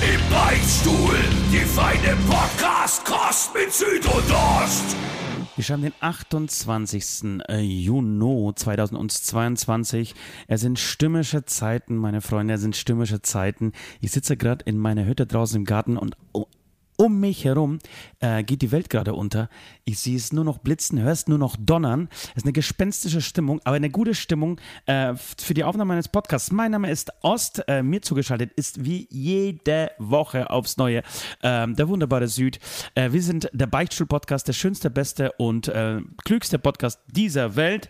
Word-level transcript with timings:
Im 0.00 0.30
Beichtstuhl, 0.30 1.14
die 1.52 1.58
feine 1.58 2.16
Podcast-Kost 2.26 3.54
mit 3.54 3.70
Süd 3.70 4.06
und 4.06 4.32
Ost. 4.32 4.96
Wir 5.56 5.62
schreiben 5.62 5.82
den 5.82 5.92
28. 6.00 7.42
äh, 7.48 7.60
Juni 7.60 8.54
2022. 8.54 10.14
Es 10.48 10.62
sind 10.62 10.78
stürmische 10.78 11.44
Zeiten, 11.44 11.96
meine 11.96 12.22
Freunde, 12.22 12.54
es 12.54 12.62
sind 12.62 12.76
stürmische 12.76 13.20
Zeiten. 13.20 13.72
Ich 14.00 14.12
sitze 14.12 14.38
gerade 14.38 14.64
in 14.64 14.78
meiner 14.78 15.04
Hütte 15.04 15.26
draußen 15.26 15.58
im 15.58 15.66
Garten 15.66 15.98
und 15.98 16.16
oh, 16.32 16.46
um 17.00 17.18
mich 17.18 17.46
herum 17.46 17.78
äh, 18.18 18.42
geht 18.42 18.60
die 18.60 18.72
Welt 18.72 18.90
gerade 18.90 19.14
unter. 19.14 19.48
Ich 19.86 20.00
sehe 20.00 20.16
es 20.16 20.34
nur 20.34 20.44
noch 20.44 20.58
blitzen, 20.58 21.00
höre 21.00 21.12
es 21.12 21.28
nur 21.28 21.38
noch 21.38 21.56
donnern. 21.58 22.10
Es 22.12 22.36
ist 22.36 22.44
eine 22.44 22.52
gespenstische 22.52 23.22
Stimmung, 23.22 23.58
aber 23.64 23.76
eine 23.76 23.88
gute 23.88 24.14
Stimmung 24.14 24.60
äh, 24.84 25.14
für 25.14 25.54
die 25.54 25.64
Aufnahme 25.64 25.88
meines 25.88 26.08
Podcasts. 26.08 26.52
Mein 26.52 26.72
Name 26.72 26.90
ist 26.90 27.10
Ost, 27.22 27.64
äh, 27.68 27.82
mir 27.82 28.02
zugeschaltet 28.02 28.52
ist 28.52 28.84
wie 28.84 29.08
jede 29.10 29.92
Woche 29.96 30.50
aufs 30.50 30.76
Neue 30.76 31.02
ähm, 31.42 31.74
der 31.74 31.88
wunderbare 31.88 32.28
Süd. 32.28 32.60
Äh, 32.94 33.12
wir 33.12 33.22
sind 33.22 33.48
der 33.54 33.66
Beichtstuhl-Podcast, 33.66 34.46
der 34.46 34.52
schönste, 34.52 34.90
beste 34.90 35.32
und 35.38 35.68
äh, 35.68 36.02
klügste 36.26 36.58
Podcast 36.58 37.00
dieser 37.06 37.56
Welt. 37.56 37.88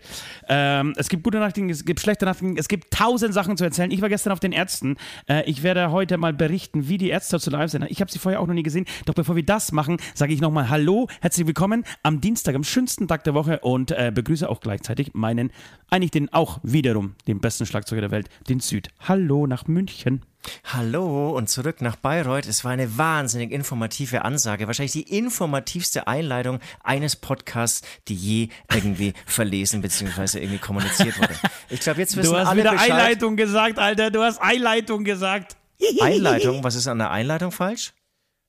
Ähm, 0.48 0.94
es 0.96 1.08
gibt 1.08 1.24
gute 1.24 1.40
Nachrichten, 1.40 1.68
es 1.68 1.84
gibt 1.84 1.98
schlechte 1.98 2.26
Nachrichten, 2.26 2.56
es 2.56 2.68
gibt 2.68 2.92
tausend 2.92 3.34
Sachen 3.34 3.56
zu 3.56 3.64
erzählen. 3.64 3.90
Ich 3.90 4.02
war 4.02 4.08
gestern 4.08 4.32
auf 4.32 4.40
den 4.40 4.52
Ärzten. 4.52 4.98
Äh, 5.28 5.42
ich 5.50 5.64
werde 5.64 5.90
heute 5.90 6.16
mal 6.16 6.32
berichten, 6.32 6.86
wie 6.88 6.96
die 6.96 7.10
Ärzte 7.10 7.40
zu 7.40 7.50
live 7.50 7.72
sind. 7.72 7.90
Ich 7.90 8.00
habe 8.00 8.12
sie 8.12 8.20
vorher 8.20 8.40
auch 8.40 8.46
noch 8.46 8.54
nie 8.54 8.62
gesehen. 8.62 8.86
Doch 9.04 9.14
bevor 9.14 9.36
wir 9.36 9.44
das 9.44 9.72
machen, 9.72 9.98
sage 10.14 10.32
ich 10.34 10.40
nochmal 10.40 10.68
Hallo, 10.68 11.08
herzlich 11.20 11.46
willkommen 11.46 11.84
am 12.02 12.20
Dienstag, 12.20 12.54
am 12.54 12.64
schönsten 12.64 13.08
Tag 13.08 13.24
der 13.24 13.34
Woche 13.34 13.60
und 13.60 13.92
äh, 13.92 14.12
begrüße 14.14 14.48
auch 14.48 14.60
gleichzeitig 14.60 15.14
meinen, 15.14 15.50
eigentlich 15.88 16.10
den 16.10 16.32
auch 16.32 16.60
wiederum, 16.62 17.14
den 17.26 17.40
besten 17.40 17.66
Schlagzeuger 17.66 18.02
der 18.02 18.10
Welt, 18.10 18.28
den 18.48 18.60
Süd. 18.60 18.88
Hallo 19.00 19.46
nach 19.46 19.66
München. 19.66 20.22
Hallo 20.64 21.36
und 21.36 21.48
zurück 21.48 21.82
nach 21.82 21.96
Bayreuth. 21.96 22.46
Es 22.46 22.64
war 22.64 22.72
eine 22.72 22.96
wahnsinnig 22.96 23.52
informative 23.52 24.24
Ansage. 24.24 24.66
Wahrscheinlich 24.66 24.92
die 24.92 25.16
informativste 25.16 26.06
Einleitung 26.06 26.60
eines 26.82 27.16
Podcasts, 27.16 27.86
die 28.08 28.14
je 28.14 28.48
irgendwie 28.72 29.12
verlesen 29.26 29.82
bzw. 29.82 30.38
irgendwie 30.38 30.58
kommuniziert 30.58 31.18
wurde. 31.18 31.34
Ich 31.68 31.80
glaube, 31.80 32.00
jetzt 32.00 32.16
wissen 32.16 32.30
Du 32.32 32.38
hast 32.38 32.48
alle 32.48 32.60
wieder 32.60 32.72
Bescheid. 32.72 32.90
Einleitung 32.90 33.36
gesagt, 33.36 33.78
Alter. 33.78 34.10
Du 34.10 34.22
hast 34.22 34.40
Einleitung 34.40 35.04
gesagt. 35.04 35.56
Einleitung? 36.00 36.64
Was 36.64 36.74
ist 36.74 36.86
an 36.86 36.98
der 36.98 37.10
Einleitung 37.10 37.52
falsch? 37.52 37.92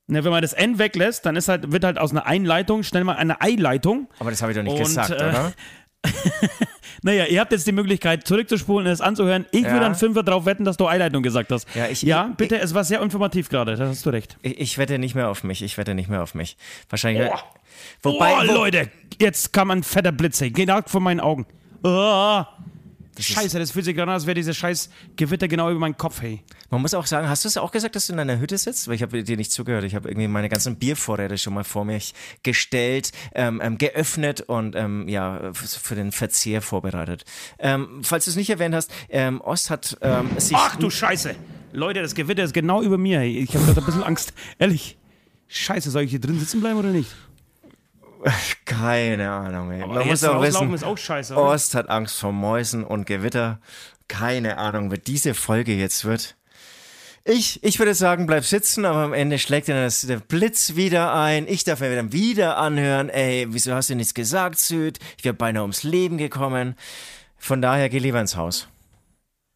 Ne, 0.08 0.24
wenn 0.24 0.32
man 0.32 0.42
das 0.42 0.54
N 0.54 0.78
weglässt, 0.78 1.26
dann 1.26 1.36
ist 1.36 1.48
halt, 1.48 1.72
wird 1.72 1.84
halt 1.84 1.98
aus 1.98 2.12
einer 2.12 2.26
Einleitung 2.26 2.84
schnell 2.84 3.04
mal 3.04 3.16
eine 3.16 3.40
Eileitung. 3.42 4.08
Aber 4.20 4.30
das 4.32 4.42
habe 4.42 4.52
ich 4.52 4.58
doch 4.58 4.64
nicht 4.64 4.74
Und, 4.74 4.80
gesagt, 4.80 5.12
äh, 5.12 5.16
oder? 5.16 5.54
Naja, 7.04 7.26
ihr 7.26 7.40
habt 7.40 7.52
jetzt 7.52 7.66
die 7.66 7.72
Möglichkeit, 7.72 8.28
zurückzuspulen 8.28 8.86
und 8.86 8.94
es 8.94 9.02
anzuhören. 9.02 9.46
Ich 9.52 9.62
Ja. 9.64 9.72
würde 9.72 9.86
einen 9.88 9.96
Fünfer 9.96 10.22
drauf 10.22 10.46
wetten, 10.46 10.66
dass 10.66 10.78
du 10.78 10.86
Einleitung 10.86 11.24
gesagt 11.24 11.52
hast. 11.52 11.68
Ja, 11.74 11.88
ich- 11.88 12.02
ja 12.04 12.28
ich- 12.32 12.38
bitte, 12.38 12.60
es 12.60 12.74
war 12.76 12.84
sehr 12.84 13.02
informativ 13.02 13.50
gerade, 13.50 13.76
da 13.76 13.88
hast 13.88 14.06
du 14.06 14.12
recht. 14.12 14.38
Ich, 14.44 14.60
ich 14.60 14.78
wette 14.78 15.00
nicht 15.00 15.16
mehr 15.16 15.30
auf 15.30 15.44
mich. 15.44 15.64
Ich 15.64 15.78
wette 15.78 15.96
nicht 15.96 16.10
mehr 16.10 16.22
auf 16.22 16.36
mich. 16.36 16.58
Wahrscheinlich. 16.90 17.28
Wobei, 18.04 18.34
oh, 18.36 18.48
wo- 18.48 18.54
Leute, 18.54 18.92
jetzt 19.20 19.52
kam 19.54 19.72
ein 19.72 19.82
fetter 19.84 20.12
Blitz. 20.12 20.40
Genau 20.42 20.82
vor 20.86 21.02
meinen 21.02 21.20
Augen. 21.22 21.48
Oh. 21.84 22.44
Scheiße, 23.22 23.60
das 23.60 23.72
fühlt 23.72 23.86
sich 23.86 23.96
gerade 23.96 24.12
an, 24.12 24.16
als 24.16 24.26
wäre 24.26 24.36
dieses 24.36 24.58
scheiß 24.58 24.90
Gewitter 25.16 25.48
genau 25.48 25.70
über 25.70 25.80
meinen 25.80 25.98
Kopf, 25.98 26.22
hey. 26.22 26.44
Man 26.70 26.82
muss 26.82 26.94
auch 26.94 27.06
sagen, 27.06 27.28
hast 27.28 27.44
du 27.44 27.48
es 27.48 27.58
auch 27.58 27.72
gesagt, 27.72 27.96
dass 27.96 28.08
du 28.08 28.14
in 28.14 28.18
deiner 28.18 28.40
Hütte 28.40 28.58
sitzt? 28.58 28.88
Weil 28.88 28.96
ich 28.96 29.02
habe 29.02 29.24
dir 29.24 29.38
nicht 29.38 29.52
zugehört. 29.52 29.84
Ich 29.84 29.96
habe 29.96 30.10
irgendwie 30.10 30.28
meine 30.28 30.50
ganzen 30.50 30.78
Biervorräte 30.78 31.38
schon 31.38 31.54
mal 31.54 31.64
vor 31.64 31.86
mich 31.86 32.14
gestellt, 32.44 33.12
ähm, 33.36 33.62
ähm, 33.64 33.78
geöffnet 33.78 34.42
und 34.42 34.76
ähm, 34.76 35.08
ja, 35.08 35.52
für 35.54 35.96
den 35.96 36.12
Verzehr 36.12 36.62
vorbereitet. 36.62 37.26
Ähm, 37.60 38.02
falls 38.04 38.26
du 38.26 38.32
es 38.32 38.38
nicht 38.38 38.50
erwähnt 38.50 38.76
hast, 38.76 38.92
ähm, 39.10 39.42
Ost 39.42 39.70
hat 39.70 39.98
sich. 40.38 40.58
Ach 40.58 40.76
du 40.76 40.90
Scheiße. 40.90 41.36
Leute, 41.74 42.02
das 42.02 42.16
Gewitter 42.16 42.44
ist 42.44 42.54
genau 42.54 42.82
über 42.82 42.98
mir, 42.98 43.20
hey. 43.20 43.38
Ich 43.38 43.56
habe 43.56 43.66
gerade 43.66 43.82
ein 43.82 43.86
bisschen 43.86 44.04
Angst. 44.04 44.34
Ehrlich. 44.60 44.98
Scheiße, 45.48 45.92
soll 45.92 46.04
ich 46.04 46.12
hier 46.12 46.22
drin 46.22 46.40
sitzen 46.40 46.62
bleiben 46.62 46.80
oder 46.80 46.90
nicht? 46.90 47.10
Keine 48.66 49.32
Ahnung, 49.32 49.72
ey. 49.72 49.82
Aber 49.82 49.96
Man 49.96 50.08
muss 50.08 50.24
auch 50.24 50.42
wissen, 50.42 50.74
ist 50.74 50.84
auch 50.84 50.98
scheiße, 50.98 51.34
oder? 51.34 51.44
Ost 51.44 51.76
hat 51.76 51.90
Angst 51.90 52.20
vor 52.20 52.32
Mäusen 52.32 52.84
und 52.84 53.06
Gewitter. 53.06 53.60
Keine 54.08 54.58
Ahnung, 54.58 54.92
wer 54.92 54.98
diese 54.98 55.34
Folge 55.34 55.74
jetzt 55.74 56.06
wird. 56.06 56.36
Ich, 57.24 57.64
ich 57.64 57.78
würde 57.78 57.94
sagen, 57.94 58.26
bleib 58.26 58.44
sitzen, 58.46 58.84
aber 58.84 59.00
am 59.00 59.14
Ende 59.14 59.38
schlägt 59.38 59.70
dann 59.70 59.76
das, 59.76 60.02
der 60.02 60.18
Blitz 60.18 60.76
wieder 60.76 61.14
ein. 61.14 61.48
Ich 61.48 61.64
darf 61.64 61.80
mir 61.80 61.96
dann 61.96 62.12
wieder 62.12 62.58
anhören, 62.58 63.10
ey, 63.10 63.46
wieso 63.50 63.76
hast 63.76 63.92
du 63.92 63.96
nichts 63.96 64.16
gesagt, 64.16 64.58
Süd? 64.58 64.98
Ich 65.18 65.24
wäre 65.24 65.36
beinahe 65.36 65.62
ums 65.62 65.84
Leben 65.84 66.18
gekommen. 66.18 66.76
Von 67.38 67.62
daher 67.62 67.90
geh 67.90 68.00
lieber 68.00 68.20
ins 68.20 68.36
Haus. 68.36 68.68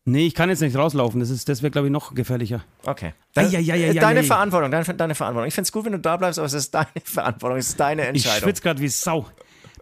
Nee, 0.07 0.27
ich 0.27 0.35
kann 0.35 0.49
jetzt 0.49 0.61
nicht 0.61 0.75
rauslaufen. 0.75 1.19
Das, 1.19 1.31
ist- 1.31 1.49
das 1.49 1.63
wäre, 1.63 1.71
glaube 1.71 1.87
ich, 1.87 1.91
noch 1.91 2.13
gefährlicher. 2.13 2.63
Okay. 2.85 3.13
Eieieiei. 3.35 3.93
deine 3.93 4.23
Verantwortung, 4.23 4.69
deine, 4.69 4.85
deine 4.85 5.15
Verantwortung. 5.15 5.47
Ich 5.47 5.55
find's 5.55 5.71
gut, 5.71 5.83
wenn 5.85 5.93
du 5.93 5.99
da 5.99 6.15
bleibst, 6.15 6.37
aber 6.37 6.45
es 6.45 6.53
ist 6.53 6.73
deine 6.75 6.87
Verantwortung, 7.03 7.57
es 7.57 7.69
ist 7.69 7.79
deine 7.79 8.03
Ich 8.03 8.07
Entscheidung. 8.09 8.43
schwitze 8.43 8.61
gerade 8.61 8.79
wie 8.81 8.87
Sau. 8.87 9.25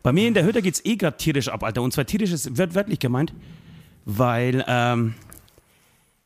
Bei 0.01 0.11
mir 0.13 0.27
in 0.27 0.33
der 0.33 0.45
Hütte 0.45 0.61
geht's 0.61 0.83
eh 0.85 0.95
gerade 0.95 1.17
tierisch 1.17 1.49
ab, 1.49 1.63
Alter. 1.63 1.81
Und 1.81 1.93
zwar 1.93 2.05
tierisch 2.05 2.31
ist 2.31 2.57
wird 2.57 2.73
wörtlich 2.73 2.99
gemeint, 2.99 3.33
weil, 4.05 4.63
ähm, 4.67 5.13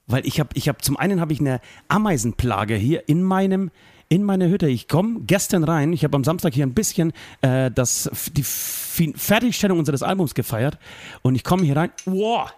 weil 0.08 0.26
ich 0.28 0.40
habe, 0.40 0.50
ich 0.54 0.68
habe, 0.70 0.78
zum 0.80 0.96
einen 0.98 1.20
habe 1.20 1.34
ich 1.34 1.40
eine 1.40 1.60
Ameisenplage 1.88 2.76
hier 2.76 3.08
in 3.10 3.24
meinem, 3.24 3.72
in 4.10 4.24
meiner 4.24 4.48
Hütte. 4.48 4.68
Ich 4.70 4.88
komme 4.88 5.22
gestern 5.28 5.64
rein, 5.64 5.92
ich 5.94 6.04
habe 6.04 6.16
am 6.16 6.24
Samstag 6.24 6.54
hier 6.54 6.66
ein 6.66 6.74
bisschen 6.74 7.14
äh, 7.42 7.70
das, 7.72 8.10
die 8.34 8.44
Fertigstellung 8.44 9.80
unseres 9.80 10.02
Albums 10.04 10.34
gefeiert 10.36 10.78
und 11.24 11.36
ich 11.36 11.44
komme 11.44 11.64
hier 11.64 11.76
rein, 11.78 11.92
wow, 12.06 12.52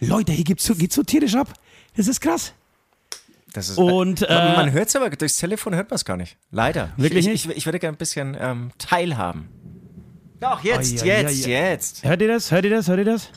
Leute, 0.00 0.32
hier 0.32 0.44
geht's 0.44 0.64
so, 0.64 0.74
geht's 0.74 0.94
so 0.94 1.02
tierisch 1.02 1.34
ab. 1.34 1.52
Das 1.96 2.06
ist 2.06 2.20
krass. 2.20 2.52
Das 3.52 3.70
ist, 3.70 3.78
Und, 3.78 4.20
man, 4.20 4.30
äh, 4.30 4.56
man 4.56 4.72
hört 4.72 4.88
es 4.88 4.96
aber, 4.96 5.10
durchs 5.10 5.36
Telefon 5.36 5.74
hört 5.74 5.90
man 5.90 5.96
es 5.96 6.04
gar 6.04 6.16
nicht. 6.16 6.36
Leider. 6.50 6.92
Wirklich 6.96 7.26
ich, 7.26 7.32
nicht? 7.32 7.46
Ich, 7.46 7.56
ich, 7.56 7.66
würde 7.66 7.78
gerne 7.78 7.96
ein 7.96 7.98
bisschen 7.98 8.36
ähm, 8.38 8.70
teilhaben. 8.78 9.48
Doch, 10.40 10.62
jetzt, 10.62 11.02
Ai, 11.02 11.10
ai, 11.10 11.22
jetzt, 11.22 11.46
ai, 11.46 11.50
jetzt. 11.50 12.04
Hört 12.04 12.22
ihr 12.22 12.28
das? 12.28 12.50
Hört 12.50 12.64
ihr 12.64 12.70
das? 12.70 12.88
Hört 12.88 12.98
ihr 12.98 13.04
das? 13.04 13.30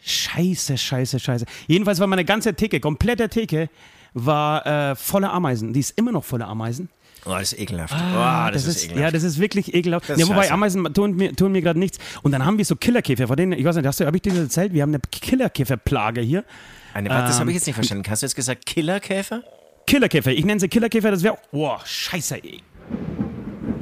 Scheiße, 0.00 0.78
scheiße, 0.78 1.18
scheiße. 1.18 1.46
Jedenfalls 1.66 1.98
war 1.98 2.06
meine 2.06 2.24
ganze 2.24 2.54
Theke, 2.54 2.80
komplette 2.80 3.28
Theke, 3.28 3.68
war 4.14 4.66
äh, 4.66 4.96
voller 4.96 5.32
Ameisen. 5.32 5.72
Die 5.72 5.80
ist 5.80 5.98
immer 5.98 6.12
noch 6.12 6.24
voller 6.24 6.46
Ameisen. 6.46 6.88
Oh, 7.26 7.30
das 7.30 7.52
ist 7.52 7.58
ekelhaft. 7.58 7.94
oh, 7.94 8.52
das, 8.52 8.66
ist, 8.66 8.84
ekelhaft. 8.84 9.00
Ja, 9.00 9.10
das 9.10 9.22
ist 9.22 9.38
wirklich 9.38 9.74
ekelhaft. 9.74 10.08
Das 10.08 10.18
ist 10.18 10.20
ja, 10.20 10.28
wobei 10.28 10.42
scheiße. 10.42 10.52
Ameisen 10.52 10.94
tun 10.94 11.16
mir, 11.16 11.34
tun 11.34 11.52
mir 11.52 11.62
gerade 11.62 11.78
nichts. 11.78 11.98
Und 12.22 12.32
dann 12.32 12.44
haben 12.44 12.58
wir 12.58 12.64
so 12.64 12.76
Killerkäfer, 12.76 13.26
von 13.26 13.36
denen, 13.36 13.52
ich 13.52 13.64
weiß 13.64 13.76
nicht, 13.76 13.86
hast 13.86 14.00
du, 14.00 14.06
habe 14.06 14.16
ich 14.16 14.22
dir 14.22 14.30
das 14.30 14.40
erzählt? 14.40 14.72
Wir 14.72 14.82
haben 14.82 14.90
eine 14.90 15.00
Killerkäferplage 15.10 16.20
hier. 16.20 16.44
Eine, 16.92 17.08
warte, 17.08 17.28
das 17.28 17.40
habe 17.40 17.50
ich 17.50 17.54
ähm, 17.54 17.58
jetzt 17.58 17.66
nicht 17.66 17.74
verstanden. 17.74 18.04
Hast 18.08 18.22
du 18.22 18.26
jetzt 18.26 18.36
gesagt 18.36 18.66
Killerkäfer? 18.66 19.42
Killerkäfer, 19.86 20.32
ich 20.32 20.44
nenne 20.44 20.60
sie 20.60 20.68
Killerkäfer, 20.68 21.10
das 21.10 21.22
wäre. 21.22 21.38
Boah, 21.50 21.80
scheiße, 21.84 22.36
ey. 22.36 22.62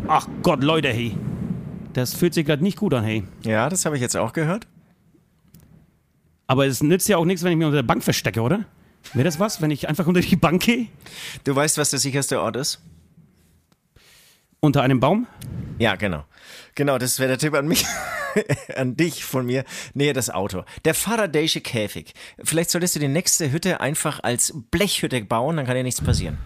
Ach 0.09 0.27
Gott, 0.43 0.63
Leute, 0.63 0.89
hey. 0.89 1.17
Das 1.93 2.15
fühlt 2.15 2.35
sich 2.35 2.47
gerade 2.47 2.63
nicht 2.63 2.79
gut 2.79 2.95
an, 2.95 3.05
hey. 3.05 3.25
Ja, 3.45 3.69
das 3.69 3.85
habe 3.85 3.97
ich 3.97 4.03
jetzt 4.03 4.17
auch 4.17 4.33
gehört. 4.33 4.67
Aber 6.47 6.67
es 6.67 6.83
nützt 6.83 7.09
ja 7.09 7.17
auch 7.17 7.25
nichts, 7.25 7.43
wenn 7.43 7.53
ich 7.53 7.59
mich 7.59 7.67
unter 7.67 7.77
der 7.79 7.83
Bank 7.83 8.03
verstecke, 8.03 8.41
oder? 8.41 8.65
Wäre 9.15 9.25
das 9.25 9.41
was, 9.41 9.61
wenn 9.61 9.71
ich 9.71 9.89
einfach 9.89 10.07
unter 10.07 10.21
die 10.21 10.37
Bank 10.37 10.63
gehe? 10.63 10.87
Du 11.45 11.55
weißt, 11.55 11.79
was 11.79 11.91
der 11.91 11.99
sicherste 11.99 12.41
Ort 12.41 12.57
ist? 12.57 12.81
Unter 14.65 14.83
einem 14.83 15.01
Baum? 15.01 15.27
Ja, 15.81 15.97
genau. 15.97 16.25
Genau, 16.77 16.97
das 16.97 17.19
wäre 17.19 17.31
der 17.31 17.39
Tipp 17.39 17.53
an 17.55 17.67
mich, 17.67 17.85
an 18.77 18.97
dich 18.97 19.25
von 19.25 19.45
mir. 19.45 19.65
Nee, 19.93 20.13
das 20.13 20.31
Auto. 20.31 20.63
Der 20.85 20.95
Faraday'sche 20.95 21.61
Käfig. 21.61 22.15
Vielleicht 22.45 22.71
solltest 22.71 22.95
du 22.95 23.01
die 23.01 23.09
nächste 23.09 23.51
Hütte 23.51 23.81
einfach 23.81 24.21
als 24.23 24.55
Blechhütte 24.71 25.21
bauen, 25.25 25.57
dann 25.57 25.67
kann 25.67 25.75
dir 25.75 25.83
nichts 25.83 26.01
passieren. 26.01 26.39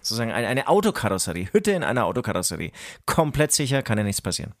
Sozusagen 0.00 0.30
eine, 0.30 0.46
eine 0.46 0.68
Autokarosserie. 0.68 1.48
Hütte 1.50 1.72
in 1.72 1.82
einer 1.82 2.04
Autokarosserie. 2.04 2.70
Komplett 3.04 3.50
sicher, 3.50 3.82
kann 3.82 3.96
dir 3.96 4.04
nichts 4.04 4.22
passieren. 4.22 4.54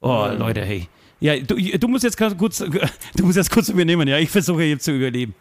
Oh, 0.00 0.26
Leute, 0.36 0.64
hey. 0.64 0.88
Ja, 1.20 1.38
du, 1.38 1.54
du 1.54 1.86
musst 1.86 2.02
jetzt 2.02 2.16
kurz, 2.16 2.58
du 2.58 3.24
musst 3.24 3.36
jetzt 3.36 3.52
kurz 3.52 3.66
zu 3.66 3.74
mir 3.74 3.84
nehmen, 3.84 4.08
ja. 4.08 4.18
Ich 4.18 4.30
versuche 4.30 4.64
hier 4.64 4.80
zu 4.80 4.96
überleben. 4.96 5.36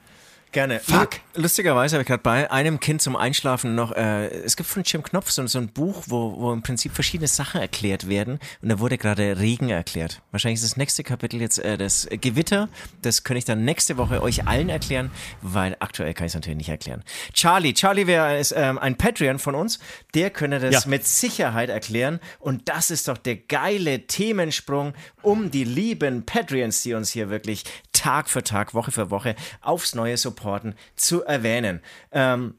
Gerne. 0.55 0.79
Fuck. 0.79 1.19
Lustigerweise 1.33 1.97
habe 1.97 2.03
ich 2.03 2.07
gerade 2.07 2.23
bei 2.23 2.49
einem 2.49 2.79
Kind 2.79 3.01
zum 3.01 3.17
Einschlafen 3.17 3.75
noch, 3.75 3.91
äh, 3.91 4.27
es 4.27 4.55
gibt 4.55 4.69
von 4.69 4.83
Jim 4.83 5.03
Knopf 5.03 5.29
so, 5.29 5.45
so 5.47 5.59
ein 5.59 5.67
Buch, 5.67 6.03
wo, 6.07 6.33
wo 6.39 6.53
im 6.53 6.61
Prinzip 6.61 6.93
verschiedene 6.93 7.27
Sachen 7.27 7.59
erklärt 7.59 8.07
werden 8.07 8.39
und 8.61 8.69
da 8.69 8.79
wurde 8.79 8.97
gerade 8.97 9.37
Regen 9.37 9.67
erklärt. 9.67 10.21
Wahrscheinlich 10.31 10.61
ist 10.61 10.71
das 10.71 10.77
nächste 10.77 11.03
Kapitel 11.03 11.41
jetzt 11.41 11.59
äh, 11.59 11.77
das 11.77 12.07
Gewitter. 12.09 12.69
Das 13.01 13.25
könnte 13.25 13.39
ich 13.39 13.43
dann 13.43 13.65
nächste 13.65 13.97
Woche 13.97 14.23
euch 14.23 14.47
allen 14.47 14.69
erklären, 14.69 15.11
weil 15.41 15.75
aktuell 15.81 16.13
kann 16.13 16.25
ich 16.25 16.31
es 16.31 16.35
natürlich 16.35 16.59
nicht 16.59 16.69
erklären. 16.69 17.03
Charlie, 17.33 17.73
Charlie 17.73 18.07
wäre 18.07 18.41
ähm, 18.55 18.79
ein 18.79 18.95
Patreon 18.95 19.39
von 19.39 19.55
uns, 19.55 19.79
der 20.13 20.29
könne 20.29 20.61
das 20.61 20.85
ja. 20.85 20.89
mit 20.89 21.05
Sicherheit 21.05 21.67
erklären 21.67 22.21
und 22.39 22.69
das 22.69 22.91
ist 22.91 23.09
doch 23.09 23.17
der 23.17 23.35
geile 23.35 24.07
Themensprung 24.07 24.93
um 25.21 25.51
die 25.51 25.65
lieben 25.65 26.25
Patreons, 26.25 26.81
die 26.83 26.93
uns 26.93 27.11
hier 27.11 27.29
wirklich 27.29 27.65
Tag 28.05 28.29
für 28.29 28.43
Tag, 28.43 28.75
Woche 28.75 28.91
für 28.91 29.09
Woche 29.09 29.35
aufs 29.61 29.95
Neue 29.95 30.15
supporten, 30.17 30.75
zu 30.95 31.23
erwähnen. 31.23 31.81
Ähm, 32.11 32.53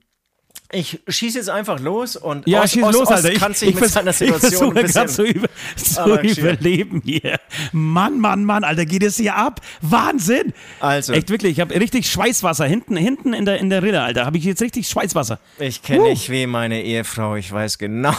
ich 0.73 1.01
schieße 1.07 1.39
jetzt 1.39 1.49
einfach 1.49 1.79
los 1.79 2.17
und 2.17 2.49
ja, 2.49 2.65
Os, 2.65 2.73
schieß 2.73 2.83
Os, 2.83 2.93
los, 2.95 3.03
Os 3.03 3.13
Alter. 3.13 3.31
Ich, 3.31 3.39
kann 3.39 3.55
sich 3.55 3.69
ich, 3.69 3.81
mit 3.81 3.89
seiner 3.89 4.13
Situation 4.13 4.77
ich 4.77 4.91
versuche 4.91 5.07
zu, 5.07 5.23
über, 5.23 5.49
zu 5.77 6.41
überleben 6.41 7.01
hier. 7.05 7.39
Mann, 7.71 8.19
Mann, 8.19 8.45
Mann, 8.45 8.65
Alter, 8.65 8.87
geht 8.87 9.05
es 9.05 9.19
hier 9.19 9.37
ab? 9.37 9.61
Wahnsinn! 9.83 10.53
Also. 10.81 11.13
Echt 11.13 11.31
wirklich, 11.31 11.53
ich 11.53 11.61
habe 11.61 11.73
richtig 11.79 12.11
Schweißwasser 12.11 12.65
hinten, 12.65 12.97
hinten 12.97 13.33
in 13.33 13.45
der, 13.45 13.61
in 13.61 13.71
der 13.71 13.85
Rille, 13.85 14.03
Alter. 14.03 14.27
Habe 14.27 14.39
ich 14.39 14.45
jetzt 14.45 14.63
richtig 14.63 14.89
Schweißwasser. 14.89 15.39
Ich 15.61 15.83
kenne 15.83 16.01
uh. 16.01 16.09
nicht 16.09 16.29
wie 16.29 16.49
meine 16.49 16.83
Ehefrau, 16.83 17.37
ich 17.37 17.53
weiß 17.53 17.79
genau. 17.79 18.17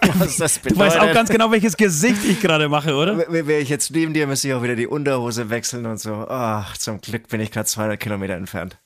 was 0.14 0.36
das 0.36 0.58
bedeutet. 0.58 0.76
Du 0.76 0.84
weißt 0.84 0.98
auch 0.98 1.12
ganz 1.12 1.30
genau, 1.30 1.50
welches 1.50 1.76
Gesicht 1.76 2.24
ich 2.24 2.40
gerade 2.40 2.68
mache, 2.68 2.94
oder? 2.94 3.16
Wäre 3.28 3.60
ich 3.60 3.68
jetzt 3.68 3.90
neben 3.90 4.14
dir, 4.14 4.26
müsste 4.26 4.48
ich 4.48 4.54
auch 4.54 4.62
wieder 4.62 4.76
die 4.76 4.86
Unterhose 4.86 5.50
wechseln 5.50 5.86
und 5.86 5.98
so. 5.98 6.26
Ach, 6.28 6.76
zum 6.76 7.00
Glück 7.00 7.28
bin 7.28 7.40
ich 7.40 7.50
gerade 7.50 7.66
200 7.66 7.98
Kilometer 7.98 8.34
entfernt. 8.34 8.78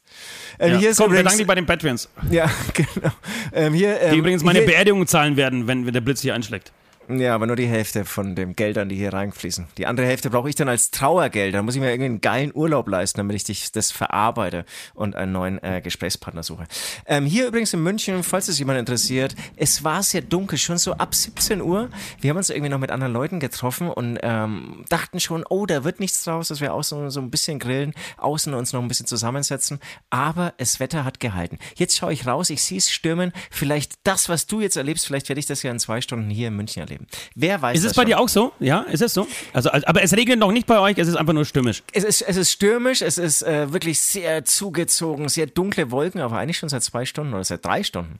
Ähm, 0.58 0.72
ja. 0.72 0.78
hier 0.78 0.90
ist 0.90 0.98
Komm, 0.98 1.12
übrigens, 1.12 1.36
dich 1.36 1.46
bei 1.46 1.54
den 1.54 1.66
Patreons. 1.66 2.08
Ja, 2.30 2.50
genau. 2.74 3.12
Ähm, 3.52 3.74
hier, 3.74 4.00
ähm, 4.00 4.12
die 4.12 4.18
übrigens 4.18 4.44
meine 4.44 4.60
hier, 4.60 4.68
Beerdigung 4.68 5.06
zahlen 5.06 5.36
werden, 5.36 5.66
wenn, 5.66 5.86
wenn 5.86 5.92
der 5.92 6.00
Blitz 6.00 6.20
hier 6.20 6.34
einschlägt. 6.34 6.72
Ja, 7.08 7.34
aber 7.34 7.46
nur 7.46 7.56
die 7.56 7.66
Hälfte 7.66 8.04
von 8.04 8.36
den 8.36 8.54
Geldern, 8.54 8.88
die 8.88 8.94
hier 8.94 9.12
reinfließen. 9.12 9.66
Die 9.76 9.86
andere 9.86 10.06
Hälfte 10.06 10.30
brauche 10.30 10.48
ich 10.48 10.54
dann 10.54 10.68
als 10.68 10.92
Trauergeld. 10.92 11.54
Da 11.54 11.62
muss 11.62 11.74
ich 11.74 11.80
mir 11.80 11.90
irgendwie 11.90 12.06
einen 12.06 12.20
geilen 12.20 12.52
Urlaub 12.54 12.88
leisten, 12.88 13.18
damit 13.18 13.34
ich 13.34 13.44
dich 13.44 13.72
das 13.72 13.90
verarbeite 13.90 14.64
und 14.94 15.16
einen 15.16 15.32
neuen 15.32 15.62
äh, 15.62 15.80
Gesprächspartner 15.82 16.44
suche. 16.44 16.66
Ähm, 17.06 17.26
hier 17.26 17.48
übrigens 17.48 17.74
in 17.74 17.82
München, 17.82 18.22
falls 18.22 18.46
es 18.46 18.58
jemand 18.58 18.78
interessiert, 18.78 19.34
es 19.56 19.82
war 19.82 20.02
sehr 20.04 20.22
dunkel, 20.22 20.58
schon 20.58 20.78
so 20.78 20.92
ab 20.92 21.14
17 21.14 21.60
Uhr. 21.60 21.90
Wir 22.20 22.30
haben 22.30 22.36
uns 22.36 22.50
irgendwie 22.50 22.70
noch 22.70 22.78
mit 22.78 22.92
anderen 22.92 23.12
Leuten 23.12 23.40
getroffen 23.40 23.88
und 23.88 24.18
ähm, 24.22 24.84
dachten 24.88 25.18
schon, 25.18 25.44
oh, 25.48 25.66
da 25.66 25.82
wird 25.82 25.98
nichts 25.98 26.22
draus, 26.22 26.48
dass 26.48 26.60
wir 26.60 26.72
außen 26.72 27.10
so 27.10 27.20
ein 27.20 27.30
bisschen 27.30 27.58
grillen, 27.58 27.94
außen 28.18 28.54
uns 28.54 28.72
noch 28.72 28.80
ein 28.80 28.88
bisschen 28.88 29.06
zusammensetzen. 29.06 29.80
Aber 30.10 30.54
das 30.58 30.78
Wetter 30.78 31.04
hat 31.04 31.18
gehalten. 31.18 31.58
Jetzt 31.74 31.96
schaue 31.96 32.12
ich 32.12 32.26
raus, 32.26 32.48
ich 32.48 32.62
sehe 32.62 32.78
es 32.78 32.90
stürmen. 32.90 33.32
Vielleicht 33.50 33.94
das, 34.04 34.28
was 34.28 34.46
du 34.46 34.60
jetzt 34.60 34.76
erlebst, 34.76 35.06
vielleicht 35.06 35.28
werde 35.28 35.40
ich 35.40 35.46
das 35.46 35.64
ja 35.64 35.70
in 35.72 35.80
zwei 35.80 36.00
Stunden 36.00 36.30
hier 36.30 36.48
in 36.48 36.56
München 36.56 36.80
erleben. 36.80 36.91
Wer 37.34 37.60
weiß 37.62 37.78
Ist 37.78 37.84
es 37.84 37.94
bei 37.94 38.02
schon? 38.02 38.06
dir 38.06 38.20
auch 38.20 38.28
so? 38.28 38.52
Ja, 38.60 38.80
ist 38.82 39.02
es 39.02 39.14
so? 39.14 39.26
Also, 39.52 39.70
aber 39.70 40.02
es 40.02 40.12
regnet 40.16 40.38
noch 40.38 40.52
nicht 40.52 40.66
bei 40.66 40.78
euch, 40.78 40.98
es 40.98 41.08
ist 41.08 41.16
einfach 41.16 41.32
nur 41.32 41.44
stürmisch. 41.44 41.82
Es 41.92 42.04
ist, 42.04 42.22
es 42.22 42.36
ist 42.36 42.50
stürmisch, 42.50 43.02
es 43.02 43.18
ist 43.18 43.42
äh, 43.42 43.72
wirklich 43.72 44.00
sehr 44.00 44.44
zugezogen, 44.44 45.28
sehr 45.28 45.46
dunkle 45.46 45.90
Wolken, 45.90 46.20
aber 46.20 46.38
eigentlich 46.38 46.58
schon 46.58 46.68
seit 46.68 46.82
zwei 46.82 47.04
Stunden 47.04 47.34
oder 47.34 47.44
seit 47.44 47.64
drei 47.64 47.82
Stunden. 47.82 48.18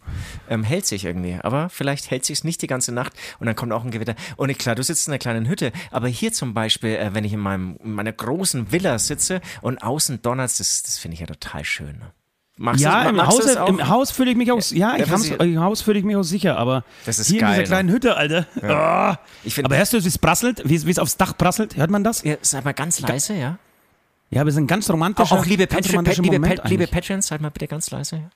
Ähm, 0.49 0.65
hält 0.65 0.87
sich 0.87 1.05
irgendwie. 1.05 1.39
Aber 1.43 1.69
vielleicht 1.69 2.11
hält 2.11 2.25
sich 2.25 2.39
es 2.39 2.45
nicht 2.45 2.63
die 2.63 2.67
ganze 2.67 2.93
Nacht 2.93 3.13
und 3.41 3.47
dann 3.47 3.57
kommt 3.57 3.73
auch 3.73 3.85
ein 3.85 3.91
Gewitter. 3.91 4.15
Und 4.37 4.57
klar, 4.59 4.75
du 4.75 4.83
sitzt 4.83 5.07
in 5.07 5.13
einer 5.13 5.19
kleinen 5.19 5.49
Hütte, 5.49 5.73
aber 5.91 6.09
hier 6.09 6.33
zum 6.33 6.55
Beispiel, 6.55 6.91
äh, 6.97 7.11
wenn 7.15 7.25
ich 7.25 7.33
in, 7.33 7.41
meinem, 7.41 7.77
in 7.83 7.93
meiner 7.93 8.13
großen 8.13 8.73
Villa 8.73 8.99
sitze 8.99 9.41
und 9.61 9.83
außen 9.83 10.23
donnert 10.23 10.59
das, 10.59 10.83
das 10.83 10.99
finde 10.99 11.15
ich 11.15 11.21
ja 11.21 11.27
total 11.27 11.65
schön. 11.65 11.99
Ne? 11.99 12.13
Machst 12.63 12.81
ja, 12.81 13.09
im, 13.09 13.21
Haus, 13.27 13.45
im 13.45 13.89
Haus 13.89 14.13
fühle 14.13 14.31
ich 14.31 14.37
mich 14.37 14.53
auch, 14.53 14.61
ja, 14.71 14.95
ich 14.97 15.11
hab's, 15.11 15.27
im 15.27 15.59
Haus 15.59 15.83
fühle 15.83 15.99
ich 15.99 16.05
mich 16.05 16.15
auch 16.15 16.23
sicher, 16.23 16.57
aber 16.59 16.85
das 17.05 17.19
ist 17.19 17.27
hier 17.27 17.41
geil, 17.41 17.55
in 17.55 17.55
dieser 17.57 17.75
kleinen 17.75 17.89
Hütte, 17.89 18.17
Alter. 18.17 18.47
Ja. 18.63 19.19
Oh. 19.45 19.51
Find, 19.51 19.65
aber 19.65 19.77
hörst 19.77 19.95
du, 19.95 20.05
wie 20.05 20.07
es 20.07 20.17
prasselt, 20.17 20.63
wie 20.65 20.77
es 20.77 20.99
aufs 21.01 21.17
Dach 21.17 21.37
prasselt? 21.37 21.77
Hört 21.77 21.91
man 21.91 22.05
das? 22.05 22.23
Ja, 22.23 22.37
sag 22.41 22.65
mal 22.65 22.73
ganz 22.73 23.01
leise, 23.01 23.35
ja. 23.35 23.59
Ja, 24.31 24.45
wir 24.45 24.53
sind 24.53 24.69
ganz 24.69 24.89
romantisch. 24.89 25.33
Auch, 25.33 25.41
auch 25.41 25.45
liebe, 25.45 25.67
Patri 25.67 25.97
Pat 25.97 26.17
liebe, 26.19 26.39
Pat 26.39 26.71
liebe 26.71 26.87
Patreons, 26.87 27.27
seid 27.27 27.41
mal 27.41 27.51
bitte 27.51 27.67
ganz 27.67 27.91
leise. 27.91 28.17
Ja. 28.17 28.31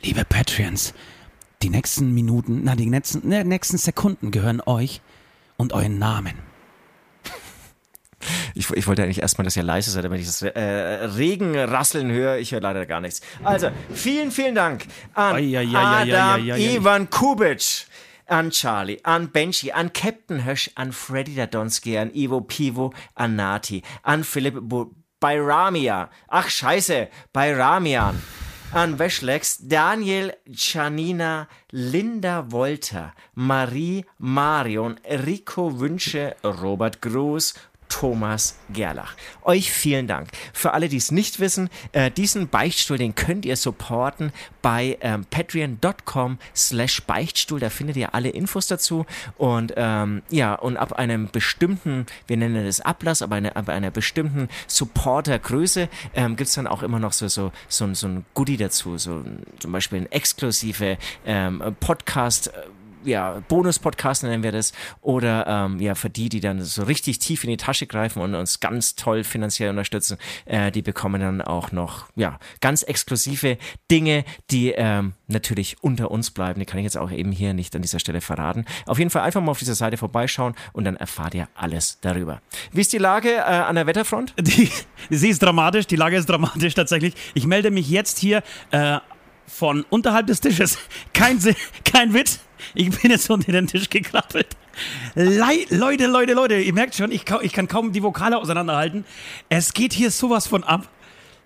Liebe 0.00 0.24
Patreons, 0.24 0.94
die 1.60 1.68
nächsten 1.68 2.14
Minuten, 2.14 2.62
na, 2.64 2.74
die 2.74 2.86
nächsten, 2.86 3.28
ne, 3.28 3.44
nächsten 3.44 3.76
Sekunden 3.76 4.30
gehören 4.30 4.62
euch 4.64 5.02
und 5.58 5.74
euren 5.74 5.98
Namen. 5.98 6.49
Ich, 8.54 8.70
ich 8.70 8.86
wollte 8.86 9.02
eigentlich 9.02 9.22
erstmal, 9.22 9.44
dass 9.44 9.56
ihr 9.56 9.62
leise 9.62 9.90
seid, 9.90 10.04
damit 10.04 10.20
ich 10.20 10.26
das 10.26 10.42
äh, 10.42 10.60
Regenrasseln 10.60 12.10
höre. 12.10 12.38
Ich 12.38 12.52
höre 12.52 12.60
leider 12.60 12.84
gar 12.86 13.00
nichts. 13.00 13.20
Also, 13.42 13.70
vielen, 13.92 14.30
vielen 14.30 14.54
Dank 14.54 14.86
an 15.14 15.36
ai, 15.36 15.58
ai, 15.58 15.68
ai, 15.74 16.12
Adam 16.12 16.48
Ivan 16.58 17.10
Kubic 17.10 17.86
an 18.26 18.50
Charlie, 18.50 19.00
an 19.02 19.28
Benji, 19.30 19.72
an 19.72 19.92
Captain 19.92 20.44
Hösch, 20.44 20.70
an 20.76 20.92
Freddy 20.92 21.34
Dadonski, 21.34 21.98
an 21.98 22.12
Ivo 22.14 22.40
Pivo, 22.40 22.92
an 23.14 23.36
Nati, 23.36 23.82
an 24.02 24.22
Philipp 24.24 24.56
Bu 24.60 24.94
Bayramia, 25.20 26.08
ach 26.28 26.48
scheiße, 26.48 27.08
Bayramian, 27.34 28.22
an 28.72 28.98
Weschlex, 28.98 29.58
Daniel 29.68 30.32
Janina, 30.46 31.46
Linda 31.72 32.50
Wolter, 32.50 33.12
Marie 33.34 34.06
Marion, 34.18 34.98
Rico 35.04 35.78
Wünsche, 35.78 36.36
Robert 36.42 37.02
Gruß, 37.02 37.52
Thomas 37.90 38.58
Gerlach. 38.70 39.14
Euch 39.42 39.70
vielen 39.70 40.06
Dank. 40.06 40.28
Für 40.54 40.72
alle, 40.72 40.88
die 40.88 40.96
es 40.96 41.10
nicht 41.10 41.40
wissen, 41.40 41.68
äh, 41.92 42.10
diesen 42.10 42.48
Beichtstuhl, 42.48 42.96
den 42.96 43.14
könnt 43.14 43.44
ihr 43.44 43.56
supporten 43.56 44.32
bei 44.62 44.96
ähm, 45.02 45.26
patreon.com 45.28 46.38
slash 46.56 47.02
Beichtstuhl. 47.02 47.60
Da 47.60 47.68
findet 47.68 47.96
ihr 47.96 48.14
alle 48.14 48.30
Infos 48.30 48.68
dazu. 48.68 49.04
Und 49.36 49.74
ähm, 49.76 50.22
ja, 50.30 50.54
und 50.54 50.78
ab 50.78 50.94
einem 50.94 51.28
bestimmten, 51.30 52.06
wir 52.26 52.36
nennen 52.38 52.64
das 52.64 52.80
Ablass, 52.80 53.20
aber 53.20 53.36
eine, 53.36 53.56
ab 53.56 53.68
einer 53.68 53.90
bestimmten 53.90 54.48
Supportergröße 54.68 55.88
ähm, 56.14 56.36
gibt 56.36 56.48
es 56.48 56.54
dann 56.54 56.66
auch 56.66 56.82
immer 56.82 57.00
noch 57.00 57.12
so, 57.12 57.28
so, 57.28 57.52
so, 57.68 57.92
so 57.92 58.06
ein 58.06 58.24
Goodie 58.34 58.56
dazu. 58.56 58.96
So 58.96 59.24
zum 59.58 59.72
Beispiel 59.72 60.02
ein 60.02 60.12
exklusive 60.12 60.96
ähm, 61.26 61.62
Podcast- 61.80 62.48
äh, 62.48 62.79
ja, 63.04 63.42
Bonus-Podcast 63.48 64.22
nennen 64.22 64.42
wir 64.42 64.52
das. 64.52 64.72
Oder 65.00 65.46
ähm, 65.46 65.80
ja, 65.80 65.94
für 65.94 66.10
die, 66.10 66.28
die 66.28 66.40
dann 66.40 66.62
so 66.62 66.82
richtig 66.82 67.18
tief 67.18 67.44
in 67.44 67.50
die 67.50 67.56
Tasche 67.56 67.86
greifen 67.86 68.22
und 68.22 68.34
uns 68.34 68.60
ganz 68.60 68.94
toll 68.96 69.24
finanziell 69.24 69.70
unterstützen, 69.70 70.18
äh, 70.44 70.70
die 70.70 70.82
bekommen 70.82 71.20
dann 71.20 71.42
auch 71.42 71.72
noch 71.72 72.06
ja, 72.16 72.38
ganz 72.60 72.82
exklusive 72.82 73.58
Dinge, 73.90 74.24
die 74.50 74.70
ähm, 74.70 75.14
natürlich 75.28 75.76
unter 75.82 76.10
uns 76.10 76.30
bleiben. 76.30 76.60
Die 76.60 76.66
kann 76.66 76.78
ich 76.78 76.84
jetzt 76.84 76.98
auch 76.98 77.10
eben 77.10 77.32
hier 77.32 77.54
nicht 77.54 77.74
an 77.76 77.82
dieser 77.82 77.98
Stelle 77.98 78.20
verraten. 78.20 78.64
Auf 78.86 78.98
jeden 78.98 79.10
Fall 79.10 79.22
einfach 79.22 79.40
mal 79.40 79.50
auf 79.50 79.58
dieser 79.58 79.74
Seite 79.74 79.96
vorbeischauen 79.96 80.54
und 80.72 80.84
dann 80.84 80.96
erfahrt 80.96 81.34
ihr 81.34 81.48
alles 81.54 81.98
darüber. 82.00 82.40
Wie 82.72 82.80
ist 82.80 82.92
die 82.92 82.98
Lage 82.98 83.34
äh, 83.34 83.40
an 83.40 83.74
der 83.74 83.86
Wetterfront? 83.86 84.34
Die, 84.40 84.70
sie 85.10 85.28
ist 85.28 85.42
dramatisch, 85.42 85.86
die 85.86 85.96
Lage 85.96 86.16
ist 86.16 86.28
dramatisch 86.28 86.74
tatsächlich. 86.74 87.14
Ich 87.34 87.46
melde 87.46 87.70
mich 87.70 87.88
jetzt 87.88 88.18
hier 88.18 88.42
äh, 88.72 88.98
von 89.46 89.84
unterhalb 89.90 90.26
des 90.26 90.40
Tisches. 90.40 90.78
Kein, 91.12 91.38
kein 91.84 92.14
Witz. 92.14 92.40
Ich 92.74 92.90
bin 92.90 93.10
jetzt 93.10 93.28
unter 93.30 93.52
den 93.52 93.66
Tisch 93.66 93.88
gekrabbelt. 93.88 94.48
Le 95.14 95.66
Leute, 95.70 96.06
Leute, 96.06 96.32
Leute, 96.32 96.56
ihr 96.56 96.72
merkt 96.72 96.94
schon, 96.94 97.12
ich, 97.12 97.24
ich 97.42 97.52
kann 97.52 97.68
kaum 97.68 97.92
die 97.92 98.02
Vokale 98.02 98.38
auseinanderhalten. 98.38 99.04
Es 99.48 99.72
geht 99.72 99.92
hier 99.92 100.10
sowas 100.10 100.46
von 100.46 100.64
ab. 100.64 100.88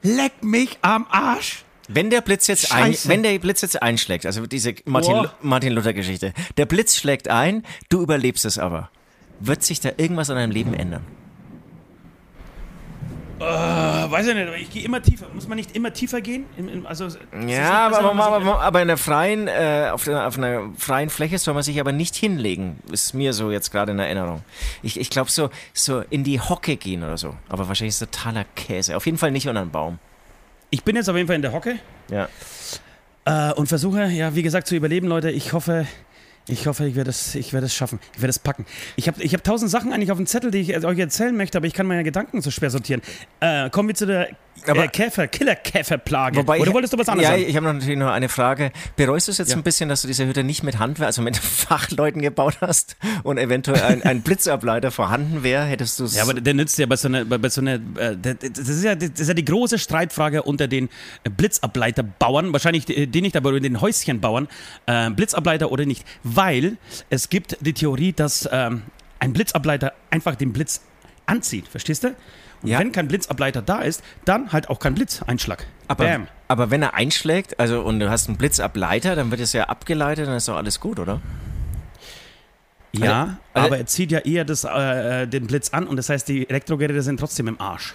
Leck 0.02 0.42
mich 0.42 0.78
am 0.82 1.06
Arsch. 1.10 1.64
Wenn 1.88 2.10
der 2.10 2.20
Blitz 2.20 2.46
jetzt 2.46 2.72
ein, 2.72 2.94
wenn 3.04 3.22
der 3.22 3.38
Blitz 3.38 3.60
jetzt 3.60 3.82
einschlägt, 3.82 4.24
also 4.24 4.46
diese 4.46 4.74
Martin, 4.86 5.14
oh. 5.14 5.26
Martin 5.42 5.72
Luther 5.72 5.92
Geschichte, 5.92 6.32
der 6.56 6.66
Blitz 6.66 6.96
schlägt 6.96 7.28
ein, 7.28 7.62
du 7.90 8.00
überlebst 8.02 8.44
es 8.44 8.58
aber. 8.58 8.90
Wird 9.40 9.62
sich 9.62 9.80
da 9.80 9.90
irgendwas 9.96 10.30
an 10.30 10.36
deinem 10.36 10.50
Leben 10.50 10.72
ändern? 10.72 11.04
Uh, 13.40 14.10
weiß 14.10 14.28
ich 14.28 14.34
nicht, 14.34 14.48
ich 14.60 14.70
gehe 14.70 14.84
immer 14.84 15.02
tiefer. 15.02 15.26
Muss 15.34 15.48
man 15.48 15.56
nicht 15.56 15.74
immer 15.74 15.92
tiefer 15.92 16.20
gehen? 16.20 16.46
Also, 16.84 17.08
ja, 17.46 17.86
aber, 17.86 17.98
aber, 17.98 18.36
aber, 18.36 18.60
aber, 18.60 18.82
in 18.82 18.88
der 18.88 18.96
freien, 18.96 19.48
äh, 19.48 19.90
auf, 19.92 20.04
der, 20.04 20.28
auf, 20.28 20.38
einer 20.38 20.70
freien 20.78 21.10
Fläche 21.10 21.38
soll 21.38 21.54
man 21.54 21.64
sich 21.64 21.80
aber 21.80 21.90
nicht 21.90 22.14
hinlegen. 22.14 22.78
Ist 22.92 23.12
mir 23.12 23.32
so 23.32 23.50
jetzt 23.50 23.72
gerade 23.72 23.92
in 23.92 23.98
Erinnerung. 23.98 24.42
Ich, 24.82 25.00
ich 25.00 25.10
glaube, 25.10 25.30
so, 25.30 25.50
so 25.72 26.00
in 26.10 26.22
die 26.22 26.40
Hocke 26.40 26.76
gehen 26.76 27.02
oder 27.02 27.18
so. 27.18 27.34
Aber 27.48 27.66
wahrscheinlich 27.66 27.94
ist 27.94 27.98
totaler 27.98 28.44
Käse. 28.54 28.96
Auf 28.96 29.04
jeden 29.04 29.18
Fall 29.18 29.32
nicht 29.32 29.48
unter 29.48 29.62
einem 29.62 29.70
Baum. 29.70 29.98
Ich 30.70 30.84
bin 30.84 30.94
jetzt 30.94 31.08
auf 31.08 31.16
jeden 31.16 31.26
Fall 31.26 31.36
in 31.36 31.42
der 31.42 31.52
Hocke. 31.52 31.78
Ja. 32.10 32.28
Äh, 33.24 33.52
und 33.54 33.66
versuche, 33.66 34.06
ja, 34.06 34.34
wie 34.36 34.42
gesagt, 34.42 34.68
zu 34.68 34.76
überleben, 34.76 35.08
Leute. 35.08 35.30
Ich 35.30 35.52
hoffe, 35.52 35.86
ich 36.46 36.66
hoffe, 36.66 36.86
ich 36.86 36.94
werde 36.94 37.10
es, 37.10 37.34
ich 37.34 37.52
werde 37.52 37.66
es 37.66 37.74
schaffen. 37.74 37.98
Ich 38.14 38.20
werde 38.20 38.30
es 38.30 38.38
packen. 38.38 38.66
Ich 38.96 39.08
habe, 39.08 39.22
ich 39.22 39.32
habe 39.32 39.42
tausend 39.42 39.70
Sachen 39.70 39.92
eigentlich 39.92 40.12
auf 40.12 40.18
dem 40.18 40.26
Zettel, 40.26 40.50
die 40.50 40.60
ich 40.60 40.84
euch 40.84 40.98
erzählen 40.98 41.34
möchte, 41.34 41.56
aber 41.58 41.66
ich 41.66 41.72
kann 41.72 41.86
meine 41.86 42.04
Gedanken 42.04 42.42
so 42.42 42.50
schwer 42.50 42.70
sortieren. 42.70 43.00
Äh, 43.40 43.70
kommen 43.70 43.88
wir 43.88 43.94
zu 43.94 44.06
der 44.06 44.28
äh, 44.66 44.88
Käfer, 44.88 45.26
Killer-Käferplage. 45.28 46.36
Wobei 46.38 46.58
Oder 46.60 46.68
ich- 46.68 46.74
wolltest 46.74 46.92
du 46.92 46.98
was 46.98 47.08
anderes 47.08 47.28
ja, 47.30 47.36
sagen? 47.36 47.48
ich 47.48 47.56
habe 47.56 47.66
natürlich 47.72 47.98
noch 47.98 48.10
eine 48.10 48.28
Frage. 48.28 48.72
Bereust 48.96 49.28
du 49.28 49.32
es 49.32 49.38
jetzt 49.38 49.50
Ja. 49.50 49.56
ein 49.56 49.62
bisschen, 49.62 49.88
dass 49.88 50.02
du 50.02 50.08
diese 50.08 50.26
Hütte 50.26 50.44
nicht 50.44 50.62
mit 50.62 50.78
Handwerk, 50.78 51.06
also 51.06 51.22
mit 51.22 51.36
Fachleuten 51.38 52.22
gebaut 52.22 52.58
hast 52.60 52.96
und 53.24 53.38
eventuell 53.38 53.82
ein, 53.82 54.02
ein 54.02 54.22
Blitzableiter 54.22 54.90
vorhanden 54.90 55.42
wäre? 55.42 55.64
Hättest 55.64 56.00
du 56.00 56.04
es. 56.04 56.16
Ja, 56.16 56.22
aber 56.22 56.34
der 56.34 56.54
nützt 56.54 56.78
ja 56.78 56.86
bei 56.86 56.96
so 56.96 57.08
einer, 57.08 57.24
bei, 57.24 57.48
so 57.48 57.60
einer 57.60 57.74
äh, 57.74 58.16
das, 58.20 58.58
ist 58.68 58.84
ja, 58.84 58.94
das 58.94 59.10
ist 59.20 59.28
ja 59.28 59.34
die 59.34 59.44
große 59.44 59.78
Streitfrage 59.78 60.42
unter 60.42 60.68
den 60.68 60.88
Blitzableiterbauern, 61.36 62.52
wahrscheinlich 62.52 62.84
die, 62.86 63.20
nicht, 63.20 63.36
aber 63.36 63.50
unter 63.50 63.60
den 63.60 63.80
Häuschenbauern, 63.80 64.48
äh, 64.86 65.10
Blitzableiter 65.10 65.70
oder 65.70 65.86
nicht, 65.86 66.04
weil 66.22 66.76
es 67.10 67.28
gibt 67.28 67.56
die 67.60 67.72
Theorie, 67.72 68.12
dass 68.12 68.48
ähm, 68.50 68.82
ein 69.18 69.32
Blitzableiter 69.32 69.92
einfach 70.10 70.34
den 70.36 70.52
Blitz 70.52 70.80
anzieht, 71.26 71.68
verstehst 71.68 72.04
du? 72.04 72.08
Und 72.62 72.68
Ja. 72.70 72.78
wenn 72.78 72.92
kein 72.92 73.08
Blitzableiter 73.08 73.60
da 73.62 73.80
ist, 73.80 74.02
dann 74.24 74.52
halt 74.52 74.70
auch 74.70 74.78
kein 74.78 74.94
Blitzeinschlag. 74.94 75.66
aber, 75.88 76.04
Bam. 76.04 76.28
aber 76.48 76.70
wenn 76.70 76.80
er 76.82 76.94
einschlägt, 76.94 77.60
also 77.60 77.82
und 77.82 78.00
du 78.00 78.08
hast 78.10 78.28
einen 78.28 78.38
Blitzableiter, 78.38 79.14
dann 79.16 79.30
wird 79.30 79.40
es 79.42 79.52
ja 79.52 79.64
abgeleitet, 79.64 80.26
dann 80.26 80.36
ist 80.36 80.48
doch 80.48 80.56
alles 80.56 80.80
gut, 80.80 80.98
oder? 80.98 81.20
Ja, 82.92 83.38
also- 83.52 83.66
aber 83.66 83.78
er 83.78 83.86
zieht 83.86 84.12
ja 84.12 84.20
eher 84.20 84.44
das, 84.44 84.64
äh, 84.64 85.26
den 85.26 85.46
Blitz 85.46 85.70
an 85.70 85.86
und 85.86 85.96
das 85.96 86.08
heißt, 86.08 86.28
die 86.28 86.48
Elektrogeräte 86.48 87.02
sind 87.02 87.18
trotzdem 87.18 87.48
im 87.48 87.60
Arsch. 87.60 87.94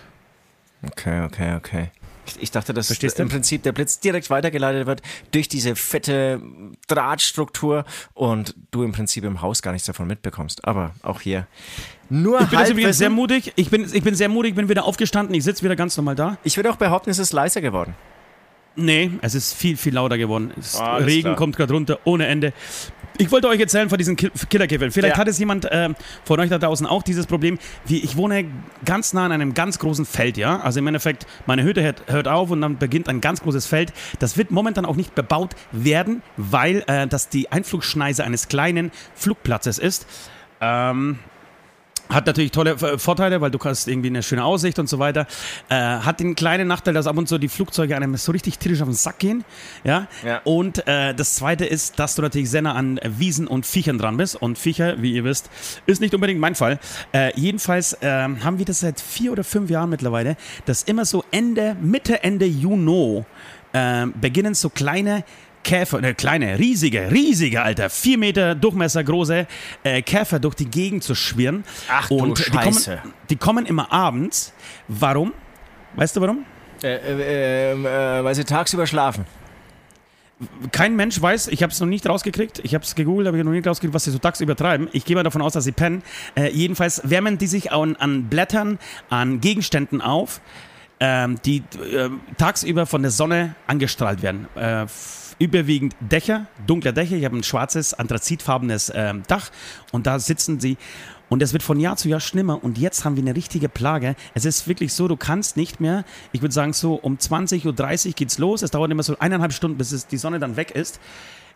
Okay, 0.86 1.24
okay, 1.24 1.56
okay. 1.56 1.92
Ich, 2.40 2.52
dachte, 2.52 2.74
dass 2.74 2.88
Verstehst 2.88 3.20
du? 3.20 3.24
im 3.24 3.30
Prinzip 3.30 3.64
der 3.64 3.72
Blitz 3.72 4.00
direkt 4.00 4.30
weitergeleitet 4.30 4.88
wird 4.88 5.02
durch 5.32 5.48
diese 5.48 5.76
fette 5.76 6.42
Drahtstruktur 6.88 7.86
und 8.14 8.56
du 8.72 8.84
im 8.84 8.92
Prinzip 8.92 9.24
im 9.24 9.42
Haus 9.42 9.62
gar 9.62 9.72
nichts 9.72 9.88
davon 9.88 10.08
mitbekommst. 10.08 10.66
Aber 10.66 10.94
auch 11.02 11.22
hier 11.22 11.48
nur 12.10 12.42
Ich 12.42 12.50
bin 12.50 12.60
jetzt 12.60 12.72
übrigens 12.72 12.98
sehr 12.98 13.10
mutig. 13.10 13.54
Ich 13.56 13.70
bin, 13.70 13.88
ich 13.92 14.04
bin 14.04 14.16
sehr 14.16 14.30
mutig, 14.30 14.56
bin 14.56 14.70
wieder 14.70 14.86
aufgestanden. 14.86 15.36
Ich 15.36 15.44
sitze 15.44 15.64
wieder 15.64 15.76
ganz 15.76 15.96
normal 15.96 16.16
da. 16.16 16.38
Ich 16.44 16.58
würde 16.58 16.72
auch 16.72 16.78
behaupten, 16.78 17.10
es 17.10 17.20
ist 17.20 17.34
leiser 17.34 17.62
geworden. 17.62 17.96
Nee, 18.76 19.12
es 19.22 19.36
ist 19.36 19.54
viel, 19.54 19.78
viel 19.78 19.94
lauter 19.94 20.18
geworden. 20.18 20.54
Alles 20.80 21.06
Regen 21.06 21.22
klar. 21.22 21.36
kommt 21.36 21.58
gerade 21.58 21.74
runter, 21.74 22.00
ohne 22.06 22.28
Ende. 22.28 22.54
Ich 23.22 23.30
wollte 23.34 23.50
euch 23.50 23.60
erzählen 23.60 23.90
von 23.90 23.98
diesen 23.98 24.16
Ki- 24.16 24.32
Killerkäfern. 24.50 24.92
Vielleicht 24.92 25.16
Ja. 25.16 25.20
hat 25.20 25.28
es 25.28 25.38
jemand 25.40 25.68
ähm, 25.72 25.94
von 26.24 26.40
euch 26.40 26.50
da 26.50 26.58
draußen 26.58 26.88
auch 26.88 27.04
dieses 27.04 27.28
Problem. 27.28 27.60
Wie, 27.86 28.00
ich 28.00 28.16
wohne 28.16 28.46
ganz 28.86 29.12
nah 29.12 29.26
an 29.26 29.34
einem 29.34 29.54
ganz 29.54 29.78
großen 29.78 30.06
Feld, 30.06 30.38
ja. 30.38 30.62
Also 30.62 30.80
im 30.80 30.88
Endeffekt, 30.88 31.28
meine 31.46 31.64
Hütte 31.64 31.84
hört, 31.84 32.04
hört 32.08 32.30
auf 32.30 32.50
und 32.50 32.62
dann 32.62 32.78
beginnt 32.78 33.10
ein 33.10 33.20
ganz 33.20 33.42
großes 33.42 33.66
Feld. 33.68 33.92
Das 34.20 34.38
wird 34.38 34.52
momentan 34.52 34.86
auch 34.86 34.96
nicht 34.96 35.16
bebaut 35.16 35.54
werden, 35.74 36.22
weil 36.38 36.84
äh, 36.88 37.08
das 37.08 37.28
die 37.28 37.52
Einflugschneise 37.52 38.24
eines 38.24 38.48
kleinen 38.48 38.90
Flugplatzes 39.16 39.80
ist. 39.80 40.08
Ähm, 40.62 41.20
hat 42.10 42.25
natürlich 42.25 42.51
tolle 42.51 42.72
äh, 42.72 42.98
Vorteile, 42.98 43.42
weil 43.42 43.51
du 43.51 43.60
hast 43.60 43.88
irgendwie 43.88 44.10
eine 44.10 44.24
schöne 44.24 44.44
Aussicht 44.44 44.80
und 44.80 44.89
so 44.89 45.00
weiter. 45.00 45.28
Äh, 45.70 45.75
hat 45.75 46.20
den 46.20 46.36
kleinen 46.36 46.68
Nachteil, 46.68 46.94
dass 46.94 47.08
ab 47.08 47.18
und 47.18 47.28
zu 47.28 47.38
die 47.38 47.50
Flugzeuge 47.50 47.96
einem 47.96 48.16
so 48.18 48.32
richtig 48.32 48.58
tierisch 48.58 48.82
auf 48.82 48.88
den 48.88 48.96
Sack 48.96 49.20
gehen. 49.20 49.44
Ja. 49.84 50.08
Ja. 50.25 50.42
Und 50.44 50.88
äh, 50.88 51.13
das 51.13 51.36
zweite 51.36 51.66
ist, 51.66 52.00
dass 52.00 52.16
du 52.16 52.22
natürlich 52.22 52.50
sehr 52.50 52.62
nah 52.62 52.74
an 52.74 53.00
Wiesen 53.04 53.48
und 53.48 53.66
Viechern 53.66 53.98
dran 53.98 54.18
bist. 54.18 54.36
Und 54.36 54.58
Viecher, 54.58 55.01
wie 55.01 55.13
ihr 55.13 55.24
wisst, 55.24 55.50
ist 55.86 56.01
nicht 56.01 56.13
unbedingt 56.13 56.39
mein 56.39 56.56
Fall. 56.56 56.80
Äh, 57.13 57.32
jedenfalls 57.39 57.98
ähm, 58.01 58.44
haben 58.44 58.58
wir 58.58 58.66
das 58.66 58.80
seit 58.80 59.00
vier 59.00 59.32
oder 59.32 59.44
fünf 59.44 59.70
Jahren 59.70 59.89
mittlerweile, 59.89 60.36
dass 60.66 60.84
immer 60.84 61.06
so 61.06 61.24
Ende, 61.32 61.75
Mitte, 61.80 62.24
Ende 62.24 62.46
Juni 62.46 63.24
äh, 63.74 64.08
beginnen 64.20 64.56
so 64.56 64.70
kleine 64.70 65.24
Käfer, 65.63 66.01
ne, 66.01 66.16
kleine, 66.16 66.58
riesige, 66.58 67.12
riesige, 67.12 67.62
Alter, 67.62 67.89
vier 67.89 68.18
Meter 68.18 68.56
Durchmesser 68.56 69.04
große 69.04 69.48
äh, 69.84 70.01
Käfer 70.01 70.39
durch 70.39 70.56
die 70.56 70.70
Gegend 70.70 71.04
zu 71.04 71.16
schwirren. 71.16 71.63
Ach 71.89 72.08
du 72.08 72.16
Und 72.16 72.46
die 72.46 72.51
kommen, 72.51 72.74
Scheiße. 72.74 73.01
die 73.30 73.36
kommen 73.36 73.66
immer 73.66 73.92
abends. 73.92 74.54
Warum? 74.88 75.34
Weißt 75.96 76.16
du 76.16 76.22
warum? 76.22 76.46
Äh, 76.84 76.96
äh, 76.96 77.72
äh, 77.74 78.24
weil 78.24 78.36
sie 78.36 78.46
tagsüber 78.46 78.88
schlafen. 78.88 79.25
Kein 80.72 80.96
Mensch 80.96 81.22
weiß, 81.22 81.50
ich 81.50 81.62
habe 81.63 81.74
es 81.74 81.80
noch 81.82 81.88
nicht 81.88 82.08
rausgekriegt, 82.08 82.62
ich 82.63 82.74
habe 82.74 82.86
es 82.86 82.96
gegoogelt, 82.96 83.28
aber 83.28 83.38
ich 83.38 83.44
noch 83.44 83.51
nicht 83.51 83.68
rausgekriegt, 83.68 83.94
was 83.94 84.06
sie 84.06 84.12
so 84.12 84.20
tagsüber 84.20 84.56
treiben. 84.56 84.88
Ich 84.94 85.04
gehe 85.04 85.18
mal 85.18 85.24
davon 85.24 85.42
aus, 85.42 85.51
dass 85.51 85.66
sie 85.66 85.74
pennen. 85.74 86.01
Äh, 86.36 86.51
jedenfalls 86.51 87.01
wärmen 87.04 87.38
die 87.38 87.48
sich 87.48 87.74
an, 87.74 87.98
an 87.98 88.30
Blättern, 88.30 88.80
an 89.10 89.42
Gegenständen 89.42 90.00
auf, 90.00 90.39
ähm, 91.01 91.36
die 91.44 91.58
äh, 91.94 92.10
tagsüber 92.38 92.86
von 92.86 93.01
der 93.01 93.12
Sonne 93.12 93.56
angestrahlt 93.68 94.22
werden. 94.22 94.48
Äh, 94.56 94.86
überwiegend 95.39 95.96
Dächer, 96.00 96.48
dunkle 96.67 96.93
Dächer. 96.93 97.15
Ich 97.15 97.25
habe 97.25 97.38
ein 97.38 97.43
schwarzes, 97.43 97.93
anthrazitfarbenes 97.93 98.91
ähm, 98.93 99.24
Dach 99.27 99.50
und 99.91 100.05
da 100.05 100.19
sitzen 100.19 100.60
sie. 100.60 100.77
Und 101.29 101.43
es 101.43 101.53
wird 101.53 101.62
von 101.62 101.79
Jahr 101.79 101.96
zu 101.96 102.10
Jahr 102.10 102.19
schlimmer 102.19 102.63
und 102.63 102.77
jetzt 102.77 103.05
haben 103.05 103.15
wir 103.15 103.24
eine 103.24 103.36
richtige 103.36 103.69
Plage. 103.69 104.15
Es 104.34 104.46
ist 104.46 104.67
wirklich 104.67 104.93
so, 104.93 105.08
du 105.08 105.15
kannst 105.15 105.58
nicht 105.58 105.79
mehr, 105.79 106.03
ich 106.31 106.41
würde 106.41 106.53
sagen 106.53 106.74
so 106.74 106.96
um 106.96 107.17
20.30 107.17 108.08
Uhr 108.08 108.13
geht's 108.13 108.39
los. 108.39 108.63
Es 108.63 108.72
dauert 108.72 108.91
immer 108.91 109.03
so 109.03 109.17
eineinhalb 109.19 109.53
Stunden, 109.53 109.77
bis 109.77 109.91
es, 109.91 110.08
die 110.08 110.17
Sonne 110.17 110.39
dann 110.39 110.58
weg 110.58 110.72
ist. 110.72 111.00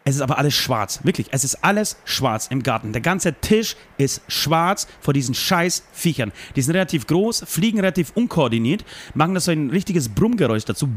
Es 0.05 0.15
ist 0.15 0.21
aber 0.21 0.37
alles 0.37 0.53
schwarz. 0.53 0.99
Wirklich, 1.03 1.27
es 1.31 1.43
ist 1.43 1.63
alles 1.63 1.97
schwarz 2.03 2.47
im 2.47 2.61
Garten. 2.61 2.91
Der 2.91 3.01
ganze 3.01 3.33
Tisch 3.33 3.77
ist 3.97 4.21
schwarz 4.27 4.87
vor 4.99 5.13
diesen 5.13 5.33
scheiß 5.33 5.83
Viechern. 5.93 6.33
Die 6.55 6.61
sind 6.61 6.75
relativ 6.75 7.07
groß, 7.07 7.45
fliegen 7.47 7.79
relativ 7.79 8.11
unkoordiniert, 8.13 8.83
machen 9.13 9.33
das 9.33 9.45
so 9.45 9.51
ein 9.51 9.69
richtiges 9.69 10.09
Brummgeräusch 10.09 10.65
dazu. 10.65 10.89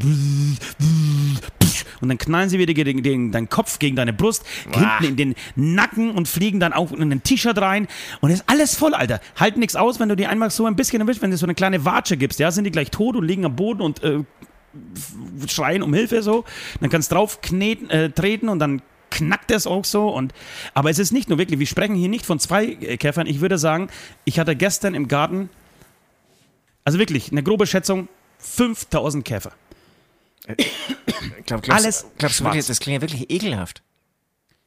Und 2.01 2.09
dann 2.09 2.19
knallen 2.19 2.49
sie 2.49 2.59
wieder 2.59 2.75
gegen, 2.75 3.03
gegen 3.03 3.33
deinen 3.33 3.49
Kopf, 3.49 3.79
gegen 3.79 3.97
deine 3.97 4.13
Brust, 4.13 4.45
hinten 4.73 5.05
in 5.05 5.17
den 5.17 5.35
Nacken 5.55 6.11
und 6.11 6.29
fliegen 6.29 6.61
dann 6.61 6.73
auch 6.73 6.93
in 6.93 7.11
ein 7.11 7.23
T-Shirt 7.23 7.59
rein. 7.59 7.89
Und 8.21 8.31
es 8.31 8.41
ist 8.41 8.49
alles 8.49 8.77
voll, 8.77 8.95
Alter. 8.95 9.21
Halten 9.37 9.61
nichts 9.61 9.77
aus, 9.77 10.01
wenn 10.01 10.09
du 10.09 10.17
die 10.17 10.27
einmal 10.27 10.51
so 10.51 10.67
ein 10.67 10.77
bisschen 10.77 11.01
erwischst, 11.01 11.23
wenn 11.23 11.31
du 11.31 11.37
so 11.37 11.47
eine 11.47 11.55
kleine 11.55 11.85
Watsche 11.85 12.17
gibst, 12.17 12.39
ja, 12.39 12.51
sind 12.51 12.65
die 12.65 12.71
gleich 12.71 12.91
tot 12.91 13.17
und 13.17 13.27
liegen 13.27 13.45
am 13.45 13.57
Boden 13.57 13.81
und 13.81 14.03
äh, 14.03 14.25
schreien 15.49 15.83
um 15.83 15.95
Hilfe 15.95 16.23
so. 16.23 16.45
Dann 16.81 16.91
kannst 16.91 17.11
du 17.11 17.17
drauf 17.17 17.41
kneten, 17.41 17.91
äh, 17.91 18.11
treten 18.11 18.49
und 18.49 18.59
dann 18.59 18.83
knackt 19.11 19.51
es 19.51 19.67
auch 19.67 19.85
so. 19.85 20.09
Und, 20.09 20.33
aber 20.75 20.91
es 20.91 20.99
ist 20.99 21.13
nicht 21.13 21.29
nur 21.29 21.39
wirklich, 21.39 21.59
wir 21.59 21.67
sprechen 21.67 21.95
hier 21.95 22.09
nicht 22.09 22.27
von 22.27 22.39
zwei 22.39 22.67
äh, 22.67 22.97
Käfern. 22.97 23.27
Ich 23.27 23.41
würde 23.41 23.59
sagen, 23.59 23.89
ich 24.25 24.39
hatte 24.39 24.57
gestern 24.57 24.95
im 24.95 25.09
Garten, 25.09 25.49
also 26.85 26.99
wirklich, 26.99 27.33
eine 27.33 27.43
grobe 27.43 27.67
Schätzung, 27.67 28.09
5000 28.39 29.25
Käfer. 29.25 29.53
Glaub, 31.47 31.63
glaubst, 31.63 31.71
Alles 31.71 32.07
glaubst 32.19 32.43
wirklich, 32.45 32.67
das 32.67 32.81
klingt 32.81 33.03
ja 33.03 33.09
wirklich 33.09 33.31
ekelhaft. 33.31 33.83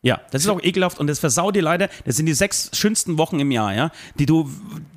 Ja, 0.02 0.22
das 0.32 0.44
ist 0.44 0.50
auch 0.50 0.64
ekelhaft 0.64 0.98
und 1.00 1.08
das 1.08 1.20
versaut 1.20 1.58
dir 1.58 1.62
leider. 1.62 1.90
Das 2.06 2.16
sind 2.16 2.26
die 2.26 2.34
sechs 2.34 2.70
schönsten 2.74 3.18
Wochen 3.18 3.38
im 3.42 3.52
Jahr, 3.52 3.76
ja, 3.76 3.92
die 4.18 4.26
du 4.26 4.50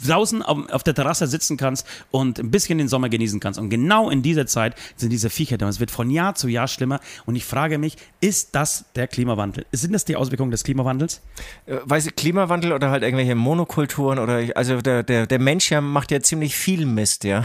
draußen 0.07 0.43
auf, 0.43 0.71
auf 0.71 0.85
der 0.85 0.95
Terrasse 0.95 1.27
sitzen 1.27 1.57
kannst 1.57 1.89
und 2.13 2.39
ein 2.39 2.53
bisschen 2.53 2.79
den 2.79 2.87
Sommer 2.87 3.09
genießen 3.09 3.41
kannst. 3.41 3.59
Und 3.59 3.69
genau 3.69 4.11
in 4.11 4.23
dieser 4.23 4.47
Zeit 4.47 4.77
sind 4.95 5.11
diese 5.11 5.29
Viecher 5.29 5.59
da. 5.59 5.67
Und 5.67 5.71
Es 5.71 5.81
wird 5.81 5.91
von 5.91 6.09
Jahr 6.09 6.37
zu 6.37 6.47
Jahr 6.47 6.69
schlimmer. 6.69 7.01
Und 7.27 7.35
ich 7.35 7.45
frage 7.45 7.79
mich, 7.79 7.97
ist 8.21 8.55
das 8.55 8.85
der 8.95 9.09
Klimawandel? 9.09 9.67
Sind 9.73 9.93
das 9.93 10.05
die 10.05 10.15
Auswirkungen 10.15 10.53
des 10.53 10.63
Klimawandels? 10.63 11.21
Äh, 11.67 11.79
Weiß 11.85 12.07
ich, 12.07 12.15
Klimawandel 12.15 12.73
oder 12.73 12.91
halt 12.91 13.03
irgendwelche 13.03 13.35
Monokulturen 13.35 14.21
oder 14.21 14.39
ich- 14.41 14.57
also 14.57 14.81
der, 14.83 15.03
der, 15.03 15.27
der 15.27 15.39
Mensch 15.41 15.69
ja 15.73 15.81
macht 15.81 16.13
ja 16.13 16.21
ziemlich 16.21 16.55
viel 16.55 16.87
Mist, 16.87 17.25
ja. 17.25 17.45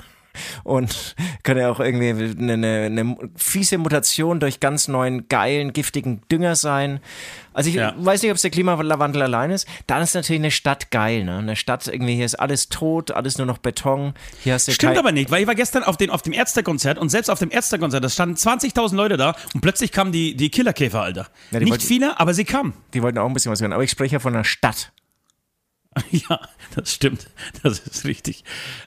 Und 0.63 1.15
kann 1.44 1.58
ja 1.58 1.70
auch 1.70 1.79
irgendwie 1.79 2.10
eine, 2.10 2.53
eine, 2.53 2.86
eine 2.86 3.17
fiese 3.36 3.77
Mutation 3.77 4.39
durch 4.39 4.60
ganz 4.60 4.88
neuen, 4.88 5.27
geilen, 5.29 5.74
giftigen 5.74 6.22
Dünger 6.32 6.56
sein. 6.56 7.00
Also 7.53 7.70
ich 7.70 7.75
Ja. 7.75 7.94
weiß 7.98 8.22
nicht, 8.22 8.29
ob 8.32 8.36
es 8.36 8.44
der 8.44 8.51
Klimawandel 8.51 9.22
allein 9.24 9.50
ist. 9.51 9.67
Dann 9.88 10.01
ist 10.03 10.13
natürlich 10.13 10.41
eine 10.41 10.51
Stadt 10.51 10.91
geil, 10.91 11.24
ne? 11.24 11.39
Eine 11.39 11.56
Stadt 11.56 11.88
irgendwie, 11.88 12.13
hier 12.15 12.25
ist 12.25 12.36
alles 12.36 12.70
tot, 12.70 13.10
alles 13.12 13.38
nur 13.39 13.48
noch 13.48 13.58
Beton. 13.58 14.13
Hier 14.44 14.53
hast 14.53 14.67
du 14.67 14.72
Stimmt 14.74 14.98
aber 14.98 15.12
nicht, 15.12 15.32
weil 15.32 15.41
ich 15.41 15.48
war 15.48 15.56
gestern 15.56 15.84
auf, 15.84 15.98
den, 15.98 16.12
auf 16.12 16.22
dem 16.22 16.34
Ärztekonzert 16.34 17.00
und 17.00 17.10
selbst 17.10 17.29
auf 17.29 17.39
dem 17.39 17.50
Ärztekonzert, 17.50 18.03
da 18.03 18.10
standen 18.10 18.36
20.000 18.36 18.96
Leute 18.96 19.17
da 19.17 19.36
und 19.56 19.62
plötzlich 19.62 19.91
kamen 19.91 20.12
die, 20.12 20.36
die 20.36 20.50
Killerkäfer, 20.50 21.01
Alter. 21.01 21.27
Ja, 21.51 21.58
die 21.60 21.65
nicht 21.65 21.72
wollten- 21.72 21.84
viele, 21.86 22.20
aber 22.20 22.34
sie 22.36 22.46
kamen. 22.46 22.74
Die 22.94 23.01
wollten 23.01 23.17
auch 23.17 23.25
ein 23.27 23.34
bisschen 23.34 23.51
was 23.51 23.60
hören. 23.62 23.74
Aber 23.74 23.84
ich 23.84 23.89
spreche 23.91 24.13
ja 24.13 24.20
von 24.20 24.36
einer 24.36 24.44
Stadt. 24.44 24.91
Ja, 26.30 26.39
das 26.75 26.94
stimmt. 26.94 27.27
Das 27.63 27.80
ist 27.80 28.06
richtig. 28.06 28.44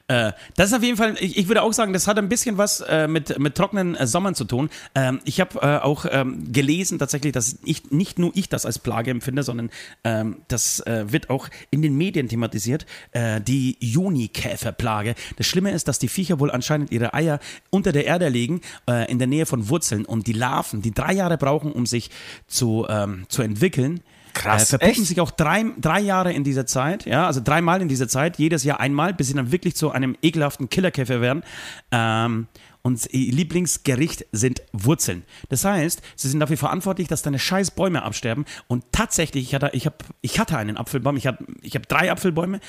Äh, 0.09 0.33
das 0.57 0.69
ist 0.71 0.77
auf 0.77 0.83
jeden 0.83 0.97
Fall, 0.97 1.17
ich, 1.21 1.37
ich 1.37 1.49
würde 1.49 1.63
auch 1.63 1.73
sagen, 1.73 1.93
das 1.93 2.07
hat 2.07 2.19
ein 2.19 2.29
bisschen 2.29 2.59
was 2.59 2.81
äh, 2.81 3.09
mit, 3.09 3.39
mit 3.39 3.55
trockenen 3.55 3.95
äh, 3.95 4.07
Sommern 4.07 4.35
zu 4.35 4.45
tun. 4.45 4.71
Ähm, 4.95 5.21
ich 5.25 5.41
habe 5.41 5.61
äh, 5.61 5.79
auch 5.79 6.07
ähm, 6.11 6.53
gelesen 6.53 6.99
tatsächlich, 6.99 7.33
dass 7.33 7.59
ich, 7.65 7.91
nicht 7.91 8.19
nur 8.19 8.33
ich 8.35 8.49
das 8.49 8.67
als 8.67 8.79
Plage 8.79 9.11
empfinde, 9.11 9.43
sondern 9.43 9.71
ähm, 10.05 10.43
das 10.49 10.81
äh, 10.81 11.13
wird 11.13 11.31
auch 11.31 11.49
in 11.71 11.83
den 11.83 11.97
Medien 11.97 12.29
thematisiert, 12.29 12.87
äh, 13.13 13.41
die 13.41 13.77
Junikäferplage. 13.81 15.15
Das 15.37 15.47
Schlimme 15.47 15.73
ist, 15.73 15.89
dass 15.89 15.99
die 15.99 16.09
Viecher 16.09 16.41
wohl 16.41 16.51
anscheinend 16.51 16.91
ihre 16.91 17.15
Eier 17.15 17.41
unter 17.71 17.93
der 17.93 18.07
Erde 18.07 18.29
legen, 18.29 18.61
in 19.09 19.19
der 19.19 19.27
Nähe 19.27 19.47
von 19.47 19.69
Wurzeln 19.69 20.05
und 20.05 20.27
die 20.27 20.33
Larven, 20.33 20.83
die 20.83 20.93
drei 20.93 21.13
Jahre 21.13 21.39
brauchen, 21.39 21.73
um 21.73 21.87
sich 21.87 22.11
zu, 22.47 22.87
ähm, 22.89 23.25
zu 23.29 23.43
entwickeln, 23.43 24.01
Krass, 24.35 24.65
äh, 24.65 24.67
verpuppen 24.67 25.03
echt? 25.03 25.07
sich 25.07 25.21
auch 25.21 25.31
drei, 25.31 25.65
drei 25.79 26.01
Jahre 26.01 26.33
in 26.33 26.45
dieser 26.45 26.67
Zeit, 26.67 27.07
ja, 27.07 27.27
also 27.27 27.41
dreimal 27.43 27.83
in 27.83 27.89
dieser 27.89 28.09
Zeit, 28.09 28.39
jedes 28.39 28.65
Jahr 28.65 28.81
einmal, 28.81 29.15
bis 29.15 29.29
sie 29.29 29.35
dann 29.35 29.53
wirklich 29.53 29.77
zu 29.77 29.91
einem 29.91 30.17
ekelhaften 30.23 30.69
Killerkäfer 30.69 31.21
werden. 31.21 31.43
Ähm, 31.91 32.47
und 32.83 33.07
ihr 33.13 33.33
Lieblingsgericht 33.33 34.25
sind 34.33 34.63
Wurzeln. 34.73 35.25
Das 35.51 35.65
heißt, 35.65 36.01
sie 36.17 36.29
sind 36.29 36.41
dafür 36.41 36.57
verantwortlich, 36.57 37.09
dass 37.09 37.21
deine 37.21 37.39
scheiß 37.39 37.73
Bäume 37.73 38.03
absterben. 38.03 38.47
Und 38.69 38.85
tatsächlich, 38.91 39.49
ich 39.49 39.55
hatte, 39.55 39.71
ich 39.75 39.85
hab, 39.85 40.03
ich 40.23 40.39
hatte 40.39 40.57
einen 40.57 40.79
Apfelbaum, 40.79 41.17
ich, 41.19 41.27
hab, 41.27 41.39
ich 41.61 41.75
habe 41.75 41.87
drei 41.87 42.11
Apfelbäume. 42.11 42.61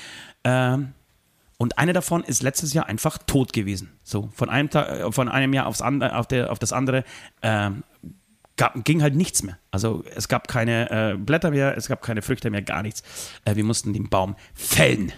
Ähm, 0.44 0.92
Und 1.56 1.78
eine 1.78 1.92
davon 1.92 2.24
ist 2.24 2.42
letztes 2.42 2.74
Jahr 2.74 2.86
einfach 2.86 3.18
tot 3.18 3.52
gewesen. 3.52 3.92
So, 4.02 4.28
von 4.34 4.50
einem, 4.50 4.68
Tag, 4.68 4.88
äh, 4.90 5.12
von 5.12 5.28
einem 5.28 5.54
Jahr 5.54 5.66
aufs 5.66 5.80
andere, 5.80 6.16
auf, 6.16 6.26
der, 6.26 6.50
auf 6.50 6.58
das 6.58 6.72
andere 6.72 7.04
ähm, 7.40 7.84
gab, 8.56 8.84
ging 8.84 9.02
halt 9.02 9.14
nichts 9.14 9.42
mehr. 9.42 9.58
Also 9.70 10.04
es 10.14 10.28
gab 10.28 10.48
keine 10.48 11.12
äh, 11.12 11.16
Blätter 11.16 11.50
mehr, 11.50 11.76
es 11.76 11.88
gab 11.88 12.02
keine 12.02 12.22
Früchte 12.22 12.50
mehr, 12.50 12.62
gar 12.62 12.82
nichts. 12.82 13.02
Äh, 13.44 13.56
wir 13.56 13.64
mussten 13.64 13.92
den 13.92 14.08
Baum 14.08 14.36
fällen. 14.54 15.12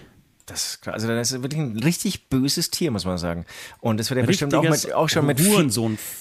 Das 0.45 0.67
ist 0.67 0.81
klar. 0.81 0.93
Also 0.93 1.07
das 1.07 1.31
ist 1.31 1.41
wirklich 1.41 1.59
ein 1.59 1.79
richtig 1.79 2.29
böses 2.29 2.69
Tier, 2.69 2.91
muss 2.91 3.05
man 3.05 3.17
sagen. 3.17 3.45
Und 3.81 3.99
es 3.99 4.11
wird 4.11 4.19
ja 4.19 4.25
bestimmt 4.25 4.53
auch, 4.53 4.61
mit, 4.61 4.93
auch 4.93 5.09
schon 5.09 5.25
mit 5.25 5.39
viel, 5.39 5.67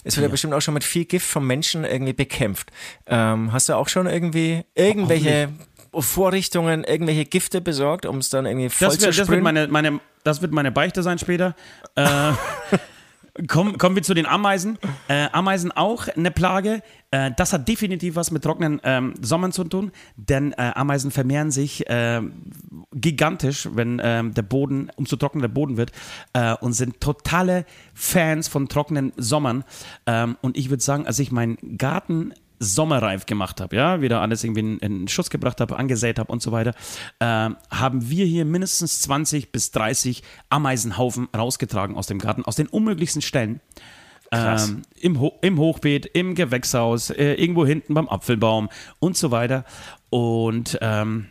es 0.04 0.16
wird 0.16 0.24
ja 0.24 0.28
bestimmt 0.28 0.54
auch 0.54 0.62
schon 0.62 0.74
mit 0.74 0.84
viel 0.84 1.04
Gift 1.04 1.26
vom 1.26 1.46
Menschen 1.46 1.84
irgendwie 1.84 2.14
bekämpft. 2.14 2.70
Ähm, 3.06 3.52
hast 3.52 3.68
du 3.68 3.74
auch 3.74 3.88
schon 3.88 4.06
irgendwie 4.06 4.64
irgendwelche 4.74 5.50
Vorrichtungen, 5.92 6.84
irgendwelche 6.84 7.26
Gifte 7.26 7.60
besorgt, 7.60 8.06
um 8.06 8.18
es 8.18 8.30
dann 8.30 8.46
irgendwie 8.46 8.70
voll 8.70 8.88
das 8.88 9.00
wird, 9.00 9.12
zu 9.12 9.20
das 9.20 9.28
wird 9.28 9.42
meine, 9.42 9.68
meine, 9.68 10.00
das 10.24 10.40
wird 10.40 10.52
meine 10.52 10.72
Beichte 10.72 11.02
sein 11.02 11.18
später. 11.18 11.54
Äh, 11.94 12.32
Kommen, 13.48 13.78
kommen 13.78 13.96
wir 13.96 14.02
zu 14.04 14.14
den 14.14 14.26
Ameisen. 14.26 14.78
Äh, 15.08 15.26
Ameisen 15.32 15.72
auch 15.72 16.06
eine 16.06 16.30
Plage. 16.30 16.82
Äh, 17.10 17.32
das 17.36 17.52
hat 17.52 17.66
definitiv 17.66 18.14
was 18.14 18.30
mit 18.30 18.44
trockenen 18.44 18.80
ähm, 18.84 19.14
Sommern 19.20 19.50
zu 19.50 19.64
tun, 19.64 19.90
denn 20.16 20.52
äh, 20.52 20.70
Ameisen 20.74 21.10
vermehren 21.10 21.50
sich 21.50 21.88
äh, 21.90 22.22
gigantisch, 22.92 23.68
wenn 23.72 24.00
ähm, 24.04 24.34
der 24.34 24.42
Boden, 24.42 24.88
umso 24.94 25.16
trockener 25.16 25.42
der 25.42 25.48
Boden 25.48 25.76
wird 25.76 25.90
äh, 26.32 26.54
und 26.54 26.74
sind 26.74 27.00
totale 27.00 27.66
Fans 27.92 28.46
von 28.46 28.68
trockenen 28.68 29.12
Sommern. 29.16 29.64
Ähm, 30.06 30.36
und 30.40 30.56
ich 30.56 30.70
würde 30.70 30.82
sagen, 30.84 31.04
als 31.06 31.18
ich 31.18 31.32
meinen 31.32 31.58
Garten 31.76 32.34
sommerreif 32.64 33.26
gemacht 33.26 33.60
habe, 33.60 33.76
ja, 33.76 34.00
wieder 34.00 34.20
alles 34.20 34.42
irgendwie 34.44 34.60
in, 34.60 34.78
in 34.78 35.08
Schuss 35.08 35.30
gebracht 35.30 35.60
habe, 35.60 35.76
angesät 35.76 36.18
habe 36.18 36.32
und 36.32 36.42
so 36.42 36.52
weiter, 36.52 36.74
äh, 37.20 37.50
haben 37.70 38.10
wir 38.10 38.26
hier 38.26 38.44
mindestens 38.44 39.00
20 39.02 39.52
bis 39.52 39.70
30 39.70 40.22
Ameisenhaufen 40.48 41.28
rausgetragen 41.36 41.96
aus 41.96 42.06
dem 42.06 42.18
Garten, 42.18 42.44
aus 42.44 42.56
den 42.56 42.66
unmöglichsten 42.66 43.22
Stellen. 43.22 43.60
Ähm, 44.32 44.82
im, 45.00 45.20
Ho 45.20 45.38
Im 45.42 45.58
Hochbeet, 45.58 46.06
im 46.06 46.34
Gewächshaus, 46.34 47.10
äh, 47.10 47.34
irgendwo 47.34 47.64
hinten 47.64 47.94
beim 47.94 48.08
Apfelbaum 48.08 48.68
und 48.98 49.16
so 49.16 49.30
weiter. 49.30 49.64
Und 50.10 50.78
ähm, 50.80 51.28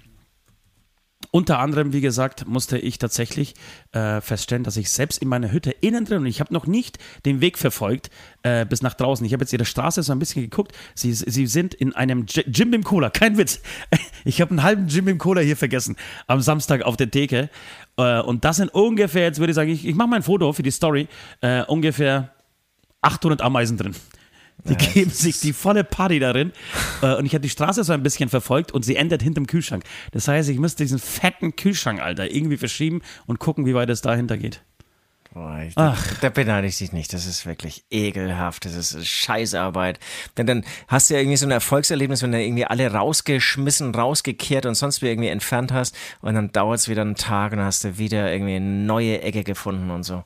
unter 1.36 1.58
anderem, 1.58 1.94
wie 1.94 2.02
gesagt, 2.02 2.46
musste 2.46 2.78
ich 2.78 3.00
tatsächlich 3.00 3.56
äh, 3.92 4.22
feststellen, 4.22 4.64
dass 4.64 4.78
ich 4.78 4.92
selbst 4.92 5.20
in 5.20 5.28
meiner 5.28 5.52
Hütte 5.52 5.72
innen 5.72 6.06
drin, 6.06 6.20
und 6.20 6.26
ich 6.28 6.40
habe 6.40 6.54
noch 6.54 6.68
nicht 6.68 7.00
den 7.26 7.42
Weg 7.42 7.58
verfolgt 7.58 8.12
äh, 8.44 8.68
bis 8.68 8.84
nach 8.84 8.94
draußen. 8.94 9.26
Ich 9.26 9.34
habe 9.34 9.42
jetzt 9.42 9.52
ihre 9.52 9.66
Straße 9.66 10.04
so 10.04 10.12
ein 10.12 10.20
bisschen 10.20 10.44
geguckt. 10.44 10.74
Sie, 10.94 11.12
sie 11.12 11.48
sind 11.48 11.74
in 11.74 11.96
einem 11.96 12.28
G 12.28 12.44
Jim 12.46 12.70
Beam 12.70 12.84
Cola, 12.84 13.10
kein 13.10 13.38
Witz. 13.38 13.62
Ich 14.26 14.40
habe 14.40 14.52
einen 14.52 14.64
halben 14.64 14.88
Jim 14.88 15.06
Beam 15.06 15.18
Cola 15.18 15.42
hier 15.42 15.58
vergessen 15.58 15.98
am 16.28 16.40
Samstag 16.40 16.84
auf 16.84 16.98
der 16.98 17.10
Theke. 17.10 17.50
Äh, 17.98 18.22
und 18.22 18.46
das 18.46 18.58
sind 18.58 18.72
ungefähr, 18.72 19.24
jetzt 19.24 19.40
würde 19.40 19.52
ich 19.52 19.56
sagen, 19.56 19.72
ich, 19.72 19.88
ich 19.88 19.96
mache 19.96 20.10
mal 20.10 20.18
ein 20.18 20.24
Foto 20.24 20.54
für 20.54 20.64
die 20.64 20.72
Story, 20.72 21.08
äh, 21.42 21.64
ungefähr 21.64 22.32
800 23.02 23.42
Ameisen 23.42 23.78
drin. 23.78 23.96
Die 24.66 24.74
ja, 24.74 24.94
geben 24.94 25.12
sich 25.12 25.40
die 25.40 25.54
volle 25.54 25.84
Party 25.84 26.20
darin. 26.20 26.52
Äh, 27.02 27.16
und 27.16 27.26
ich 27.26 27.34
habe 27.34 27.42
die 27.42 27.50
Straße 27.50 27.84
so 27.84 27.92
ein 27.92 28.04
bisschen 28.04 28.30
verfolgt 28.30 28.72
und 28.72 28.86
sie 28.86 28.96
endet 28.96 29.22
hinterm 29.22 29.48
Kühlschrank. 29.48 29.84
Das 30.12 30.28
heißt, 30.28 30.48
ich 30.50 30.60
müsste 30.60 30.84
diesen 30.84 31.00
fetten 31.00 31.56
Kühlschrank, 31.56 32.02
Alter, 32.02 32.32
irgendwie 32.32 32.56
verschieben 32.56 33.02
und 33.26 33.40
gucken, 33.40 33.66
wie 33.66 33.74
weit 33.74 33.90
es 33.90 34.02
dahinter 34.02 34.38
geht. 34.38 34.64
Boah, 35.34 35.64
ich, 35.68 35.74
da, 35.74 35.98
da 36.22 36.30
beneide 36.30 36.68
ich 36.68 36.78
dich 36.78 36.94
nicht. 36.94 37.12
Das 37.12 37.26
ist 37.26 37.48
wirklich 37.48 37.84
ekelhaft. 37.90 38.66
Das 38.66 38.76
ist 38.76 39.08
Scheißarbeit. 39.08 40.00
Denn 40.38 40.46
dann 40.46 40.64
hast 40.88 41.10
du 41.10 41.16
ja 41.16 41.22
irgendwie 41.22 41.38
so 41.38 41.48
ein 41.48 41.52
Erfolgserlebnis, 41.52 42.22
wenn 42.22 42.32
du 42.32 42.42
irgendwie 42.42 42.66
alle 42.66 42.92
rausgeschmissen, 42.92 43.96
rausgekehrt 43.96 44.68
und 44.68 44.76
sonst 44.76 45.02
wie 45.02 45.08
irgendwie 45.08 45.30
entfernt 45.30 45.72
hast. 45.74 45.96
Und 46.22 46.36
dann 46.36 46.52
dauert 46.52 46.80
es 46.80 46.90
wieder 46.90 47.02
einen 47.02 47.16
Tag 47.16 47.52
und 47.52 47.58
dann 47.58 47.66
hast 47.66 47.84
du 47.84 47.98
wieder 47.98 48.32
irgendwie 48.32 48.58
eine 48.58 48.66
neue 48.66 49.22
Ecke 49.22 49.44
gefunden 49.44 49.90
und 49.90 50.04
so. 50.04 50.24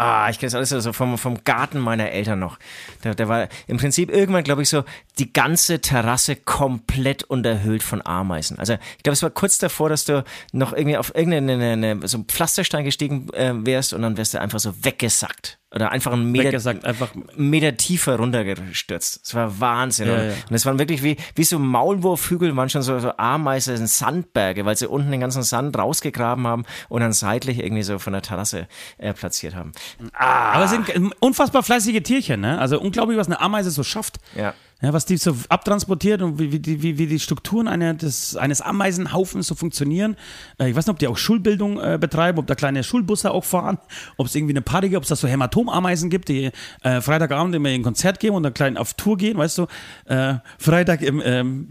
Ah, 0.00 0.30
ich 0.30 0.38
kenne 0.38 0.52
das 0.52 0.72
alles 0.72 0.84
so 0.84 0.92
vom, 0.92 1.18
vom 1.18 1.42
Garten 1.42 1.80
meiner 1.80 2.12
Eltern 2.12 2.38
noch. 2.38 2.60
Da, 3.02 3.14
da 3.14 3.26
war 3.26 3.48
im 3.66 3.78
Prinzip 3.78 4.12
irgendwann, 4.12 4.44
glaube 4.44 4.62
ich, 4.62 4.68
so 4.68 4.84
die 5.18 5.32
ganze 5.32 5.80
Terrasse 5.80 6.36
komplett 6.36 7.24
unterhöhlt 7.24 7.82
von 7.82 8.06
Ameisen. 8.06 8.60
Also 8.60 8.74
ich 8.74 9.02
glaube, 9.02 9.14
es 9.14 9.24
war 9.24 9.30
kurz 9.30 9.58
davor, 9.58 9.88
dass 9.88 10.04
du 10.04 10.22
noch 10.52 10.72
irgendwie 10.72 10.96
auf 10.96 11.12
irgendeinen 11.16 12.06
so 12.06 12.22
Pflasterstein 12.22 12.84
gestiegen 12.84 13.28
äh, 13.32 13.52
wärst 13.66 13.92
und 13.92 14.02
dann 14.02 14.16
wärst 14.16 14.34
du 14.34 14.40
einfach 14.40 14.60
so 14.60 14.84
weggesackt. 14.84 15.57
Oder 15.74 15.92
einfach 15.92 16.12
einen 16.12 16.32
Meter, 16.32 16.44
Weggesagt, 16.46 16.86
einfach 16.86 17.10
Meter 17.36 17.76
tiefer 17.76 18.16
runtergestürzt. 18.16 19.20
Das 19.22 19.34
war 19.34 19.60
Wahnsinn. 19.60 20.08
Ja, 20.08 20.22
ja. 20.24 20.32
Und 20.48 20.54
es 20.54 20.64
waren 20.64 20.78
wirklich 20.78 21.02
wie, 21.02 21.18
wie 21.34 21.44
so 21.44 21.58
Maulwurfhügel, 21.58 22.56
waren 22.56 22.70
schon 22.70 22.80
so, 22.80 22.98
so 23.00 23.12
Ameisen, 23.18 23.86
Sandberge, 23.86 24.64
weil 24.64 24.78
sie 24.78 24.88
unten 24.88 25.10
den 25.10 25.20
ganzen 25.20 25.42
Sand 25.42 25.76
rausgegraben 25.76 26.46
haben 26.46 26.64
und 26.88 27.02
dann 27.02 27.12
seitlich 27.12 27.58
irgendwie 27.58 27.82
so 27.82 27.98
von 27.98 28.14
der 28.14 28.22
Terrasse 28.22 28.66
äh, 28.96 29.12
platziert 29.12 29.54
haben. 29.54 29.72
Ah. 30.14 30.52
Aber 30.52 30.64
es 30.64 30.70
sind 30.70 31.12
unfassbar 31.20 31.62
fleißige 31.62 32.02
Tierchen, 32.02 32.40
ne? 32.40 32.58
Also 32.58 32.80
unglaublich, 32.80 33.18
was 33.18 33.26
eine 33.26 33.40
Ameise 33.40 33.70
so 33.70 33.82
schafft. 33.82 34.16
Ja. 34.34 34.54
Ja, 34.80 34.92
was 34.92 35.06
die 35.06 35.16
so 35.16 35.34
abtransportiert 35.48 36.22
und 36.22 36.38
wie, 36.38 36.52
wie, 36.52 36.98
wie, 36.98 37.06
die 37.08 37.18
Strukturen 37.18 37.66
eine, 37.66 37.96
des, 37.96 38.36
eines 38.36 38.60
Ameisenhaufens 38.60 39.48
so 39.48 39.56
funktionieren. 39.56 40.14
Äh, 40.58 40.70
ich 40.70 40.76
weiß 40.76 40.86
nicht, 40.86 40.92
ob 40.92 41.00
die 41.00 41.08
auch 41.08 41.16
Schulbildung 41.16 41.80
äh, 41.80 41.98
betreiben, 42.00 42.38
ob 42.38 42.46
da 42.46 42.54
kleine 42.54 42.84
Schulbusse 42.84 43.32
auch 43.32 43.44
fahren, 43.44 43.78
ob 44.16 44.26
es 44.26 44.36
irgendwie 44.36 44.52
eine 44.52 44.62
Party 44.62 44.88
gibt, 44.88 44.98
ob 44.98 45.02
es 45.02 45.08
da 45.08 45.16
so 45.16 45.26
Hämatomameisen 45.26 46.10
gibt, 46.10 46.28
die 46.28 46.52
äh, 46.82 47.00
Freitagabend 47.00 47.56
immer 47.56 47.70
in 47.70 47.80
ein 47.80 47.82
Konzert 47.82 48.20
gehen 48.20 48.34
und 48.34 48.44
dann 48.44 48.54
klein 48.54 48.76
auf 48.76 48.94
Tour 48.94 49.16
gehen, 49.16 49.36
weißt 49.36 49.58
du. 49.58 49.66
Äh, 50.04 50.34
Freitag 50.58 51.02
im 51.02 51.20
ähm, 51.24 51.70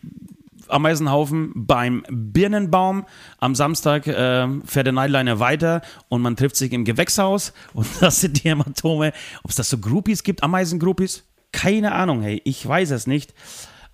Ameisenhaufen 0.68 1.54
beim 1.56 2.04
Birnenbaum. 2.10 3.06
Am 3.40 3.56
Samstag 3.56 4.08
äh, 4.08 4.48
fährt 4.66 4.88
der 4.88 4.94
Nightliner 4.94 5.40
weiter 5.40 5.82
und 6.10 6.22
man 6.22 6.36
trifft 6.36 6.58
sich 6.58 6.74
im 6.74 6.84
Gewächshaus 6.84 7.54
und 7.74 7.88
das 8.02 8.20
sind 8.20 8.44
die 8.44 8.50
Hämatome. 8.50 9.14
Ob 9.44 9.50
es 9.50 9.56
da 9.56 9.64
so 9.64 9.78
Groupies 9.78 10.24
gibt, 10.24 10.44
Ameisengroupies? 10.44 11.24
Keine 11.52 11.94
Ahnung, 11.94 12.22
hey, 12.22 12.42
ich 12.44 12.66
weiß 12.68 12.92
es 12.92 13.08
nicht. 13.08 13.34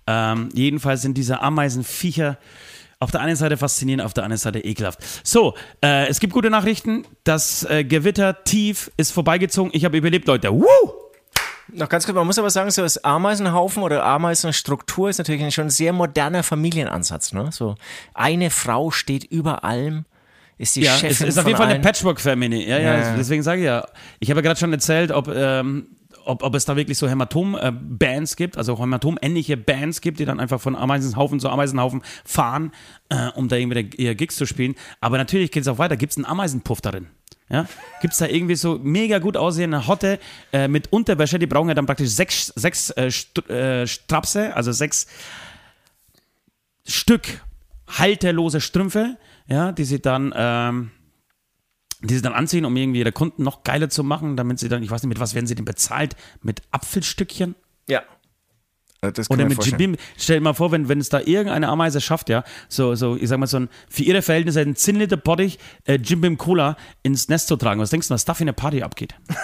Ähm, 0.06 0.48
jedenfalls 0.54 1.02
sind 1.02 1.16
diese 1.16 1.40
Ameisenviecher 1.40 2.38
auf 3.00 3.10
der 3.10 3.20
einen 3.20 3.36
Seite 3.36 3.56
faszinierend, 3.56 4.04
auf 4.04 4.14
der 4.14 4.24
anderen 4.24 4.38
Seite 4.38 4.60
ekelhaft. 4.60 5.00
So, 5.22 5.54
äh, 5.82 6.06
es 6.08 6.20
gibt 6.20 6.32
gute 6.32 6.50
Nachrichten. 6.50 7.04
Das 7.24 7.64
äh, 7.64 7.84
Gewitter 7.84 8.44
tief 8.44 8.90
ist 8.96 9.10
vorbeigezogen. 9.10 9.70
Ich 9.74 9.84
habe 9.84 9.96
überlebt, 9.96 10.26
Leute. 10.26 10.52
Woo! 10.52 10.64
Noch 11.72 11.88
ganz 11.88 12.04
kurz, 12.04 12.14
man 12.14 12.26
muss 12.26 12.38
aber 12.38 12.50
sagen, 12.50 12.70
so 12.70 12.82
das 12.82 13.02
Ameisenhaufen 13.02 13.82
oder 13.82 14.04
Ameisenstruktur 14.04 15.08
ist 15.08 15.18
natürlich 15.18 15.54
schon 15.54 15.66
ein 15.68 15.70
sehr 15.70 15.92
moderner 15.92 16.42
Familienansatz. 16.42 17.32
Ne? 17.32 17.50
So 17.52 17.74
eine 18.12 18.50
Frau 18.50 18.90
steht 18.90 19.24
über 19.24 19.64
allem 19.64 20.04
ist 20.56 20.76
die 20.76 20.82
ja, 20.82 20.92
Chefin 20.92 21.10
es 21.10 21.20
ist 21.20 21.38
auf 21.38 21.46
jeden 21.46 21.56
Fall 21.58 21.68
eine 21.68 21.80
Patchwork-Family. 21.80 22.68
Ja, 22.68 22.78
ja, 22.78 22.98
Ja. 22.98 23.16
deswegen 23.16 23.42
sage 23.42 23.60
ich 23.62 23.66
ja. 23.66 23.86
Ich 24.20 24.30
habe 24.30 24.38
ja 24.38 24.42
gerade 24.42 24.60
schon 24.60 24.72
erzählt, 24.72 25.10
ob, 25.10 25.28
ähm, 25.28 25.93
ob, 26.24 26.42
ob 26.42 26.54
es 26.54 26.64
da 26.64 26.76
wirklich 26.76 26.98
so 26.98 27.08
Hämatom-Bands 27.08 28.36
gibt, 28.36 28.56
also 28.58 28.78
Hämatom-ähnliche 28.78 29.56
Bands 29.56 30.00
gibt, 30.00 30.18
die 30.18 30.24
dann 30.24 30.40
einfach 30.40 30.60
von 30.60 30.76
Ameisenhaufen 30.76 31.40
zu 31.40 31.48
Ameisenhaufen 31.48 32.02
fahren, 32.24 32.72
äh, 33.08 33.28
um 33.34 33.48
da 33.48 33.56
irgendwie 33.56 33.90
ihre 33.96 34.14
Gigs 34.14 34.36
zu 34.36 34.46
spielen. 34.46 34.74
Aber 35.00 35.18
natürlich 35.18 35.50
geht 35.50 35.62
es 35.62 35.68
auch 35.68 35.78
weiter. 35.78 35.96
Gibt 35.96 36.12
es 36.12 36.16
einen 36.16 36.26
Ameisenpuff 36.26 36.80
darin? 36.80 37.08
Ja? 37.48 37.66
Gibt 38.00 38.12
es 38.14 38.18
da 38.18 38.26
irgendwie 38.26 38.56
so 38.56 38.78
mega 38.82 39.18
gut 39.18 39.36
aussehende 39.36 39.86
Hotte 39.86 40.18
äh, 40.52 40.68
mit 40.68 40.92
Unterwäsche? 40.92 41.38
Die 41.38 41.46
brauchen 41.46 41.68
ja 41.68 41.74
dann 41.74 41.86
praktisch 41.86 42.10
sechs, 42.10 42.48
sechs 42.48 42.90
äh, 42.90 43.10
St 43.10 43.48
äh, 43.48 43.86
Strapse, 43.86 44.54
also 44.56 44.72
sechs 44.72 45.06
Stück 46.86 47.40
halterlose 47.86 48.60
Strümpfe, 48.60 49.16
ja, 49.46 49.72
die 49.72 49.84
sie 49.84 50.00
dann, 50.00 50.32
ähm, 50.36 50.90
die 52.06 52.14
sie 52.14 52.22
dann 52.22 52.32
anziehen, 52.34 52.64
um 52.64 52.76
irgendwie 52.76 53.00
ihre 53.00 53.12
Kunden 53.12 53.42
noch 53.42 53.62
geiler 53.64 53.88
zu 53.88 54.04
machen, 54.04 54.36
damit 54.36 54.58
sie 54.58 54.68
dann, 54.68 54.82
ich 54.82 54.90
weiß 54.90 55.02
nicht, 55.02 55.08
mit 55.08 55.20
was 55.20 55.34
werden 55.34 55.46
sie 55.46 55.54
denn 55.54 55.64
bezahlt? 55.64 56.16
Mit 56.42 56.62
Apfelstückchen? 56.70 57.54
Ja. 57.88 58.02
Äh, 59.00 59.12
Das 59.12 59.28
kann 59.28 59.38
Oder 59.38 59.48
mit. 59.48 59.64
Jibim, 59.64 59.96
stell 60.16 60.38
dir 60.38 60.42
mal 60.42 60.54
vor, 60.54 60.72
wenn, 60.72 60.88
wenn 60.88 60.98
es 61.00 61.08
da 61.08 61.20
irgendeine 61.20 61.68
Ameise 61.68 62.00
schafft, 62.00 62.28
ja, 62.28 62.44
so, 62.68 62.94
so, 62.94 63.16
ich 63.16 63.28
sag 63.28 63.38
mal, 63.38 63.46
so 63.46 63.58
ein, 63.58 63.68
für 63.88 64.02
ihre 64.02 64.22
Verhältnisse 64.22 64.60
einen 64.60 64.76
10 64.76 64.96
Liter 64.96 65.16
Bottich 65.16 65.58
äh, 65.84 65.94
Jim 65.94 66.20
Beam 66.20 66.38
Cola 66.38 66.76
ins 67.02 67.28
Nest 67.28 67.48
zu 67.48 67.56
tragen. 67.56 67.80
Was 67.80 67.90
denkst 67.90 68.08
du, 68.08 68.14
was 68.14 68.24
da 68.24 68.34
für 68.34 68.42
eine 68.44 68.52
Party 68.52 68.82
abgeht? 68.82 69.14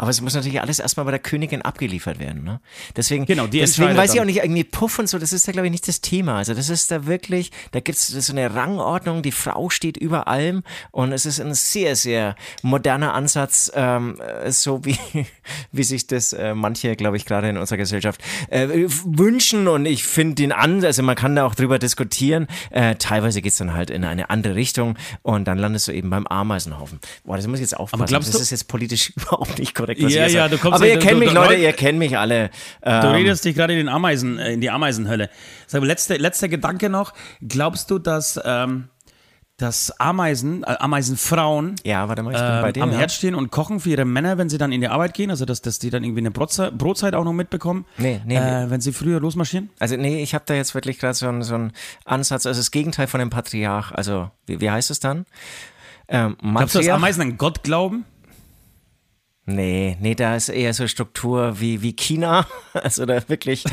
Aber 0.00 0.08
es 0.08 0.22
muss 0.22 0.32
natürlich 0.32 0.62
alles 0.62 0.78
erstmal 0.78 1.04
bei 1.04 1.10
der 1.10 1.20
Königin 1.20 1.60
abgeliefert 1.60 2.18
werden. 2.18 2.42
Ne? 2.42 2.60
Deswegen, 2.96 3.26
Genau, 3.26 3.46
die 3.46 3.58
deswegen 3.60 3.94
weiß 3.98 4.14
ich 4.14 4.20
auch 4.22 4.24
nicht, 4.24 4.38
irgendwie 4.38 4.64
Puff 4.64 4.98
und 4.98 5.10
so, 5.10 5.18
das 5.18 5.34
ist 5.34 5.46
da, 5.46 5.52
glaube 5.52 5.66
ich, 5.66 5.72
nicht 5.72 5.86
das 5.88 6.00
Thema. 6.00 6.38
Also 6.38 6.54
das 6.54 6.70
ist 6.70 6.90
da 6.90 7.04
wirklich, 7.06 7.50
da 7.72 7.80
gibt 7.80 7.98
es 7.98 8.06
so 8.06 8.32
eine 8.32 8.54
Rangordnung, 8.54 9.20
die 9.20 9.30
Frau 9.30 9.68
steht 9.68 9.98
über 9.98 10.26
allem 10.26 10.62
und 10.90 11.12
es 11.12 11.26
ist 11.26 11.38
ein 11.38 11.52
sehr, 11.52 11.96
sehr 11.96 12.34
moderner 12.62 13.12
Ansatz, 13.12 13.70
ähm, 13.74 14.18
äh, 14.20 14.50
so 14.50 14.82
wie, 14.86 14.96
wie 15.72 15.82
sich 15.84 16.06
das 16.06 16.32
äh, 16.32 16.54
manche, 16.54 16.96
glaube 16.96 17.18
ich, 17.18 17.26
gerade 17.26 17.50
in 17.50 17.58
unserer 17.58 17.76
Gesellschaft 17.76 18.22
äh, 18.48 18.68
wünschen 19.04 19.68
und 19.68 19.84
ich 19.84 20.04
finde 20.04 20.36
den 20.36 20.52
an, 20.52 20.82
also 20.82 21.02
man 21.02 21.14
kann 21.14 21.36
da 21.36 21.44
auch 21.44 21.54
drüber 21.54 21.78
diskutieren. 21.78 22.46
Äh, 22.70 22.94
teilweise 22.94 23.42
geht's 23.42 23.58
dann 23.58 23.74
halt 23.74 23.90
in 23.90 24.06
eine 24.06 24.30
andere 24.30 24.54
Richtung 24.54 24.96
und 25.20 25.44
dann 25.46 25.58
landest 25.58 25.88
du 25.88 25.92
eben 25.92 26.08
beim 26.08 26.26
Ameisenhaufen. 26.26 27.00
Boah, 27.24 27.36
das 27.36 27.46
muss 27.46 27.58
ich 27.58 27.64
jetzt 27.64 27.76
aufpassen. 27.76 28.06
glaubst 28.06 28.28
das 28.30 28.36
du- 28.36 28.42
ist 28.42 28.50
jetzt 28.50 28.66
politisch 28.68 29.10
überhaupt 29.16 29.58
nicht 29.58 29.74
korrekt, 29.74 29.89
was 29.98 30.12
Ja, 30.14 30.26
ich 30.26 30.32
ja, 30.34 30.42
sage. 30.42 30.56
du 30.56 30.62
kommst 30.62 30.76
Aber 30.76 30.86
ihr 30.86 30.94
du- 30.94 31.00
kennt 31.00 31.12
du- 31.14 31.18
mich, 31.18 31.28
du- 31.30 31.34
Leute, 31.34 31.54
ihr 31.54 31.72
kennt 31.72 31.98
mich 31.98 32.16
alle. 32.18 32.50
Du 32.82 32.90
Ähm, 32.90 33.06
redest 33.12 33.44
dich 33.44 33.54
gerade 33.54 33.72
in 33.72 33.78
den 33.78 33.88
Ameisen, 33.88 34.38
äh, 34.38 34.52
in 34.52 34.60
die 34.60 34.70
Ameisenhölle. 34.70 35.30
Sag 35.66 35.82
letzter 35.82 36.18
letzter 36.18 36.48
Gedanke 36.48 36.88
noch. 36.90 37.12
Glaubst 37.46 37.90
du, 37.90 37.98
dass, 37.98 38.40
ähm, 38.44 38.88
dass 39.56 39.90
Ameisen, 40.00 40.62
äh, 40.62 40.74
Ameisenfrauen 40.78 41.74
Ja, 41.84 42.08
warte 42.08 42.22
mal, 42.22 42.30
ich 42.32 42.38
bin 42.38 42.46
ähm, 42.50 42.62
bei 42.62 42.72
dir. 42.72 42.82
am 42.82 42.92
ja. 42.92 42.98
Herd 42.98 43.12
stehen 43.12 43.34
und 43.34 43.50
kochen 43.50 43.78
für 43.80 43.90
ihre 43.90 44.06
Männer, 44.06 44.38
wenn 44.38 44.48
sie 44.48 44.56
dann 44.56 44.72
in 44.72 44.80
die 44.80 44.88
Arbeit 44.88 45.12
gehen, 45.12 45.28
also 45.30 45.44
dass, 45.44 45.60
dass 45.60 45.78
die 45.78 45.90
dann 45.90 46.02
irgendwie 46.02 46.20
eine 46.22 46.30
Brotzeit, 46.30 46.78
Brotzeit 46.78 47.14
auch 47.14 47.24
noch 47.24 47.34
mitbekommen, 47.34 47.84
Nee, 47.98 48.22
nee, 48.24 48.36
äh, 48.36 48.70
wenn 48.70 48.80
sie 48.80 48.92
früher 48.92 49.20
losmarschieren? 49.20 49.68
Also 49.78 49.96
nee, 49.96 50.22
ich 50.22 50.32
habe 50.34 50.44
da 50.46 50.54
jetzt 50.54 50.74
wirklich 50.74 50.98
gerade 50.98 51.12
so, 51.12 51.28
einen- 51.28 51.42
so 51.42 51.54
einen 51.56 51.72
Ansatz, 52.06 52.46
also 52.46 52.58
das 52.58 52.70
Gegenteil 52.70 53.06
von 53.06 53.20
dem 53.20 53.28
Patriarch, 53.28 53.92
also 53.92 54.30
wie, 54.46 54.62
wie 54.62 54.70
heißt 54.70 54.90
es 54.90 54.98
dann? 54.98 55.26
Ähm, 56.08 56.36
Glaubst 56.40 56.74
du, 56.74 56.78
dass? 56.78 56.88
Ameisen 56.88 57.20
an 57.22 57.36
Gott 57.36 57.62
glauben? 57.62 58.04
Nee, 59.54 59.96
nee, 60.00 60.14
da 60.14 60.36
ist 60.36 60.48
eher 60.48 60.72
so 60.74 60.86
Struktur 60.86 61.60
wie, 61.60 61.82
wie 61.82 61.92
China. 61.94 62.46
Also 62.72 63.04
da 63.04 63.28
wirklich 63.28 63.64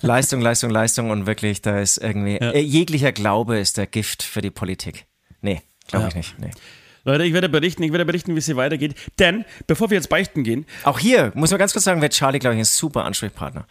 Leistung, 0.00 0.40
Leistung, 0.40 0.70
Leistung 0.70 1.10
und 1.10 1.26
wirklich, 1.26 1.60
da 1.60 1.78
ist 1.78 1.98
irgendwie, 1.98 2.36
äh, 2.36 2.58
jeglicher 2.58 3.12
Glaube 3.12 3.58
ist 3.58 3.76
der 3.76 3.86
Gift 3.86 4.22
für 4.22 4.40
die 4.40 4.50
Politik. 4.50 5.04
Nee, 5.42 5.60
glaube 5.88 6.04
Ja. 6.04 6.08
ich 6.08 6.14
nicht. 6.14 6.38
Nee. 6.38 6.50
Leute, 7.06 7.24
ich 7.24 7.32
werde 7.32 7.48
berichten, 7.48 7.82
ich 7.84 7.92
werde 7.92 8.04
berichten, 8.04 8.34
wie 8.34 8.38
es 8.40 8.46
hier 8.46 8.56
weitergeht. 8.56 8.94
Denn, 9.18 9.44
bevor 9.66 9.88
wir 9.90 9.96
jetzt 9.96 10.08
beichten 10.08 10.42
gehen, 10.42 10.66
Auch 10.84 10.98
hier, 10.98 11.30
muss 11.34 11.50
man 11.52 11.58
ganz 11.58 11.72
kurz 11.72 11.84
sagen, 11.84 12.02
wird 12.02 12.12
Charlie, 12.12 12.38
glaube 12.40 12.54
ich, 12.56 12.60
ein 12.60 12.64
super 12.64 13.04
Ansprechpartner. 13.04 13.66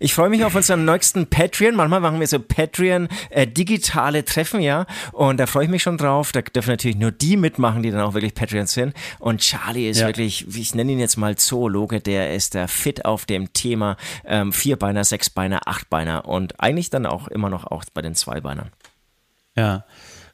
Ich 0.00 0.12
freue 0.12 0.28
mich 0.28 0.44
auf 0.44 0.54
unseren 0.54 0.84
nächsten 0.84 1.26
Patreon. 1.28 1.76
Manchmal 1.76 2.00
machen 2.00 2.18
wir 2.20 2.26
so 2.26 2.38
Patreon-digitale 2.40 4.24
Treffen, 4.24 4.60
ja. 4.60 4.86
Und 5.12 5.38
da 5.38 5.46
freue 5.46 5.64
ich 5.64 5.70
mich 5.70 5.82
schon 5.82 5.98
drauf. 5.98 6.32
Da 6.32 6.40
dürfen 6.42 6.70
natürlich 6.70 6.96
nur 6.96 7.12
die 7.12 7.36
mitmachen, 7.36 7.82
die 7.82 7.90
dann 7.90 8.00
auch 8.00 8.14
wirklich 8.14 8.34
Patreons 8.34 8.72
sind. 8.72 8.94
Und 9.18 9.40
Charlie 9.40 9.88
ist 9.88 10.00
Ja. 10.00 10.06
wirklich, 10.08 10.46
ich 10.56 10.74
nenne 10.74 10.92
ihn 10.92 10.98
jetzt 11.00 11.16
mal 11.16 11.36
Zoologe, 11.36 12.00
der 12.00 12.34
ist 12.34 12.54
der 12.54 12.68
fit 12.68 13.04
auf 13.04 13.24
dem 13.24 13.52
Thema 13.52 13.96
ähm, 14.24 14.52
Vierbeiner, 14.52 15.04
Sechsbeiner, 15.04 15.68
Achtbeiner 15.68 16.26
und 16.26 16.60
eigentlich 16.60 16.90
dann 16.90 17.06
auch 17.06 17.28
immer 17.28 17.50
noch 17.50 17.64
auch 17.70 17.84
bei 17.94 18.02
den 18.02 18.14
Zweibeinern. 18.14 18.70
ja. 19.56 19.84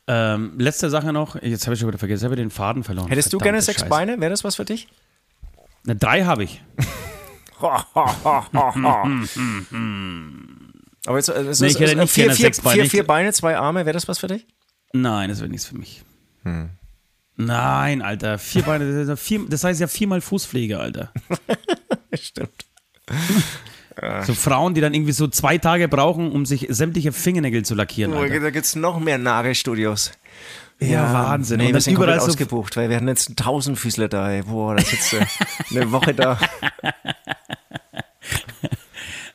Ähm, 0.08 0.52
letzte 0.58 0.88
Sache 0.88 1.12
noch, 1.12 1.40
jetzt 1.42 1.66
habe 1.66 1.74
ich 1.74 1.80
schon 1.80 1.88
wieder 1.88 1.98
vergessen, 1.98 2.22
ich 2.22 2.26
habe 2.26 2.36
den 2.36 2.50
Faden 2.50 2.84
verloren. 2.84 3.08
Hättest 3.08 3.32
du 3.32 3.38
gerne 3.38 3.58
Verdammte 3.60 3.64
sechs 3.66 3.80
Scheiße. 3.80 3.90
Beine? 3.90 4.20
Wäre 4.20 4.30
das 4.30 4.44
was 4.44 4.54
für 4.56 4.64
dich? 4.64 4.86
Ne, 5.84 5.96
drei 5.96 6.24
habe 6.24 6.44
ich. 6.44 6.62
Aber 11.06 11.16
jetzt, 11.16 11.28
äh, 11.28 11.32
es 11.42 11.60
Nee, 11.60 11.68
ist, 11.68 11.74
ich 11.74 11.80
hätte 11.80 11.92
äh, 11.92 11.94
nicht 11.96 12.12
vier, 12.12 12.24
gerne 12.24 12.36
vier, 12.36 12.44
sechs 12.46 12.60
Beine. 12.60 12.82
vier, 12.82 12.90
vier 12.90 13.06
Beine, 13.06 13.32
zwei 13.32 13.56
Arme, 13.56 13.86
wäre 13.86 13.94
das 13.94 14.08
was 14.08 14.18
für 14.18 14.26
dich? 14.28 14.46
Nein, 14.92 15.28
das 15.28 15.40
wäre 15.40 15.48
nichts 15.50 15.66
für 15.66 15.76
mich. 15.76 16.02
Hm. 16.42 16.70
Nein, 17.36 18.02
Alter, 18.02 18.38
vier 18.38 18.62
Beine, 18.62 19.04
das 19.04 19.64
heißt 19.64 19.80
ja 19.80 19.88
viermal 19.88 20.20
Fußpflege, 20.20 20.78
Alter. 20.78 21.12
Stimmt. 22.14 22.64
So 24.24 24.34
Frauen, 24.34 24.74
die 24.74 24.80
dann 24.82 24.92
irgendwie 24.94 25.12
so 25.12 25.26
zwei 25.28 25.56
Tage 25.58 25.88
brauchen, 25.88 26.30
um 26.32 26.44
sich 26.44 26.66
sämtliche 26.68 27.12
Fingernägel 27.12 27.64
zu 27.64 27.74
lackieren, 27.74 28.12
Oh, 28.12 28.24
da 28.26 28.50
gibt 28.50 28.66
es 28.66 28.76
noch 28.76 29.00
mehr 29.00 29.16
Nagelstudios. 29.18 30.12
Ja, 30.78 31.10
Wahnsinn. 31.14 31.56
Nee, 31.58 31.68
Und 31.68 31.74
wir 31.74 31.80
sind 31.80 31.94
überall 31.94 32.20
so- 32.20 32.26
ausgebucht, 32.26 32.76
weil 32.76 32.90
wir 32.90 32.96
hatten 32.96 33.08
jetzt 33.08 33.28
einen 33.28 33.36
Tausendfüßler 33.36 34.08
da. 34.08 34.30
ey. 34.30 34.42
Boah, 34.42 34.74
da 34.76 34.84
sitzt 34.84 35.14
du 35.14 35.16
eine 35.70 35.90
Woche 35.92 36.12
da. 36.12 36.38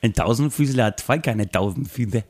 Ein 0.04 0.13
Tausendfüßler 0.13 0.86
hat 0.86 1.00
zwei 1.00 1.19
keine 1.19 1.50
Tausendfüße. 1.50 2.24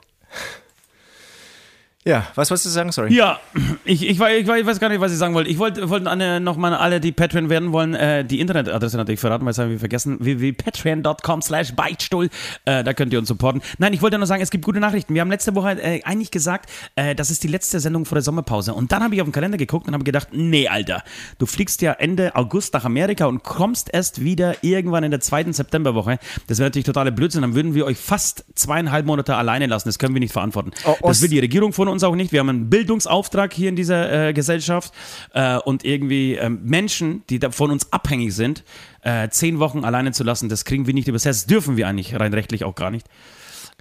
Ja, 2.03 2.25
was 2.33 2.49
wolltest 2.49 2.65
du 2.65 2.69
sagen? 2.71 2.91
Sorry. 2.91 3.13
Ja, 3.13 3.39
ich, 3.85 4.07
ich, 4.09 4.17
weiß, 4.17 4.41
ich 4.41 4.47
weiß 4.47 4.79
gar 4.79 4.89
nicht, 4.89 5.01
was 5.01 5.11
ich 5.11 5.19
sagen 5.19 5.35
wollte. 5.35 5.51
Ich 5.51 5.59
wollte 5.59 5.87
wollte 5.87 6.09
alle, 6.09 6.39
nochmal 6.39 6.73
alle, 6.73 6.99
die 6.99 7.11
Patreon 7.11 7.49
werden 7.49 7.73
wollen, 7.73 7.93
äh, 7.93 8.25
die 8.25 8.39
Internetadresse 8.39 8.97
natürlich 8.97 9.19
verraten, 9.19 9.45
weil 9.45 9.51
das 9.51 9.59
haben 9.59 9.69
wir 9.69 9.77
vergessen. 9.77 10.17
www.patreon.com 10.19 11.43
slash 11.43 11.75
Beichtstuhl. 11.75 12.29
Äh, 12.65 12.83
da 12.83 12.93
könnt 12.93 13.13
ihr 13.13 13.19
uns 13.19 13.27
supporten. 13.27 13.61
Nein, 13.77 13.93
ich 13.93 14.01
wollte 14.01 14.17
nur 14.17 14.25
sagen, 14.25 14.41
es 14.41 14.49
gibt 14.49 14.65
gute 14.65 14.79
Nachrichten. 14.79 15.13
Wir 15.13 15.21
haben 15.21 15.29
letzte 15.29 15.53
Woche 15.53 15.79
äh, 15.79 16.01
eigentlich 16.03 16.31
gesagt, 16.31 16.71
äh, 16.95 17.13
das 17.13 17.29
ist 17.29 17.43
die 17.43 17.47
letzte 17.47 17.79
Sendung 17.79 18.05
vor 18.05 18.15
der 18.15 18.23
Sommerpause. 18.23 18.73
Und 18.73 18.91
dann 18.91 19.03
habe 19.03 19.13
ich 19.13 19.21
auf 19.21 19.27
den 19.27 19.33
Kalender 19.33 19.59
geguckt 19.59 19.87
und 19.87 19.93
habe 19.93 20.03
gedacht, 20.03 20.29
nee, 20.31 20.67
Alter, 20.67 21.03
du 21.37 21.45
fliegst 21.45 21.83
ja 21.83 21.93
Ende 21.93 22.35
August 22.35 22.73
nach 22.73 22.83
Amerika 22.83 23.27
und 23.27 23.43
kommst 23.43 23.93
erst 23.93 24.23
wieder 24.23 24.55
irgendwann 24.63 25.03
in 25.03 25.11
der 25.11 25.19
zweiten 25.19 25.53
Septemberwoche. 25.53 26.17
Das 26.47 26.57
wäre 26.57 26.69
natürlich 26.69 26.87
totale 26.87 27.11
Blödsinn. 27.11 27.43
Dann 27.43 27.53
würden 27.53 27.75
wir 27.75 27.85
euch 27.85 27.97
fast 27.97 28.43
zweieinhalb 28.55 29.05
Monate 29.05 29.35
alleine 29.35 29.67
lassen. 29.67 29.87
Das 29.87 29.99
können 29.99 30.15
wir 30.15 30.19
nicht 30.19 30.33
verantworten. 30.33 30.71
Oh, 30.85 30.95
das 31.03 31.21
will 31.21 31.29
die 31.29 31.39
Regierung 31.39 31.73
von 31.73 31.90
uns 31.90 31.90
auch 32.03 32.15
nicht. 32.15 32.31
Wir 32.31 32.39
haben 32.39 32.49
einen 32.49 32.69
Bildungsauftrag 32.69 33.53
hier 33.53 33.69
in 33.69 33.75
dieser 33.75 34.29
äh, 34.29 34.33
Gesellschaft 34.33 34.93
äh, 35.33 35.57
und 35.57 35.85
irgendwie 35.85 36.35
ähm, 36.35 36.59
Menschen, 36.63 37.23
die 37.29 37.39
von 37.51 37.71
uns 37.71 37.91
abhängig 37.91 38.33
sind, 38.33 38.63
äh, 39.01 39.29
zehn 39.29 39.59
Wochen 39.59 39.83
alleine 39.83 40.11
zu 40.11 40.23
lassen, 40.23 40.49
das 40.49 40.65
kriegen 40.65 40.87
wir 40.87 40.93
nicht 40.93 41.07
übersetzt. 41.07 41.41
Das 41.41 41.45
dürfen 41.47 41.77
wir 41.77 41.87
eigentlich 41.87 42.19
rein 42.19 42.33
rechtlich 42.33 42.63
auch 42.63 42.75
gar 42.75 42.91
nicht. 42.91 43.07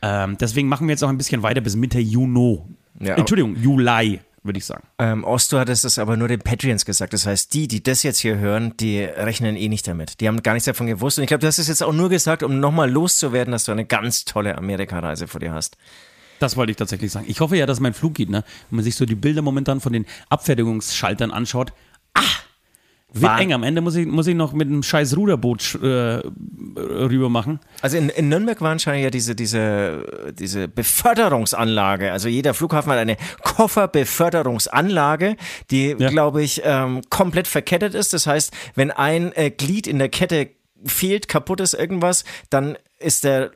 Ähm, 0.03 0.37
deswegen 0.39 0.69
machen 0.69 0.87
wir 0.87 0.93
jetzt 0.93 1.03
auch 1.03 1.09
ein 1.09 1.19
bisschen 1.19 1.43
weiter 1.43 1.61
bis 1.61 1.77
Mitte 1.77 1.99
Juni. 1.99 2.61
Ja, 3.01 3.17
Entschuldigung, 3.17 3.57
Juli, 3.57 4.21
würde 4.43 4.59
ich 4.59 4.65
sagen. 4.65 4.85
Ähm, 4.99 5.25
Osto 5.25 5.59
hat 5.59 5.69
es 5.69 5.99
aber 5.99 6.17
nur 6.17 6.29
den 6.29 6.41
Patreons 6.41 6.85
gesagt. 6.85 7.13
Das 7.13 7.27
heißt, 7.27 7.53
die, 7.53 7.69
die 7.69 7.83
das 7.83 8.03
jetzt 8.03 8.19
hier 8.19 8.39
hören, 8.39 8.75
die 8.79 9.01
rechnen 9.01 9.57
eh 9.57 9.69
nicht 9.69 9.87
damit. 9.87 10.21
Die 10.21 10.29
haben 10.29 10.43
gar 10.43 10.55
nichts 10.55 10.65
davon 10.67 10.87
gewusst. 10.87 11.19
Und 11.19 11.25
ich 11.25 11.29
glaube, 11.29 11.41
du 11.41 11.47
hast 11.47 11.59
es 11.59 11.69
jetzt 11.69 11.83
auch 11.83 11.93
nur 11.93 12.09
gesagt, 12.09 12.43
um 12.43 12.61
nochmal 12.61 12.91
loszuwerden, 12.91 13.53
dass 13.53 13.65
du 13.65 13.73
eine 13.73 13.85
ganz 13.85 14.25
tolle 14.25 14.57
Amerika-Reise 14.57 15.29
vor 15.29 15.41
dir 15.41 15.53
hast. 15.53 15.77
Das 16.41 16.57
wollte 16.57 16.73
ich 16.73 16.77
tatsächlich 16.77 17.13
sagen. 17.13 17.27
Ich 17.29 17.39
hoffe 17.41 17.57
ja, 17.57 17.67
dass 17.67 17.79
mein 17.79 17.95
Flug 17.95 18.15
geht, 18.15 18.31
ne? 18.31 18.43
Wenn 18.71 18.77
man 18.77 18.85
sich 18.85 18.97
so 18.97 19.07
die 19.07 19.15
Bilder 19.15 19.43
momentan 19.43 19.81
von 19.81 19.93
den 19.93 20.07
Abfertigungsschaltern 20.31 21.31
anschaut. 21.31 21.73
Ah! 22.15 22.23
Wird 23.13 23.25
Wahn- 23.25 23.41
eng. 23.41 23.53
Am 23.53 23.63
Ende 23.65 23.81
muss 23.81 23.97
ich, 23.97 24.07
muss 24.07 24.29
ich 24.29 24.37
noch 24.37 24.53
mit 24.53 24.69
einem 24.69 24.85
scheiß 24.85 25.17
Ruderboot 25.17 25.75
äh, 25.83 26.21
rüber 26.79 27.29
machen. 27.29 27.59
Also 27.83 27.97
in, 27.97 28.09
in 28.09 28.29
Nürnberg 28.29 28.61
war 28.61 28.71
anscheinend 28.71 29.03
ja 29.03 29.11
diese, 29.11 29.35
diese, 29.35 30.33
diese 30.39 30.69
Beförderungsanlage. 30.69 32.13
Also 32.13 32.29
jeder 32.29 32.55
Flughafen 32.55 32.93
hat 32.93 32.99
eine 33.01 33.17
Kofferbeförderungsanlage, 33.43 35.37
die, 35.71 35.97
Ja. 35.99 36.09
glaube 36.09 36.43
ich, 36.43 36.63
ähm, 36.65 37.01
komplett 37.11 37.47
verkettet 37.49 37.95
ist. 37.95 38.13
Das 38.13 38.27
heißt, 38.27 38.53
wenn 38.75 38.91
ein 38.91 39.33
äh, 39.33 39.51
Glied 39.51 39.87
in 39.87 39.99
der 39.99 40.09
Kette 40.09 40.51
fehlt, 40.85 41.29
kaputt 41.29 41.61
ist, 41.61 41.75
irgendwas, 41.75 42.25
dann 42.49 42.79
ist 42.99 43.25
der 43.25 43.51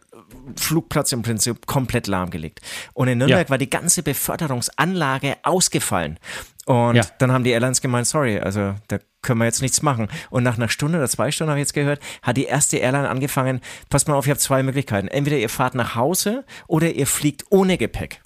Flugplatz 0.57 1.13
im 1.13 1.23
Prinzip 1.23 1.67
komplett 1.67 2.07
lahmgelegt. 2.07 2.61
Und 2.93 3.09
in 3.09 3.19
Nürnberg 3.19 3.47
Ja. 3.47 3.51
war 3.51 3.59
die 3.59 3.71
ganze 3.71 4.03
Beförderungsanlage 4.03 5.37
ausgefallen. 5.43 6.19
Und 6.67 6.97
Ja. 6.97 7.03
dann 7.19 7.33
haben 7.33 7.45
die 7.45 7.51
Airlines 7.51 7.81
gemeint, 7.81 8.07
sorry, 8.07 8.39
also 8.39 8.75
da 8.89 8.99
können 9.23 9.39
wir 9.41 9.45
jetzt 9.47 9.63
nichts 9.63 9.83
machen. 9.83 10.09
Und 10.31 10.43
nach 10.43 10.57
einer 10.57 10.69
Stunde 10.69 10.99
oder 10.99 11.09
zwei 11.09 11.31
Stunden 11.31 11.51
habe 11.51 11.61
ich 11.61 11.65
jetzt 11.65 11.75
gehört, 11.75 12.01
hat 12.23 12.37
die 12.37 12.45
erste 12.45 12.77
Airline 12.79 13.09
angefangen, 13.09 13.61
passt 13.91 14.09
mal 14.09 14.15
auf, 14.15 14.27
ihr 14.27 14.33
habt 14.33 14.41
zwei 14.41 14.63
Möglichkeiten. 14.63 15.09
Entweder 15.09 15.37
ihr 15.39 15.49
fahrt 15.51 15.75
nach 15.75 15.95
Hause 15.95 16.45
oder 16.67 16.91
ihr 16.91 17.07
fliegt 17.07 17.45
ohne 17.51 17.77
Gepäck. 17.79 18.21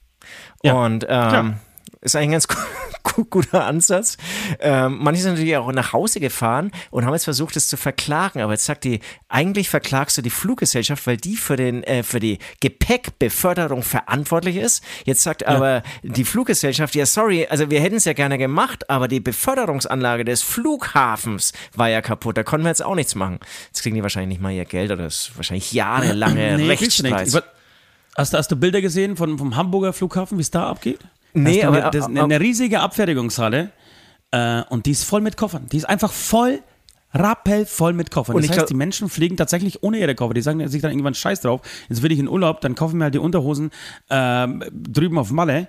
Ja, 0.63 0.75
Und 0.75 1.07
ähm. 1.09 1.57
Ist 2.01 2.15
eigentlich 2.17 2.29
ein 2.29 2.33
ganz 2.33 2.49
gu- 3.03 3.25
guter 3.25 3.65
Ansatz. 3.65 4.17
Ähm, 4.61 4.99
manche 5.01 5.23
sind 5.23 5.33
natürlich 5.33 5.57
auch 5.57 5.73
nach 5.73 5.93
Hause 5.93 6.21
gefahren 6.21 6.71
und 6.91 7.05
haben 7.05 7.13
jetzt 7.15 7.25
versucht, 7.25 7.57
es 7.57 7.67
zu 7.69 7.77
verklagen. 7.77 8.41
Aber 8.41 8.53
jetzt 8.53 8.65
sagt 8.67 8.85
die, 8.85 9.01
eigentlich 9.29 9.69
verklagst 9.69 10.17
du 10.17 10.23
die 10.23 10.31
Fluggesellschaft, 10.31 11.07
weil 11.07 11.17
die 11.17 11.37
für, 11.37 11.57
den, 11.57 11.83
äh, 11.85 12.03
für 12.03 12.21
die 12.21 12.39
Gepäckbeförderung 12.61 13.83
verantwortlich 13.83 14.57
ist. 14.57 14.83
Jetzt 15.05 15.23
sagt 15.23 15.47
aber 15.47 15.83
die 16.03 16.25
Fluggesellschaft, 16.25 16.95
ja 16.95 17.07
sorry, 17.07 17.47
also 17.49 17.71
wir 17.71 17.81
hätten 17.81 17.97
es 17.97 18.05
ja 18.05 18.13
gerne 18.13 18.39
gemacht, 18.39 18.89
aber 18.91 19.09
die 19.09 19.21
Beförderungsanlage 19.21 20.25
des 20.25 20.43
Flughafens 20.43 21.53
war 21.75 21.89
ja 21.89 22.01
kaputt. 22.03 22.37
Da 22.37 22.43
konnten 22.43 22.65
wir 22.65 22.71
jetzt 22.71 22.85
auch 22.85 22.95
nichts 22.95 23.15
machen. 23.15 23.39
Jetzt 23.69 23.83
kriegen 23.83 23.97
die 23.97 24.03
wahrscheinlich 24.03 24.29
nicht 24.39 24.43
mal 24.43 24.53
ihr 24.53 24.65
Geld 24.65 24.91
oder 24.91 25.05
das 25.05 25.29
ist 25.29 25.37
wahrscheinlich 25.37 25.73
jahrelange 25.73 26.57
Nee. 26.57 26.67
Rechtsstreit. 26.67 27.35
Hast, 28.17 28.33
du- 28.33 28.39
hast 28.39 28.51
du 28.51 28.57
Bilder 28.57 28.81
gesehen 28.81 29.17
von, 29.17 29.39
vom 29.39 29.55
Hamburger 29.57 29.93
Flughafen, 29.93 30.39
wie 30.39 30.43
es 30.43 30.51
da 30.51 30.69
abgeht? 30.69 31.01
Nee, 31.35 31.63
aber- 31.65 31.83
eine, 31.83 31.91
das 31.91 32.09
ist 32.09 32.17
eine, 32.17 32.41
riesige 32.41 32.81
Abfertigungshalle 32.81 33.71
äh, 34.31 34.63
und 34.69 34.87
die 34.87 34.93
ist 34.93 35.05
voll 35.05 35.21
mit 35.21 35.37
Koffern. 35.37 35.67
Die 35.71 35.77
ist 35.77 35.89
einfach 35.89 36.13
voll, 36.13 36.61
rappelvoll 37.15 37.93
mit 37.93 38.11
Koffern. 38.11 38.37
Und 38.37 38.49
das 38.49 38.57
heißt, 38.57 38.71
die 38.71 38.75
Menschen 38.75 39.09
fliegen 39.09 39.37
tatsächlich 39.37 39.83
ohne 39.83 39.99
ihre 39.99 40.15
Koffer. 40.15 40.35
Die 40.35 40.43
sagen 40.43 40.67
sich 40.69 40.83
dann 40.83 40.91
irgendwann 40.91 41.15
Scheiß 41.15 41.41
drauf. 41.41 41.63
Jetzt 41.89 42.03
will 42.03 42.13
ich 42.13 42.19
in 42.19 42.29
Urlaub, 42.29 42.61
dann 42.61 42.75
kaufen 42.75 42.99
wir 42.99 43.05
halt 43.05 43.15
die 43.15 43.19
Unterhosen 43.19 43.71
ähm, 44.11 44.63
drüben 44.73 45.19
auf 45.19 45.31
Malle. 45.31 45.69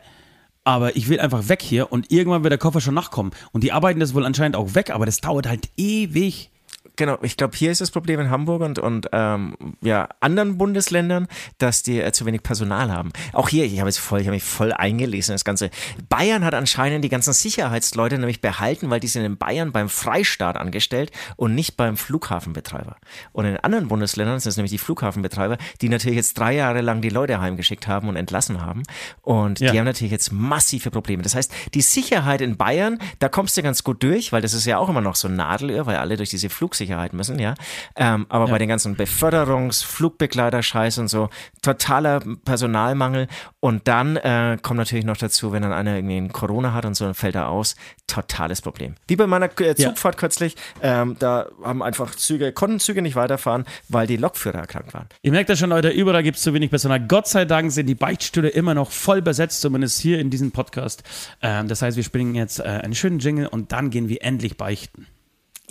Aber 0.66 0.96
ich 0.96 1.08
will 1.10 1.20
einfach 1.20 1.48
weg 1.48 1.62
hier 1.62 1.92
und 1.92 2.12
irgendwann 2.12 2.44
wird 2.44 2.52
der 2.52 2.58
Koffer 2.60 2.82
schon 2.82 2.94
nachkommen. 2.94 3.32
Und 3.54 3.64
die 3.64 3.72
arbeiten 3.72 4.00
das 4.00 4.14
wohl 4.14 4.26
anscheinend 4.26 4.56
auch 4.56 4.76
weg, 4.76 4.90
aber 4.92 5.06
das 5.06 5.22
dauert 5.22 5.48
halt 5.48 5.70
ewig. 5.78 6.52
Genau, 7.00 7.18
ich 7.22 7.38
glaube, 7.38 7.56
hier 7.56 7.72
ist 7.72 7.80
das 7.80 7.92
Problem 7.92 8.20
in 8.20 8.30
Hamburg 8.30 8.62
und, 8.62 8.78
und 8.78 9.08
ähm, 9.14 9.56
ja, 9.80 10.10
anderen 10.20 10.58
Bundesländern, 10.58 11.28
dass 11.58 11.82
die 11.82 12.02
äh, 12.02 12.12
zu 12.12 12.26
wenig 12.26 12.44
Personal 12.44 12.92
haben. 12.92 13.14
Auch 13.32 13.48
hier, 13.48 13.64
ich 13.64 13.80
habe 13.80 13.88
jetzt 13.88 14.00
voll, 14.00 14.20
ich 14.20 14.28
habe 14.28 14.36
mich 14.36 14.44
voll 14.44 14.74
eingelesen, 14.74 15.32
in 15.32 15.36
das 15.36 15.46
Ganze. 15.46 15.70
Bayern 16.10 16.44
hat 16.44 16.54
anscheinend 16.54 17.06
die 17.06 17.10
ganzen 17.10 17.32
Sicherheitsleute 17.32 18.18
nämlich 18.18 18.42
behalten, 18.42 18.90
weil 18.90 19.00
die 19.00 19.08
sind 19.08 19.24
in 19.24 19.38
Bayern 19.38 19.72
beim 19.72 19.88
Freistaat 19.88 20.58
angestellt 20.58 21.12
und 21.38 21.56
nicht 21.56 21.78
beim 21.78 21.96
Flughafenbetreiber. 21.96 22.98
Und 23.32 23.46
in 23.46 23.56
anderen 23.56 23.88
Bundesländern 23.88 24.38
sind 24.42 24.50
es 24.50 24.58
nämlich 24.58 24.72
die 24.72 24.78
Flughafenbetreiber, 24.78 25.58
die 25.80 25.88
natürlich 25.88 26.18
jetzt 26.18 26.38
drei 26.38 26.54
Jahre 26.54 26.82
lang 26.82 27.00
die 27.00 27.08
Leute 27.08 27.40
heimgeschickt 27.40 27.88
haben 27.88 28.10
und 28.10 28.18
entlassen 28.18 28.62
haben. 28.62 28.84
Und 29.22 29.62
Ja. 29.62 29.72
die 29.72 29.80
haben 29.80 29.86
natürlich 29.86 30.12
jetzt 30.12 30.34
massive 30.34 30.92
Probleme. 30.92 31.24
Das 31.24 31.34
heißt, 31.34 31.50
die 31.76 31.82
Sicherheit 31.82 32.42
in 32.42 32.58
Bayern, 32.58 33.00
da 33.20 33.30
kommst 33.30 33.56
du 33.56 33.64
ganz 33.64 33.86
gut 33.86 34.04
durch, 34.04 34.34
weil 34.34 34.42
das 34.42 34.54
ist 34.54 34.66
ja 34.66 34.78
auch 34.78 34.90
immer 34.90 35.00
noch 35.00 35.16
so 35.16 35.30
ein 35.30 35.38
Nadelöhr, 35.38 35.86
weil 35.86 35.96
alle 35.96 36.18
durch 36.18 36.30
diese 36.30 36.50
Flugsicherheit 36.50 36.89
Sicherheit 36.90 37.14
müssen, 37.14 37.38
ja. 37.40 37.54
Ähm, 37.96 38.26
aber 38.30 38.46
Ja. 38.46 38.52
bei 38.52 38.58
den 38.58 38.68
ganzen 38.70 38.98
Beförderungs-, 38.98 39.84
Flugbegleiter-Scheiß 39.86 40.98
und 40.98 41.08
so, 41.08 41.30
totaler 41.62 42.20
Personalmangel. 42.46 43.28
Und 43.60 43.88
dann 43.88 44.16
äh, 44.18 44.58
kommt 44.62 44.80
natürlich 44.80 45.06
noch 45.06 45.18
dazu, 45.18 45.52
wenn 45.52 45.62
dann 45.62 45.72
einer 45.74 45.96
irgendwie 45.96 46.18
einen 46.18 46.32
Corona 46.34 46.74
hat 46.74 46.86
und 46.86 46.96
so, 46.96 47.06
dann 47.06 47.14
fällt 47.14 47.36
er 47.36 47.50
aus. 47.50 47.76
Totales 48.08 48.62
Problem. 48.62 48.96
Wie 49.08 49.16
bei 49.16 49.28
meiner 49.28 49.46
äh, 49.60 49.76
Ja. 49.78 49.90
Zugfahrt 49.90 50.18
kürzlich, 50.18 50.56
ähm, 50.82 51.16
da 51.20 51.46
haben 51.64 51.84
einfach 51.84 52.16
Züge, 52.16 52.52
konnten 52.52 52.80
Züge 52.80 53.02
nicht 53.04 53.16
weiterfahren, 53.16 53.66
weil 53.88 54.08
die 54.08 54.18
Lokführer 54.18 54.60
erkrankt 54.60 54.94
waren. 54.94 55.08
Ihr 55.22 55.32
merkt 55.32 55.50
das 55.50 55.60
schon, 55.60 55.70
Leute, 55.70 55.90
überall 55.90 56.24
gibt 56.24 56.38
es 56.38 56.44
zu 56.44 56.54
wenig 56.54 56.70
Personal. 56.72 57.00
Gott 57.00 57.28
sei 57.28 57.46
Dank 57.46 57.72
sind 57.72 57.86
die 57.86 57.96
Beichtstühle 57.96 58.50
immer 58.50 58.74
noch 58.74 58.92
voll 58.92 59.22
besetzt, 59.22 59.62
zumindest 59.62 60.00
hier 60.02 60.20
in 60.20 60.30
diesem 60.32 60.52
Podcast. 60.52 61.04
Ähm, 61.42 61.68
das 61.68 61.82
heißt, 61.84 61.98
wir 61.98 62.04
spielen 62.04 62.34
jetzt 62.34 62.60
äh, 62.60 62.64
einen 62.64 62.96
schönen 62.96 63.20
Jingle 63.20 63.48
und 63.48 63.72
dann 63.72 63.90
gehen 63.92 64.10
wir 64.10 64.24
endlich 64.24 64.58
beichten. 64.58 65.06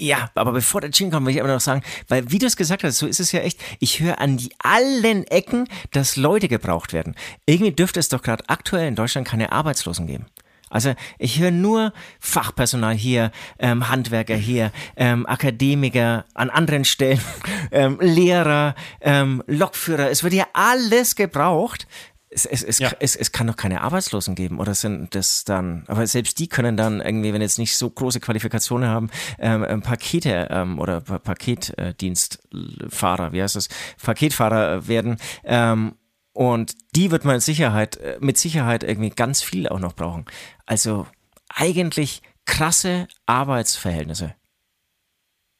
Ja, 0.00 0.30
aber 0.36 0.52
bevor 0.52 0.80
der 0.80 0.90
Jingle 0.90 1.16
kommt, 1.16 1.26
will 1.26 1.34
ich 1.34 1.40
aber 1.40 1.52
noch 1.52 1.60
sagen, 1.60 1.82
weil 2.06 2.30
wie 2.30 2.38
du 2.38 2.46
es 2.46 2.56
gesagt 2.56 2.84
hast, 2.84 2.98
so 2.98 3.06
ist 3.08 3.18
es 3.18 3.32
ja 3.32 3.40
echt, 3.40 3.60
ich 3.80 3.98
höre 3.98 4.20
an 4.20 4.36
die 4.36 4.50
allen 4.58 5.26
Ecken, 5.26 5.68
dass 5.90 6.14
Leute 6.14 6.46
gebraucht 6.46 6.92
werden. 6.92 7.16
Irgendwie 7.46 7.72
dürfte 7.72 7.98
es 7.98 8.08
doch 8.08 8.22
gerade 8.22 8.44
aktuell 8.46 8.86
in 8.86 8.94
Deutschland 8.94 9.26
keine 9.26 9.50
Arbeitslosen 9.50 10.06
geben. 10.06 10.26
Also 10.70 10.94
ich 11.18 11.40
höre 11.40 11.50
nur 11.50 11.92
Fachpersonal 12.20 12.94
hier, 12.94 13.32
ähm, 13.58 13.88
Handwerker 13.88 14.36
hier, 14.36 14.70
ähm, 14.96 15.26
Akademiker 15.26 16.26
an 16.34 16.50
anderen 16.50 16.84
Stellen, 16.84 17.20
ähm, 17.72 17.98
Lehrer, 18.00 18.74
ähm, 19.00 19.42
Lokführer. 19.46 20.10
Es 20.10 20.22
wird 20.22 20.34
ja 20.34 20.46
alles 20.52 21.16
gebraucht. 21.16 21.88
Es, 22.30 22.44
es, 22.44 22.62
es, 22.62 22.78
Ja. 22.78 22.90
es, 23.00 23.16
es 23.16 23.32
kann 23.32 23.46
doch 23.46 23.56
keine 23.56 23.80
Arbeitslosen 23.80 24.34
geben, 24.34 24.60
oder 24.60 24.74
sind 24.74 25.14
das 25.14 25.44
dann, 25.44 25.84
aber 25.88 26.06
selbst 26.06 26.38
die 26.38 26.46
können 26.46 26.76
dann 26.76 27.00
irgendwie, 27.00 27.32
wenn 27.32 27.40
jetzt 27.40 27.58
nicht 27.58 27.74
so 27.76 27.88
große 27.88 28.20
Qualifikationen 28.20 28.86
haben, 28.88 29.08
ähm, 29.38 29.64
ähm, 29.66 29.80
Pakete 29.80 30.48
ähm, 30.50 30.78
oder 30.78 31.00
Pa- 31.00 31.18
Paketdienstfahrer, 31.20 33.32
wie 33.32 33.42
heißt 33.42 33.56
das, 33.56 33.68
Paketfahrer 34.02 34.72
äh, 34.74 34.88
werden. 34.88 35.16
Ähm, 35.44 35.94
und 36.34 36.74
die 36.94 37.10
wird 37.10 37.24
man 37.24 37.36
mit 37.36 37.42
Sicherheit, 37.42 37.96
äh, 37.96 38.18
mit 38.20 38.36
Sicherheit 38.38 38.84
irgendwie 38.84 39.10
ganz 39.10 39.42
viel 39.42 39.68
auch 39.68 39.80
noch 39.80 39.94
brauchen. 39.94 40.26
Also 40.66 41.06
eigentlich 41.48 42.22
krasse 42.44 43.08
Arbeitsverhältnisse. 43.26 44.34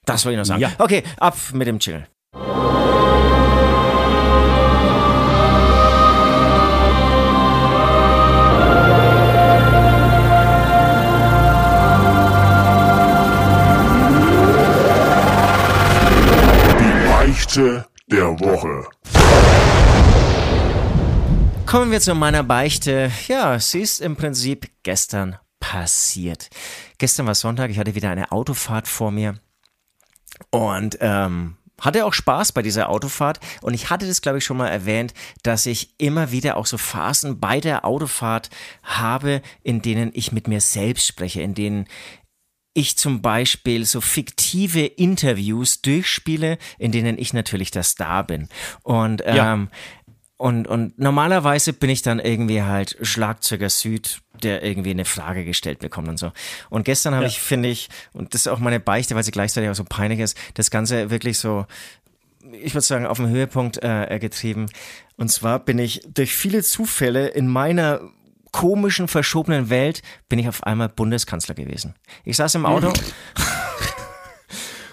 Das 0.04 0.24
wollte 0.24 0.34
ich 0.34 0.38
noch 0.38 0.44
sagen. 0.44 0.60
Ja. 0.60 0.70
Okay, 0.78 1.02
ab 1.18 1.36
mit 1.52 1.66
dem 1.66 1.80
Chill. 1.80 2.06
Beichte 17.58 17.86
der 18.06 18.38
Woche. 18.38 18.88
Kommen 21.66 21.90
wir 21.90 22.00
zu 22.00 22.14
meiner 22.14 22.44
Beichte. 22.44 23.10
Ja, 23.26 23.58
sie 23.58 23.80
ist 23.80 24.00
im 24.00 24.14
Prinzip 24.14 24.70
gestern 24.84 25.36
passiert. 25.58 26.50
Gestern 26.98 27.26
war 27.26 27.34
Sonntag, 27.34 27.70
ich 27.70 27.80
hatte 27.80 27.96
wieder 27.96 28.10
eine 28.10 28.30
Autofahrt 28.30 28.86
vor 28.86 29.10
mir 29.10 29.40
und 30.50 30.98
ähm, 31.00 31.56
hatte 31.80 32.04
auch 32.06 32.12
Spaß 32.12 32.52
bei 32.52 32.62
dieser 32.62 32.88
Autofahrt 32.88 33.40
und 33.60 33.74
ich 33.74 33.90
hatte 33.90 34.06
das, 34.06 34.22
glaube 34.22 34.38
ich, 34.38 34.44
schon 34.44 34.56
mal 34.56 34.68
erwähnt, 34.68 35.14
dass 35.42 35.66
ich 35.66 35.94
immer 35.98 36.30
wieder 36.30 36.56
auch 36.56 36.66
so 36.66 36.78
Phasen 36.78 37.40
bei 37.40 37.60
der 37.60 37.84
Autofahrt 37.84 38.50
habe, 38.82 39.42
in 39.62 39.82
denen 39.82 40.10
ich 40.14 40.30
mit 40.30 40.46
mir 40.46 40.60
selbst 40.60 41.06
spreche, 41.06 41.42
in 41.42 41.54
denen 41.54 41.86
ich 42.78 42.96
zum 42.96 43.20
Beispiel 43.22 43.84
so 43.84 44.00
fiktive 44.00 44.84
Interviews 44.86 45.82
durchspiele, 45.82 46.58
in 46.78 46.92
denen 46.92 47.18
ich 47.18 47.32
natürlich 47.32 47.70
der 47.70 47.82
Star 47.82 48.24
bin. 48.26 48.48
Und 48.82 49.20
Ja. 49.20 49.54
ähm, 49.54 49.68
und, 50.40 50.68
und 50.68 50.96
normalerweise 51.00 51.72
bin 51.72 51.90
ich 51.90 52.02
dann 52.02 52.20
irgendwie 52.20 52.62
halt 52.62 52.96
Schlagzeuger 53.02 53.68
Süd, 53.68 54.20
der 54.40 54.62
irgendwie 54.62 54.90
eine 54.90 55.04
Frage 55.04 55.44
gestellt 55.44 55.80
bekommt 55.80 56.06
und 56.08 56.16
so. 56.16 56.30
Und 56.70 56.84
gestern 56.84 57.14
habe 57.14 57.24
Ja. 57.24 57.28
ich, 57.28 57.40
finde 57.40 57.68
ich, 57.68 57.88
und 58.12 58.34
das 58.34 58.42
ist 58.42 58.46
auch 58.46 58.60
meine 58.60 58.78
Beichte, 58.78 59.16
weil 59.16 59.24
sie 59.24 59.32
gleichzeitig 59.32 59.68
auch 59.68 59.74
so 59.74 59.82
peinlich 59.82 60.20
ist, 60.20 60.38
das 60.54 60.70
Ganze 60.70 61.10
wirklich 61.10 61.38
so, 61.38 61.66
ich 62.52 62.72
würde 62.72 62.86
sagen, 62.86 63.04
auf 63.06 63.16
den 63.16 63.28
Höhepunkt 63.30 63.82
äh, 63.82 64.16
getrieben. 64.20 64.66
Und 65.16 65.28
zwar 65.28 65.58
bin 65.58 65.80
ich 65.80 66.02
durch 66.14 66.32
viele 66.36 66.62
Zufälle 66.62 67.26
in 67.26 67.48
meiner 67.48 68.00
komischen, 68.58 69.06
verschobenen 69.06 69.70
Welt, 69.70 70.02
bin 70.28 70.40
ich 70.40 70.48
auf 70.48 70.64
einmal 70.64 70.88
Bundeskanzler 70.88 71.54
gewesen. 71.54 71.94
Ich 72.24 72.36
saß 72.36 72.56
im 72.56 72.66
Auto 72.66 72.92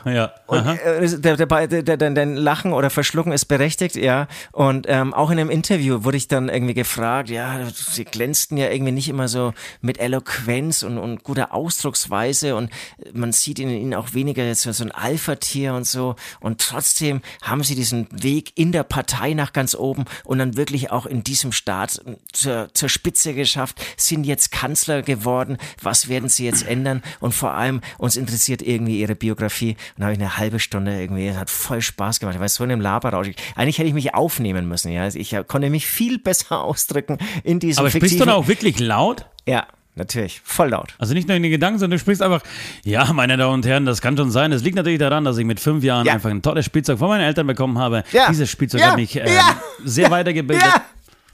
Ja. 0.06 0.34
und 0.46 0.65
äh, 0.65 1.20
der, 1.20 1.36
der, 1.36 1.68
der, 1.68 1.98
der, 1.98 1.98
dein 1.98 2.36
Lachen 2.36 2.74
oder 2.74 2.89
Verschlucken 2.89 3.32
ist 3.32 3.46
berechtigt, 3.46 3.96
ja. 3.96 4.28
Und 4.52 4.86
ähm, 4.88 5.13
auch 5.13 5.32
in 5.32 5.39
einem 5.39 5.50
Interview 5.50 6.04
wurde 6.04 6.18
ich 6.18 6.28
dann 6.28 6.48
irgendwie 6.48 6.76
gefragt, 6.76 7.30
ja, 7.30 7.60
sie 7.74 8.06
glänzten 8.06 8.58
ja 8.58 8.70
irgendwie 8.70 8.91
nicht 8.91 9.10
immer 9.10 9.28
so 9.28 9.54
mit 9.82 10.00
Eloquenz 10.00 10.84
und, 10.84 10.98
und 10.98 11.24
guter 11.24 11.54
Ausdrucksweise 11.54 12.56
und 12.56 12.70
man 13.13 13.32
sieht 13.32 13.60
in 13.60 13.70
ihnen 13.70 13.94
auch 13.96 14.13
weniger 14.13 14.46
jetzt 14.46 14.62
so 14.62 14.84
ein 14.84 14.91
Alpha-Tier 14.91 15.74
und 15.74 15.88
so. 15.88 16.15
Und 16.39 16.62
trotzdem 16.62 17.22
haben 17.41 17.63
sie 17.63 17.76
diesen 17.76 18.08
Weg 18.12 18.52
in 18.56 18.72
der 18.72 18.84
Partei 18.84 19.34
nach 19.34 19.54
ganz 19.54 19.76
oben 19.76 20.06
und 20.24 20.38
dann 20.38 20.56
wirklich 20.56 20.91
auch 20.91 21.06
in 21.06 21.24
diesem 21.24 21.52
Staat 21.52 22.02
zur, 22.32 22.70
zur 22.74 22.89
Spitze 22.89 23.34
geschafft, 23.34 23.82
sind 23.98 24.26
jetzt 24.26 24.52
Kanzler 24.52 25.02
geworden. 25.02 25.58
Was 25.82 26.10
werden 26.10 26.30
sie 26.30 26.46
jetzt 26.46 26.68
ändern? 26.68 27.02
Und 27.20 27.34
vor 27.34 27.54
allem, 27.54 27.82
uns 27.98 28.15
interessiert 28.15 28.62
irgendwie 28.62 29.00
ihre 29.00 29.15
Biografie. 29.15 29.78
Und 29.97 30.01
da 30.01 30.05
habe 30.08 30.13
ich 30.13 30.19
eine 30.19 30.38
halbe 30.38 30.60
Stunde 30.60 30.99
irgendwie, 30.99 31.27
es 31.27 31.38
hat 31.38 31.49
voll 31.49 31.81
Spaß 31.81 32.19
gemacht. 32.19 32.36
Ich 32.36 32.41
war 32.41 32.49
so 32.49 32.63
in 32.65 32.71
einem 32.71 32.81
Laberrausch. 32.81 33.29
Eigentlich 33.55 33.77
hätte 33.77 33.88
ich 33.88 33.93
mich 33.93 34.13
aufnehmen 34.13 34.67
müssen, 34.67 34.91
ja. 34.91 35.08
Ich 35.08 35.31
äh, 35.34 35.43
konnte 35.47 35.69
mich 35.69 35.88
viel 35.88 36.19
besser 36.19 36.62
ausdrücken 36.63 37.17
in 37.43 37.60
diesem 37.60 37.79
Aber 37.79 37.89
sprichst 37.89 38.15
du 38.19 38.25
dann 38.25 38.36
auch 38.36 38.47
wirklich 38.49 38.77
laut? 38.79 39.25
Ja, 39.47 39.67
natürlich. 39.95 40.41
Voll 40.43 40.69
laut. 40.71 40.95
Also 40.99 41.13
nicht 41.13 41.29
nur 41.29 41.38
in 41.38 41.43
den 41.43 41.51
Gedanken, 41.51 41.79
sondern 41.79 41.97
du 41.97 42.01
sprichst 42.01 42.21
einfach, 42.21 42.41
ja, 42.84 43.13
meine 43.13 43.38
Damen 43.38 43.53
und 43.53 43.65
Herren, 43.65 43.86
das 43.86 44.01
kann 44.01 44.17
schon 44.17 44.31
sein. 44.31 44.51
Es 44.51 44.63
liegt 44.63 44.75
natürlich 44.75 44.99
daran, 44.99 45.23
dass 45.23 45.38
ich 45.38 45.45
mit 45.45 45.62
fünf 45.62 45.81
Jahren 45.81 46.05
Ja. 46.05 46.13
einfach 46.13 46.29
ein 46.29 46.41
tolles 46.41 46.65
Spielzeug 46.65 46.99
von 46.99 47.08
meinen 47.08 47.23
Eltern 47.23 47.47
bekommen 47.47 47.77
habe. 47.79 48.03
Ja. 48.12 48.27
Dieses 48.29 48.49
Spielzeug 48.49 48.81
Ja. 48.81 48.88
hat 48.89 48.95
mich 48.97 49.15
äh, 49.15 49.34
Ja. 49.34 49.55
sehr 49.86 50.12
weitergebildet. 50.12 50.65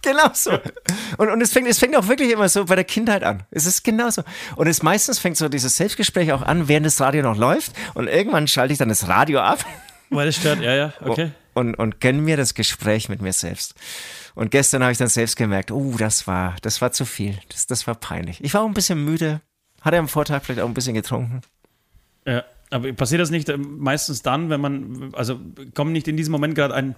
Genau 0.12 0.32
so. 0.34 0.58
Und, 1.18 1.30
und 1.30 1.42
es, 1.42 1.54
fängt, 1.54 1.68
es 1.68 1.78
fängt 1.78 1.96
auch 1.96 2.08
wirklich 2.08 2.32
immer 2.32 2.50
so 2.50 2.66
bei 2.66 2.76
der 2.76 2.84
Kindheit 2.84 3.24
an. 3.24 3.44
Es 3.52 3.68
ist 3.68 3.84
genauso. 3.84 4.24
Und 4.56 4.68
es 4.68 4.82
meistens 4.82 5.20
fängt 5.20 5.38
so 5.38 5.48
dieses 5.48 5.78
Selbstgespräch 5.78 6.32
auch 6.34 6.42
an, 6.42 6.68
während 6.68 6.88
das 6.88 7.00
Radio 7.00 7.22
noch 7.22 7.38
läuft. 7.38 7.74
Und 7.94 8.08
irgendwann 8.08 8.48
schalte 8.48 8.74
ich 8.74 8.80
dann 8.80 8.90
das 8.90 9.08
Radio 9.08 9.40
ab 9.40 9.64
Weil 10.12 10.28
es 10.28 10.36
stört, 10.36 10.60
ja, 10.60 10.74
ja, 10.76 10.94
okay. 11.02 11.32
und, 11.54 11.76
und 11.76 12.02
gönne 12.02 12.22
mir 12.22 12.36
das 12.36 12.54
Gespräch 12.54 13.08
mit 13.08 13.22
mir 13.22 13.32
selbst. 13.32 13.76
Und 14.36 14.52
gestern 14.52 14.84
habe 14.84 14.92
ich 14.92 14.98
dann 14.98 15.08
selbst 15.08 15.38
gemerkt, 15.38 15.72
oh, 15.72 15.96
das 15.98 16.28
war, 16.28 16.56
das 16.62 16.82
war 16.82 16.92
zu 16.92 17.06
viel. 17.06 17.38
Das, 17.50 17.66
das 17.66 17.88
war 17.88 17.96
peinlich. 17.96 18.44
Ich 18.44 18.54
war 18.54 18.62
auch 18.62 18.68
ein 18.68 18.74
bisschen 18.74 19.04
müde. 19.04 19.42
Hatte 19.82 19.98
am 19.98 20.08
Vortag 20.08 20.44
vielleicht 20.44 20.62
auch 20.62 20.68
ein 20.68 20.74
bisschen 20.74 20.94
getrunken. 20.94 21.42
Ja. 22.26 22.44
Aber 22.72 22.92
passiert 22.94 23.22
das 23.22 23.30
nicht 23.30 23.50
äh, 23.50 23.58
meistens 23.58 24.22
dann, 24.24 24.50
wenn 24.50 24.62
man, 24.62 25.14
also 25.14 25.40
kommt 25.76 25.92
nicht 25.92 26.08
in 26.08 26.18
diesem 26.18 26.32
Moment 26.32 26.56
gerade 26.56 26.74
ein, 26.74 26.96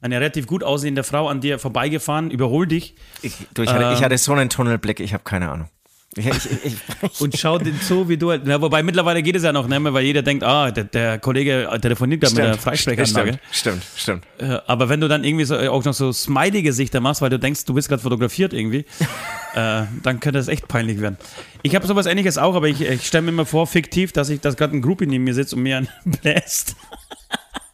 eine 0.00 0.16
relativ 0.16 0.46
gut 0.46 0.62
aussehende 0.62 1.04
Frau 1.04 1.28
an 1.28 1.40
dir 1.40 1.58
vorbeigefahren, 1.58 2.30
überholt 2.30 2.70
dich 2.70 2.94
Ich, 3.22 3.46
du, 3.54 3.62
ich, 3.62 3.70
hatte, 3.70 3.92
ich 3.92 3.98
Ähm. 4.00 4.04
hatte 4.04 4.18
so 4.18 4.32
einen 4.32 4.50
Tunnelblick, 4.50 5.00
ich 5.00 5.14
habe 5.14 5.24
keine 5.24 5.50
Ahnung. 5.50 5.68
Ich, 6.16 6.26
ich, 6.26 6.36
ich, 6.64 6.76
und 7.20 7.36
schaut 7.38 7.66
den 7.66 7.78
so, 7.80 8.08
wie 8.08 8.16
du 8.16 8.30
halt, 8.30 8.42
na, 8.44 8.60
wobei 8.60 8.82
mittlerweile 8.82 9.22
geht 9.22 9.36
es 9.36 9.42
ja 9.42 9.52
noch 9.52 9.66
nicht 9.66 9.80
mehr, 9.80 9.92
weil 9.92 10.04
jeder 10.04 10.22
denkt, 10.22 10.44
ah, 10.44 10.70
der, 10.70 10.84
der 10.84 11.18
Kollege 11.18 11.68
telefoniert 11.80 12.20
gerade 12.22 12.34
mit 12.34 12.44
der 12.44 12.58
Freisprechanlage. 12.58 13.38
Stimmt, 13.50 13.82
stimmt, 13.96 14.24
stimmt. 14.38 14.50
Äh, 14.52 14.60
Aber 14.66 14.88
wenn 14.88 15.00
du 15.00 15.08
dann 15.08 15.24
irgendwie 15.24 15.44
so, 15.44 15.56
äh, 15.56 15.68
auch 15.68 15.84
noch 15.84 15.94
so 15.94 16.12
Smiley-Gesichter 16.12 17.00
machst, 17.00 17.20
weil 17.22 17.30
du 17.30 17.38
denkst, 17.38 17.64
du 17.64 17.74
bist 17.74 17.88
gerade 17.88 18.02
fotografiert 18.02 18.52
irgendwie, 18.52 18.78
äh, 19.54 19.84
dann 20.02 20.20
könnte 20.20 20.32
das 20.32 20.48
echt 20.48 20.68
peinlich 20.68 21.00
werden. 21.00 21.16
Ich 21.62 21.74
habe 21.74 21.86
sowas 21.86 22.06
ähnliches 22.06 22.38
auch, 22.38 22.54
aber 22.54 22.68
ich, 22.68 22.80
ich 22.80 23.06
stelle 23.06 23.22
mir 23.22 23.30
immer 23.30 23.46
vor, 23.46 23.66
fiktiv, 23.66 24.12
dass 24.12 24.28
ich, 24.28 24.40
dass 24.40 24.56
gerade 24.56 24.76
ein 24.76 24.82
Groupie 24.82 25.06
neben 25.06 25.24
mir 25.24 25.34
sitzt 25.34 25.54
und 25.54 25.62
mir 25.62 25.78
einen 25.78 25.88
bläst. 26.04 26.76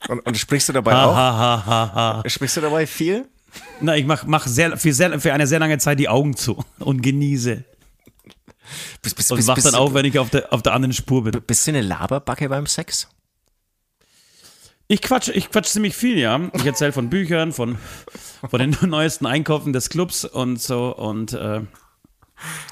Und, 0.08 0.20
und 0.20 0.36
sprichst 0.38 0.68
du 0.68 0.72
dabei 0.72 0.92
Ha, 0.92 1.04
auch? 1.04 1.14
ha, 1.14 1.92
ha. 1.94 2.22
Sprichst 2.28 2.56
du 2.56 2.60
dabei 2.62 2.86
viel? 2.86 3.26
Na, 3.80 3.96
ich 3.96 4.04
mach, 4.06 4.24
mach 4.26 4.46
sehr, 4.46 4.76
für, 4.76 4.92
sehr, 4.92 5.18
für 5.20 5.32
eine 5.32 5.46
sehr 5.46 5.58
lange 5.58 5.78
Zeit 5.78 5.98
die 5.98 6.08
Augen 6.08 6.36
zu 6.36 6.64
und 6.78 7.02
genieße. 7.02 7.64
Bist, 9.02 9.16
bist, 9.16 9.30
Und 9.32 9.38
bist, 9.38 9.54
bist, 9.54 9.66
dann 9.66 9.74
auf, 9.74 9.94
wenn 9.94 10.04
ich 10.04 10.18
auf 10.18 10.30
der, 10.30 10.52
auf 10.52 10.62
der 10.62 10.72
anderen 10.72 10.92
Spur 10.92 11.24
bin. 11.24 11.40
bist 11.46 11.66
du 11.66 11.72
eine 11.72 11.82
Laberbacke 11.82 12.48
beim 12.48 12.66
Sex? 12.66 13.08
Ich 14.88 15.02
quatsch, 15.02 15.28
ich 15.28 15.50
quatsch 15.50 15.68
ziemlich 15.68 15.94
viel, 15.94 16.18
ja. 16.18 16.50
Ich 16.52 16.66
erzähle 16.66 16.92
von 16.92 17.10
Büchern, 17.10 17.52
von, 17.52 17.78
von 18.48 18.58
den 18.58 18.76
neuesten 18.88 19.26
Einkäufen 19.26 19.72
des 19.72 19.88
Clubs 19.88 20.24
und 20.24 20.60
so 20.60 20.94
und 20.96 21.32
äh, 21.32 21.60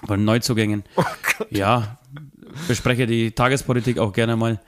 von 0.07 0.25
Neuzugängen. 0.25 0.83
Oh 0.97 1.05
Ja, 1.51 1.99
bespreche 2.67 3.07
die 3.07 3.31
Tagespolitik 3.31 3.99
auch 3.99 4.13
gerne 4.13 4.37
mal. 4.37 4.61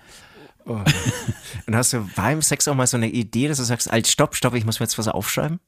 Und 0.64 1.75
hast 1.75 1.93
du 1.93 2.09
beim 2.14 2.43
Sex 2.43 2.69
auch 2.69 2.75
mal 2.75 2.87
so 2.87 2.97
eine 2.97 3.09
Idee, 3.09 3.49
dass 3.49 3.59
du 3.59 3.64
sagst, 3.64 3.90
halt, 3.90 4.07
stopp, 4.07 4.37
stopp, 4.37 4.55
ich 4.55 4.64
muss 4.64 4.79
mir 4.79 4.85
jetzt 4.85 4.99
was 4.99 5.09
aufschreiben? 5.09 5.59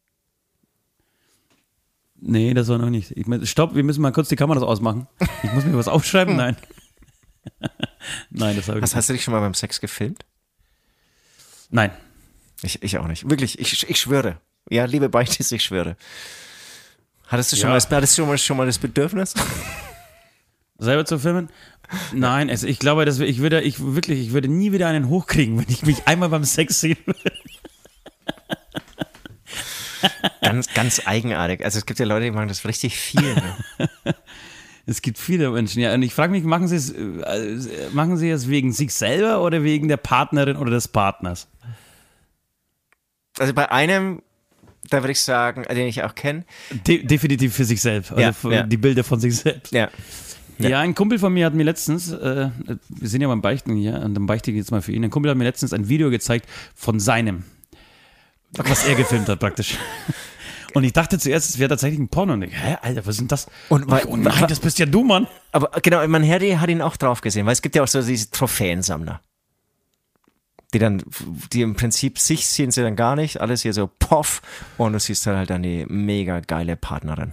Nee, 2.24 2.54
das 2.54 2.68
war 2.68 2.78
noch 2.78 2.88
nicht. 2.90 3.10
Ich, 3.16 3.26
mein, 3.26 3.44
stopp, 3.44 3.74
wir 3.74 3.82
müssen 3.82 4.00
mal 4.00 4.12
kurz 4.12 4.28
die 4.28 4.36
Kameras 4.36 4.62
ausmachen. 4.62 5.08
Ich 5.42 5.52
muss 5.52 5.64
mir 5.64 5.76
was 5.76 5.88
aufschreiben? 5.88 6.36
Nein. 6.36 6.56
Nein, 8.30 8.54
das 8.56 8.68
habe 8.68 8.78
ich 8.78 8.82
Was 8.82 8.90
nicht. 8.90 8.96
hast 8.96 9.08
du 9.08 9.12
dich 9.14 9.24
schon 9.24 9.32
mal 9.34 9.40
beim 9.40 9.54
Sex 9.54 9.80
gefilmt? 9.80 10.24
Nein. 11.70 11.90
Ich, 12.62 12.80
ich 12.82 12.98
auch 12.98 13.08
nicht. 13.08 13.28
Wirklich, 13.28 13.58
ich, 13.58 13.88
ich 13.90 14.00
schwöre. 14.00 14.38
Ja, 14.70 14.84
liebe 14.84 15.08
Beichtis, 15.08 15.50
ich 15.50 15.64
schwöre. 15.64 15.96
Hattest 17.26 17.50
du 17.50 17.56
schon, 17.56 17.62
Ja. 17.64 17.68
mal, 17.70 17.74
das, 17.74 17.90
hattest 17.90 18.16
du 18.16 18.22
schon, 18.22 18.28
mal, 18.28 18.38
schon 18.38 18.56
mal 18.56 18.66
das 18.66 18.78
Bedürfnis? 18.78 19.34
Selber 20.78 21.04
zu 21.04 21.18
filmen? 21.18 21.48
Nein, 22.12 22.50
also 22.50 22.68
ich 22.68 22.78
glaube, 22.78 23.04
dass 23.04 23.18
ich 23.18 23.38
würde, 23.38 23.60
ich 23.62 23.80
wirklich, 23.80 24.20
ich 24.20 24.32
würde 24.32 24.46
nie 24.48 24.70
wieder 24.72 24.86
einen 24.86 25.08
hochkriegen, 25.08 25.58
wenn 25.58 25.68
ich 25.68 25.82
mich 25.82 26.06
einmal 26.06 26.28
beim 26.28 26.44
Sex 26.44 26.80
sehen 26.80 26.98
würde. 27.04 27.32
Ganz, 30.52 30.74
ganz 30.74 31.02
eigenartig. 31.06 31.64
Also 31.64 31.78
es 31.78 31.86
gibt 31.86 31.98
ja 31.98 32.06
Leute, 32.06 32.24
die 32.24 32.30
machen 32.30 32.48
das 32.48 32.64
richtig 32.64 32.96
viel. 32.96 33.34
Ne? 33.34 34.14
Es 34.84 35.00
gibt 35.00 35.18
viele 35.18 35.50
Menschen, 35.50 35.80
ja. 35.80 35.94
Und 35.94 36.02
ich 36.02 36.12
frage 36.12 36.32
mich, 36.32 36.42
machen 36.42 36.66
Sie 36.66 36.76
es, 36.76 36.90
äh, 36.90 37.88
machen 37.92 38.16
Sie 38.16 38.28
es 38.30 38.48
wegen 38.48 38.72
sich 38.72 38.92
selber 38.92 39.42
oder 39.42 39.62
wegen 39.62 39.88
der 39.88 39.96
Partnerin 39.96 40.56
oder 40.56 40.72
des 40.72 40.88
Partners? 40.88 41.46
Also 43.38 43.54
bei 43.54 43.70
einem, 43.70 44.22
da 44.90 45.02
würde 45.02 45.12
ich 45.12 45.20
sagen, 45.20 45.62
den 45.62 45.86
ich 45.86 46.02
auch 46.02 46.14
kenne. 46.14 46.44
De 46.86 47.04
definitiv 47.04 47.54
für 47.54 47.64
sich 47.64 47.80
selbst. 47.80 48.10
Also 48.10 48.20
Ja, 48.22 48.32
für 48.32 48.52
ja. 48.52 48.62
die 48.64 48.76
Bilder 48.76 49.04
von 49.04 49.20
sich 49.20 49.36
selbst. 49.36 49.72
Ja. 49.72 49.88
Ja. 50.58 50.80
ein 50.80 50.94
Kumpel 50.94 51.18
von 51.18 51.32
mir 51.32 51.46
hat 51.46 51.54
mir 51.54 51.64
letztens, 51.64 52.12
äh, 52.12 52.50
wir 52.88 53.08
sind 53.08 53.20
ja 53.20 53.28
beim 53.28 53.40
Beichten 53.40 53.74
hier, 53.74 54.00
und 54.00 54.14
dann 54.14 54.26
beichte 54.26 54.50
ich 54.50 54.56
jetzt 54.56 54.70
mal 54.70 54.82
für 54.82 54.92
ihn. 54.92 55.02
Ein 55.02 55.10
Kumpel 55.10 55.30
hat 55.30 55.38
mir 55.38 55.44
letztens 55.44 55.72
ein 55.72 55.88
Video 55.88 56.10
gezeigt 56.10 56.48
von 56.74 57.00
seinem, 57.00 57.44
was 58.52 58.86
er 58.86 58.94
gefilmt 58.94 59.28
hat 59.28 59.40
praktisch. 59.40 59.76
Und 60.74 60.84
ich 60.84 60.92
dachte 60.92 61.18
zuerst, 61.18 61.50
es 61.50 61.58
wäre 61.58 61.68
tatsächlich 61.68 62.00
ein 62.00 62.08
Porno. 62.08 62.32
Und 62.34 62.42
ich, 62.42 62.52
hä, 62.52 62.76
Alter, 62.82 63.00
was 63.06 63.14
ist 63.14 63.20
denn 63.20 63.28
das? 63.28 63.46
Und 63.68 63.90
weil- 63.90 64.04
oh 64.06 64.16
nein, 64.16 64.46
das 64.48 64.60
bist 64.60 64.78
ja 64.78 64.86
du, 64.86 65.02
Mann. 65.04 65.26
Aber 65.52 65.70
genau, 65.80 66.06
mein 66.08 66.22
Herr 66.22 66.60
hat 66.60 66.70
ihn 66.70 66.82
auch 66.82 66.96
drauf 66.96 67.20
gesehen, 67.20 67.46
weil 67.46 67.52
es 67.52 67.62
gibt 67.62 67.74
ja 67.76 67.82
auch 67.82 67.88
so 67.88 68.02
diese 68.02 68.30
Trophäensammler. 68.30 69.20
Die 70.74 70.78
dann, 70.78 71.02
die 71.52 71.60
im 71.62 71.74
Prinzip 71.74 72.18
sich 72.18 72.46
sehen 72.46 72.70
sie 72.70 72.82
dann 72.82 72.96
gar 72.96 73.14
nicht, 73.14 73.40
alles 73.40 73.60
hier 73.62 73.74
so 73.74 73.90
poff 73.98 74.40
und 74.78 74.94
du 74.94 74.98
siehst 75.00 75.26
dann 75.26 75.36
halt 75.36 75.50
dann 75.50 75.62
die 75.62 75.84
mega 75.86 76.40
geile 76.40 76.76
Partnerin. 76.76 77.32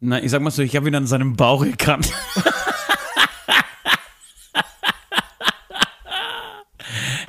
Na, 0.00 0.22
ich 0.22 0.30
sag 0.30 0.40
mal 0.40 0.52
so, 0.52 0.62
ich 0.62 0.76
habe 0.76 0.86
ihn 0.86 0.94
an 0.94 1.08
seinem 1.08 1.34
Bauch 1.34 1.64
erkannt. 1.64 2.12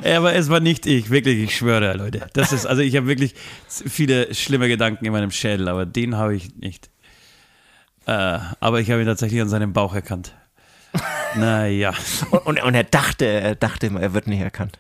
Aber 0.04 0.34
es 0.34 0.50
war 0.50 0.60
nicht 0.60 0.86
ich, 0.86 1.10
wirklich, 1.10 1.40
ich 1.40 1.58
schwöre, 1.58 1.94
Leute. 1.94 2.28
Das 2.34 2.52
ist, 2.54 2.66
also 2.66 2.82
ich 2.82 2.96
habe 2.96 3.08
wirklich 3.08 3.36
viele 3.68 4.34
schlimme 4.34 4.68
Gedanken 4.68 5.06
in 5.06 5.12
meinem 5.12 5.32
Schädel, 5.32 5.68
aber 5.68 5.86
den 5.86 6.16
habe 6.16 6.36
ich 6.36 6.56
nicht. 6.56 6.90
Äh, 8.06 8.40
aber 8.60 8.80
ich 8.80 8.90
habe 8.92 9.02
ihn 9.02 9.08
tatsächlich 9.08 9.42
an 9.42 9.50
seinem 9.50 9.74
Bauch 9.74 9.94
erkannt. 9.94 10.34
Naja. 11.36 11.94
Und, 12.32 12.40
und, 12.48 12.64
und 12.64 12.74
er 12.74 12.84
dachte, 12.84 13.24
er 13.24 13.54
dachte 13.54 13.86
immer, 13.86 14.02
er 14.02 14.16
wird 14.16 14.26
nicht 14.26 14.42
erkannt. 14.42 14.80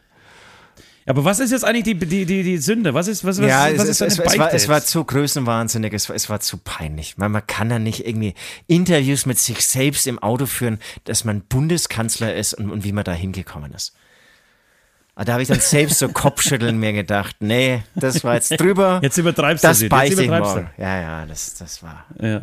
Aber 1.05 1.25
was 1.25 1.39
ist 1.39 1.51
jetzt 1.51 1.63
eigentlich 1.63 1.83
die, 1.83 1.95
die, 1.95 2.25
die, 2.25 2.43
die 2.43 2.57
Sünde? 2.57 2.93
Was 2.93 3.07
ist, 3.07 3.23
was, 3.23 3.39
was, 3.39 3.47
ja, 3.47 3.65
was 3.65 3.83
es, 3.83 3.89
ist 3.89 4.01
es, 4.01 4.19
es, 4.19 4.37
war, 4.37 4.53
es 4.53 4.67
war 4.67 4.83
zu 4.83 5.03
größenwahnsinnig, 5.03 5.93
es 5.93 6.09
war, 6.09 6.15
es 6.15 6.29
war 6.29 6.39
zu 6.39 6.57
peinlich. 6.57 7.17
Man, 7.17 7.31
man 7.31 7.45
kann 7.45 7.69
da 7.69 7.79
nicht 7.79 8.05
irgendwie 8.05 8.35
Interviews 8.67 9.25
mit 9.25 9.39
sich 9.39 9.65
selbst 9.65 10.05
im 10.07 10.19
Auto 10.19 10.45
führen, 10.45 10.79
dass 11.05 11.23
man 11.23 11.41
Bundeskanzler 11.41 12.35
ist 12.35 12.53
und, 12.53 12.69
und 12.69 12.83
wie 12.83 12.91
man 12.91 13.03
da 13.03 13.13
hingekommen 13.13 13.73
ist. 13.73 13.93
Aber 15.19 15.25
Da 15.25 15.33
habe 15.33 15.41
ich 15.41 15.49
dann 15.49 15.59
selbst 15.59 15.99
so 15.99 16.07
Kopfschütteln 16.07 16.77
mir 16.79 16.93
gedacht, 16.93 17.35
nee, 17.41 17.83
das 17.93 18.23
war 18.23 18.35
jetzt 18.35 18.51
drüber. 18.57 18.99
Jetzt 19.03 19.17
übertreibst 19.17 19.65
das 19.65 19.79
du 19.79 19.89
sie. 19.89 19.93
Jetzt 19.93 20.13
übertreibst 20.13 20.55
morgen. 20.55 20.69
Ja, 20.77 21.01
ja, 21.01 21.25
das, 21.25 21.55
das 21.55 21.83
war. 21.83 22.05
du. 22.17 22.25
Ja. 22.25 22.41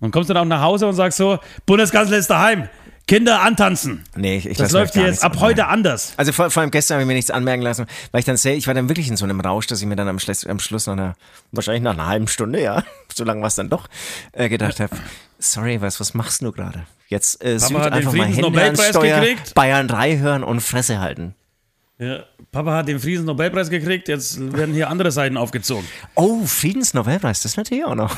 Und 0.00 0.10
kommst 0.10 0.30
du 0.30 0.34
dann 0.34 0.44
auch 0.44 0.48
nach 0.48 0.62
Hause 0.62 0.86
und 0.86 0.94
sagst 0.94 1.18
so, 1.18 1.38
Bundeskanzler 1.66 2.16
ist 2.16 2.30
daheim. 2.30 2.66
Kinder 3.06 3.42
antanzen. 3.42 4.04
Nee, 4.16 4.38
ich, 4.38 4.46
ich 4.48 4.56
Das 4.56 4.72
läuft 4.72 4.94
hier 4.94 5.04
jetzt 5.04 5.22
ab 5.22 5.36
heute 5.40 5.66
anders. 5.66 6.14
Also 6.16 6.32
vor, 6.32 6.50
vor 6.50 6.62
allem 6.62 6.70
gestern 6.70 6.94
habe 6.94 7.02
ich 7.02 7.08
mir 7.08 7.12
nichts 7.12 7.30
anmerken 7.30 7.62
lassen, 7.62 7.84
weil 8.10 8.20
ich 8.20 8.24
dann 8.24 8.38
sehr, 8.38 8.56
ich 8.56 8.66
war 8.66 8.72
dann 8.72 8.88
wirklich 8.88 9.08
in 9.08 9.18
so 9.18 9.26
einem 9.26 9.40
Rausch, 9.40 9.66
dass 9.66 9.82
ich 9.82 9.86
mir 9.86 9.96
dann 9.96 10.08
am, 10.08 10.18
Schluss- 10.18 10.46
am 10.46 10.60
Schluss 10.60 10.86
nach 10.86 10.94
einer, 10.94 11.14
wahrscheinlich 11.50 11.82
nach 11.82 11.92
einer 11.92 12.06
halben 12.06 12.26
Stunde, 12.26 12.62
ja, 12.62 12.84
so 13.14 13.24
lange 13.24 13.42
war 13.42 13.48
es 13.48 13.56
dann 13.56 13.68
doch, 13.68 13.88
äh, 14.32 14.48
gedacht 14.48 14.80
habe, 14.80 14.96
sorry, 15.38 15.82
was, 15.82 16.00
was 16.00 16.14
machst 16.14 16.40
du 16.40 16.52
gerade? 16.52 16.86
Jetzt 17.08 17.44
äh, 17.44 17.58
Süd 17.58 17.76
einfach 17.76 17.90
mal 17.90 18.00
Hände 18.00 18.10
Friedensnobelpreis 18.10 18.88
Steuer, 18.88 19.20
gekriegt. 19.20 19.54
Bayern 19.54 19.88
3 19.88 20.16
hören 20.16 20.42
und 20.42 20.62
Fresse 20.62 20.98
halten. 20.98 21.34
Ja. 21.98 22.24
Papa 22.50 22.74
hat 22.74 22.88
den 22.88 22.98
Friedensnobelpreis 22.98 23.70
gekriegt, 23.70 24.08
jetzt 24.08 24.38
werden 24.52 24.74
hier 24.74 24.90
andere 24.90 25.12
Seiten 25.12 25.36
aufgezogen. 25.36 25.86
Oh, 26.14 26.44
Friedensnobelpreis, 26.46 27.42
das 27.42 27.56
natürlich 27.56 27.84
auch 27.84 27.94
noch. 27.94 28.16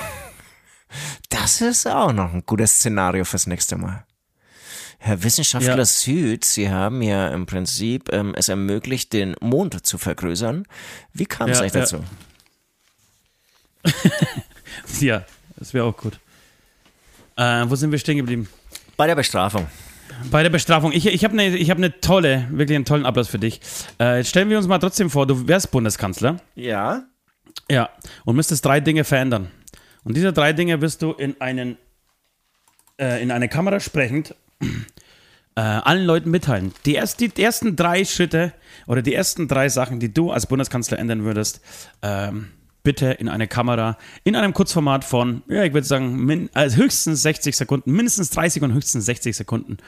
Das 1.28 1.60
ist 1.60 1.86
auch 1.86 2.12
noch 2.12 2.32
ein 2.32 2.44
gutes 2.46 2.76
Szenario 2.76 3.24
fürs 3.24 3.46
nächste 3.46 3.76
Mal. 3.76 4.04
Herr 4.98 5.22
Wissenschaftler 5.22 5.76
Ja. 5.76 5.84
Süd, 5.84 6.44
Sie 6.44 6.70
haben 6.70 7.02
ja 7.02 7.28
im 7.28 7.44
Prinzip 7.46 8.10
ähm, 8.12 8.32
es 8.36 8.48
ermöglicht, 8.48 9.12
den 9.12 9.34
Mond 9.40 9.84
zu 9.84 9.98
vergrößern. 9.98 10.66
Wie 11.12 11.26
kam 11.26 11.50
es 11.50 11.58
Ja, 11.58 11.64
euch 11.64 11.74
ja. 11.74 11.80
dazu? 11.80 12.04
Ja, 15.00 15.24
das 15.56 15.72
wäre 15.74 15.84
auch 15.84 15.96
gut. 15.96 16.18
Äh, 17.36 17.64
wo 17.68 17.76
sind 17.76 17.90
wir 17.92 17.98
stehen 17.98 18.16
geblieben? 18.16 18.48
Bei 18.96 19.06
der 19.06 19.14
Bestrafung. 19.14 19.66
Bei 20.30 20.42
der 20.42 20.50
Bestrafung. 20.50 20.92
Ich, 20.92 21.06
ich 21.06 21.24
habe 21.24 21.38
eine 21.38 21.56
hab 21.56 21.78
ne 21.78 22.00
tolle, 22.00 22.46
wirklich 22.50 22.76
einen 22.76 22.84
tollen 22.84 23.06
Ablass 23.06 23.28
für 23.28 23.38
dich. 23.38 23.60
Äh, 24.00 24.18
jetzt 24.18 24.30
stellen 24.30 24.50
wir 24.50 24.58
uns 24.58 24.66
mal 24.66 24.78
trotzdem 24.78 25.10
vor, 25.10 25.26
du 25.26 25.46
wärst 25.48 25.70
Bundeskanzler. 25.70 26.36
Ja. 26.54 27.04
Ja. 27.70 27.90
Und 28.24 28.36
müsstest 28.36 28.64
drei 28.64 28.80
Dinge 28.80 29.04
verändern. 29.04 29.50
Und 30.04 30.16
diese 30.16 30.32
drei 30.32 30.52
Dinge 30.52 30.80
wirst 30.80 31.02
du 31.02 31.12
in 31.12 31.40
einen 31.40 31.78
äh, 32.98 33.22
in 33.22 33.30
eine 33.30 33.48
Kamera 33.48 33.80
sprechend 33.80 34.34
äh, 35.56 35.60
allen 35.60 36.04
Leuten 36.04 36.30
mitteilen. 36.30 36.72
Die, 36.84 36.94
erst, 36.94 37.20
die 37.20 37.30
ersten 37.42 37.76
drei 37.76 38.04
Schritte 38.04 38.52
oder 38.86 39.02
die 39.02 39.14
ersten 39.14 39.48
drei 39.48 39.68
Sachen, 39.68 40.00
die 40.00 40.12
du 40.12 40.30
als 40.30 40.46
Bundeskanzler 40.46 40.98
ändern 40.98 41.24
würdest, 41.24 41.60
ähm, 42.02 42.50
bitte 42.84 43.12
in 43.12 43.28
eine 43.28 43.48
Kamera, 43.48 43.96
in 44.22 44.36
einem 44.36 44.52
Kurzformat 44.54 45.04
von, 45.04 45.42
ja, 45.48 45.64
ich 45.64 45.72
würde 45.72 45.86
sagen, 45.86 46.24
min, 46.24 46.50
also 46.52 46.76
höchstens 46.76 47.22
60 47.22 47.56
Sekunden, 47.56 47.90
mindestens 47.90 48.30
30 48.30 48.62
und 48.62 48.72
höchstens 48.74 49.06
60 49.06 49.34
Sekunden. 49.34 49.78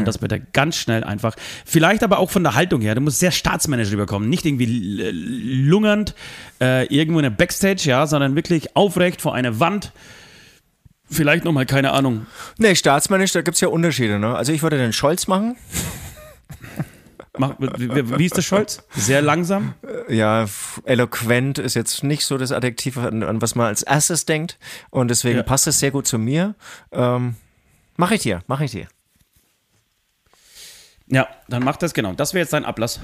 Und 0.00 0.08
das 0.08 0.18
bitte 0.18 0.40
ganz 0.52 0.76
schnell 0.76 1.04
einfach. 1.04 1.36
Vielleicht 1.64 2.02
aber 2.02 2.18
auch 2.18 2.30
von 2.30 2.42
der 2.42 2.54
Haltung 2.54 2.80
her. 2.80 2.94
Du 2.94 3.02
musst 3.02 3.20
sehr 3.20 3.30
staatsmännisch 3.30 3.92
rüberkommen. 3.92 4.28
Nicht 4.28 4.46
irgendwie 4.46 4.66
lungernd 4.66 6.14
äh, 6.60 6.86
irgendwo 6.86 7.20
in 7.20 7.24
der 7.24 7.30
Backstage, 7.30 7.82
ja, 7.84 8.06
sondern 8.06 8.34
wirklich 8.34 8.74
aufrecht 8.74 9.20
vor 9.20 9.34
einer 9.34 9.60
Wand. 9.60 9.92
Vielleicht 11.10 11.44
nochmal, 11.44 11.66
keine 11.66 11.92
Ahnung, 11.92 12.26
Nee, 12.58 12.74
staatsmännisch, 12.74 13.32
da 13.32 13.42
gibt's 13.42 13.60
ja 13.60 13.68
Unterschiede. 13.68 14.18
Ne? 14.18 14.34
Also 14.34 14.52
ich 14.52 14.62
würde 14.62 14.78
den 14.78 14.92
Scholz 14.92 15.26
machen. 15.26 15.56
Mach, 17.38 17.54
wie, 17.58 18.24
ist 18.26 18.36
der 18.36 18.42
Scholz? 18.42 18.82
Sehr 18.94 19.22
langsam. 19.22 19.74
Ja, 20.08 20.46
eloquent 20.84 21.58
ist 21.58 21.74
jetzt 21.74 22.02
nicht 22.04 22.24
so 22.24 22.36
das 22.38 22.52
Adjektiv, 22.52 22.98
an, 22.98 23.22
an 23.22 23.40
was 23.40 23.54
man 23.54 23.66
als 23.66 23.82
erstes 23.82 24.26
denkt. 24.26 24.58
Und 24.90 25.08
deswegen 25.08 25.38
Ja. 25.38 25.42
passt 25.42 25.66
es 25.66 25.78
sehr 25.78 25.90
gut 25.90 26.06
zu 26.06 26.18
mir. 26.18 26.54
Ähm, 26.92 27.36
mach 27.96 28.10
ich 28.10 28.22
dir, 28.22 28.42
mach 28.46 28.60
ich 28.60 28.72
dir. 28.72 28.88
Ja, 31.10 31.26
dann 31.48 31.64
macht 31.64 31.82
das 31.82 31.94
genau. 31.94 32.12
Das 32.12 32.34
wäre 32.34 32.42
jetzt 32.42 32.52
dein 32.52 32.66
Ablass. 32.66 33.00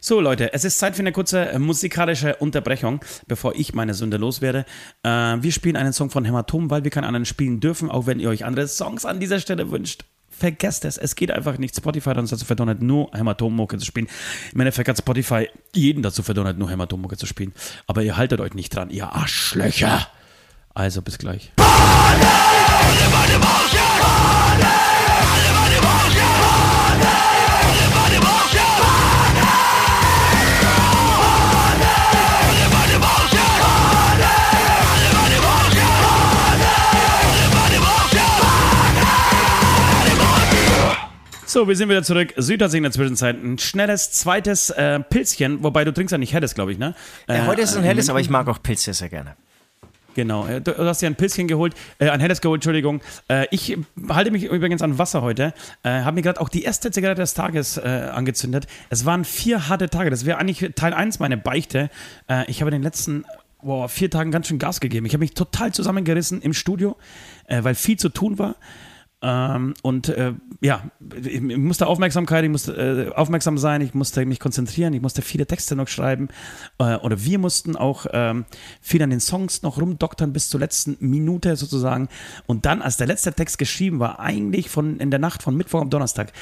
So, 0.00 0.20
Leute, 0.20 0.52
es 0.52 0.64
ist 0.64 0.78
Zeit 0.78 0.94
für 0.94 1.02
eine 1.02 1.10
kurze 1.10 1.48
äh, 1.48 1.58
musikalische 1.58 2.36
Unterbrechung, 2.36 3.00
bevor 3.26 3.56
ich 3.56 3.74
meine 3.74 3.94
Sünde 3.94 4.16
loswerde. 4.16 4.64
Äh, 5.02 5.08
wir 5.10 5.50
spielen 5.50 5.74
einen 5.76 5.92
Song 5.92 6.10
von 6.10 6.24
Hämatom, 6.24 6.70
weil 6.70 6.84
wir 6.84 6.92
keinen 6.92 7.04
anderen 7.04 7.24
spielen 7.26 7.58
dürfen, 7.58 7.90
auch 7.90 8.06
wenn 8.06 8.20
ihr 8.20 8.28
euch 8.28 8.44
andere 8.44 8.68
Songs 8.68 9.04
an 9.04 9.18
dieser 9.18 9.40
Stelle 9.40 9.72
wünscht. 9.72 10.04
Vergesst 10.42 10.84
es, 10.84 10.98
es 10.98 11.14
geht 11.14 11.30
einfach 11.30 11.56
nicht. 11.56 11.76
Spotify 11.76 12.10
hat 12.10 12.18
uns 12.18 12.30
dazu 12.30 12.44
verdonnert, 12.44 12.82
nur 12.82 13.12
Hämatom-Mucke 13.12 13.78
zu 13.78 13.86
spielen. 13.86 14.08
Im 14.52 14.58
Endeffekt 14.58 14.88
hat 14.88 14.98
Spotify 14.98 15.48
jeden 15.72 16.02
dazu 16.02 16.24
verdonnert, 16.24 16.58
nur 16.58 16.68
Hämatom-Mucke 16.68 17.16
zu 17.16 17.26
spielen. 17.26 17.52
Aber 17.86 18.02
ihr 18.02 18.16
haltet 18.16 18.40
euch 18.40 18.52
nicht 18.52 18.74
dran, 18.74 18.90
ihr 18.90 19.12
Arschlöcher. 19.12 20.04
Also, 20.74 21.00
bis 21.00 21.18
gleich. 21.18 21.52
So, 41.52 41.68
wir 41.68 41.76
sind 41.76 41.90
wieder 41.90 42.02
zurück. 42.02 42.32
Süd 42.38 42.62
hat 42.62 42.70
sich 42.70 42.78
in 42.78 42.82
der 42.82 42.92
Zwischenzeit 42.92 43.36
ein 43.36 43.58
schnelles 43.58 44.10
zweites 44.10 44.70
äh, 44.70 45.00
Pilzchen, 45.00 45.62
wobei 45.62 45.84
du 45.84 45.92
trinkst 45.92 46.10
ja 46.10 46.16
nicht 46.16 46.32
helles, 46.32 46.54
glaube 46.54 46.72
ich, 46.72 46.78
ne? 46.78 46.94
Ja, 47.28 47.34
Äh, 47.34 47.46
heute 47.46 47.60
ist 47.60 47.72
es 47.72 47.76
ein 47.76 47.84
äh, 47.84 47.88
helles, 47.88 48.08
aber 48.08 48.20
ich 48.20 48.30
mag 48.30 48.48
auch 48.48 48.62
Pilze 48.62 48.94
sehr 48.94 49.10
gerne. 49.10 49.36
Genau, 50.14 50.46
äh, 50.46 50.62
du 50.62 50.74
hast 50.78 51.02
dir 51.02 51.08
ein 51.08 51.14
Pilzchen 51.14 51.48
geholt, 51.48 51.74
äh, 51.98 52.08
ein 52.08 52.20
helles 52.20 52.40
geholt, 52.40 52.60
Entschuldigung. 52.60 53.02
Äh, 53.28 53.48
ich 53.50 53.76
halte 54.08 54.30
mich 54.30 54.44
übrigens 54.44 54.80
an 54.80 54.96
Wasser 54.96 55.20
heute. 55.20 55.52
Äh, 55.82 55.90
habe 55.90 56.14
mir 56.14 56.22
gerade 56.22 56.40
auch 56.40 56.48
die 56.48 56.62
erste 56.62 56.90
Zigarette 56.90 57.20
des 57.20 57.34
Tages 57.34 57.76
äh, 57.76 57.82
angezündet. 57.82 58.66
Es 58.88 59.04
waren 59.04 59.26
vier 59.26 59.68
harte 59.68 59.90
Tage. 59.90 60.08
Das 60.08 60.24
wäre 60.24 60.38
eigentlich 60.38 60.70
Teil 60.74 60.94
1 60.94 61.18
meiner 61.18 61.36
Beichte. 61.36 61.90
Äh, 62.30 62.50
ich 62.50 62.62
habe 62.62 62.70
in 62.70 62.76
den 62.76 62.82
letzten 62.82 63.26
boah, 63.60 63.90
vier 63.90 64.10
Tagen 64.10 64.30
ganz 64.30 64.48
schön 64.48 64.58
Gas 64.58 64.80
gegeben. 64.80 65.04
Ich 65.04 65.12
habe 65.12 65.20
mich 65.20 65.34
total 65.34 65.70
zusammengerissen 65.70 66.40
im 66.40 66.54
Studio, 66.54 66.96
äh, 67.46 67.62
weil 67.62 67.74
viel 67.74 67.98
zu 67.98 68.08
tun 68.08 68.38
war. 68.38 68.56
Ähm, 69.22 69.74
und 69.82 70.08
äh, 70.08 70.34
ja, 70.60 70.82
ich, 71.16 71.34
ich 71.34 71.40
musste 71.40 71.86
Aufmerksamkeit, 71.86 72.44
ich 72.44 72.50
musste 72.50 72.72
äh, 72.72 73.14
aufmerksam 73.14 73.56
sein, 73.56 73.80
ich 73.80 73.94
musste 73.94 74.26
mich 74.26 74.40
konzentrieren, 74.40 74.92
ich 74.94 75.00
musste 75.00 75.22
viele 75.22 75.46
Texte 75.46 75.76
noch 75.76 75.88
schreiben. 75.88 76.28
Äh, 76.78 76.96
oder 76.96 77.24
wir 77.24 77.38
mussten 77.38 77.76
auch 77.76 78.06
ähm, 78.12 78.44
viel 78.80 79.02
an 79.02 79.10
den 79.10 79.20
Songs 79.20 79.62
noch 79.62 79.80
rumdoktern 79.80 80.32
bis 80.32 80.48
zur 80.48 80.60
letzten 80.60 80.96
Minute 80.98 81.56
sozusagen. 81.56 82.08
Und 82.46 82.66
dann, 82.66 82.82
als 82.82 82.96
der 82.96 83.06
letzte 83.06 83.32
Text 83.32 83.58
geschrieben 83.58 84.00
war, 84.00 84.18
eigentlich 84.18 84.68
von 84.68 84.98
in 84.98 85.10
der 85.10 85.20
Nacht 85.20 85.42
von 85.42 85.56
Mittwoch 85.56 85.82
auf 85.82 85.88
Donnerstag, 85.88 86.32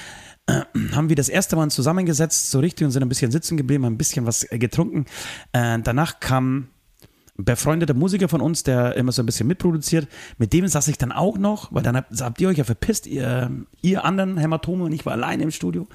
äh, 0.46 0.62
haben 0.92 1.10
wir 1.10 1.16
das 1.16 1.28
erste 1.28 1.56
Mal 1.56 1.70
zusammengesetzt, 1.70 2.50
so 2.50 2.60
richtig 2.60 2.86
und 2.86 2.92
sind 2.92 3.02
ein 3.02 3.08
bisschen 3.10 3.30
sitzen 3.30 3.58
geblieben, 3.58 3.84
haben 3.84 3.94
ein 3.94 3.98
bisschen 3.98 4.26
was 4.26 4.50
äh, 4.50 4.58
getrunken. 4.58 5.04
Äh, 5.52 5.80
danach 5.82 6.18
kam 6.20 6.68
befreundeter 7.44 7.94
Musiker 7.94 8.28
von 8.28 8.40
uns, 8.40 8.62
der 8.62 8.96
immer 8.96 9.12
so 9.12 9.22
ein 9.22 9.26
bisschen 9.26 9.46
mitproduziert, 9.46 10.08
mit 10.38 10.52
dem 10.52 10.66
saß 10.66 10.88
ich 10.88 10.98
dann 10.98 11.12
auch 11.12 11.38
noch, 11.38 11.72
weil 11.72 11.82
dann 11.82 11.96
habt, 11.96 12.20
habt 12.20 12.40
ihr 12.40 12.48
euch 12.48 12.58
ja 12.58 12.64
verpisst, 12.64 13.06
ihr, 13.06 13.50
ihr 13.82 14.04
anderen 14.04 14.38
Hämatome 14.38 14.84
und 14.84 14.92
ich 14.92 15.06
war 15.06 15.12
alleine 15.12 15.42
im 15.42 15.50
Studio 15.50 15.86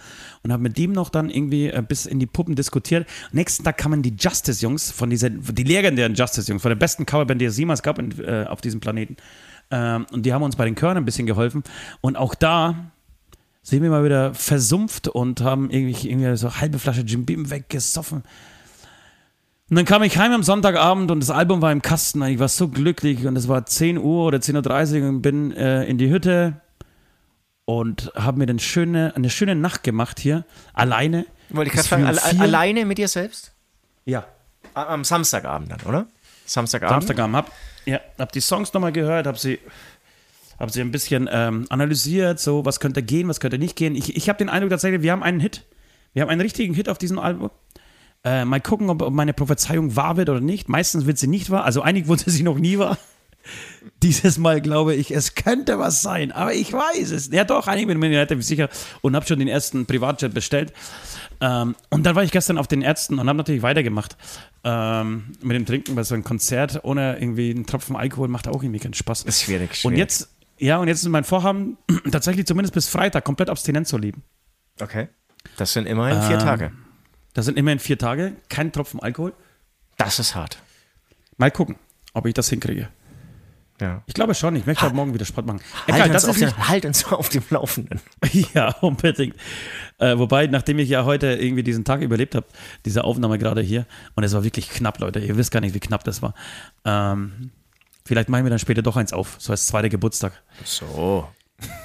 und 0.43 0.52
habe 0.52 0.64
mit 0.64 0.78
dem 0.78 0.91
noch 0.91 1.10
dann 1.10 1.30
irgendwie 1.30 1.68
äh, 1.68 1.84
bis 1.88 2.06
in 2.06 2.20
die 2.20 2.28
Puppen 2.28 2.56
diskutiert. 2.56 3.08
Nächsten 3.32 3.64
Tag 3.64 3.78
kamen 3.78 4.02
die 4.02 4.16
Justice-Jungs 4.18 4.91
von 4.91 5.10
dieser, 5.10 5.30
die 5.30 5.64
legendären 5.64 6.16
Justice-Jungs, 6.16 6.62
von 6.62 6.70
der 6.70 6.76
besten 6.76 7.06
Coverband, 7.06 7.41
die 7.41 7.46
es 7.46 7.58
jemals 7.58 7.84
gab 7.84 8.00
in, 8.00 8.12
äh, 8.24 8.46
auf 8.48 8.62
diesem 8.62 8.80
Planeten. 8.80 9.18
Ähm, 9.72 10.06
und 10.12 10.26
die 10.26 10.34
haben 10.34 10.43
uns 10.43 10.56
bei 10.56 10.66
den 10.66 10.76
Chören 10.76 10.98
ein 10.98 11.06
bisschen 11.06 11.26
geholfen. 11.26 11.64
Und 12.02 12.16
auch 12.18 12.36
da 12.36 12.91
sind 13.62 13.82
wir 13.82 13.89
mal 13.89 14.04
wieder 14.04 14.34
versumpft 14.36 15.08
und 15.08 15.41
haben 15.41 15.72
irgendwie, 15.72 16.10
irgendwie 16.10 16.38
so 16.38 16.56
halbe 16.56 16.78
Flasche 16.78 17.02
Jim 17.02 17.26
Beam 17.26 17.50
weggesoffen. 17.50 18.24
Und 19.70 19.78
dann 19.78 19.86
kam 19.86 20.03
ich 20.03 20.18
heim 20.18 20.32
am 20.32 20.43
Sonntagabend 20.43 21.09
und 21.09 21.22
das 21.22 21.32
Album 21.32 21.61
war 21.61 21.72
im 21.72 21.82
Kasten. 21.82 22.22
Ich 22.24 22.38
war 22.38 22.47
so 22.49 22.68
glücklich 22.68 23.26
und 23.26 23.36
es 23.36 23.47
war 23.47 23.66
10 23.66 23.97
Uhr 23.97 24.26
oder 24.26 24.38
10.30 24.38 25.01
Uhr 25.01 25.09
und 25.09 25.22
bin 25.24 25.51
äh, 25.51 25.86
in 25.86 25.97
die 25.97 26.09
Hütte 26.11 26.61
und 27.66 28.11
habe 28.16 28.38
mir 28.38 28.45
dann 28.45 28.59
schöne, 28.59 29.13
eine 29.16 29.32
schöne 29.32 29.55
Nacht 29.55 29.82
gemacht 29.82 30.20
hier, 30.20 30.45
alleine. 30.74 31.26
Wollte 31.49 31.70
ich 31.70 31.76
gerade 31.76 31.88
fragen, 31.88 32.05
alle, 32.05 32.22
alleine 32.39 32.86
mit 32.86 32.99
dir 32.99 33.07
selbst? 33.07 33.53
Ja, 34.05 34.28
Am 34.76 35.03
Samstagabend 35.03 35.72
dann, 35.72 35.82
oder? 35.82 36.05
Samstagabend? 36.45 37.01
Samstagabend. 37.01 37.36
Hab, 37.36 37.51
ja, 37.86 37.99
hab 38.20 38.32
die 38.34 38.41
Songs 38.41 38.72
nochmal 38.74 38.91
gehört, 38.91 39.26
hab 39.26 39.39
sie, 39.39 39.57
hab 40.59 40.70
sie 40.70 40.82
ein 40.82 40.91
bisschen 40.91 41.28
ähm, 41.32 41.66
analysiert, 41.70 42.39
so 42.39 42.66
was 42.66 42.80
könnte 42.80 43.01
gehen, 43.01 43.28
was 43.30 43.39
könnte 43.39 43.57
nicht 43.57 43.76
gehen. 43.76 43.95
Ich, 43.95 44.16
ich 44.16 44.30
habe 44.30 44.38
den 44.38 44.49
Eindruck 44.49 44.70
tatsächlich, 44.70 45.01
wir 45.01 45.11
haben 45.11 45.24
einen 45.24 45.39
Hit. 45.39 45.63
Wir 46.13 46.22
haben 46.22 46.30
einen 46.30 46.41
richtigen 46.41 46.76
Hit 46.76 46.88
auf 46.88 46.99
diesem 46.99 47.18
Album. 47.18 47.49
Äh, 48.26 48.44
mal 48.44 48.60
gucken, 48.60 48.90
ob, 48.90 49.02
ob 49.04 49.14
meine 49.14 49.34
Prophezeiung 49.34 49.96
wahr 49.96 50.18
wird 50.18 50.30
oder 50.30 50.42
nicht. 50.42 50.68
Meistens 50.68 51.06
wird 51.06 51.18
sie 51.20 51.28
nicht 51.28 51.52
wahr. 51.52 51.64
Also 51.64 51.82
einig 51.82 52.08
wurde 52.08 52.30
sie 52.30 52.44
noch 52.44 52.58
nie 52.58 52.78
wahr. 52.80 52.98
Dieses 54.02 54.40
Mal 54.40 54.60
glaube 54.60 54.96
ich, 54.96 55.12
es 55.12 55.36
könnte 55.36 55.78
was 55.78 56.02
sein, 56.02 56.32
aber 56.32 56.54
ich 56.56 56.74
weiß 56.74 57.12
es. 57.12 57.28
Ja, 57.32 57.44
doch, 57.44 57.68
einig 57.68 57.86
bin 57.86 57.98
ich 57.98 58.02
mir 58.02 58.10
relativ 58.10 58.44
sicher 58.44 58.70
und 59.02 59.16
habe 59.16 59.28
schon 59.28 59.38
den 59.38 59.48
ersten 59.48 59.86
Privatjet 59.86 60.34
bestellt. 60.34 60.74
Ähm, 61.40 61.76
und 61.92 62.04
dann 62.08 62.16
war 62.16 62.24
ich 62.24 62.32
gestern 62.32 62.58
auf 62.58 62.68
den 62.68 62.82
Ärzten 62.82 63.20
und 63.20 63.28
habe 63.28 63.38
natürlich 63.38 63.62
weitergemacht 63.62 64.18
ähm, 64.64 65.34
mit 65.44 65.56
dem 65.56 65.68
Trinken, 65.68 65.96
weil 65.96 66.04
so 66.06 66.16
ein 66.16 66.24
Konzert 66.24 66.80
ohne 66.84 67.20
irgendwie 67.20 67.52
einen 67.52 67.68
Tropfen 67.68 67.96
Alkohol 67.96 68.28
macht 68.30 68.48
auch 68.48 68.64
irgendwie 68.64 68.80
keinen 68.80 68.96
Spaß. 68.96 69.22
Ist 69.24 69.44
schwierig, 69.44 69.70
Und 69.70 69.92
schwierig. 69.92 69.98
jetzt, 70.00 70.30
ja, 70.58 70.78
und 70.78 70.88
jetzt 70.88 71.04
ist 71.04 71.10
mein 71.10 71.24
Vorhaben, 71.24 71.78
tatsächlich 72.12 72.48
zumindest 72.48 72.74
bis 72.74 72.88
Freitag 72.88 73.24
komplett 73.24 73.52
abstinent 73.52 73.88
zu 73.88 74.00
leben. 74.00 74.24
Okay. 74.82 75.10
Das 75.58 75.74
sind 75.74 75.86
immerhin 75.86 76.20
vier 76.24 76.38
Ähm, 76.38 76.42
Tage. 76.42 76.72
Das 77.36 77.46
sind 77.46 77.58
immerhin 77.58 77.80
vier 77.80 78.00
Tage, 78.00 78.34
kein 78.50 78.72
Tropfen 78.72 79.02
Alkohol. 79.02 79.34
Das 79.98 80.20
ist 80.20 80.36
hart. 80.36 80.58
Mal 81.38 81.52
gucken, 81.52 81.76
ob 82.14 82.26
ich 82.26 82.34
das 82.34 82.50
hinkriege. 82.50 82.88
Ja. 83.82 84.04
Ich 84.06 84.14
glaube 84.14 84.34
schon, 84.36 84.56
ich 84.56 84.66
möchte 84.66 84.86
heute 84.86 84.96
Morgen 84.96 85.14
wieder 85.14 85.26
Sport 85.26 85.46
machen. 85.46 85.60
Halt, 85.86 85.98
Egal, 85.98 86.04
uns 86.04 86.14
das 86.14 86.26
auf 86.30 86.38
ist 86.38 86.44
nicht, 86.44 86.58
den, 86.58 86.68
halt 86.70 86.86
uns 86.86 87.06
auf 87.12 87.28
dem 87.28 87.44
Laufenden. 87.50 88.00
Ja, 88.54 88.70
unbedingt. 88.80 89.36
Äh, 89.98 90.18
wobei, 90.18 90.48
nachdem 90.48 90.80
ich 90.80 90.88
ja 90.88 91.04
heute 91.04 91.28
irgendwie 91.28 91.64
diesen 91.64 91.84
Tag 91.84 92.00
überlebt 92.00 92.36
habe, 92.36 92.46
diese 92.86 93.04
Aufnahme 93.04 93.38
gerade 93.38 93.62
hier, 93.62 93.86
und 94.16 94.24
es 94.24 94.32
war 94.32 94.46
wirklich 94.46 94.70
knapp, 94.70 95.00
Leute, 95.00 95.20
ihr 95.20 95.36
wisst 95.36 95.52
gar 95.52 95.60
nicht, 95.60 95.74
wie 95.74 95.82
knapp 95.82 96.06
das 96.06 96.22
war. 96.22 96.36
Ähm, 96.86 97.52
vielleicht 98.06 98.30
machen 98.30 98.46
wir 98.46 98.50
dann 98.50 98.60
später 98.60 98.82
doch 98.82 98.96
eins 98.96 99.12
auf, 99.12 99.36
so 99.40 99.52
als 99.52 99.68
zweiter 99.68 99.90
Geburtstag. 99.90 100.42
So. 100.64 101.28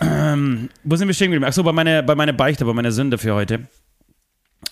Wo 0.00 0.96
sind 0.96 1.08
wir 1.08 1.14
stehen 1.14 1.32
geblieben? 1.32 1.44
Achso, 1.44 1.64
bei 1.64 1.72
meiner, 1.72 2.04
bei 2.04 2.14
meiner 2.14 2.32
Beichte, 2.32 2.64
bei 2.64 2.72
meiner 2.72 2.92
Sünde 2.92 3.18
für 3.18 3.34
heute. 3.34 3.66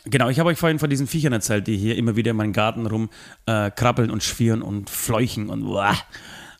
Genau, 0.04 0.28
ich 0.28 0.38
habe 0.38 0.50
euch 0.50 0.58
vorhin 0.58 0.78
von 0.78 0.90
diesen 0.90 1.06
Viechern 1.06 1.32
erzählt, 1.32 1.66
die 1.66 1.76
hier 1.76 1.96
immer 1.96 2.16
wieder 2.16 2.30
in 2.30 2.36
meinen 2.36 2.52
Garten 2.52 2.86
rum 2.86 3.10
äh, 3.46 3.70
und 4.10 4.22
schwirren 4.22 4.62
und 4.62 4.90
fleuchen 4.90 5.48
und 5.48 5.62
uah. 5.62 5.96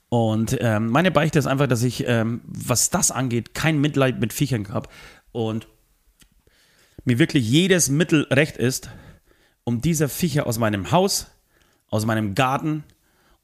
Und 0.09 0.57
ähm, 0.61 0.89
meine 0.89 1.11
Beichte 1.11 1.39
ist 1.39 1.47
einfach, 1.47 1.67
dass 1.67 1.83
ich, 1.83 2.07
ähm, 2.07 2.41
was 2.47 2.91
das 2.91 3.11
angeht, 3.11 3.55
kein 3.55 3.79
Mitleid 3.81 4.21
mit 4.21 4.33
Viechern 4.33 4.69
habe 4.71 4.89
und 5.33 5.69
mir 7.05 7.19
wirklich 7.19 7.49
jedes 7.49 7.91
Mittel 7.91 8.27
recht 8.31 8.57
ist, 8.57 8.91
um 9.65 9.81
diese 9.83 10.09
Viecher 10.09 10.47
aus 10.47 10.59
meinem 10.59 10.91
Haus, 10.93 11.27
aus 11.91 12.07
meinem 12.07 12.35
Garten 12.35 12.85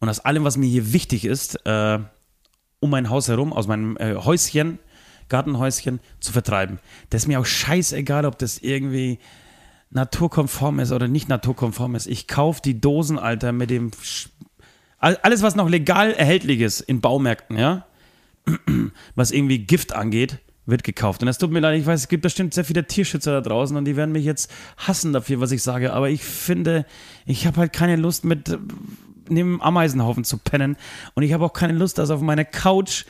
und 0.01 0.09
aus 0.09 0.21
allem, 0.21 0.45
was 0.45 0.57
mir 0.57 0.67
hier 0.67 0.93
wichtig 0.93 1.27
ist, 1.27 1.67
äh, 1.67 1.99
um 2.81 2.91
mein 2.91 3.11
Haus 3.11 3.29
herum, 3.29 3.53
aus 3.53 3.67
meinem 3.67 3.97
äh, 3.99 4.15
Häuschen, 4.15 4.79
Gartenhäuschen 5.29 6.01
zu 6.21 6.33
vertreiben. 6.33 6.79
Das 7.11 7.23
ist 7.23 7.29
mir 7.29 7.41
auch 7.41 7.47
scheißegal, 7.47 8.25
ob 8.25 8.39
das 8.39 8.59
irgendwie 8.59 9.19
naturkonform 9.95 10.81
ist 10.81 10.93
oder 10.93 11.09
nicht 11.09 11.29
naturkonform 11.29 11.95
ist. 11.95 12.07
Ich 12.07 12.29
kaufe 12.29 12.61
die 12.63 12.81
Dosen, 12.81 13.19
Alter, 13.19 13.53
mit 13.53 13.71
dem 13.71 13.91
Sch 14.03 14.29
All- 14.99 15.19
alles, 15.23 15.43
was 15.43 15.55
noch 15.55 15.69
legal 15.69 16.13
erhältlich 16.13 16.61
ist 16.61 16.81
in 16.81 17.01
Baumärkten, 17.03 17.59
ja, 17.59 17.85
was 19.15 19.33
irgendwie 19.33 19.59
Gift 19.59 19.95
angeht, 19.95 20.39
wird 20.67 20.83
gekauft. 20.83 21.21
Und 21.23 21.29
es 21.29 21.37
tut 21.37 21.51
mir 21.51 21.61
leid, 21.61 21.79
ich 21.79 21.85
weiß, 21.85 22.01
es 22.01 22.09
gibt 22.09 22.23
bestimmt 22.23 22.55
sehr 22.55 22.65
viele 22.65 22.87
Tierschützer 22.87 23.33
da 23.33 23.41
draußen 23.43 23.77
und 23.77 23.85
die 23.85 23.97
werden 23.97 24.13
mich 24.13 24.25
jetzt 24.25 24.51
hassen 24.79 25.13
dafür, 25.13 25.41
was 25.41 25.53
ich 25.53 25.63
sage. 25.63 25.93
Aber 25.93 26.09
ich 26.09 26.25
finde, 26.25 26.87
ich 27.27 27.47
habe 27.47 27.59
halt 27.59 27.75
keine 27.75 27.97
Lust 27.97 28.25
mit 28.25 28.49
äh, 28.49 28.59
neben 29.29 29.61
Ameisenhaufen 29.61 30.25
zu 30.25 30.39
pennen. 30.39 30.77
Und 31.15 31.23
ich 31.23 31.35
habe 31.35 31.45
auch 31.45 31.53
keine 31.53 31.75
Lust, 31.75 31.99
dass 31.99 32.11
auf 32.11 32.23
meiner 32.23 32.45
Couch 32.47 33.05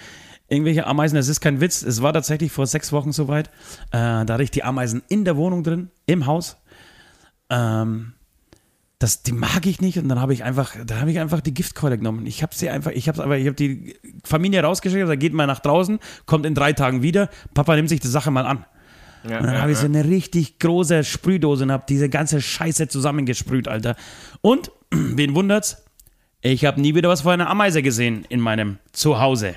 irgendwelche 0.48 0.86
Ameisen, 0.86 1.14
das 1.16 1.28
ist 1.28 1.40
kein 1.40 1.60
Witz, 1.60 1.82
es 1.82 2.02
war 2.02 2.12
tatsächlich 2.12 2.50
vor 2.52 2.66
sechs 2.66 2.92
Wochen 2.92 3.12
soweit, 3.12 3.48
äh, 3.92 4.24
da 4.24 4.26
hatte 4.28 4.42
ich 4.42 4.50
die 4.50 4.64
Ameisen 4.64 5.02
in 5.08 5.24
der 5.24 5.36
Wohnung 5.36 5.62
drin, 5.62 5.90
im 6.06 6.26
Haus. 6.26 6.56
Ähm, 7.54 8.12
das, 8.98 9.22
die 9.22 9.32
mag 9.32 9.66
ich 9.66 9.80
nicht 9.80 9.98
und 9.98 10.08
dann 10.08 10.20
habe 10.20 10.32
ich 10.32 10.44
einfach, 10.44 10.76
dann 10.84 11.00
habe 11.00 11.10
ich 11.10 11.18
einfach 11.18 11.40
die 11.40 11.52
Giftkeule 11.52 11.98
genommen. 11.98 12.26
Ich 12.26 12.42
habe 12.42 12.54
sie 12.54 12.70
einfach, 12.70 12.90
ich 12.90 13.08
habe 13.08 13.22
aber, 13.22 13.36
ich 13.36 13.46
habe 13.46 13.56
die 13.56 13.96
Familie 14.24 14.62
rausgeschickt, 14.62 15.08
da 15.08 15.16
geht 15.16 15.34
mal 15.34 15.46
nach 15.46 15.60
draußen, 15.60 15.98
kommt 16.26 16.46
in 16.46 16.54
drei 16.54 16.72
Tagen 16.72 17.02
wieder, 17.02 17.28
Papa 17.52 17.76
nimmt 17.76 17.88
sich 17.88 18.00
die 18.00 18.08
Sache 18.08 18.30
mal 18.30 18.46
an. 18.46 18.64
Ja, 19.28 19.38
Und 19.38 19.46
dann 19.46 19.60
habe 19.60 19.72
ich 19.72 19.78
so 19.78 19.86
eine 19.86 20.04
richtig 20.04 20.58
große 20.58 21.02
Sprühdose 21.02 21.64
und 21.64 21.72
habe 21.72 21.84
diese 21.88 22.08
ganze 22.08 22.40
Scheiße 22.40 22.88
zusammengesprüht, 22.88 23.68
Alter. 23.68 23.96
Und, 24.42 24.70
wen 24.90 25.34
wundert's? 25.34 25.82
Ich 26.40 26.64
habe 26.66 26.80
nie 26.80 26.94
wieder 26.94 27.08
was 27.08 27.22
von 27.22 27.32
einer 27.32 27.48
Ameise 27.48 27.82
gesehen 27.82 28.26
in 28.28 28.40
meinem 28.40 28.78
Zuhause. 28.92 29.54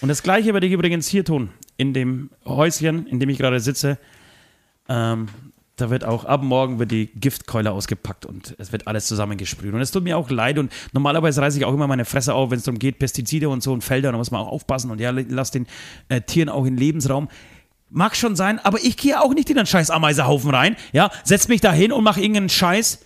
Und 0.00 0.08
das 0.08 0.22
gleiche 0.22 0.54
werde 0.54 0.66
ich 0.66 0.72
übrigens 0.72 1.08
hier 1.08 1.24
tun, 1.24 1.50
in 1.76 1.92
dem 1.92 2.30
Häuschen, 2.44 3.06
in 3.06 3.20
dem 3.20 3.28
ich 3.28 3.38
gerade 3.38 3.60
sitze. 3.60 3.98
Ähm, 4.88 5.28
da 5.80 5.90
wird 5.90 6.04
auch 6.04 6.24
ab 6.24 6.42
morgen 6.42 6.78
wird 6.78 6.90
die 6.90 7.06
Giftkeule 7.06 7.70
ausgepackt 7.70 8.26
und 8.26 8.54
es 8.58 8.72
wird 8.72 8.86
alles 8.86 9.06
zusammengesprüht. 9.06 9.72
Und 9.72 9.80
es 9.80 9.90
tut 9.90 10.04
mir 10.04 10.18
auch 10.18 10.30
leid 10.30 10.58
und 10.58 10.72
normalerweise 10.92 11.40
reiße 11.40 11.58
ich 11.58 11.64
auch 11.64 11.72
immer 11.72 11.86
meine 11.86 12.04
Fresse 12.04 12.34
auf, 12.34 12.50
wenn 12.50 12.58
es 12.58 12.64
darum 12.64 12.78
geht, 12.78 12.98
Pestizide 12.98 13.48
und 13.48 13.62
so 13.62 13.72
und 13.72 13.82
Felder, 13.82 14.12
da 14.12 14.18
muss 14.18 14.30
man 14.30 14.40
auch 14.40 14.48
aufpassen 14.48 14.90
und 14.90 15.00
ja, 15.00 15.10
lass 15.10 15.50
den 15.50 15.66
äh, 16.08 16.20
Tieren 16.20 16.48
auch 16.48 16.66
in 16.66 16.76
Lebensraum. 16.76 17.28
Mag 17.90 18.16
schon 18.16 18.36
sein, 18.36 18.58
aber 18.58 18.78
ich 18.82 18.96
gehe 18.96 19.20
auch 19.20 19.32
nicht 19.32 19.48
in 19.48 19.56
den 19.56 19.64
scheiß 19.64 19.90
Ameisehaufen 19.90 20.50
rein, 20.50 20.76
ja, 20.92 21.10
setz 21.24 21.48
mich 21.48 21.60
da 21.60 21.72
hin 21.72 21.92
und 21.92 22.04
mach 22.04 22.18
irgendeinen 22.18 22.50
Scheiß, 22.50 23.04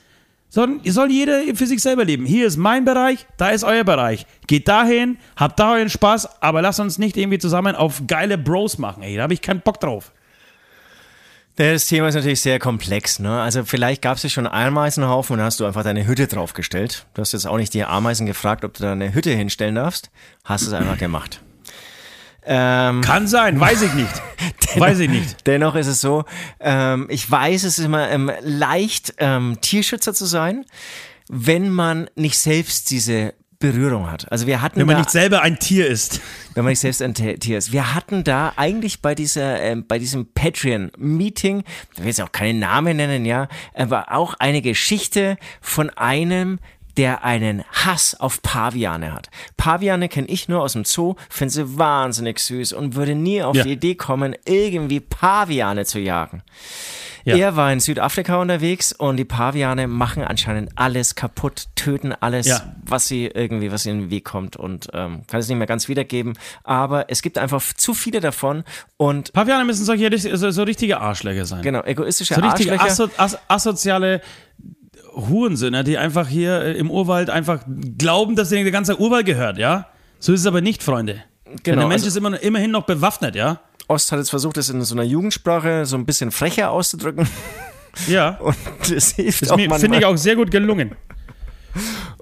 sondern 0.49 0.81
soll 0.93 1.11
jeder 1.11 1.41
für 1.55 1.66
sich 1.66 1.81
selber 1.81 2.05
leben. 2.05 2.27
Hier 2.27 2.47
ist 2.47 2.57
mein 2.57 2.85
Bereich, 2.85 3.27
da 3.37 3.51
ist 3.51 3.64
euer 3.64 3.85
Bereich. 3.85 4.27
Geht 4.47 4.68
dahin, 4.68 5.18
habt 5.37 5.59
da 5.61 5.75
euren 5.75 5.89
Spaß, 5.89 6.43
aber 6.43 6.62
lasst 6.62 6.81
uns 6.81 6.99
nicht 6.99 7.16
irgendwie 7.16 7.39
zusammen 7.39 7.77
auf 7.77 8.03
geile 8.07 8.37
Bros 8.37 8.79
machen, 8.79 9.03
ey, 9.03 9.16
da 9.16 9.23
habe 9.23 9.35
ich 9.35 9.41
keinen 9.41 9.61
Bock 9.61 9.79
drauf. 9.79 10.12
Das 11.57 11.86
Thema 11.86 12.09
ist 12.09 12.14
natürlich 12.14 12.40
sehr 12.40 12.59
komplex. 12.59 13.18
Ne? 13.18 13.40
Also 13.40 13.64
vielleicht 13.64 14.00
gab 14.00 14.16
es 14.16 14.22
ja 14.22 14.30
schon 14.30 14.46
einen 14.46 14.68
Ameisenhaufen 14.68 15.38
und 15.38 15.42
hast 15.42 15.61
du 15.61 15.66
einfach 15.66 15.84
deine 15.84 16.07
Hütte 16.07 16.26
draufgestellt. 16.26 17.07
Du 17.12 17.20
hast 17.20 17.32
jetzt 17.32 17.46
auch 17.46 17.59
nicht 17.59 17.74
die 17.74 17.84
Ameisen 17.84 18.26
gefragt, 18.26 18.64
ob 18.64 18.74
du 18.74 18.84
da 18.84 18.92
eine 18.92 19.12
Hütte 19.12 19.30
hinstellen 19.30 19.74
darfst. 19.74 20.11
Hast 20.44 20.62
es 20.62 20.72
einfach 20.72 20.96
gemacht. 20.96 21.42
Ähm, 22.44 23.03
Kann 23.03 23.28
sein, 23.28 23.61
weiß 23.61 23.82
ich 23.82 23.92
nicht. 23.92 24.22
weiß 24.76 24.98
ich 25.00 25.11
nicht. 25.11 25.46
Dennoch 25.46 25.74
ist 25.74 25.86
es 25.86 26.00
so, 26.00 26.24
ähm, 26.59 27.07
ich 27.11 27.30
weiß, 27.30 27.64
es 27.64 27.78
ist 27.78 27.84
immer 27.84 28.11
ähm, 28.11 28.32
leicht, 28.40 29.14
ähm, 29.18 29.59
Tierschützer 29.61 30.14
zu 30.14 30.24
sein, 30.24 30.64
wenn 31.28 31.70
man 31.70 32.09
nicht 32.16 32.38
selbst 32.38 32.90
diese 32.90 33.34
Berührung 33.62 34.10
hat. 34.10 34.30
Also 34.30 34.46
wir 34.46 34.60
hatten 34.60 34.80
Wenn 34.80 34.86
man 34.86 34.96
da, 34.96 35.00
nicht 35.00 35.10
selber 35.10 35.40
ein 35.40 35.58
Tier 35.58 35.86
ist. 35.86 36.20
wenn 36.54 36.64
man 36.64 36.72
nicht 36.72 36.80
selbst 36.80 37.00
ein 37.00 37.14
Tier 37.14 37.56
ist. 37.56 37.72
Wir 37.72 37.94
hatten 37.94 38.24
da 38.24 38.52
eigentlich 38.56 39.00
bei 39.00 39.14
dieser, 39.14 39.60
ähm, 39.60 39.86
bei 39.86 39.98
diesem 39.98 40.26
Patreon-Meeting, 40.32 41.62
da 41.94 42.02
will 42.02 42.10
ich 42.10 42.18
jetzt 42.18 42.20
auch 42.20 42.32
keinen 42.32 42.58
Namen 42.58 42.96
nennen, 42.96 43.24
ja, 43.24 43.48
aber 43.74 44.12
auch 44.12 44.34
eine 44.34 44.60
Geschichte 44.60 45.38
von 45.60 45.88
einem 45.90 46.58
der 46.97 47.24
einen 47.24 47.64
Hass 47.72 48.14
auf 48.18 48.43
Paviane 48.43 49.12
hat. 49.12 49.30
Paviane 49.57 50.09
kenne 50.09 50.28
ich 50.28 50.49
nur 50.49 50.62
aus 50.62 50.74
dem 50.74 50.84
Zoo, 50.84 51.14
finde 51.30 51.53
sie 51.55 51.78
wahnsinnig 51.78 52.38
süß 52.38 52.72
und 52.72 52.95
würde 52.95 53.14
nie 53.14 53.43
auf 53.43 53.57
Ja. 53.57 53.64
die 53.64 53.72
Idee 53.72 53.95
kommen, 53.95 54.36
irgendwie 54.45 55.01
Paviane 55.01 55.84
zu 55.84 55.99
jagen. 55.99 56.43
Ja. 57.24 57.36
Er 57.36 57.55
war 57.55 57.72
in 57.72 57.78
Südafrika 57.78 58.40
unterwegs 58.43 58.93
und 58.93 59.16
die 59.16 59.24
Paviane 59.24 59.86
machen 59.86 60.24
anscheinend 60.24 60.72
alles 60.74 61.14
kaputt, 61.14 61.66
töten 61.76 62.12
alles, 62.18 62.49
Ja. 62.49 62.74
was 62.84 63.07
sie 63.07 63.26
irgendwie, 63.26 63.70
was 63.70 63.86
ihnen 63.86 63.95
in 64.01 64.05
den 64.07 64.11
Weg 64.11 64.24
kommt 64.24 64.57
und 64.57 64.88
ähm, 64.93 65.22
kann 65.28 65.38
es 65.38 65.47
nicht 65.49 65.57
mehr 65.57 65.68
ganz 65.68 65.86
wiedergeben. 65.86 66.32
Aber 66.64 67.11
es 67.11 67.22
gibt 67.22 67.38
einfach 67.38 67.62
zu 67.76 67.95
viele 67.95 68.18
davon 68.18 68.64
und 68.97 69.32
Paviane 69.32 69.64
müssen 69.64 69.84
solche, 69.84 70.11
so, 70.36 70.51
so 70.51 70.62
richtige 70.64 70.99
Arschlöcher 71.01 71.45
sein. 71.47 71.62
genau, 71.62 71.84
egoistische 71.84 72.34
So 72.34 72.40
richtige 72.40 72.72
Arschlöcher. 72.80 73.05
aso 73.05 73.09
as 73.18 73.38
asoziale 73.49 74.20
Hurensöhne, 75.14 75.84
die 75.84 75.98
einfach 75.98 76.28
hier 76.28 76.60
äh, 76.62 76.72
im 76.78 76.90
Urwald 76.90 77.30
einfach 77.30 77.60
glauben, 77.98 78.36
dass 78.36 78.48
denen 78.50 78.64
der 78.64 78.72
ganze 78.72 78.98
Urwald 79.00 79.26
gehört, 79.26 79.58
ja? 79.58 79.86
So 80.18 80.32
ist 80.32 80.40
es 80.40 80.46
aber 80.46 80.60
nicht, 80.60 80.82
Freunde. 80.82 81.22
Genau, 81.62 81.80
der 81.80 81.88
Mensch 81.88 82.02
also- 82.02 82.06
ist 82.08 82.16
immer, 82.16 82.40
immerhin 82.42 82.70
noch 82.70 82.84
bewaffnet, 82.84 83.34
ja? 83.34 83.60
Ost 83.88 84.10
hat 84.12 84.18
jetzt 84.18 84.30
versucht, 84.30 84.56
das 84.56 84.68
in 84.70 84.80
so 84.82 84.94
einer 84.94 85.02
Jugendsprache 85.02 85.84
so 85.86 85.96
ein 85.96 86.06
bisschen 86.06 86.30
frecher 86.30 86.70
auszudrücken 86.70 87.28
Ja. 88.06 88.36
und 88.40 88.56
das 88.88 89.12
hilft 89.12 89.42
Das 89.42 89.50
auch 89.50 89.56
mir- 89.56 89.70
finde 89.74 89.98
ich 89.98 90.04
auch 90.06 90.16
sehr 90.16 90.36
gut 90.36 90.50
gelungen. 90.50 90.92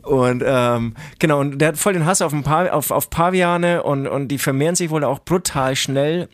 Und 0.02 0.42
ähm, 0.46 0.94
genau, 1.18 1.40
und 1.40 1.58
der 1.58 1.68
hat 1.68 1.76
voll 1.76 1.92
den 1.92 2.06
Hass 2.06 2.22
auf, 2.22 2.32
ein 2.32 2.42
pa 2.42 2.66
auf, 2.68 2.90
auf 2.90 3.10
Paviane 3.10 3.82
und, 3.82 4.06
und 4.06 4.28
die 4.28 4.38
vermehren 4.38 4.74
sich 4.74 4.90
wohl 4.90 5.04
auch 5.04 5.20
brutal 5.20 5.76
schnell. 5.76 6.28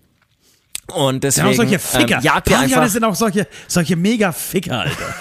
Und 0.95 1.25
Das 1.25 1.35
sind 1.35 1.47
deswegen 1.47 1.75
auch 1.75 1.79
solche 1.79 1.79
Ficker. 1.81 2.21
Ähm, 2.25 2.43
Paviane 2.45 2.89
sind 2.89 3.05
auch 3.05 3.15
solche, 3.15 3.47
solche 3.67 3.97
Mega-Ficker, 3.97 4.81
Alter. 4.81 5.15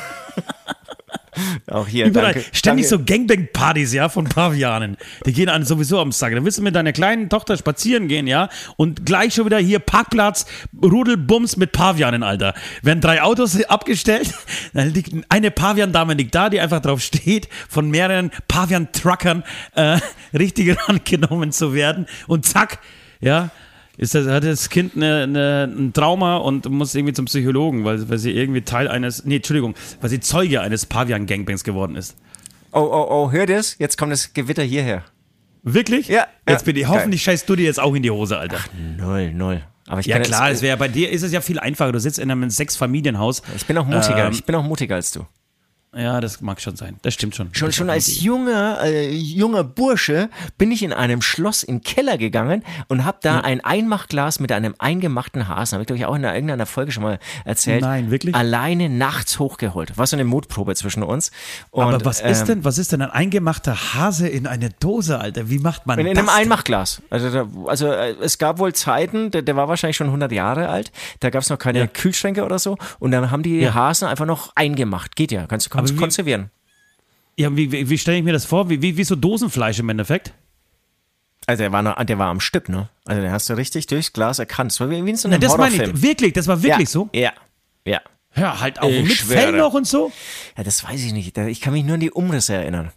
Auch 1.67 1.88
hier. 1.88 2.05
Überall. 2.07 2.33
danke, 2.33 2.49
Ständig 2.51 2.89
danke. 2.89 3.05
so 3.05 3.13
Gangbang-Partys, 3.13 3.93
ja, 3.93 4.09
von 4.09 4.25
Pavianen. 4.25 4.97
Die 5.25 5.33
gehen 5.33 5.49
an 5.49 5.65
sowieso 5.65 5.99
am 5.99 6.11
Sack. 6.11 6.33
Dann 6.33 6.45
willst 6.45 6.57
du 6.57 6.61
mit 6.61 6.75
deiner 6.75 6.93
kleinen 6.93 7.29
Tochter 7.29 7.57
spazieren 7.57 8.07
gehen, 8.07 8.27
ja, 8.27 8.49
und 8.77 9.05
gleich 9.05 9.33
schon 9.33 9.45
wieder 9.45 9.59
hier 9.59 9.79
Parkplatz, 9.79 10.45
Rudelbums 10.81 11.57
mit 11.57 11.71
Pavianen, 11.71 12.23
Alter. 12.23 12.53
Werden 12.81 13.01
drei 13.01 13.21
Autos 13.21 13.61
abgestellt, 13.65 14.33
dann 14.73 14.93
liegt 14.93 15.13
eine 15.29 15.51
Pavian-Dame 15.51 16.13
liegt 16.13 16.36
da, 16.36 16.49
die 16.49 16.59
einfach 16.59 16.81
drauf 16.81 17.01
steht, 17.01 17.49
von 17.69 17.89
mehreren 17.89 18.31
Pavian-Truckern 18.47 19.43
äh, 19.75 19.99
richtig 20.38 20.77
rangenommen 20.88 21.51
zu 21.51 21.73
werden. 21.73 22.05
Und 22.27 22.45
zack, 22.45 22.79
ja, 23.21 23.49
ist 23.98 24.16
das, 24.16 24.28
hat 24.28 24.43
das 24.43 24.70
Kind 24.70 24.96
eine, 24.96 25.24
eine, 25.24 25.64
ein 25.72 25.93
Trauma 25.93 26.38
und 26.38 26.70
muss 26.70 26.96
irgendwie 26.96 27.14
zum 27.14 27.26
Psychologen, 27.26 27.86
weil, 27.86 28.10
weil 28.10 28.18
sie 28.18 28.32
irgendwie 28.32 28.62
Teil 28.62 28.88
eines, 28.88 29.26
nee, 29.26 29.38
Entschuldigung, 29.38 29.76
weil 30.02 30.10
sie 30.10 30.20
Zeuge 30.20 30.62
eines 30.62 30.86
Pavian-Gangbangs 30.86 31.64
geworden 31.64 31.96
ist. 31.96 32.16
Oh, 32.72 32.80
oh, 32.80 33.08
oh, 33.10 33.32
hört 33.32 33.50
es? 33.50 33.78
Jetzt 33.80 33.98
kommt 33.98 34.12
das 34.12 34.34
Gewitter 34.34 34.64
hierher. 34.64 35.04
Wirklich? 35.64 36.08
Ja, 36.08 36.28
Jetzt 36.48 36.62
ja, 36.62 36.66
bin 36.66 36.76
ich, 36.76 36.84
geil. 36.84 36.91
hoffentlich 36.91 37.24
scheißt 37.24 37.50
du 37.50 37.56
dir 37.56 37.64
jetzt 37.64 37.80
auch 37.80 37.96
in 37.96 38.04
die 38.04 38.12
Hose, 38.12 38.38
Alter. 38.38 38.58
Null, 38.98 39.34
null. 39.34 39.64
Aber 39.88 40.00
ich 40.00 40.08
ja 40.08 40.20
klar, 40.20 40.50
jetzt, 40.50 40.58
es 40.58 40.62
wäre 40.62 40.78
bei 40.78 40.88
dir 40.88 41.10
ist 41.12 41.24
es 41.24 41.32
ja 41.32 41.41
viel 41.41 41.60
einfacher. 41.60 41.91
Du 41.91 42.00
sitzt 42.00 42.20
in 42.20 42.30
einem 42.30 42.50
Sechs-Familienhaus. 42.50 43.43
ich 43.56 43.66
bin 43.66 43.78
auch 43.78 43.86
mutiger. 43.86 44.26
Ähm, 44.26 44.32
ich 44.32 44.43
bin 44.43 44.56
auch 44.56 44.64
mutiger 44.64 44.96
als 44.96 45.12
du. 45.12 45.26
Ja, 45.96 46.20
das 46.20 46.41
mag 46.41 46.60
schon 46.60 46.76
sein. 46.76 46.98
Das 47.04 47.14
stimmt 47.14 47.36
schon. 47.36 47.50
Schon, 47.54 47.72
schon 47.72 47.88
ist 47.88 47.93
als 47.93 48.22
junger, 48.22 48.80
äh, 48.84 49.10
junger 49.16 49.64
Bursche 49.64 50.30
bin 50.58 50.70
ich 50.72 50.84
in 50.84 50.91
einem 50.91 51.22
Schloss 51.22 51.64
in 51.64 51.78
den 51.78 51.84
Keller 51.84 52.18
gegangen 52.18 52.64
und 52.89 53.06
habe 53.06 53.20
da 53.22 53.39
ein 53.39 53.62
Einmachglas 53.64 54.39
mit 54.41 54.52
einem 54.52 54.76
eingemachten 54.78 55.48
Hasen, 55.48 55.76
habe 55.76 55.84
ich 55.84 55.88
glaube 55.88 56.00
ich 56.00 56.06
auch 56.06 56.16
in 56.16 56.26
einer- 56.26 56.36
irgendeiner 56.36 56.66
Folge 56.66 56.91
schon 56.91 57.04
mal 57.04 57.18
erzählt. 57.46 57.82
Nein, 57.82 58.12
wirklich? 58.12 58.36
Alleine 58.36 58.89
nachts 58.89 59.39
hochgeholt. 59.39 59.98
War 59.98 60.06
so 60.06 60.18
eine 60.18 60.26
Mutprobe 60.26 60.76
zwischen 60.76 61.02
uns. 61.02 61.32
Und, 61.72 61.84
Aber 61.86 62.04
was 62.04 62.20
ist 62.20 62.41
ähm, 62.41 62.48
denn, 62.48 62.64
was 62.66 62.78
ist 62.78 62.91
denn 62.91 63.02
ein 63.02 63.12
eingemachter 63.12 63.93
Hase 63.93 64.28
in 64.28 64.48
eine 64.48 64.72
Dose, 64.72 65.18
Alter? 65.20 65.50
Wie 65.50 65.60
macht 65.60 65.86
man 65.88 65.98
In, 66.00 66.08
in 66.08 66.16
das? 66.16 66.24
einem 66.28 66.28
denn? 66.28 66.41
Einmachglas. 66.43 67.02
Also, 67.10 67.30
da, 67.32 67.48
also 67.68 67.88
äh, 67.88 68.16
es 68.22 68.38
gab 68.38 68.60
wohl 68.60 68.74
Zeiten, 68.74 69.32
der, 69.32 69.43
der 69.43 69.56
war 69.56 69.70
wahrscheinlich 69.70 69.96
schon 69.96 70.08
100 70.08 70.32
Jahre 70.34 70.68
alt, 70.68 70.91
da 71.22 71.30
gab 71.30 71.41
es 71.41 71.50
noch 71.50 71.58
keine 71.58 71.80
Ja. 71.80 71.88
Kühlschränke 71.88 72.43
oder 72.43 72.60
so 72.60 72.78
und 73.00 73.12
dann 73.12 73.32
haben 73.32 73.43
die 73.43 73.60
Ja. 73.62 73.74
Hasen 73.74 74.10
einfach 74.10 74.26
noch 74.26 74.52
eingemacht. 74.56 75.16
Geht 75.16 75.32
ja, 75.32 75.46
kannst 75.48 75.68
du 75.68 75.70
kannst 75.70 75.84
Aber 75.91 75.97
wie- 75.97 76.01
konservieren. 76.01 76.49
Ja, 77.38 77.55
wie, 77.55 77.71
wie, 77.71 77.89
wie 77.89 77.97
stelle 77.97 78.17
ich 78.17 78.23
mir 78.23 78.31
das 78.33 78.45
vor? 78.45 78.69
Wie, 78.69 78.81
wie, 78.81 78.95
wie 78.97 79.03
so 79.03 79.15
Dosenfleisch 79.15 79.79
im 79.79 79.89
Endeffekt? 79.89 80.33
Also 81.47 81.61
der 81.63 81.71
war, 81.71 81.81
noch, 81.81 82.01
der 82.03 82.17
war 82.17 82.27
am 82.29 82.39
Stück, 82.39 82.69
ne? 82.69 82.89
Also 83.05 83.21
den 83.21 83.31
hast 83.31 83.49
du 83.49 83.53
richtig 83.55 83.88
durchs 83.88 84.13
Glas 84.13 84.39
erkannt. 84.39 84.71
Das 84.71 84.79
war 84.79 84.89
wie, 84.89 85.03
wie 85.05 85.09
in 85.09 85.15
so 85.17 85.27
einem 85.27 85.33
Nein, 85.33 85.41
das 85.41 85.57
meine 85.57 85.75
ich. 85.91 86.01
Wirklich, 86.01 86.33
das 86.33 86.47
war 86.47 86.63
wirklich 86.63 86.88
ja. 86.88 86.91
so? 86.91 87.09
Ja, 87.13 87.33
ja. 87.86 88.01
Ja, 88.36 88.59
halt 88.59 88.79
auch 88.81 88.89
Ich 88.89 89.03
mit 89.07 89.11
schwöre. 89.17 89.39
Fell 89.39 89.51
noch 89.53 89.73
und 89.73 89.88
so. 89.88 90.11
Ja, 90.57 90.63
das 90.63 90.83
weiß 90.83 91.01
ich 91.03 91.13
nicht. 91.13 91.38
Ich 91.38 91.61
kann 91.61 91.71
mich 91.73 91.83
nur 91.86 91.93
an 91.93 91.99
die 92.01 92.11
Umrisse 92.11 92.53
erinnern. 92.55 92.91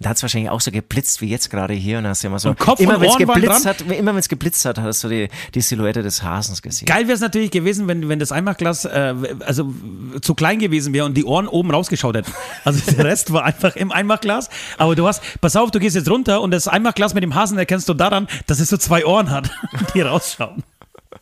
Da 0.00 0.10
hat 0.10 0.16
es 0.16 0.22
wahrscheinlich 0.22 0.50
auch 0.50 0.60
so 0.60 0.72
geblitzt 0.72 1.20
wie 1.20 1.28
jetzt 1.28 1.50
gerade 1.50 1.72
hier 1.72 1.98
und 1.98 2.06
hast 2.08 2.24
du 2.24 2.26
immer 2.26 2.40
so. 2.40 2.48
Und 2.48 2.58
Kopf 2.58 2.80
immer 2.80 2.94
Ohren 2.94 3.06
waren 3.06 3.18
geblitzt 3.18 3.64
hat, 3.64 3.80
immer 3.82 4.10
wenn 4.10 4.18
es 4.18 4.28
geblitzt 4.28 4.64
hat, 4.64 4.78
hast 4.78 5.04
du 5.04 5.08
die, 5.08 5.28
die 5.54 5.60
Silhouette 5.60 6.02
des 6.02 6.24
Hasens 6.24 6.62
gesehen. 6.62 6.86
Geil 6.86 7.04
wäre 7.04 7.14
es 7.14 7.20
natürlich 7.20 7.52
gewesen, 7.52 7.86
wenn, 7.86 8.08
wenn 8.08 8.18
das 8.18 8.32
Einmachglas 8.32 8.86
äh, 8.86 9.14
also 9.46 9.72
zu 10.20 10.34
klein 10.34 10.58
gewesen 10.58 10.92
wäre 10.92 11.06
und 11.06 11.14
die 11.14 11.24
Ohren 11.24 11.46
oben 11.46 11.70
rausgeschaut 11.70 12.16
hätten. 12.16 12.32
Also 12.64 12.80
der 12.90 13.04
Rest 13.04 13.32
war 13.32 13.44
einfach 13.44 13.76
im 13.76 13.92
Einmachglas. 13.92 14.50
Aber 14.78 14.96
du 14.96 15.06
hast, 15.06 15.22
pass 15.40 15.54
auf, 15.54 15.70
du 15.70 15.78
gehst 15.78 15.94
jetzt 15.94 16.10
runter 16.10 16.40
und 16.40 16.50
das 16.50 16.66
Einmachglas 16.66 17.14
mit 17.14 17.22
dem 17.22 17.36
Hasen 17.36 17.56
erkennst 17.56 17.88
du 17.88 17.94
daran, 17.94 18.26
dass 18.46 18.58
es 18.58 18.70
so 18.70 18.76
zwei 18.76 19.06
Ohren 19.06 19.30
hat, 19.30 19.50
die 19.94 20.00
rausschauen. 20.00 20.64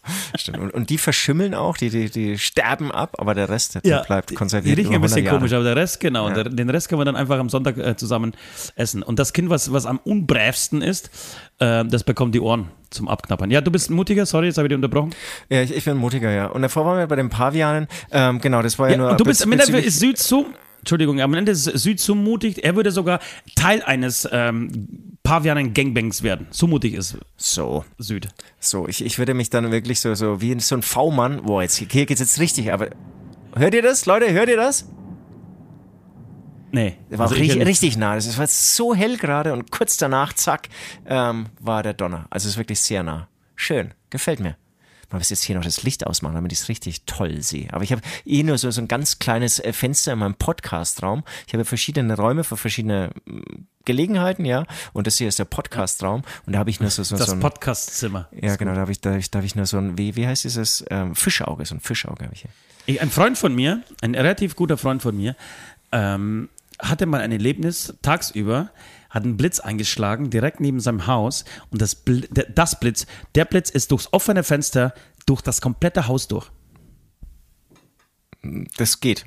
Stimmt. 0.36 0.58
Und, 0.58 0.74
und 0.74 0.90
die 0.90 0.98
verschimmeln 0.98 1.54
auch, 1.54 1.76
die, 1.76 1.90
die, 1.90 2.10
die 2.10 2.38
sterben 2.38 2.90
ab, 2.90 3.16
aber 3.18 3.34
der 3.34 3.48
Rest, 3.48 3.76
der, 3.76 3.82
der 3.82 4.04
bleibt 4.04 4.34
konserviert. 4.34 4.76
Die 4.76 4.82
riechen 4.82 4.94
ein 4.94 5.00
bisschen 5.00 5.18
100 5.18 5.26
Jahre. 5.26 5.38
komisch, 5.38 5.52
aber 5.52 5.64
der 5.64 5.76
Rest, 5.76 6.00
genau. 6.00 6.30
Der, 6.30 6.44
den 6.44 6.70
Rest 6.70 6.88
können 6.88 7.00
wir 7.00 7.04
dann 7.04 7.16
einfach 7.16 7.38
am 7.38 7.48
Sonntag 7.48 7.78
äh, 7.78 7.96
zusammen 7.96 8.32
essen. 8.74 9.02
Und 9.02 9.18
das 9.18 9.32
Kind, 9.32 9.50
was, 9.50 9.72
was 9.72 9.86
am 9.86 9.98
unbrävsten 9.98 10.82
ist, 10.82 11.10
äh, 11.58 11.84
das 11.84 12.04
bekommt 12.04 12.34
die 12.34 12.40
Ohren 12.40 12.68
zum 12.90 13.08
Abknappern. 13.08 13.50
Ja, 13.50 13.60
du 13.60 13.70
bist 13.70 13.90
mutiger, 13.90 14.26
sorry, 14.26 14.46
jetzt 14.46 14.58
habe 14.58 14.66
ich 14.66 14.70
dich 14.70 14.76
unterbrochen. 14.76 15.14
Ja, 15.48 15.62
ich, 15.62 15.74
ich 15.74 15.84
bin 15.84 15.96
mutiger, 15.96 16.30
ja. 16.30 16.46
Und 16.46 16.62
davor 16.62 16.84
waren 16.84 16.98
wir 16.98 17.06
bei 17.06 17.16
den 17.16 17.30
Pavianen. 17.30 17.88
Ähm, 18.10 18.40
genau, 18.40 18.62
das 18.62 18.78
war 18.78 18.88
ja, 18.88 18.92
Ja, 18.92 18.98
nur. 18.98 19.10
und 19.10 19.20
du 19.20 19.24
bist 19.24 19.46
Süd 19.98 20.18
so, 20.18 20.46
Entschuldigung, 20.82 21.20
am 21.20 21.32
Ende 21.34 21.52
ist 21.52 21.62
Süd 21.64 22.00
so 22.00 22.16
mutig, 22.16 22.64
er 22.64 22.74
würde 22.74 22.90
sogar 22.90 23.20
Teil 23.54 23.82
eines 23.82 24.28
ähm, 24.32 25.16
Pavianen 25.22 25.74
Gangbangs 25.74 26.24
werden. 26.24 26.48
So 26.50 26.66
mutig 26.66 26.94
ist 26.94 27.16
So, 27.36 27.84
Süd. 27.98 28.28
so. 28.58 28.88
Ich, 28.88 29.04
ich 29.04 29.16
würde 29.16 29.32
mich 29.32 29.48
dann 29.48 29.70
wirklich 29.70 30.00
so, 30.00 30.12
so 30.16 30.40
wie 30.40 30.58
so 30.58 30.74
ein 30.74 30.82
V-Mann. 30.82 31.42
Boah, 31.44 31.62
jetzt, 31.62 31.76
hier 31.76 32.06
geht's 32.06 32.20
jetzt 32.20 32.40
richtig, 32.40 32.72
aber. 32.72 32.90
Hört 33.54 33.74
ihr 33.74 33.82
das, 33.82 34.06
Leute? 34.06 34.32
Hört 34.32 34.48
ihr 34.48 34.56
das? 34.56 34.88
Nee. 36.72 36.96
War 37.10 37.20
also 37.20 37.36
richtig, 37.36 37.64
richtig 37.64 37.96
nah. 37.96 38.16
Das 38.16 38.36
war 38.36 38.46
so 38.48 38.92
hell 38.92 39.18
gerade 39.18 39.52
und 39.52 39.70
kurz 39.70 39.98
danach, 39.98 40.32
zack, 40.32 40.68
ähm, 41.06 41.46
war 41.60 41.84
der 41.84 41.92
Donner. 41.94 42.26
Also 42.30 42.46
es 42.46 42.54
ist 42.54 42.58
wirklich 42.58 42.80
sehr 42.80 43.04
nah. 43.04 43.28
Schön, 43.54 43.92
gefällt 44.10 44.40
mir. 44.40 44.56
Man 45.12 45.20
muss 45.20 45.30
jetzt 45.30 45.44
hier 45.44 45.56
noch 45.56 45.64
das 45.64 45.82
Licht 45.82 46.06
ausmachen, 46.06 46.34
damit 46.34 46.52
ich 46.52 46.60
es 46.60 46.68
richtig 46.68 47.04
toll 47.04 47.42
sehe. 47.42 47.72
Aber 47.72 47.84
ich 47.84 47.92
habe 47.92 48.02
eh 48.24 48.42
nur 48.42 48.56
so, 48.58 48.70
so 48.70 48.80
ein 48.80 48.88
ganz 48.88 49.18
kleines 49.18 49.58
äh, 49.60 49.72
Fenster 49.72 50.14
in 50.14 50.18
meinem 50.18 50.34
Podcast-Raum. 50.34 51.22
Ich 51.46 51.52
habe 51.52 51.64
verschiedene 51.64 52.16
Räume 52.16 52.44
für 52.44 52.56
verschiedene 52.56 53.10
mm, 53.26 53.40
Gelegenheiten, 53.84 54.44
ja. 54.44 54.64
Und 54.92 55.06
das 55.06 55.18
hier 55.18 55.28
ist 55.28 55.38
der 55.38 55.44
Podcast-Raum. 55.44 56.22
Und 56.46 56.52
da 56.52 56.58
habe 56.58 56.70
ich 56.70 56.80
nur 56.80 56.90
so, 56.90 57.02
so, 57.02 57.16
Das 57.16 57.26
so 57.26 57.32
ein. 57.32 57.40
Podcast-Zimmer. 57.40 58.28
ja, 58.32 58.56
genau, 58.56 58.74
da 58.74 58.80
habe 58.80 58.92
ich, 58.92 59.00
da, 59.00 59.10
hab 59.10 59.18
ich, 59.18 59.30
da 59.30 59.40
hab 59.40 59.44
ich 59.44 59.54
nur 59.54 59.66
so 59.66 59.78
ein, 59.78 59.98
wie, 59.98 60.16
wie 60.16 60.26
heißt 60.26 60.44
dieses? 60.44 60.84
Ähm, 60.90 61.14
Fischauge, 61.14 61.64
so 61.66 61.74
ein 61.74 61.80
Fischauge 61.80 62.24
habe 62.24 62.34
ich 62.34 62.42
hier. 62.42 62.50
Ich, 62.86 63.00
ein 63.00 63.10
Freund 63.10 63.36
von 63.36 63.54
mir, 63.54 63.82
ein 64.00 64.14
relativ 64.14 64.56
guter 64.56 64.76
Freund 64.78 65.02
von 65.02 65.16
mir, 65.16 65.36
ähm, 65.92 66.48
hatte 66.80 67.06
mal 67.06 67.20
ein 67.20 67.32
Erlebnis 67.32 67.94
tagsüber, 68.02 68.70
hat 69.12 69.24
einen 69.24 69.36
Blitz 69.36 69.60
eingeschlagen 69.60 70.30
direkt 70.30 70.58
neben 70.58 70.80
seinem 70.80 71.06
Haus 71.06 71.44
und 71.70 71.80
das, 71.80 71.94
Bl 71.94 72.26
das 72.54 72.80
Blitz, 72.80 73.06
der 73.34 73.44
Blitz 73.44 73.70
ist 73.70 73.92
durchs 73.92 74.08
offene 74.12 74.42
Fenster 74.42 74.94
durch 75.26 75.42
das 75.42 75.60
komplette 75.60 76.08
Haus 76.08 76.26
durch. 76.26 76.50
Das 78.76 79.00
geht. 79.00 79.26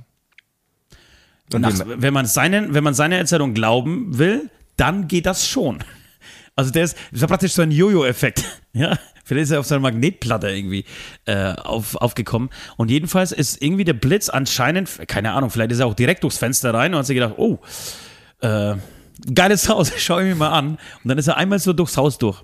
Nach, 1.53 1.73
wenn, 1.85 2.13
man 2.13 2.25
seinen, 2.25 2.73
wenn 2.73 2.83
man 2.83 2.95
seiner 2.95 3.17
Erzählung 3.17 3.53
glauben 3.53 4.17
will, 4.17 4.49
dann 4.75 5.07
geht 5.07 5.27
das 5.27 5.47
schon. 5.47 5.83
Also 6.55 6.71
der 6.71 6.85
ist, 6.85 6.95
das 6.95 7.13
ist 7.13 7.21
ja 7.21 7.27
praktisch 7.27 7.53
so 7.53 7.61
ein 7.61 7.71
Jojo-Effekt. 7.71 8.43
Ja, 8.77 8.99
vielleicht 9.23 9.45
ist 9.45 9.51
er 9.51 9.61
auf 9.61 9.65
seiner 9.65 9.79
Magnetplatte 9.79 10.49
irgendwie 10.49 10.83
äh, 11.23 11.53
auf, 11.53 11.95
aufgekommen. 11.95 12.49
Und 12.75 12.91
jedenfalls 12.91 13.31
ist 13.31 13.61
irgendwie 13.61 13.85
der 13.85 13.93
Blitz 13.93 14.27
anscheinend, 14.27 15.07
keine 15.07 15.31
Ahnung, 15.31 15.49
vielleicht 15.49 15.71
ist 15.71 15.79
er 15.79 15.85
auch 15.85 15.93
direkt 15.93 16.23
durchs 16.23 16.37
Fenster 16.37 16.73
rein 16.73 16.93
und 16.93 16.99
hat 16.99 17.05
sich 17.05 17.15
gedacht, 17.15 17.35
oh, 17.37 17.59
äh, 18.41 18.75
geiles 19.33 19.69
Haus, 19.69 19.91
schau 19.97 20.19
ich 20.19 20.25
mir 20.27 20.35
mal 20.35 20.49
an. 20.49 20.69
Und 20.71 20.79
dann 21.09 21.17
ist 21.17 21.27
er 21.27 21.37
einmal 21.37 21.59
so 21.59 21.73
durchs 21.73 21.97
Haus 21.97 22.17
durch. 22.17 22.43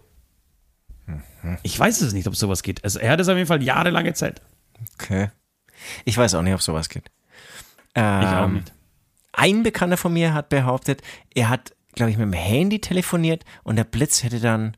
Ich 1.64 1.78
weiß 1.78 2.02
es 2.02 2.14
nicht, 2.14 2.28
ob 2.28 2.36
sowas 2.36 2.62
geht. 2.62 2.84
Also 2.84 3.00
er 3.00 3.12
hat 3.12 3.20
es 3.20 3.28
auf 3.28 3.36
jeden 3.36 3.48
Fall 3.48 3.64
jahrelang 3.64 4.06
erzählt. 4.06 4.42
Okay. 4.96 5.30
Ich 6.06 6.16
weiß 6.18 6.36
auch 6.36 6.44
nicht, 6.44 6.54
ob 6.54 6.62
sowas 6.62 6.90
geht. 6.90 7.10
Ähm, 7.96 8.22
Ich 8.22 8.28
auch 8.28 8.48
nicht. 8.48 8.74
Ein 9.34 9.64
Bekannter 9.64 9.98
von 9.98 10.14
mir 10.14 10.34
hat 10.34 10.50
behauptet, 10.50 11.02
er 11.34 11.50
hat, 11.50 11.74
glaube 11.94 12.12
ich, 12.12 12.18
mit 12.18 12.26
dem 12.26 12.34
Handy 12.34 12.80
telefoniert 12.80 13.44
und 13.64 13.76
der 13.78 13.86
Blitz 13.86 14.24
hätte 14.24 14.40
dann. 14.40 14.78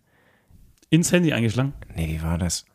Ins 0.90 1.12
Handy 1.12 1.34
eingeschlagen. 1.34 1.74
Nee, 1.96 2.08
wie 2.08 2.22
war 2.22 2.38
das? 2.38 2.66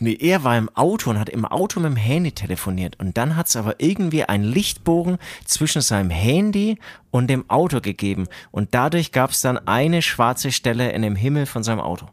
Nee, 0.00 0.16
er 0.18 0.44
war 0.44 0.56
im 0.56 0.68
Auto 0.76 1.10
und 1.10 1.18
hat 1.18 1.28
im 1.28 1.44
Auto 1.44 1.80
mit 1.80 1.90
dem 1.90 1.96
Handy 1.96 2.32
telefoniert. 2.32 2.98
Und 3.00 3.16
dann 3.16 3.36
hat 3.36 3.48
es 3.48 3.56
aber 3.56 3.76
irgendwie 3.80 4.24
einen 4.24 4.44
Lichtbogen 4.44 5.18
zwischen 5.44 5.82
seinem 5.82 6.10
Handy 6.10 6.78
und 7.10 7.28
dem 7.28 7.48
Auto 7.50 7.80
gegeben. 7.80 8.26
Und 8.50 8.74
dadurch 8.74 9.12
gab 9.12 9.30
es 9.30 9.40
dann 9.40 9.58
eine 9.66 10.02
schwarze 10.02 10.52
Stelle 10.52 10.90
in 10.92 11.02
dem 11.02 11.16
Himmel 11.16 11.46
von 11.46 11.62
seinem 11.62 11.80
Auto. 11.80 12.06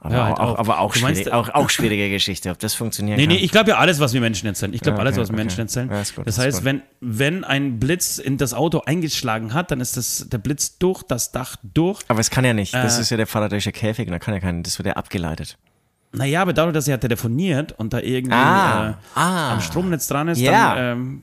Aber, 0.00 0.14
Ja, 0.14 0.24
halt 0.26 0.36
auch, 0.38 0.50
auch. 0.54 0.58
aber 0.58 0.78
auch, 0.78 0.94
meinst- 1.00 1.22
schwierig, 1.22 1.32
auch, 1.32 1.48
auch 1.48 1.68
schwierige 1.70 2.10
Geschichte, 2.10 2.50
ob 2.50 2.58
das 2.60 2.74
funktioniert. 2.74 3.18
Nee, 3.18 3.26
nee, 3.26 3.36
ich 3.36 3.50
glaube 3.50 3.70
ja 3.70 3.78
alles, 3.78 3.98
was 3.98 4.12
wir 4.12 4.20
Menschen 4.20 4.46
erzählen. 4.46 4.72
Ich 4.72 4.80
glaube 4.80 4.98
Ja, 4.98 5.02
alles, 5.02 5.14
okay, 5.14 5.22
was 5.22 5.30
wir 5.30 5.36
Menschen 5.36 5.54
okay. 5.54 5.62
erzählen. 5.62 5.90
Ja, 5.90 6.02
gut, 6.14 6.26
das 6.26 6.38
heißt, 6.38 6.58
gut. 6.58 6.64
wenn, 6.64 6.82
wenn 7.00 7.42
ein 7.44 7.80
Blitz 7.80 8.18
in 8.18 8.36
das 8.36 8.54
Auto 8.54 8.82
eingeschlagen 8.86 9.52
hat, 9.52 9.70
dann 9.72 9.80
ist 9.80 9.96
das, 9.96 10.26
der 10.28 10.38
Blitz 10.38 10.78
durch 10.78 11.02
das 11.02 11.32
Dach 11.32 11.56
durch. 11.74 12.02
aber 12.08 12.20
es 12.20 12.30
kann 12.30 12.44
ja 12.44 12.52
nicht. 12.52 12.72
Das 12.74 12.98
Äh. 12.98 13.00
ist 13.00 13.10
ja 13.10 13.16
der 13.16 13.26
Faradayische 13.26 13.72
Käfig, 13.72 14.08
da 14.08 14.18
kann 14.20 14.34
ja 14.34 14.38
kein, 14.40 14.62
das 14.62 14.78
wird 14.78 14.86
ja 14.86 14.92
abgeleitet. 14.92 15.58
Naja, 16.16 16.42
aber 16.42 16.52
dadurch, 16.52 16.74
dass 16.74 16.88
er 16.88 16.98
telefoniert 16.98 17.72
und 17.78 17.92
da 17.92 18.00
irgendwie 18.00 18.34
Ah, 18.34 18.90
äh, 18.90 18.94
ah. 19.18 19.52
am 19.52 19.60
Stromnetz 19.60 20.06
dran 20.08 20.28
ist, 20.28 20.40
Ja. 20.40 20.74
dann, 20.74 20.98
ähm, 20.98 21.22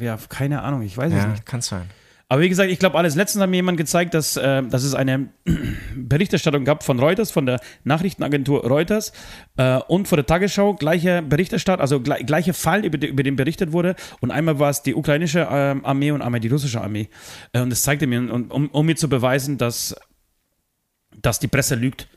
ja, 0.00 0.18
keine 0.28 0.62
Ahnung, 0.62 0.82
ich 0.82 0.96
weiß 0.96 1.12
es 1.12 1.18
Ja, 1.18 1.26
nicht. 1.28 1.46
kann 1.46 1.62
sein. 1.62 1.88
Aber 2.28 2.40
wie 2.40 2.48
gesagt, 2.48 2.70
ich 2.70 2.78
glaube 2.78 2.96
alles. 2.96 3.14
Letztens 3.14 3.42
hat 3.42 3.50
mir 3.50 3.56
jemand 3.56 3.76
gezeigt, 3.76 4.14
dass, 4.14 4.38
äh, 4.38 4.62
dass 4.62 4.84
es 4.84 4.94
eine 4.94 5.28
Berichterstattung 5.96 6.64
gab 6.64 6.82
von 6.82 6.98
Reuters, 6.98 7.30
von 7.30 7.44
der 7.44 7.60
Nachrichtenagentur 7.84 8.66
Reuters 8.66 9.12
äh, 9.58 9.76
und 9.88 10.08
von 10.08 10.16
der 10.16 10.24
Tagesschau. 10.24 10.72
Gleiche 10.74 11.20
Berichterstattung, 11.20 11.82
also 11.82 12.00
gle 12.00 12.24
gleiche 12.24 12.54
Fall, 12.54 12.86
über, 12.86 12.96
die, 12.96 13.08
über 13.08 13.22
den 13.22 13.36
berichtet 13.36 13.72
wurde. 13.72 13.96
Und 14.20 14.30
einmal 14.30 14.58
war 14.58 14.70
es 14.70 14.82
die 14.82 14.94
ukrainische 14.94 15.46
ähm, 15.50 15.84
Armee 15.84 16.10
und 16.10 16.22
einmal 16.22 16.40
die 16.40 16.48
russische 16.48 16.80
Armee. 16.80 17.10
Äh, 17.52 17.60
und 17.60 17.68
das 17.68 17.82
zeigte 17.82 18.06
mir, 18.06 18.18
um, 18.32 18.68
um 18.70 18.86
mir 18.86 18.96
zu 18.96 19.10
beweisen, 19.10 19.58
dass, 19.58 19.94
dass 21.20 21.38
die 21.38 21.48
Presse 21.48 21.74
lügt. 21.74 22.08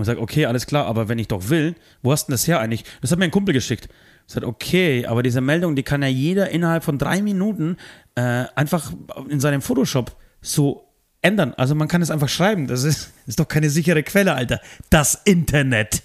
Und 0.00 0.06
sagt, 0.06 0.18
okay, 0.18 0.46
alles 0.46 0.66
klar, 0.66 0.86
aber 0.86 1.08
wenn 1.08 1.18
ich 1.18 1.28
doch 1.28 1.50
will, 1.50 1.74
wo 2.02 2.10
hast 2.10 2.24
du 2.24 2.30
denn 2.30 2.34
das 2.34 2.48
her 2.48 2.58
eigentlich? 2.58 2.84
Das 3.02 3.12
hat 3.12 3.18
mir 3.18 3.26
ein 3.26 3.30
Kumpel 3.30 3.52
geschickt. 3.52 3.90
Ich 4.26 4.32
sagt, 4.32 4.46
okay, 4.46 5.04
aber 5.04 5.22
diese 5.22 5.42
Meldung, 5.42 5.76
die 5.76 5.82
kann 5.82 6.00
ja 6.00 6.08
jeder 6.08 6.48
innerhalb 6.48 6.84
von 6.84 6.96
drei 6.96 7.20
Minuten 7.20 7.76
äh, 8.14 8.44
einfach 8.54 8.92
in 9.28 9.40
seinem 9.40 9.60
Photoshop 9.60 10.16
so 10.40 10.88
ändern. 11.20 11.52
Also 11.52 11.74
man 11.74 11.86
kann 11.86 12.00
es 12.00 12.10
einfach 12.10 12.30
schreiben. 12.30 12.66
Das 12.66 12.82
ist, 12.82 13.12
ist 13.26 13.38
doch 13.38 13.48
keine 13.48 13.68
sichere 13.68 14.02
Quelle, 14.02 14.32
Alter. 14.32 14.58
Das 14.88 15.20
Internet. 15.24 16.02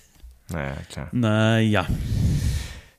Naja, 0.50 0.76
klar. 0.92 1.08
Naja. 1.14 1.88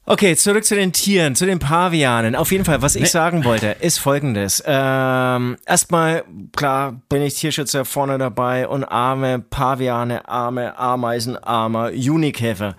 Okay, 0.08 0.36
zurück 0.36 0.64
zu 0.64 0.76
den 0.76 0.92
Tieren, 0.92 1.34
zu 1.34 1.46
den 1.46 1.58
Pavianen. 1.58 2.36
Auf 2.36 2.52
jeden 2.52 2.64
Fall, 2.64 2.80
was 2.80 2.94
ich 2.94 3.02
Nee. 3.02 3.08
sagen 3.08 3.44
wollte, 3.44 3.74
ist 3.80 3.98
folgendes. 3.98 4.62
Ähm, 4.64 5.56
erstmal, 5.66 6.22
klar, 6.54 7.00
bin 7.08 7.22
ich 7.22 7.34
Tierschützer 7.34 7.84
vorne 7.84 8.16
dabei 8.16 8.68
und 8.68 8.84
arme 8.84 9.40
Paviane, 9.40 10.28
arme 10.28 10.78
Ameisen, 10.78 11.36
armer 11.36 11.90
Junikäfer. 11.90 12.76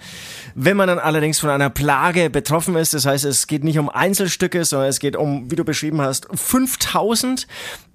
Wenn 0.56 0.78
man 0.78 0.88
dann 0.88 1.00
allerdings 1.00 1.38
von 1.38 1.50
einer 1.50 1.70
Plage 1.70 2.30
betroffen 2.30 2.78
ist, 2.78 2.94
das 2.94 3.06
heißt, 3.06 3.26
es 3.26 3.48
geht 3.48 3.66
nicht 3.66 3.78
um 3.78 3.90
Einzelstücke, 3.90 4.64
sondern 4.64 4.88
es 4.88 5.00
geht 5.00 5.18
um, 5.18 5.52
wie 5.52 5.58
du 5.58 5.66
beschrieben 5.66 6.00
hast, 6.00 6.28
5000, 6.34 7.46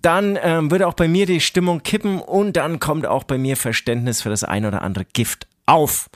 dann 0.03 0.39
ähm, 0.43 0.71
würde 0.71 0.87
auch 0.87 0.95
bei 0.95 1.09
mir 1.09 1.25
die 1.25 1.41
Stimmung 1.41 1.83
kippen 1.83 2.21
und 2.21 2.55
dann 2.59 2.81
kommt 2.81 3.07
auch 3.07 3.25
bei 3.25 3.39
mir 3.39 3.57
Verständnis 3.57 4.21
für 4.21 4.29
das 4.29 4.45
ein 4.45 4.67
oder 4.67 4.83
andere 4.83 5.07
Gift 5.07 5.47
auf. 5.67 6.09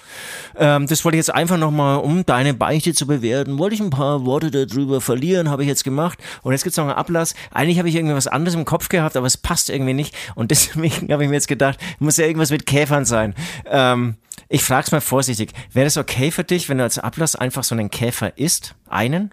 Ähm, 0.57 0.86
das 0.86 1.05
wollte 1.05 1.16
ich 1.16 1.20
jetzt 1.20 1.34
einfach 1.34 1.57
nochmal, 1.57 1.99
um 1.99 2.26
deine 2.26 2.55
Beichte 2.55 2.94
zu 2.94 3.07
bewerten, 3.07 3.59
wollte 3.59 3.74
ich 3.74 3.80
ein 3.80 3.90
paar 3.90 4.24
Worte 4.24 4.51
darüber 4.51 5.01
verlieren, 5.01 5.51
habe 5.51 5.62
ich 5.62 5.68
jetzt 5.68 5.84
gemacht. 5.84 6.18
Und 6.42 6.53
jetzt 6.53 6.64
gibt's 6.64 6.76
noch 6.76 6.84
einen 6.84 6.94
Ablass. 6.94 7.34
Eigentlich 7.53 7.78
habe 7.78 7.88
ich 7.88 7.94
irgendwie 7.94 8.14
was 8.14 8.26
anderes 8.26 8.55
im 8.55 8.64
Kopf 8.64 8.88
gehabt, 8.88 9.16
aber 9.16 9.26
es 9.26 9.36
passt 9.36 9.70
irgendwie 9.70 9.94
nicht. 9.94 10.14
Und 10.34 10.51
deswegen 10.51 11.12
habe 11.12 11.22
ich 11.22 11.28
mir 11.28 11.36
jetzt 11.36 11.49
gedacht, 11.49 11.78
muss 11.99 12.16
ja 12.16 12.26
irgendwas 12.26 12.51
mit 12.51 12.66
Käfern 12.66 13.05
sein. 13.05 13.34
Ähm, 13.66 14.16
ich 14.49 14.62
frage 14.62 14.86
es 14.86 14.92
mal 14.92 15.01
vorsichtig. 15.01 15.53
Wäre 15.72 15.86
das 15.86 15.97
okay 15.97 16.30
für 16.30 16.44
dich, 16.44 16.68
wenn 16.68 16.78
du 16.78 16.84
als 16.84 16.99
Ablass 16.99 17.36
einfach 17.36 17.64
so 17.64 17.74
einen 17.74 17.90
Käfer 17.90 18.38
isst? 18.38 18.74
Einen? 18.88 19.30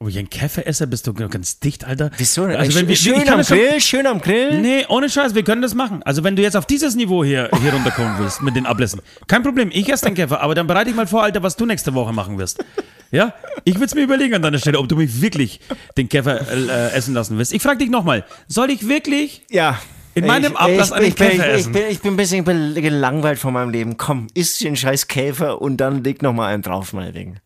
Oh, 0.00 0.06
ich 0.06 0.16
ein 0.16 0.30
Käferesser 0.30 0.86
bist 0.86 1.08
du 1.08 1.12
ganz 1.12 1.58
dicht, 1.58 1.84
Alter. 1.84 2.12
Wieso? 2.18 2.44
Also 2.44 2.78
wenn 2.78 2.86
wir, 2.86 2.94
schön 2.94 3.28
am 3.28 3.38
das 3.38 3.48
schon- 3.48 3.58
Grill, 3.58 3.80
schön 3.80 4.06
am 4.06 4.20
Grill. 4.20 4.60
Nee, 4.60 4.84
ohne 4.88 5.10
Scheiß, 5.10 5.34
wir 5.34 5.42
können 5.42 5.60
das 5.60 5.74
machen. 5.74 6.04
Also 6.04 6.22
wenn 6.22 6.36
du 6.36 6.42
jetzt 6.42 6.56
auf 6.56 6.66
dieses 6.66 6.94
Niveau 6.94 7.24
hier, 7.24 7.50
hier 7.60 7.72
runterkommen 7.72 8.14
willst 8.20 8.40
mit 8.40 8.54
den 8.54 8.64
Ablässen, 8.64 9.00
kein 9.26 9.42
Problem, 9.42 9.70
ich 9.72 9.88
esse 9.92 10.04
den 10.04 10.14
Käfer, 10.14 10.40
aber 10.40 10.54
dann 10.54 10.68
bereite 10.68 10.88
ich 10.90 10.94
mal 10.94 11.08
vor, 11.08 11.24
Alter, 11.24 11.42
was 11.42 11.56
du 11.56 11.66
nächste 11.66 11.94
Woche 11.94 12.12
machen 12.12 12.38
wirst. 12.38 12.64
Ja? 13.10 13.34
Ich 13.64 13.74
würde 13.74 13.86
es 13.86 13.94
mir 13.96 14.02
überlegen 14.02 14.34
an 14.34 14.42
deiner 14.42 14.58
Stelle, 14.60 14.78
ob 14.78 14.88
du 14.88 14.94
mich 14.94 15.20
wirklich 15.20 15.58
den 15.96 16.08
Käfer 16.08 16.42
äh, 16.48 16.92
essen 16.92 17.12
lassen 17.12 17.36
willst. 17.36 17.52
Ich 17.52 17.60
frage 17.62 17.78
dich 17.78 17.90
nochmal, 17.90 18.24
soll 18.46 18.70
ich 18.70 18.86
wirklich 18.88 19.42
Ja. 19.50 19.80
In 20.14 20.26
meinem 20.26 20.52
ich, 20.52 20.58
Ablass 20.58 20.88
ich, 20.90 20.94
einen 20.94 21.06
ich, 21.06 21.16
Käfer 21.16 21.46
ich, 21.54 21.60
essen. 21.60 21.72
bin, 21.72 21.82
ich 21.90 22.00
bin 22.00 22.12
ein 22.14 22.16
bisschen 22.16 22.44
gelangweilt 22.74 23.38
von 23.40 23.52
meinem 23.52 23.70
Leben. 23.70 23.96
Komm, 23.96 24.28
isst 24.34 24.62
den 24.62 24.76
scheiß 24.76 25.08
Käfer 25.08 25.60
und 25.60 25.76
dann 25.78 26.04
leg 26.04 26.22
noch 26.22 26.32
mal 26.32 26.46
einen 26.52 26.62
drauf, 26.62 26.92
meinetwegen. 26.92 27.40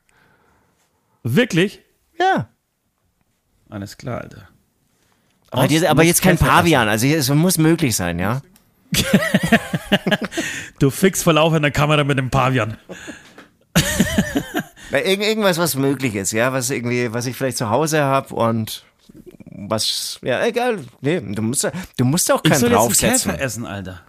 wirklich? 1.22 1.80
Ja. 2.22 2.48
Alles 3.70 3.96
klar, 3.96 4.20
Alter. 4.20 4.48
Aber, 5.50 5.68
diese, 5.68 5.90
aber 5.90 6.02
jetzt 6.02 6.22
kein 6.22 6.38
Pavian, 6.38 6.88
also 6.88 7.06
es 7.06 7.28
muss 7.28 7.58
möglich 7.58 7.96
sein, 7.96 8.18
ja? 8.18 8.40
Du 10.78 10.90
fix 10.90 11.22
vor 11.22 11.34
laufender 11.34 11.70
Kamera 11.70 12.02
mit 12.04 12.18
dem 12.18 12.30
Pavian. 12.30 12.76
Irgend, 14.90 15.22
irgendwas, 15.24 15.58
was 15.58 15.74
möglich 15.76 16.14
ist, 16.14 16.32
ja, 16.32 16.52
was 16.52 16.70
irgendwie, 16.70 17.12
was 17.12 17.26
ich 17.26 17.36
vielleicht 17.36 17.56
zu 17.56 17.70
Hause 17.70 18.02
habe 18.02 18.34
und 18.34 18.84
was, 19.44 20.18
ja, 20.22 20.44
egal. 20.44 20.84
Nee, 21.00 21.20
du 21.20 21.40
musst, 21.42 21.70
du 21.96 22.04
musst 22.04 22.30
auch 22.32 22.40
Ich 22.42 22.50
keinen 22.50 22.60
soll 22.60 22.70
jetzt 22.70 22.78
einen 22.78 22.88
draufsetzen. 22.88 23.30
Käfer 23.32 23.42
essen, 23.42 23.66
Alter. 23.66 24.00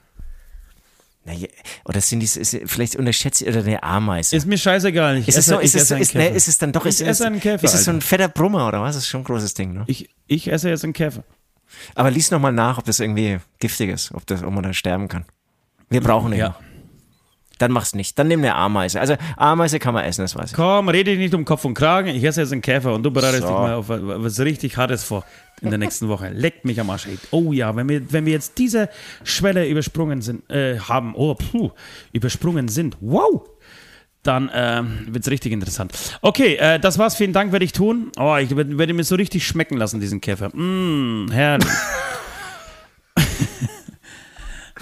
Na, 1.26 1.34
ja, 1.34 1.48
oder 1.86 2.02
sind 2.02 2.20
die, 2.20 2.26
ist, 2.26 2.60
vielleicht 2.66 2.98
unterschätzt 2.98 3.42
ihr 3.42 3.50
oder 3.50 3.62
eine 3.62 3.82
Ameise? 3.82 4.36
Ist 4.36 4.46
mir 4.46 4.58
scheißegal. 4.58 5.18
Ich 5.18 5.30
ist 5.30 5.38
es 5.38 5.48
esse, 5.48 5.56
so, 5.56 5.60
ist 5.60 5.76
ich 5.76 5.82
es, 5.82 5.92
ist, 5.92 6.12
Käfer. 6.12 6.36
ist 6.36 6.48
es 6.50 6.58
dann 6.58 6.74
doch, 6.74 6.86
Ich 6.86 6.96
ist, 6.96 7.02
esse 7.02 7.26
einen 7.26 7.40
Käfer, 7.40 7.64
ist 7.64 7.74
es 7.74 7.86
so 7.86 7.92
ein 7.92 8.02
fetter 8.02 8.28
Brummer 8.28 8.68
oder 8.68 8.82
was? 8.82 8.96
Das 8.96 9.06
ist 9.06 9.10
schon 9.10 9.22
ein 9.22 9.26
großes 9.26 9.54
Ding, 9.54 9.74
ne? 9.74 9.86
ich, 9.88 10.10
ich 10.28 10.52
esse 10.52 10.70
jetzt 10.70 10.84
einen 10.84 10.94
Käfer. 10.94 11.24
Aber 11.96 12.12
lies 12.12 12.30
noch 12.30 12.40
mal 12.40 12.52
nach, 12.52 12.78
ob 12.78 12.86
das 12.86 13.00
irgendwie 13.00 13.40
giftig 13.60 13.90
ist, 13.90 14.14
ob, 14.14 14.28
das, 14.28 14.44
ob 14.44 14.52
man 14.54 14.64
da 14.64 14.74
sterben 14.74 15.08
kann. 15.08 15.26
Wir 15.90 16.02
brauchen 16.02 16.34
ihn. 16.34 16.40
Ja. 16.40 16.58
Dann 17.60 17.72
mach's 17.72 17.94
nicht. 17.94 18.18
Dann 18.18 18.28
nimm 18.28 18.40
eine 18.40 18.56
Ameise. 18.56 19.00
Also 19.00 19.16
Ameise 19.38 19.80
kann 19.80 19.94
man 19.94 20.04
essen, 20.06 20.22
das 20.24 20.36
weiß 20.36 20.52
ich. 20.52 20.56
Komm, 20.56 20.90
rede 20.90 21.12
dich 21.12 21.20
nicht 21.20 21.34
um 21.36 21.46
Kopf 21.46 21.64
und 21.66 21.76
Kragen. 21.76 22.08
Ich 22.10 22.24
esse 22.24 22.42
jetzt 22.42 22.52
einen 22.52 22.62
Käfer 22.62 22.94
und 22.94 23.04
du 23.04 23.12
bereitest 23.12 23.44
So. 23.44 23.48
dich 23.50 23.58
mal 23.58 23.74
auf 23.76 23.86
was 23.90 24.40
richtig 24.40 24.76
Hartes 24.78 25.04
vor 25.04 25.24
in 25.62 25.70
der 25.70 25.78
nächsten 25.80 26.10
Woche. 26.10 26.30
Leckt 26.30 26.66
mich 26.66 26.80
am 26.80 26.90
Arsch. 26.90 27.06
ey. 27.06 27.18
Oh 27.32 27.54
ja, 27.54 27.76
wenn 27.76 27.88
wir, 27.88 28.12
wenn 28.12 28.26
wir 28.26 28.34
jetzt 28.34 28.58
diese 28.58 28.90
Schwelle 29.24 29.68
übersprungen 29.68 30.22
sind, 30.22 30.50
äh, 30.50 30.80
haben, 30.80 31.14
oh, 31.16 31.36
puh, 31.36 31.70
übersprungen 32.12 32.68
sind, 32.68 32.98
wow, 33.02 33.44
dann 34.24 34.50
ähm, 34.54 35.08
wird 35.12 35.24
es 35.26 35.32
richtig 35.32 35.52
interessant. 35.52 35.94
Okay, 36.22 36.56
äh, 36.56 36.80
das 36.80 36.98
war's. 36.98 37.16
Vielen 37.16 37.34
Dank, 37.34 37.52
werde 37.52 37.66
ich 37.66 37.72
tun. 37.74 38.12
Oh, 38.18 38.36
ich 38.38 38.56
werd- 38.56 38.78
werde 38.78 38.94
mir 38.94 39.04
so 39.04 39.16
richtig 39.16 39.46
schmecken 39.46 39.78
lassen, 39.78 40.00
diesen 40.00 40.22
Käfer. 40.22 40.50
Mmh, 40.56 41.32
herrlich. 41.32 41.68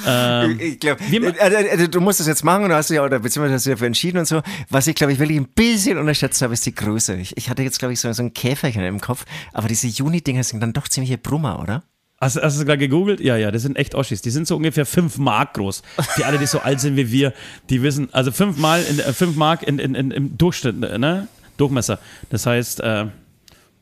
Ähm, 0.05 0.59
ich 0.59 0.79
glaube, 0.79 1.01
also, 1.39 1.57
also, 1.57 1.87
du 1.87 2.01
musst 2.01 2.19
das 2.19 2.27
jetzt 2.27 2.43
machen 2.43 2.63
und 2.63 2.69
du 2.69 2.75
hast 2.75 2.89
dich 2.89 2.95
ja, 2.95 3.03
oder 3.03 3.19
beziehungsweise 3.19 3.55
hast 3.55 3.65
du 3.65 3.69
dich 3.69 3.75
dafür 3.75 3.87
entschieden 3.87 4.17
und 4.17 4.25
so. 4.25 4.41
Was 4.69 4.87
ich, 4.87 4.95
glaube 4.95 5.13
ich, 5.13 5.19
wirklich 5.19 5.37
ein 5.37 5.47
bisschen 5.47 5.97
unterschätzt 5.97 6.41
habe, 6.41 6.53
ist 6.53 6.65
die 6.65 6.75
Größe. 6.75 7.15
Ich, 7.15 7.37
ich 7.37 7.49
hatte 7.49 7.63
jetzt, 7.63 7.79
glaube 7.79 7.93
ich, 7.93 7.99
so, 7.99 8.11
so 8.13 8.23
ein 8.23 8.33
Käferchen 8.33 8.83
im 8.83 9.01
Kopf, 9.01 9.25
aber 9.53 9.67
diese 9.67 9.87
Juni-Dinger 9.87 10.43
sind 10.43 10.61
dann 10.61 10.73
doch 10.73 10.87
ziemliche 10.87 11.17
Brummer, 11.17 11.59
oder? 11.59 11.83
Hast, 12.19 12.39
hast 12.39 12.59
du 12.59 12.65
gerade 12.65 12.77
gegoogelt? 12.77 13.19
Ja, 13.19 13.35
ja, 13.35 13.49
das 13.49 13.63
sind 13.63 13.77
echt 13.77 13.95
Oschis. 13.95 14.21
Die 14.21 14.29
sind 14.29 14.47
so 14.47 14.55
ungefähr 14.55 14.85
5 14.85 15.17
Mark 15.17 15.55
groß. 15.55 15.81
Die 16.17 16.23
alle, 16.23 16.37
die 16.37 16.45
so 16.45 16.59
alt 16.59 16.79
sind 16.79 16.95
wie 16.95 17.11
wir, 17.11 17.33
die 17.69 17.81
wissen, 17.81 18.09
also 18.11 18.31
5 18.31 18.57
Mal 18.57 18.83
in, 18.83 18.99
äh, 18.99 19.11
fünf 19.11 19.35
Mark 19.35 19.63
in, 19.63 19.79
in, 19.79 19.95
in, 19.95 20.11
im 20.11 20.37
Durchschnitt, 20.37 20.79
ne? 20.79 21.27
Durchmesser. 21.57 21.99
Das 22.29 22.45
heißt, 22.45 22.79
äh, 22.81 23.07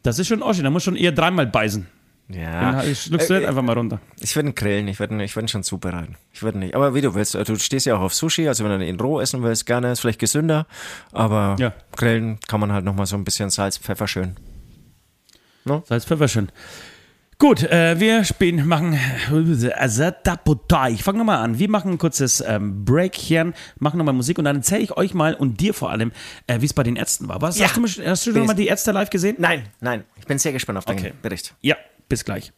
das 0.03 0.19
ist 0.19 0.27
schon 0.27 0.41
Oschi, 0.41 0.63
da 0.63 0.69
muss 0.69 0.83
schon 0.83 0.95
eher 0.95 1.11
dreimal 1.11 1.47
beißen. 1.47 1.87
Ja. 2.31 2.73
Dann 2.73 2.95
schluckst 2.95 3.29
du 3.29 3.33
Äh, 3.41 3.47
einfach 3.47 3.63
mal 3.63 3.73
runter. 3.77 3.99
Ich 4.19 4.35
würde 4.35 4.49
ihn 4.49 4.55
grillen, 4.55 4.87
ich 4.87 4.99
würde 4.99 5.15
ihn, 5.15 5.19
ich 5.21 5.35
würd 5.35 5.45
ihn 5.45 5.47
schon 5.47 5.63
zubereiten. 5.63 6.15
Ich 6.31 6.43
würde 6.43 6.59
nicht. 6.59 6.75
Aber 6.75 6.93
wie 6.93 7.01
du 7.01 7.15
willst, 7.15 7.33
du 7.33 7.55
stehst 7.57 7.87
ja 7.87 7.95
auch 7.97 8.01
auf 8.01 8.13
Sushi, 8.13 8.47
also 8.47 8.63
wenn 8.63 8.79
du 8.79 8.85
ihn 8.85 8.99
roh 8.99 9.19
essen 9.19 9.41
willst, 9.41 9.65
gerne, 9.65 9.91
ist 9.91 10.01
vielleicht 10.01 10.19
gesünder, 10.19 10.67
aber 11.11 11.55
Ja. 11.59 11.73
grillen 11.95 12.39
kann 12.47 12.59
man 12.59 12.71
halt 12.71 12.85
nochmal 12.85 13.07
so 13.07 13.15
ein 13.15 13.23
bisschen 13.23 13.49
Salz, 13.49 13.77
Pfeffer 13.79 14.07
schön. 14.07 14.35
Salz, 15.85 16.05
Pfeffer 16.05 16.27
schön. 16.27 16.51
Gut, 17.37 17.63
äh, 17.63 17.97
wir 17.99 18.25
spielen, 18.25 18.67
machen. 18.67 18.99
Ich 20.91 21.03
fange 21.03 21.17
nochmal 21.19 21.37
an. 21.37 21.57
Wir 21.57 21.69
machen 21.69 21.91
ein 21.93 21.97
kurzes 21.97 22.41
ähm, 22.45 22.83
Breakchen, 22.83 23.53
machen 23.77 23.97
nochmal 23.97 24.13
Musik 24.13 24.37
und 24.39 24.43
dann 24.45 24.57
erzähle 24.57 24.81
ich 24.81 24.97
euch 24.97 25.13
mal 25.13 25.35
und 25.35 25.61
dir 25.61 25.73
vor 25.73 25.89
allem, 25.89 26.11
äh, 26.47 26.59
wie 26.59 26.65
es 26.65 26.73
bei 26.73 26.83
den 26.83 26.97
Ärzten 26.97 27.29
war. 27.29 27.41
Was, 27.41 27.57
Ja. 27.57 27.67
Hast 27.67 27.77
du, 27.77 27.83
hast 28.05 28.25
du 28.27 28.33
Bin 28.33 28.41
schon 28.41 28.47
mal 28.47 28.53
ich- 28.53 28.57
die 28.57 28.67
Ärzte 28.67 28.91
live 28.91 29.09
gesehen? 29.09 29.37
Nein, 29.39 29.63
nein, 29.79 30.03
ich 30.17 30.25
bin 30.25 30.37
sehr 30.37 30.51
gespannt 30.51 30.77
auf 30.79 30.85
deinen 30.85 30.99
Okay. 30.99 31.13
Bericht. 31.21 31.55
Ja, 31.61 31.77
bis 32.09 32.25
gleich. 32.25 32.51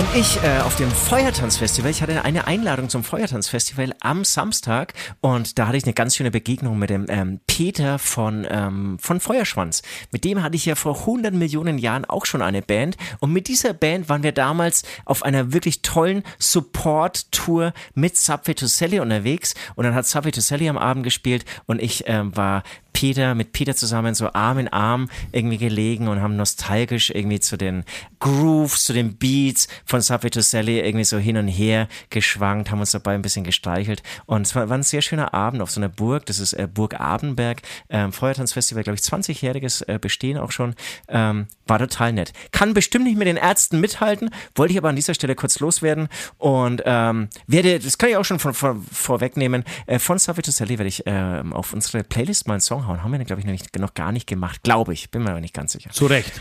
Während 0.00 0.16
ich 0.16 0.42
äh, 0.42 0.60
auf 0.60 0.76
dem 0.76 0.90
Feuertanzfestival, 0.90 1.90
ich 1.90 2.00
hatte 2.00 2.24
eine 2.24 2.46
Einladung 2.46 2.88
zum 2.88 3.04
Feuertanzfestival 3.04 3.94
am 4.00 4.24
Samstag 4.24 4.94
und 5.20 5.58
da 5.58 5.66
hatte 5.66 5.76
ich 5.76 5.84
eine 5.84 5.92
ganz 5.92 6.16
schöne 6.16 6.30
Begegnung 6.30 6.78
mit 6.78 6.88
dem 6.88 7.04
ähm, 7.10 7.40
Peter 7.46 7.98
von, 7.98 8.46
ähm, 8.48 8.98
von 8.98 9.20
Feuerschwanz. 9.20 9.82
Mit 10.10 10.24
dem 10.24 10.42
hatte 10.42 10.56
ich 10.56 10.64
ja 10.64 10.74
vor 10.74 11.00
100 11.00 11.34
Millionen 11.34 11.76
Jahren 11.76 12.06
auch 12.06 12.24
schon 12.24 12.40
eine 12.40 12.62
Band 12.62 12.96
und 13.18 13.34
mit 13.34 13.46
dieser 13.46 13.74
Band 13.74 14.08
waren 14.08 14.22
wir 14.22 14.32
damals 14.32 14.84
auf 15.04 15.22
einer 15.22 15.52
wirklich 15.52 15.82
tollen 15.82 16.22
Support-Tour 16.38 17.74
mit 17.92 18.16
Subway 18.16 18.54
to 18.54 18.68
Sally 18.68 19.00
unterwegs 19.00 19.54
und 19.74 19.84
dann 19.84 19.94
hat 19.94 20.06
Subway 20.06 20.30
to 20.30 20.40
Sally 20.40 20.66
am 20.70 20.78
Abend 20.78 21.04
gespielt 21.04 21.44
und 21.66 21.78
ich 21.78 22.04
ähm, 22.06 22.34
war 22.34 22.62
Peter, 22.92 23.34
mit 23.34 23.52
Peter 23.52 23.74
zusammen 23.74 24.14
so 24.14 24.32
Arm 24.32 24.58
in 24.58 24.68
Arm 24.68 25.08
irgendwie 25.32 25.58
gelegen 25.58 26.08
und 26.08 26.20
haben 26.20 26.36
nostalgisch 26.36 27.10
irgendwie 27.10 27.40
zu 27.40 27.56
den 27.56 27.84
Grooves, 28.18 28.84
zu 28.84 28.92
den 28.92 29.16
Beats 29.16 29.68
von 29.84 30.00
Subway 30.00 30.30
to 30.30 30.40
Sally 30.40 30.80
irgendwie 30.80 31.04
so 31.04 31.18
hin 31.18 31.36
und 31.36 31.48
her 31.48 31.88
geschwankt, 32.10 32.70
haben 32.70 32.80
uns 32.80 32.92
dabei 32.92 33.14
ein 33.14 33.22
bisschen 33.22 33.44
gestreichelt. 33.44 34.02
Und 34.26 34.42
es 34.42 34.54
war, 34.54 34.68
war 34.68 34.78
ein 34.78 34.82
sehr 34.82 35.02
schöner 35.02 35.34
Abend 35.34 35.62
auf 35.62 35.70
so 35.70 35.80
einer 35.80 35.88
Burg, 35.88 36.26
das 36.26 36.38
ist 36.38 36.52
äh, 36.52 36.68
Burg 36.72 37.00
Abenberg, 37.00 37.62
ähm, 37.88 38.12
Feuertanzfestival, 38.12 38.82
glaube 38.82 38.96
ich, 38.96 39.02
20-jähriges 39.02 39.86
äh, 39.88 39.98
Bestehen 39.98 40.38
auch 40.38 40.52
schon, 40.52 40.74
ähm, 41.08 41.46
war 41.66 41.78
total 41.78 42.12
nett. 42.12 42.32
Kann 42.52 42.74
bestimmt 42.74 43.04
nicht 43.04 43.18
mit 43.18 43.26
den 43.26 43.36
Ärzten 43.36 43.80
mithalten, 43.80 44.30
wollte 44.54 44.72
ich 44.72 44.78
aber 44.78 44.88
an 44.88 44.96
dieser 44.96 45.14
Stelle 45.14 45.34
kurz 45.34 45.60
loswerden. 45.60 46.08
Und 46.38 46.82
ähm, 46.84 47.28
werde, 47.46 47.78
das 47.78 47.98
kann 47.98 48.10
ich 48.10 48.16
auch 48.16 48.24
schon 48.24 48.38
von, 48.38 48.54
von 48.54 48.82
vorwegnehmen, 48.82 49.64
äh, 49.86 49.98
von 49.98 50.18
Subway 50.18 50.42
to 50.42 50.50
Sally 50.50 50.78
werde 50.78 50.88
ich 50.88 51.06
äh, 51.06 51.42
auf 51.50 51.72
unsere 51.72 52.04
Playlist 52.04 52.46
mal 52.46 52.54
einen 52.54 52.60
Song 52.60 52.79
hauen. 52.86 53.02
Haben 53.02 53.12
wir, 53.12 53.18
glaube 53.24 53.40
ich, 53.40 53.46
noch, 53.46 53.52
nicht, 53.52 53.78
noch 53.78 53.94
gar 53.94 54.12
nicht 54.12 54.26
gemacht. 54.26 54.62
Glaube 54.62 54.92
ich. 54.92 55.10
Bin 55.10 55.22
mir 55.22 55.30
aber 55.30 55.40
nicht 55.40 55.54
ganz 55.54 55.72
sicher. 55.72 55.90
Zu 55.90 56.06
Recht. 56.06 56.40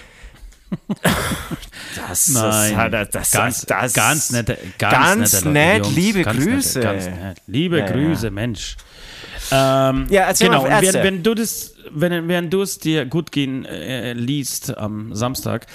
Das, 1.95 2.27
Nein, 2.29 2.91
das, 2.91 3.09
das, 3.09 3.31
ganz, 3.31 3.65
das, 3.65 3.93
ganz 3.93 4.29
nette, 4.31 4.57
ganz, 4.77 5.31
ganz 5.31 5.45
nett, 5.45 5.83
Jungs, 5.83 5.95
liebe 5.95 6.21
ganz 6.21 6.37
Grüße. 6.37 6.79
Nette, 6.79 6.93
ganz 6.93 7.05
nett. 7.05 7.41
Liebe 7.47 7.79
Ja, 7.79 7.85
ja. 7.85 7.91
Grüße, 7.91 8.29
Mensch. 8.31 8.77
Ähm, 9.51 10.05
Ja, 10.09 10.23
erzähl 10.27 10.47
genau. 10.49 10.63
mal 10.63 10.81
während, 10.81 11.03
wenn 11.03 11.23
du 11.23 11.33
das, 11.33 11.73
wenn, 11.91 12.27
während 12.27 12.53
du 12.53 12.61
es 12.61 12.77
dir 12.77 13.05
gut 13.05 13.31
gehen 13.31 13.65
äh, 13.65 14.13
liest 14.13 14.77
am 14.77 15.15
Samstag, 15.15 15.65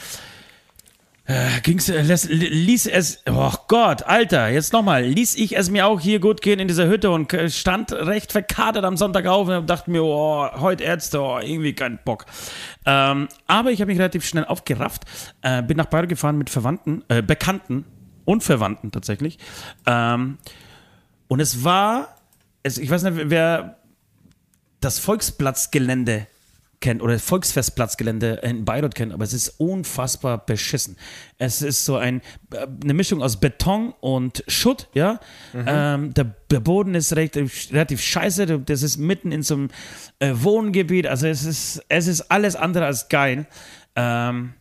äh, 1.27 1.61
ging's, 1.63 1.89
äh, 1.89 2.03
li- 2.03 2.49
ließ 2.49 2.87
es, 2.87 3.23
oh 3.31 3.53
Gott, 3.69 4.03
Alter, 4.03 4.49
jetzt 4.49 4.73
nochmal, 4.73 5.05
ließ 5.05 5.37
ich 5.37 5.57
es 5.57 5.71
mir 5.71 5.87
auch 5.87 6.01
hier 6.01 6.21
gut 6.21 6.43
gehen 6.43 6.59
in 6.61 6.69
dieser 6.69 6.87
Hütte 6.87 7.11
und 7.11 7.35
stand 7.49 7.93
recht 7.93 8.33
verkadert 8.33 8.85
am 8.85 8.97
Sonntag 8.97 9.27
auf 9.27 9.49
und 9.49 9.69
dachte 9.69 9.91
mir, 9.91 10.03
oh, 10.05 10.47
heute 10.61 10.85
Ärzte, 10.85 11.21
oh, 11.21 11.39
irgendwie 11.39 11.73
kein 11.73 11.99
Bock. 12.05 12.27
Ähm, 12.85 13.29
aber 13.47 13.71
ich 13.71 13.81
habe 13.81 13.91
mich 13.91 13.99
relativ 13.99 14.25
schnell 14.27 14.45
aufgerafft, 14.45 15.05
äh, 15.43 15.63
bin 15.63 15.77
nach 15.77 15.87
Bayern 15.87 16.09
gefahren 16.09 16.37
mit 16.37 16.51
Verwandten, 16.51 17.03
äh, 17.09 17.23
Bekannten 17.23 17.85
und 18.27 18.43
Verwandten 18.43 18.93
tatsächlich. 18.93 19.39
Ähm, 19.87 20.39
und 21.29 21.41
es 21.41 21.65
war, 21.65 22.17
es, 22.63 22.77
ich 22.79 22.91
weiß 22.91 23.03
nicht, 23.05 23.31
wer 23.31 23.79
das 24.81 24.99
Volksplatzgelände 24.99 26.27
kennt 26.85 27.01
oder 27.01 27.19
Volksfestplatzgelände 27.19 28.41
in 28.43 28.67
Bayreuth 28.67 28.95
kennt, 28.95 29.15
aber 29.15 29.25
es 29.25 29.33
ist 29.33 29.59
unfassbar 29.59 30.45
beschissen. 30.45 30.99
Es 31.39 31.63
ist 31.63 31.87
so 31.87 31.97
ein, 31.97 32.21
äh, 32.53 32.67
eine 32.83 32.93
Mischung 32.93 33.23
aus 33.23 33.41
Beton 33.41 33.95
und 34.01 34.45
Schutt, 34.49 34.89
ja. 34.93 35.19
Ähm, 35.55 36.13
der, 36.13 36.35
der 36.51 36.61
Boden 36.61 36.95
ist 36.95 37.17
recht, 37.17 37.37
relativ 37.37 38.03
scheiße, 38.03 38.61
das 38.61 38.83
ist 38.83 38.99
mitten 38.99 39.33
in 39.33 39.43
so 39.43 39.55
einem 39.55 39.69
äh, 40.19 40.35
Wohngebiet, 40.35 41.07
also 41.07 41.27
es 41.27 41.47
ist, 41.47 41.83
es 41.89 42.07
ist 42.07 42.31
alles 42.31 42.55
andere 42.55 42.85
als 42.85 43.09
geil. 43.09 43.47
Ähm, 43.97 44.53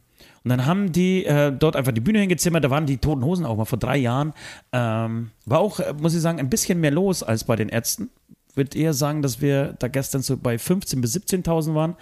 und 0.45 0.49
dann 0.49 0.65
haben 0.65 0.91
die 0.91 1.25
äh, 1.25 1.51
dort 1.51 1.75
einfach 1.75 1.93
die 1.93 2.01
Bühne 2.01 2.19
hingezimmert. 2.19 2.63
Da 2.65 2.69
waren 2.69 2.85
die 2.85 2.97
Toten 2.97 3.23
Hosen 3.23 3.45
auch 3.45 3.55
mal 3.55 3.65
vor 3.65 3.79
drei 3.79 3.95
Jahren. 3.97 4.33
Ähm, 4.73 5.31
war 5.45 5.59
auch, 5.59 5.79
äh, 5.79 5.93
muss 5.93 6.13
ich 6.13 6.21
sagen, 6.21 6.39
ein 6.39 6.49
bisschen 6.49 6.81
mehr 6.81 6.91
los 6.91 7.23
als 7.23 7.45
bei 7.45 7.55
den 7.55 7.69
Ärzten. 7.69 8.09
Würde 8.55 8.77
eher 8.77 8.93
sagen, 8.93 9.21
dass 9.21 9.41
wir 9.41 9.73
da 9.79 9.87
gestern 9.87 10.21
so 10.21 10.37
bei 10.37 10.55
15.000 10.55 11.01
bis 11.01 11.15
17.000 11.15 11.73
waren. 11.73 11.95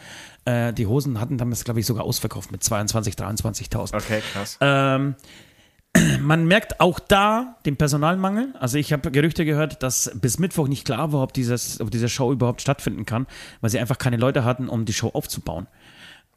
Äh, 0.46 0.74
die 0.74 0.88
Hosen 0.88 1.20
hatten 1.20 1.38
damals, 1.38 1.64
glaube 1.64 1.80
ich, 1.80 1.86
sogar 1.86 2.04
ausverkauft 2.04 2.52
mit 2.52 2.62
22.000, 2.62 3.18
23.000. 3.18 3.96
Okay, 3.96 4.22
krass. 4.34 4.58
Ähm, 4.60 5.16
man 6.22 6.46
merkt 6.46 6.80
auch 6.80 7.00
da 7.00 7.58
den 7.66 7.78
Personalmangel. 7.78 8.54
Also 8.60 8.78
ich 8.78 8.92
habe 8.94 9.12
Gerüchte 9.12 9.46
gehört, 9.46 9.84
dass 9.84 10.12
bis 10.16 10.40
Mittwoch 10.40 10.68
nicht 10.68 10.86
klar 10.86 11.14
war, 11.14 11.22
ob, 11.24 11.34
dieses, 11.34 11.80
ob 11.80 11.92
diese 11.92 12.10
Show 12.10 12.32
überhaupt 12.32 12.62
stattfinden 12.62 13.06
kann, 13.06 13.28
weil 13.62 13.70
sie 13.70 13.80
einfach 13.80 13.98
keine 13.98 14.18
Leute 14.18 14.44
hatten, 14.44 14.68
um 14.70 14.86
die 14.86 14.94
Show 14.94 15.10
aufzubauen. 15.10 15.68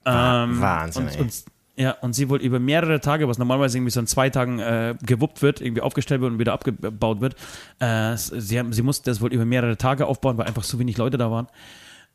Ähm, 0.07 0.61
Wahnsinn, 0.61 1.05
Und, 1.05 1.15
ey. 1.15 1.21
und, 1.21 1.45
ja, 1.77 1.93
und 2.01 2.13
sie 2.15 2.29
wohl 2.29 2.41
über 2.41 2.61
mehrere 2.61 3.01
Tage, 3.01 3.29
was 3.29 3.39
normalerweise 3.39 3.79
irgendwie 3.79 3.91
so 3.91 4.01
in 4.01 4.07
zwei 4.07 4.31
Tagen 4.31 4.59
äh, 4.61 4.95
gewuppt 5.03 5.43
wird, 5.43 5.61
irgendwie 5.61 5.83
aufgestellt 5.83 6.21
wird 6.21 6.33
und 6.33 6.39
wieder 6.39 6.53
abgebaut 6.53 7.21
wird, 7.21 7.35
äh, 7.81 8.17
sie, 8.17 8.59
haben, 8.59 8.73
sie 8.73 8.83
mussten 8.83 9.05
das 9.07 9.21
wohl 9.21 9.33
über 9.33 9.45
mehrere 9.45 9.77
Tage 9.77 10.07
aufbauen, 10.07 10.39
weil 10.39 10.47
einfach 10.47 10.65
so 10.65 10.79
wenig 10.79 10.97
Leute 10.99 11.19
da 11.19 11.31
waren. 11.31 11.49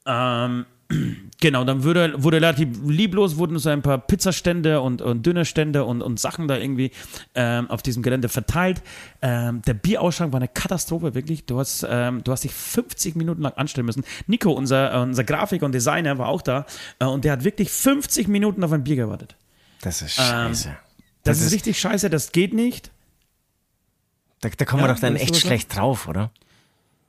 Ähm, 0.05 0.65
Genau, 1.41 1.63
dann 1.63 1.85
wurde, 1.85 2.21
wurde 2.21 2.37
relativ 2.37 2.67
lieblos, 2.85 3.37
wurden 3.37 3.57
so 3.59 3.69
ein 3.69 3.81
paar 3.81 3.97
Pizzastände 3.97 4.81
und, 4.81 5.01
und 5.01 5.25
Dönerstände 5.25 5.85
und, 5.85 6.01
und 6.01 6.19
Sachen 6.19 6.49
da 6.49 6.57
irgendwie 6.57 6.91
ähm, 7.33 7.69
auf 7.69 7.81
diesem 7.81 8.03
Gelände 8.03 8.27
verteilt. 8.27 8.81
Ähm, 9.21 9.61
der 9.61 9.73
Bierausschank 9.73 10.33
war 10.33 10.39
eine 10.39 10.49
Katastrophe, 10.49 11.15
wirklich. 11.15 11.45
Du 11.45 11.57
hast, 11.57 11.87
ähm, 11.89 12.23
du 12.25 12.33
hast 12.33 12.43
dich 12.43 12.53
50 12.53 13.15
Minuten 13.15 13.41
lang 13.41 13.53
anstellen 13.53 13.85
müssen. 13.85 14.03
Nico, 14.27 14.51
unser, 14.51 15.01
unser 15.01 15.23
Grafiker 15.23 15.65
und 15.65 15.71
Designer, 15.73 16.17
war 16.17 16.27
auch 16.27 16.41
da 16.41 16.65
äh, 16.99 17.05
und 17.05 17.23
der 17.23 17.31
hat 17.31 17.45
wirklich 17.45 17.69
50 17.69 18.27
Minuten 18.27 18.61
auf 18.63 18.73
ein 18.73 18.83
Bier 18.83 18.97
gewartet. 18.97 19.37
Das 19.81 20.01
ist 20.01 20.17
Ähm, 20.19 20.25
scheiße. 20.53 20.69
Das, 20.69 20.77
Das 21.23 21.37
ist, 21.39 21.45
ist- 21.47 21.53
richtig 21.53 21.79
scheiße, 21.79 22.09
das 22.09 22.31
geht 22.31 22.53
nicht. 22.53 22.91
Da, 24.41 24.49
da 24.49 24.65
kommen 24.65 24.81
Ja, 24.83 24.87
wir 24.89 24.93
doch 24.93 25.01
dann 25.01 25.15
echt 25.15 25.35
schlecht 25.35 25.75
drauf, 25.75 26.07
oder? 26.07 26.31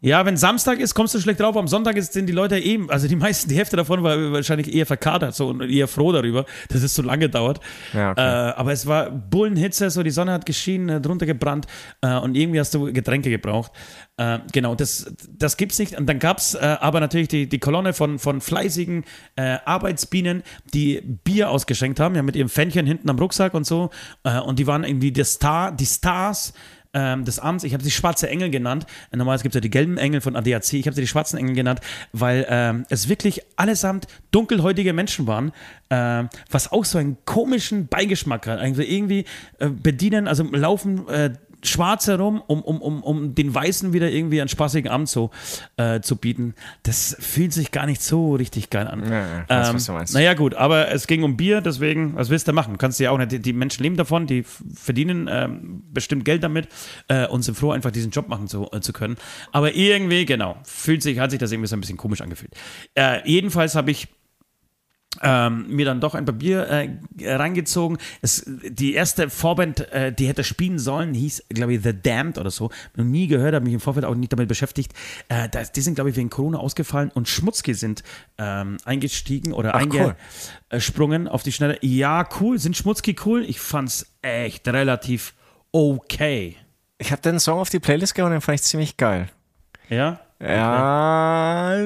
Ja, 0.02 0.24
wenn 0.24 0.38
Samstag 0.38 0.80
ist, 0.80 0.94
kommst 0.94 1.14
du 1.14 1.20
schlecht 1.20 1.40
drauf. 1.40 1.56
Am 1.56 1.68
Sonntag 1.68 2.00
sind 2.00 2.26
die 2.26 2.32
Leute 2.32 2.58
eben, 2.58 2.90
also 2.90 3.06
die 3.06 3.16
meisten, 3.16 3.50
die 3.50 3.56
Hälfte 3.56 3.76
davon 3.76 4.02
war 4.02 4.32
wahrscheinlich 4.32 4.72
eher 4.72 4.86
verkadert 4.86 5.34
so 5.34 5.48
und 5.48 5.60
eher 5.60 5.88
froh 5.88 6.10
darüber, 6.10 6.46
dass 6.68 6.82
es 6.82 6.94
so 6.94 7.02
lange 7.02 7.28
dauert. 7.28 7.60
Ja, 7.92 8.12
okay. 8.12 8.20
äh, 8.20 8.52
aber 8.54 8.72
es 8.72 8.86
war 8.86 9.10
Bullenhitze, 9.10 9.90
so 9.90 10.02
die 10.02 10.10
Sonne 10.10 10.32
hat 10.32 10.46
geschienen, 10.46 11.02
drunter 11.02 11.26
gebrannt 11.26 11.66
äh, 12.00 12.16
und 12.16 12.34
irgendwie 12.34 12.60
hast 12.60 12.72
du 12.72 12.90
Getränke 12.92 13.28
gebraucht. 13.28 13.72
Äh, 14.16 14.38
genau, 14.52 14.74
das, 14.74 15.14
das 15.28 15.58
gibt's 15.58 15.78
nicht. 15.78 15.98
Und 15.98 16.06
dann 16.06 16.18
gab's 16.18 16.54
äh, 16.54 16.76
aber 16.80 17.00
natürlich 17.00 17.28
die, 17.28 17.46
die 17.46 17.58
Kolonne 17.58 17.92
von, 17.92 18.18
von 18.18 18.40
fleißigen 18.40 19.04
äh, 19.36 19.58
Arbeitsbienen, 19.66 20.42
die 20.72 21.02
Bier 21.02 21.50
ausgeschenkt 21.50 22.00
haben, 22.00 22.14
ja, 22.14 22.22
mit 22.22 22.36
ihrem 22.36 22.48
Fännchen 22.48 22.86
hinten 22.86 23.10
am 23.10 23.18
Rucksack 23.18 23.52
und 23.52 23.66
so. 23.66 23.90
Äh, 24.24 24.40
und 24.40 24.58
die 24.58 24.66
waren 24.66 24.84
irgendwie 24.84 25.12
die, 25.12 25.24
Star, 25.24 25.72
die 25.72 25.86
Stars 25.86 26.54
ähm, 26.92 27.24
des 27.24 27.38
Abends. 27.38 27.64
Ich 27.64 27.72
habe 27.72 27.84
sie 27.84 27.90
schwarze 27.90 28.28
Engel 28.28 28.50
genannt. 28.50 28.86
Normalerweise 29.12 29.42
gibt 29.42 29.54
es 29.54 29.58
ja 29.58 29.60
die 29.60 29.70
gelben 29.70 29.98
Engel 29.98 30.20
von 30.20 30.36
ADAC. 30.36 30.74
Ich 30.74 30.86
habe 30.86 30.94
sie 30.94 31.02
die 31.02 31.06
schwarzen 31.06 31.38
Engel 31.38 31.54
genannt, 31.54 31.80
weil 32.12 32.46
ähm, 32.48 32.84
es 32.88 33.08
wirklich 33.08 33.42
allesamt 33.56 34.06
dunkelhäutige 34.30 34.92
Menschen 34.92 35.26
waren, 35.26 35.52
ähm, 35.90 36.28
was 36.50 36.72
auch 36.72 36.84
so 36.84 36.98
einen 36.98 37.18
komischen 37.24 37.86
Beigeschmack 37.86 38.46
hat. 38.46 38.58
Also 38.58 38.82
irgendwie 38.82 39.24
äh, 39.58 39.68
bedienen, 39.68 40.28
also 40.28 40.44
laufen 40.44 41.08
äh, 41.08 41.32
schwarz 41.62 42.06
herum, 42.06 42.42
um, 42.46 42.62
um, 42.62 42.80
um, 42.80 43.02
um 43.02 43.34
den 43.34 43.54
Weißen 43.54 43.92
wieder 43.92 44.10
irgendwie 44.10 44.40
einen 44.40 44.48
spaßigen 44.48 44.90
Abend 44.90 45.08
so, 45.08 45.30
äh, 45.76 46.00
zu 46.00 46.16
bieten. 46.16 46.54
Das 46.82 47.16
fühlt 47.18 47.52
sich 47.52 47.70
gar 47.70 47.86
nicht 47.86 48.02
so 48.02 48.34
richtig 48.34 48.70
geil 48.70 48.86
an. 48.88 49.00
Ja, 49.10 49.42
ich 49.42 49.48
weiß, 49.48 49.74
was 49.74 49.86
du 49.86 49.92
meinst. 49.92 50.14
Naja, 50.14 50.34
gut, 50.34 50.54
aber 50.54 50.90
es 50.90 51.06
ging 51.06 51.22
um 51.22 51.36
Bier, 51.36 51.60
deswegen, 51.60 52.14
was 52.16 52.30
willst 52.30 52.48
du 52.48 52.52
machen? 52.52 52.78
Kannst 52.78 52.98
du 53.00 53.04
ja 53.04 53.10
auch 53.10 53.18
nicht, 53.18 53.32
die- 53.32 53.40
die 53.40 53.52
Menschen 53.52 53.82
leben 53.82 53.96
davon, 53.96 54.26
die 54.26 54.44
verdienen 54.74 55.28
ähm, 55.30 55.82
bestimmt 55.92 56.24
Geld 56.24 56.42
damit 56.42 56.68
äh, 57.08 57.26
und 57.26 57.42
sind 57.42 57.56
froh, 57.56 57.72
einfach 57.72 57.90
diesen 57.90 58.10
Job 58.10 58.28
machen 58.28 58.48
zu, 58.48 58.68
äh, 58.72 58.80
zu 58.80 58.92
können. 58.92 59.16
Aber 59.52 59.74
irgendwie, 59.74 60.24
genau, 60.24 60.56
fühlt 60.64 61.02
sich, 61.02 61.18
hat 61.18 61.30
sich 61.30 61.40
das 61.40 61.52
irgendwie 61.52 61.68
so 61.68 61.76
ein 61.76 61.80
bisschen 61.80 61.96
komisch 61.96 62.20
angefühlt. 62.20 62.52
Äh, 62.94 63.28
jedenfalls 63.28 63.74
habe 63.74 63.90
ich 63.90 64.08
ähm, 65.22 65.66
mir 65.68 65.84
dann 65.84 66.00
doch 66.00 66.14
ein 66.14 66.24
paar 66.24 66.34
Bier 66.34 66.66
äh, 66.68 67.34
reingezogen. 67.34 67.98
Es, 68.22 68.44
die 68.46 68.94
erste 68.94 69.30
Vorband, 69.30 69.80
äh, 69.92 70.12
die 70.12 70.26
hätte 70.26 70.44
spielen 70.44 70.78
sollen, 70.78 71.14
hieß, 71.14 71.44
glaube 71.50 71.74
ich, 71.74 71.82
The 71.82 71.92
Damned 71.92 72.38
oder 72.38 72.50
so. 72.50 72.70
Noch 72.96 73.04
nie 73.04 73.26
gehört, 73.26 73.54
habe 73.54 73.64
mich 73.64 73.74
im 73.74 73.80
Vorfeld 73.80 74.04
auch 74.06 74.14
nicht 74.14 74.32
damit 74.32 74.48
beschäftigt. 74.48 74.92
Äh, 75.28 75.48
das, 75.48 75.72
die 75.72 75.80
sind, 75.80 75.94
glaube 75.94 76.10
ich, 76.10 76.16
wegen 76.16 76.30
Corona 76.30 76.58
ausgefallen 76.58 77.10
und 77.12 77.28
Schmutzki 77.28 77.74
sind 77.74 78.02
ähm, 78.38 78.78
eingestiegen 78.84 79.52
oder 79.52 79.74
Ach, 79.74 79.86
cool. 79.92 80.16
eingesprungen 80.70 81.28
auf 81.28 81.42
die 81.42 81.52
Schnelle. 81.52 81.78
Ja, 81.82 82.28
cool. 82.40 82.58
Sind 82.58 82.76
Schmutzki 82.76 83.16
cool? 83.24 83.44
Ich 83.44 83.60
fand's 83.60 84.06
echt 84.22 84.66
relativ 84.68 85.34
okay. 85.72 86.56
Ich 86.98 87.12
habe 87.12 87.22
den 87.22 87.40
Song 87.40 87.58
auf 87.58 87.70
die 87.70 87.80
Playlist 87.80 88.14
gehauen, 88.14 88.32
den 88.32 88.40
fand 88.40 88.60
ich 88.60 88.66
ziemlich 88.66 88.96
geil. 88.96 89.28
Ja? 89.88 90.20
Ja, 90.42 91.76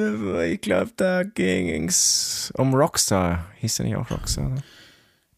ich 0.45 0.61
glaube, 0.61 0.93
da 0.97 1.25
ging's 1.25 2.53
um 2.57 2.75
Rockstar. 2.75 3.47
Hieß 3.57 3.77
der 3.77 3.87
nicht 3.87 3.97
auch 3.97 4.11
Rockstar? 4.11 4.49
Ne? 4.49 4.63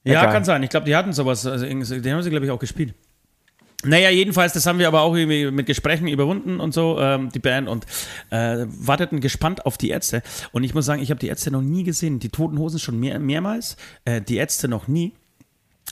Ja, 0.04 0.20
Egal. 0.20 0.32
kann 0.34 0.44
sein. 0.44 0.62
Ich 0.62 0.70
glaube, 0.70 0.86
die 0.86 0.94
hatten 0.94 1.12
sowas. 1.12 1.46
Also, 1.46 1.66
den 1.66 2.12
haben 2.12 2.22
sie, 2.22 2.30
glaube 2.30 2.44
ich, 2.44 2.50
auch 2.50 2.58
gespielt. 2.58 2.94
Naja, 3.84 4.10
jedenfalls, 4.10 4.52
das 4.52 4.66
haben 4.66 4.78
wir 4.78 4.88
aber 4.88 5.02
auch 5.02 5.14
irgendwie 5.14 5.50
mit 5.50 5.66
Gesprächen 5.66 6.08
überwunden 6.08 6.60
und 6.60 6.72
so, 6.72 6.98
ähm, 7.00 7.30
die 7.30 7.38
Band, 7.38 7.68
und 7.68 7.84
äh, 8.30 8.64
warteten 8.66 9.20
gespannt 9.20 9.66
auf 9.66 9.78
die 9.78 9.90
Ärzte. 9.90 10.22
Und 10.52 10.64
ich 10.64 10.74
muss 10.74 10.86
sagen, 10.86 11.02
ich 11.02 11.10
habe 11.10 11.20
die 11.20 11.28
Ärzte 11.28 11.50
noch 11.50 11.62
nie 11.62 11.84
gesehen. 11.84 12.18
Die 12.18 12.28
Toten 12.28 12.58
Hosen 12.58 12.78
schon 12.78 12.98
mehr, 12.98 13.18
mehrmals, 13.18 13.76
äh, 14.04 14.20
die 14.20 14.36
Ärzte 14.36 14.68
noch 14.68 14.88
nie. 14.88 15.12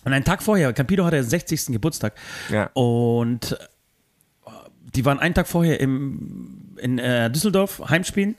Und 0.05 0.13
einen 0.13 0.25
Tag 0.25 0.43
vorher, 0.43 0.73
Campino 0.73 1.05
hatte 1.05 1.17
den 1.17 1.25
60. 1.25 1.67
Geburtstag. 1.67 2.15
Ja. 2.51 2.71
Und 2.75 3.53
äh, 3.53 4.51
die 4.95 5.05
waren 5.05 5.19
einen 5.19 5.35
Tag 5.35 5.47
vorher 5.47 5.81
im, 5.81 6.64
in 6.79 6.99
äh, 6.99 7.31
Düsseldorf 7.31 7.83
Heimspielen. 7.89 8.37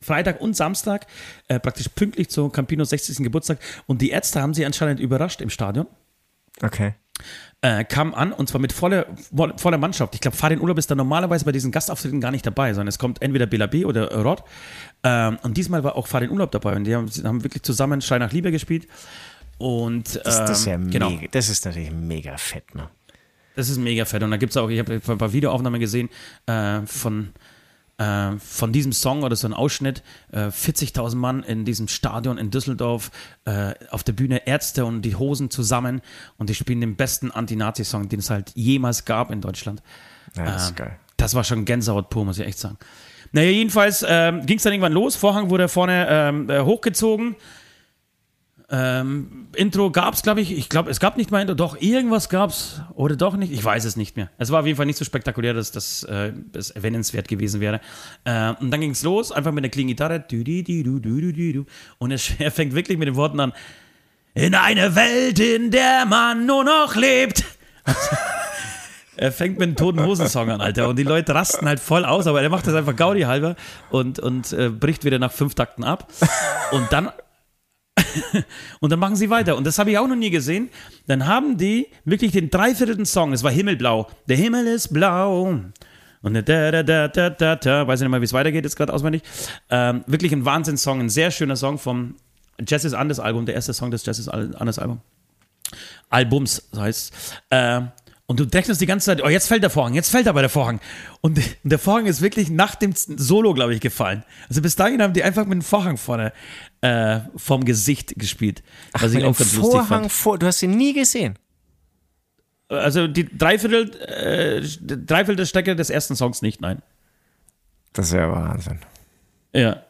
Freitag 0.00 0.40
und 0.40 0.54
Samstag, 0.54 1.08
äh, 1.48 1.58
praktisch 1.58 1.88
pünktlich 1.88 2.28
zu 2.30 2.50
Campinos 2.50 2.90
60. 2.90 3.16
Geburtstag. 3.18 3.58
Und 3.86 4.00
die 4.00 4.10
Ärzte 4.10 4.40
haben 4.40 4.54
sie 4.54 4.64
anscheinend 4.64 5.00
überrascht 5.00 5.40
im 5.40 5.50
Stadion. 5.50 5.88
Okay. 6.62 6.94
Äh, 7.60 7.82
kam 7.84 8.14
an 8.14 8.32
und 8.32 8.48
zwar 8.48 8.60
mit 8.60 8.72
voller, 8.72 9.06
voller 9.56 9.78
Mannschaft. 9.78 10.14
Ich 10.14 10.20
glaube, 10.20 10.36
Farin 10.36 10.60
Urlaub 10.60 10.78
ist 10.78 10.88
da 10.88 10.94
normalerweise 10.94 11.44
bei 11.44 11.50
diesen 11.50 11.72
Gastauftritten 11.72 12.20
gar 12.20 12.30
nicht 12.30 12.46
dabei, 12.46 12.72
sondern 12.72 12.86
es 12.86 13.00
kommt 13.00 13.20
entweder 13.20 13.46
Bela 13.46 13.66
B 13.66 13.84
oder 13.84 14.14
Rod. 14.22 14.44
Ähm, 15.02 15.38
und 15.42 15.56
diesmal 15.56 15.82
war 15.82 15.96
auch 15.96 16.06
Farin 16.06 16.30
Urlaub 16.30 16.52
dabei 16.52 16.76
und 16.76 16.84
die 16.84 16.94
haben, 16.94 17.10
haben 17.24 17.42
wirklich 17.42 17.64
zusammen 17.64 18.00
Schrei 18.00 18.18
nach 18.18 18.32
Liebe 18.32 18.52
gespielt. 18.52 18.86
Und 19.58 20.14
ähm, 20.14 20.22
Das, 20.22 20.38
das 20.38 20.60
ist 20.60 20.66
ja 20.66 20.76
genau. 20.76 21.10
mega, 21.10 21.26
das 21.32 21.48
ist 21.48 21.64
natürlich 21.64 21.90
mega 21.90 22.36
fett, 22.36 22.76
ne? 22.76 22.88
Das 23.56 23.68
ist 23.68 23.78
mega 23.78 24.04
fett. 24.04 24.22
Und 24.22 24.30
da 24.30 24.36
gibt 24.36 24.50
es 24.50 24.56
auch, 24.56 24.68
ich 24.68 24.78
habe 24.78 25.00
ein 25.04 25.18
paar 25.18 25.32
Videoaufnahmen 25.32 25.80
gesehen 25.80 26.08
äh, 26.46 26.82
von, 26.86 27.30
äh, 27.98 28.32
von 28.38 28.72
diesem 28.72 28.92
Song 28.92 29.22
oder 29.22 29.36
so 29.36 29.46
ein 29.46 29.52
Ausschnitt. 29.52 30.02
Äh, 30.32 30.46
40.000 30.46 31.16
Mann 31.16 31.42
in 31.42 31.64
diesem 31.64 31.88
Stadion 31.88 32.38
in 32.38 32.50
Düsseldorf, 32.50 33.10
äh, 33.44 33.74
auf 33.90 34.02
der 34.04 34.12
Bühne 34.12 34.46
Ärzte 34.46 34.84
und 34.84 35.02
die 35.02 35.16
Hosen 35.16 35.50
zusammen 35.50 36.00
und 36.36 36.48
die 36.48 36.54
spielen 36.54 36.80
den 36.80 36.96
besten 36.96 37.30
Anti-Nazi-Song, 37.30 38.08
den 38.08 38.20
es 38.20 38.30
halt 38.30 38.52
jemals 38.54 39.04
gab 39.04 39.30
in 39.30 39.40
Deutschland. 39.40 39.82
Ja, 40.36 40.44
das 40.44 40.62
ist 40.64 40.68
Ähm, 40.70 40.76
geil. 40.76 40.96
Das 41.16 41.34
war 41.34 41.42
schon 41.44 41.64
Gänsehaut 41.64 42.10
pur, 42.10 42.24
muss 42.24 42.38
ich 42.38 42.46
echt 42.46 42.58
sagen. 42.58 42.78
Naja, 43.32 43.50
jedenfalls 43.50 44.04
ähm, 44.08 44.46
ging 44.46 44.56
es 44.56 44.62
dann 44.62 44.72
irgendwann 44.72 44.92
los. 44.92 45.16
Vorhang 45.16 45.50
wurde 45.50 45.68
vorne 45.68 46.06
ähm, 46.08 46.48
äh, 46.48 46.60
hochgezogen. 46.60 47.34
Ähm, 48.70 49.48
Intro 49.54 49.90
gab 49.90 50.12
es, 50.12 50.22
glaube 50.22 50.42
ich. 50.42 50.56
Ich 50.56 50.68
glaube, 50.68 50.90
es 50.90 51.00
gab 51.00 51.16
nicht 51.16 51.30
mal 51.30 51.40
Intro. 51.40 51.54
Doch, 51.54 51.80
irgendwas 51.80 52.28
gab 52.28 52.50
es. 52.50 52.82
Oder 52.94 53.16
doch 53.16 53.36
nicht. 53.36 53.52
Ich 53.52 53.64
weiß 53.64 53.84
es 53.84 53.96
nicht 53.96 54.16
mehr. 54.16 54.28
Es 54.36 54.50
war 54.50 54.60
auf 54.60 54.66
jeden 54.66 54.76
Fall 54.76 54.86
nicht 54.86 54.98
so 54.98 55.04
spektakulär, 55.06 55.54
dass 55.54 55.72
das 55.72 56.02
äh, 56.02 56.32
es 56.52 56.70
erwähnenswert 56.70 57.28
gewesen 57.28 57.60
wäre. 57.60 57.80
Äh, 58.24 58.52
und 58.60 58.70
dann 58.70 58.80
ging 58.80 58.90
es 58.90 59.02
los, 59.02 59.32
einfach 59.32 59.52
mit 59.52 59.64
einer 59.64 59.70
klingen 59.70 59.88
Gitarre. 59.88 60.24
Und 61.98 62.10
er 62.40 62.50
fängt 62.50 62.74
wirklich 62.74 62.98
mit 62.98 63.08
den 63.08 63.16
Worten 63.16 63.40
an. 63.40 63.52
In 64.34 64.54
eine 64.54 64.94
Welt, 64.94 65.38
in 65.40 65.70
der 65.70 66.04
man 66.06 66.46
nur 66.46 66.64
noch 66.64 66.94
lebt. 66.94 67.44
Er 69.20 69.32
fängt 69.32 69.58
mit 69.58 69.66
einem 69.66 69.74
toten 69.74 70.04
Hosensong 70.04 70.48
an, 70.48 70.60
Alter. 70.60 70.88
Und 70.88 70.96
die 70.96 71.02
Leute 71.02 71.34
rasten 71.34 71.66
halt 71.66 71.80
voll 71.80 72.04
aus, 72.04 72.28
aber 72.28 72.40
er 72.40 72.50
macht 72.50 72.68
das 72.68 72.74
einfach 72.74 72.94
Gaudi 72.94 73.22
halber 73.22 73.56
und, 73.90 74.20
und 74.20 74.52
äh, 74.52 74.68
bricht 74.68 75.04
wieder 75.04 75.18
nach 75.18 75.32
fünf 75.32 75.56
Takten 75.56 75.82
ab. 75.82 76.06
Und 76.70 76.92
dann. 76.92 77.10
und 78.80 78.90
dann 78.90 78.98
machen 78.98 79.16
sie 79.16 79.30
weiter. 79.30 79.56
Und 79.56 79.64
das 79.64 79.78
habe 79.78 79.90
ich 79.90 79.98
auch 79.98 80.06
noch 80.06 80.16
nie 80.16 80.30
gesehen. 80.30 80.70
Dann 81.06 81.26
haben 81.26 81.56
die 81.56 81.88
wirklich 82.04 82.32
den 82.32 82.50
dreiviertelten 82.50 83.06
Song, 83.06 83.32
es 83.32 83.42
war 83.42 83.50
Himmelblau. 83.50 84.08
Der 84.28 84.36
Himmel 84.36 84.66
ist 84.66 84.92
blau. 84.92 85.60
Und 86.22 86.34
da, 86.34 86.42
da, 86.42 86.82
da, 86.82 87.08
da, 87.08 87.30
da, 87.30 87.56
da, 87.56 87.86
weiß 87.86 88.00
ich 88.00 88.04
nicht 88.04 88.10
mal, 88.10 88.20
wie 88.20 88.24
es 88.24 88.32
weitergeht, 88.32 88.64
jetzt 88.64 88.76
gerade 88.76 88.92
auswendig. 88.92 89.22
Ähm, 89.70 90.04
wirklich 90.06 90.32
ein 90.32 90.44
Wahnsinnssong, 90.44 91.00
ein 91.00 91.08
sehr 91.08 91.30
schöner 91.30 91.56
Song 91.56 91.78
vom 91.78 92.16
Jazz 92.66 92.84
is 92.84 92.94
Anders 92.94 93.20
Album, 93.20 93.46
der 93.46 93.54
erste 93.54 93.72
Song 93.72 93.90
des 93.90 94.04
Jazz 94.04 94.18
is 94.18 94.28
Anders 94.28 94.78
Album. 94.78 95.00
Albums, 96.10 96.68
so 96.72 96.80
heißt 96.80 97.12
äh, 97.50 97.82
Und 98.30 98.38
du 98.38 98.44
rechnest 98.44 98.78
die 98.82 98.86
ganze 98.86 99.06
Zeit, 99.06 99.24
oh, 99.24 99.28
jetzt 99.30 99.48
fällt 99.48 99.62
der 99.62 99.70
Vorhang, 99.70 99.94
jetzt 99.94 100.10
fällt 100.10 100.28
aber 100.28 100.42
der 100.42 100.50
Vorhang. 100.50 100.80
Und 101.22 101.40
der 101.62 101.78
Vorhang 101.78 102.04
ist 102.04 102.20
wirklich 102.20 102.50
nach 102.50 102.74
dem 102.74 102.92
Solo, 102.94 103.54
glaube 103.54 103.74
ich, 103.74 103.80
gefallen. 103.80 104.22
Also 104.50 104.60
bis 104.60 104.76
dahin 104.76 105.00
haben 105.00 105.14
die 105.14 105.24
einfach 105.24 105.46
mit 105.46 105.54
dem 105.54 105.62
Vorhang 105.62 105.96
vorne 105.96 106.34
äh, 106.82 107.20
vorm 107.36 107.64
Gesicht 107.64 108.14
gespielt. 108.18 108.62
Was 108.92 109.12
ich 109.12 109.16
Mit 109.16 109.24
auch 109.24 109.38
ganz 109.38 109.54
lustig 109.54 109.72
Vorhang 109.72 110.02
fand. 110.02 110.12
vor, 110.12 110.38
du 110.38 110.46
hast 110.46 110.62
ihn 110.62 110.76
nie 110.76 110.92
gesehen. 110.92 111.38
Also 112.68 113.08
die 113.08 113.24
Dreiviertel, 113.24 113.96
äh, 113.98 114.60
Dreiviertel 114.78 115.36
der 115.36 115.46
Strecke 115.46 115.74
des 115.74 115.88
ersten 115.88 116.14
Songs 116.14 116.42
nicht, 116.42 116.60
nein. 116.60 116.82
Das 117.94 118.12
ja 118.12 118.30
Wahnsinn. 118.30 118.80
Ja. 119.54 119.84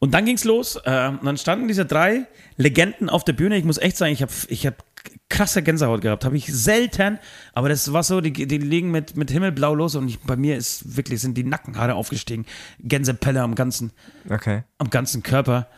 Und 0.00 0.12
dann 0.12 0.24
ging's 0.24 0.42
los. 0.42 0.74
Äh, 0.84 1.08
und 1.08 1.24
dann 1.24 1.36
standen 1.36 1.68
diese 1.68 1.86
drei 1.86 2.26
Legenden 2.56 3.08
auf 3.08 3.22
der 3.22 3.32
Bühne. 3.32 3.56
Ich 3.56 3.64
muss 3.64 3.78
echt 3.78 3.96
sagen, 3.96 4.12
ich 4.12 4.22
habe 4.22 4.32
ich 4.48 4.66
hab 4.66 4.82
krasse 5.28 5.62
Gänsehaut 5.62 6.00
gehabt. 6.00 6.24
Habe 6.24 6.36
ich 6.36 6.46
selten. 6.46 7.18
Aber 7.52 7.68
das 7.68 7.92
war 7.92 8.02
so, 8.02 8.20
die, 8.20 8.32
die 8.32 8.58
liegen 8.58 8.90
mit, 8.90 9.16
mit 9.16 9.30
Himmelblau 9.30 9.74
los 9.74 9.94
und 9.94 10.08
ich, 10.08 10.20
bei 10.20 10.36
mir 10.36 10.56
ist 10.56 10.96
wirklich, 10.96 11.20
sind 11.20 11.36
die 11.36 11.44
Nackenhaare 11.44 11.94
aufgestiegen. 11.94 12.46
Gänsepelle 12.80 13.42
am 13.42 13.54
ganzen, 13.54 13.92
Okay. 14.28 14.62
am 14.78 14.90
ganzen 14.90 15.22
Körper. 15.22 15.68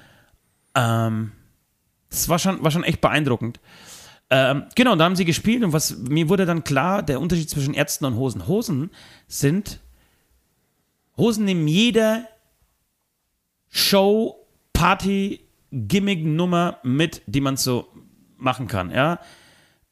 Ähm, 0.75 1.33
das 2.11 2.29
war 2.29 2.39
schon, 2.39 2.63
war 2.63 2.71
schon 2.71 2.85
echt 2.85 3.01
beeindruckend. 3.01 3.61
Ähm, 4.31 4.65
genau, 4.75 4.95
da 4.97 5.05
haben 5.05 5.17
sie 5.17 5.25
gespielt 5.25 5.65
und 5.65 5.73
was 5.73 5.97
mir 5.97 6.29
wurde 6.29 6.45
dann 6.45 6.63
klar, 6.63 7.03
der 7.03 7.19
Unterschied 7.21 7.49
zwischen 7.49 7.73
Ärzten 7.73 8.05
und 8.05 8.17
Hosen. 8.17 8.47
Hosen 8.47 8.91
sind 9.27 9.81
Hosen 11.17 11.47
nehmen 11.47 11.67
jede 11.67 12.27
Show, 13.71 14.47
Party, 14.73 15.41
Gimmick-Nummer 15.73 16.79
mit, 16.83 17.23
die 17.27 17.41
man 17.41 17.57
so 17.57 17.89
machen 18.39 18.69
kann, 18.69 18.91
ja. 18.91 19.19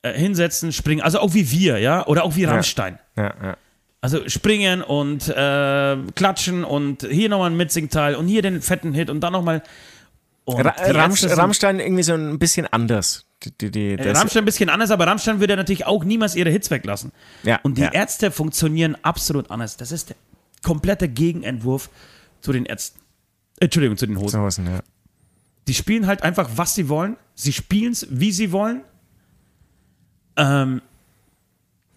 Äh, 0.03 0.13
hinsetzen, 0.13 0.73
springen, 0.73 1.03
also 1.03 1.21
auch 1.21 1.35
wie 1.35 1.51
wir, 1.51 1.79
ja, 1.79 2.07
oder 2.07 2.25
auch 2.25 2.37
wie 2.37 2.45
Rammstein. 2.45 2.99
Ja, 3.17 3.35
ja. 3.43 3.57
Also 4.01 4.29
springen 4.29 4.83
und 4.83 5.27
äh, 5.29 5.97
klatschen 6.15 6.65
und 6.65 7.03
hier 7.11 7.29
nochmal 7.29 7.51
ein 7.51 7.57
Mitsingteil 7.57 8.15
und 8.15 8.29
hier 8.29 8.43
den 8.43 8.63
fetten 8.63 8.93
Hit 8.93 9.11
und 9.11 9.21
dann 9.21 9.33
nochmal. 9.33 9.63
Ra 10.49 10.75
sind- 11.11 11.37
Rammstein 11.37 11.81
irgendwie 11.81 12.05
so 12.05 12.15
ein 12.15 12.39
bisschen 12.39 12.67
anders. 12.69 13.25
Die, 13.43 13.51
die, 13.51 13.71
die, 13.71 13.91
äh, 13.95 14.13
Rammstein 14.13 14.43
ein 14.43 14.45
bisschen 14.45 14.69
anders, 14.71 14.93
aber 14.93 15.07
Rammstein 15.09 15.41
würde 15.41 15.57
natürlich 15.57 15.87
auch 15.87 16.05
niemals 16.05 16.37
ihre 16.37 16.51
Hits 16.51 16.71
weglassen. 16.71 17.11
Ja, 17.43 17.59
Und 17.65 17.79
die 17.79 17.83
ja. 17.83 17.93
Ärzte 17.93 18.31
funktionieren 18.31 18.97
absolut 19.03 19.51
anders. 19.51 19.77
Das 19.77 19.91
ist 19.91 20.11
der 20.11 20.17
komplette 20.63 21.09
Gegenentwurf 21.09 21.91
zu 22.41 22.53
den 22.53 22.65
Ärzten. 22.65 23.01
Entschuldigung, 23.59 23.97
zu 23.97 24.07
den 24.07 24.19
Hosen. 24.19 24.29
Zu 24.31 24.41
Hosen, 24.41 24.67
ja. 24.67 24.81
Die 25.69 25.75
spielen 25.75 26.07
halt 26.07 26.23
einfach, 26.23 26.51
was 26.57 26.75
sie 26.75 26.89
wollen. 26.89 27.17
Sie 27.35 27.53
spielen 27.53 27.93
es, 27.93 28.07
wie 28.11 28.33
sie 28.33 28.53
wollen. 28.53 28.83
Ähm, 30.37 30.83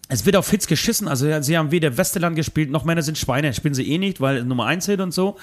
es 0.08 0.26
wird 0.26 0.36
auf 0.36 0.50
Hits 0.50 0.66
geschissen. 0.66 1.06
Also 1.06 1.40
sie 1.40 1.56
haben 1.56 1.70
weder 1.70 1.96
Westerland 1.96 2.34
gespielt, 2.34 2.70
noch 2.70 2.84
Männer 2.84 3.02
sind 3.02 3.16
Schweine. 3.16 3.54
Spielen 3.54 3.74
sie 3.74 3.88
eh 3.88 3.98
nicht, 3.98 4.20
weil 4.20 4.44
Nummer 4.44 4.66
1 4.66 4.86
Hit 4.86 5.00
und 5.00 5.12
so. 5.12 5.36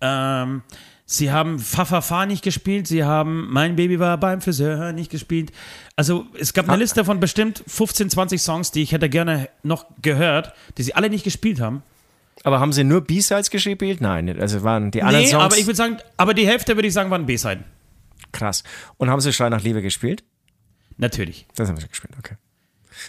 Ähm, 0.00 0.62
sie 1.04 1.32
haben 1.32 1.58
Fa 1.58 1.84
Fa 1.84 2.00
Fa 2.00 2.24
nicht 2.24 2.44
gespielt. 2.44 2.86
Sie 2.86 3.02
haben 3.02 3.48
Mein 3.50 3.74
Baby 3.74 3.98
war 3.98 4.16
beim 4.18 4.40
Friseur 4.40 4.92
nicht 4.92 5.10
gespielt. 5.10 5.50
Also 5.96 6.26
es 6.38 6.54
gab 6.54 6.68
eine 6.68 6.78
Liste 6.78 7.04
von 7.04 7.18
bestimmt 7.18 7.64
15, 7.66 8.10
20 8.10 8.40
Songs, 8.40 8.70
die 8.70 8.82
ich 8.82 8.92
hätte 8.92 9.08
gerne 9.08 9.48
noch 9.64 9.86
gehört, 10.00 10.52
die 10.78 10.84
sie 10.84 10.94
alle 10.94 11.10
nicht 11.10 11.24
gespielt 11.24 11.60
haben. 11.60 11.82
Aber 12.42 12.60
haben 12.60 12.72
sie 12.72 12.84
nur 12.84 13.00
B-Sides 13.02 13.50
gespielt? 13.50 14.00
Nein, 14.00 14.38
also 14.40 14.62
waren 14.62 14.90
die 14.90 15.02
anderen 15.02 15.24
Nee, 15.24 15.30
Songs 15.30 15.44
aber 15.44 15.56
ich 15.56 15.66
würde 15.66 15.76
sagen, 15.76 15.98
aber 16.16 16.34
die 16.34 16.46
Hälfte 16.46 16.76
würde 16.76 16.88
ich 16.88 16.94
sagen, 16.94 17.10
waren 17.10 17.26
B-Seiten. 17.26 17.64
krass. 18.32 18.64
Und 18.96 19.08
haben 19.10 19.20
sie 19.20 19.32
Schrei 19.32 19.48
nach 19.48 19.62
Liebe 19.62 19.80
gespielt? 19.80 20.24
Natürlich. 20.96 21.46
Das 21.56 21.68
haben 21.68 21.76
sie 21.78 21.88
gespielt, 21.88 22.14
okay. 22.18 22.34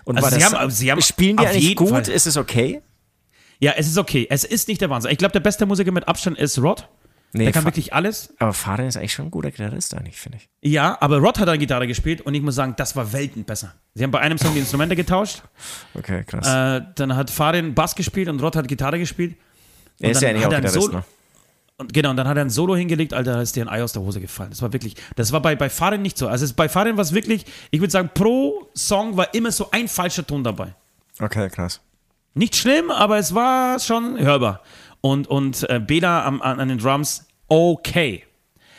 Und 0.04 0.18
Also 0.18 0.30
sie 0.30 0.40
das, 0.42 0.54
haben- 0.54 0.72
sie 0.72 0.92
haben 0.92 1.02
spielen 1.02 1.38
die 1.38 1.46
eigentlich 1.48 1.76
gut? 1.76 1.90
Fall- 1.90 2.08
Ist 2.10 2.26
es 2.28 2.38
okay? 2.38 2.82
Ja, 3.60 3.74
es 3.78 3.88
ist 3.88 3.98
okay. 3.98 4.28
Es 4.30 4.44
ist 4.44 4.68
nicht 4.68 4.82
der 4.82 4.90
Wahnsinn. 4.90 5.12
Ich 5.12 5.18
glaube, 5.18 5.32
der 5.34 5.40
beste 5.40 5.66
Musiker 5.66 5.92
mit 5.92 6.08
Abstand 6.08 6.38
ist 6.38 6.58
Rod. 6.60 6.88
Nee, 7.38 7.44
der 7.46 7.54
kann 7.54 7.64
Fa- 7.64 7.68
wirklich 7.70 7.94
alles. 7.94 8.34
aber 8.40 8.54
Farin 8.54 8.88
ist 8.88 8.98
eigentlich 8.98 9.14
schon 9.14 9.26
ein 9.26 9.32
guter 9.32 9.52
Gitarrist 9.52 9.94
eigentlich, 9.94 10.18
finde 10.18 10.38
ich. 10.40 10.50
Ja, 10.72 10.98
aber 11.02 11.18
Rod 11.20 11.40
hat 11.40 11.48
eine 11.50 11.58
Gitarre 11.58 11.88
gespielt 11.88 12.22
und 12.22 12.34
ich 12.34 12.42
muss 12.42 12.56
sagen, 12.56 12.74
das 12.78 12.96
war 12.96 13.12
Welten 13.14 13.44
besser. 13.44 13.74
Sie 13.94 14.04
haben 14.04 14.12
bei 14.12 14.20
einem 14.20 14.38
Song 14.38 14.54
die 14.54 14.60
Instrumente 14.60 14.96
getauscht. 14.96 15.42
Okay, 15.94 16.24
krass. 16.26 16.48
Äh, 16.48 16.86
dann 16.96 17.16
hat 17.16 17.30
Farin 17.30 17.74
Bass 17.74 17.96
gespielt 17.96 18.28
und 18.30 18.42
Rod 18.42 18.56
hat 18.56 18.68
Gitarre 18.68 19.00
gespielt. 19.00 19.36
er 20.00 20.12
ist 20.12 20.22
ja 20.22 20.30
eigentlich 20.30 20.46
auch 20.46 20.50
Gitarrist, 20.50 20.74
Solo- 20.76 20.94
ne? 20.98 21.04
Und 21.78 21.94
genau, 21.94 22.12
und 22.12 22.16
dann 22.18 22.28
hat 22.28 22.38
er 22.38 22.42
ein 22.46 22.50
Solo 22.50 22.76
hingelegt, 22.78 23.14
Alter, 23.14 23.34
da 23.34 23.42
ist 23.42 23.54
dir 23.56 23.64
ein 23.66 23.70
Ei 23.70 23.84
aus 23.84 23.92
der 23.92 24.02
Hose 24.02 24.22
gefallen. 24.22 24.50
Das 24.52 24.62
war 24.62 24.72
wirklich, 24.72 24.96
das 25.18 25.34
war 25.34 25.42
bei, 25.42 25.58
bei 25.58 25.70
Farin 25.70 26.02
nicht 26.02 26.18
so. 26.18 26.30
Also 26.30 26.46
es, 26.46 26.54
bei 26.54 26.70
Farin 26.70 26.96
war 26.96 27.02
es 27.02 27.14
wirklich, 27.14 27.46
ich 27.70 27.82
würde 27.82 27.92
sagen, 27.92 28.10
pro 28.14 28.70
Song 28.74 29.18
war 29.18 29.34
immer 29.34 29.52
so 29.52 29.70
ein 29.72 29.90
falscher 29.90 30.26
Ton 30.26 30.42
dabei. 30.42 30.74
Okay, 31.20 31.50
krass. 31.50 31.82
Nicht 32.34 32.56
schlimm, 32.56 32.92
aber 32.92 33.18
es 33.18 33.36
war 33.36 33.78
schon 33.80 34.18
hörbar. 34.20 34.62
Und, 35.02 35.28
und 35.28 35.70
äh, 35.70 35.80
Bela 35.80 36.24
am, 36.26 36.42
an, 36.42 36.60
an 36.62 36.70
den 36.70 36.78
Drums, 36.78 37.25
okay. 37.48 38.24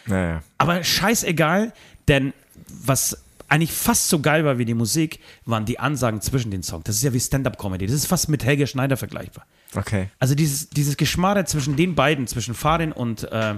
Naja. 0.07 0.43
Aber 0.59 0.85
scheißegal, 0.85 1.73
denn 2.09 2.33
was 2.69 3.19
eigentlich 3.49 3.73
fast 3.73 4.09
so 4.09 4.21
geil 4.21 4.45
war 4.45 4.59
wie 4.59 4.65
die 4.65 4.75
Musik, 4.75 5.21
waren 5.45 5.65
die 5.65 5.79
Ansagen 5.79 6.21
zwischen 6.21 6.51
den 6.51 6.63
Songs. 6.63 6.85
Das 6.85 6.97
ist 6.97 7.03
ja 7.03 7.13
wie 7.13 7.21
Stand-Up-Comedy. 7.21 7.87
Das 7.87 7.95
ist 7.95 8.07
fast 8.07 8.29
mit 8.29 8.45
Helge 8.45 8.67
Schneider 8.67 8.97
vergleichbar. 8.97 9.47
Okay. 9.75 10.09
Also 10.19 10.35
dieses, 10.35 10.71
dieses 10.71 10.97
Geschmarre 10.97 11.45
zwischen 11.45 11.77
den 11.77 11.95
beiden, 11.95 12.27
zwischen 12.27 12.55
Farin 12.55 12.93
und, 12.93 13.25
äh, 13.31 13.55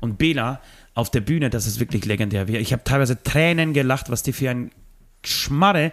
und 0.00 0.18
Bela 0.18 0.60
auf 0.94 1.10
der 1.10 1.20
Bühne, 1.20 1.50
das 1.50 1.66
ist 1.66 1.78
wirklich 1.78 2.04
legendär. 2.04 2.48
Ich 2.48 2.72
habe 2.72 2.82
teilweise 2.84 3.22
Tränen 3.22 3.72
gelacht, 3.74 4.10
was 4.10 4.22
die 4.22 4.32
für 4.32 4.50
ein 4.50 4.72
Geschmarre 5.22 5.92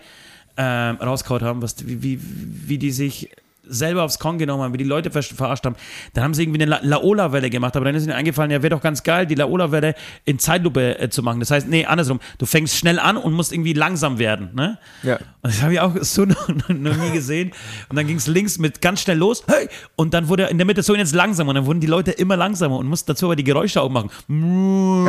äh, 0.55 0.63
rausgehauen 0.63 1.43
haben, 1.43 1.61
was, 1.61 1.85
wie, 1.85 2.01
wie, 2.01 2.19
wie 2.21 2.77
die 2.77 2.91
sich 2.91 3.29
selber 3.67 4.03
aufs 4.03 4.19
Korn 4.19 4.37
genommen 4.37 4.63
haben, 4.63 4.73
wie 4.73 4.77
die 4.77 4.83
Leute 4.83 5.11
ver 5.11 5.23
verarscht 5.23 5.65
haben. 5.65 5.75
Dann 6.13 6.23
haben 6.23 6.33
sie 6.33 6.43
irgendwie 6.43 6.61
eine 6.61 6.71
La 6.71 6.79
Laola-Welle 6.83 7.49
gemacht, 7.49 7.75
aber 7.75 7.85
dann 7.85 7.95
ist 7.95 8.03
ihnen 8.03 8.13
eingefallen, 8.13 8.51
ja, 8.51 8.61
wäre 8.61 8.71
doch 8.71 8.81
ganz 8.81 9.03
geil, 9.03 9.25
die 9.25 9.35
Laola-Welle 9.35 9.95
in 10.25 10.39
Zeitlupe 10.39 10.99
äh, 10.99 11.09
zu 11.09 11.23
machen. 11.23 11.39
Das 11.39 11.51
heißt, 11.51 11.67
nee, 11.67 11.85
andersrum. 11.85 12.19
Du 12.37 12.45
fängst 12.45 12.77
schnell 12.77 12.99
an 12.99 13.17
und 13.17 13.33
musst 13.33 13.51
irgendwie 13.51 13.73
langsam 13.73 14.19
werden. 14.19 14.49
Ne? 14.53 14.77
Ja. 15.03 15.15
Und 15.15 15.53
das 15.53 15.61
habe 15.61 15.73
ich 15.73 15.79
auch 15.79 15.95
so 16.01 16.25
noch, 16.25 16.47
noch 16.47 16.97
nie 16.97 17.11
gesehen. 17.11 17.51
Und 17.89 17.95
dann 17.95 18.07
ging 18.07 18.17
es 18.17 18.27
links 18.27 18.57
mit 18.57 18.81
ganz 18.81 19.01
schnell 19.01 19.17
los. 19.17 19.43
Hey! 19.47 19.67
Und 19.95 20.13
dann 20.13 20.27
wurde 20.27 20.45
in 20.45 20.57
der 20.57 20.65
Mitte 20.65 20.83
so 20.83 20.95
jetzt 20.95 21.13
langsam. 21.13 21.47
Und 21.47 21.55
dann 21.55 21.65
wurden 21.65 21.79
die 21.79 21.87
Leute 21.87 22.11
immer 22.11 22.37
langsamer 22.37 22.77
und 22.77 22.87
mussten 22.87 23.07
dazu 23.07 23.25
aber 23.25 23.35
die 23.35 23.43
Geräusche 23.43 23.81
auch 23.81 23.89
machen. 23.89 24.09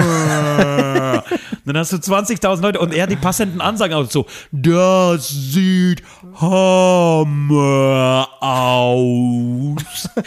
dann 1.64 1.76
hast 1.76 1.92
du 1.92 1.96
20.000 1.96 2.62
Leute 2.62 2.80
und 2.80 2.94
er 2.94 3.06
die 3.06 3.16
passenden 3.16 3.60
Ansagen 3.60 3.94
auch 3.94 4.10
so. 4.10 4.26
Das 4.52 5.28
sieht 5.28 6.02
Hammer 6.40 8.28
aus. 8.46 10.08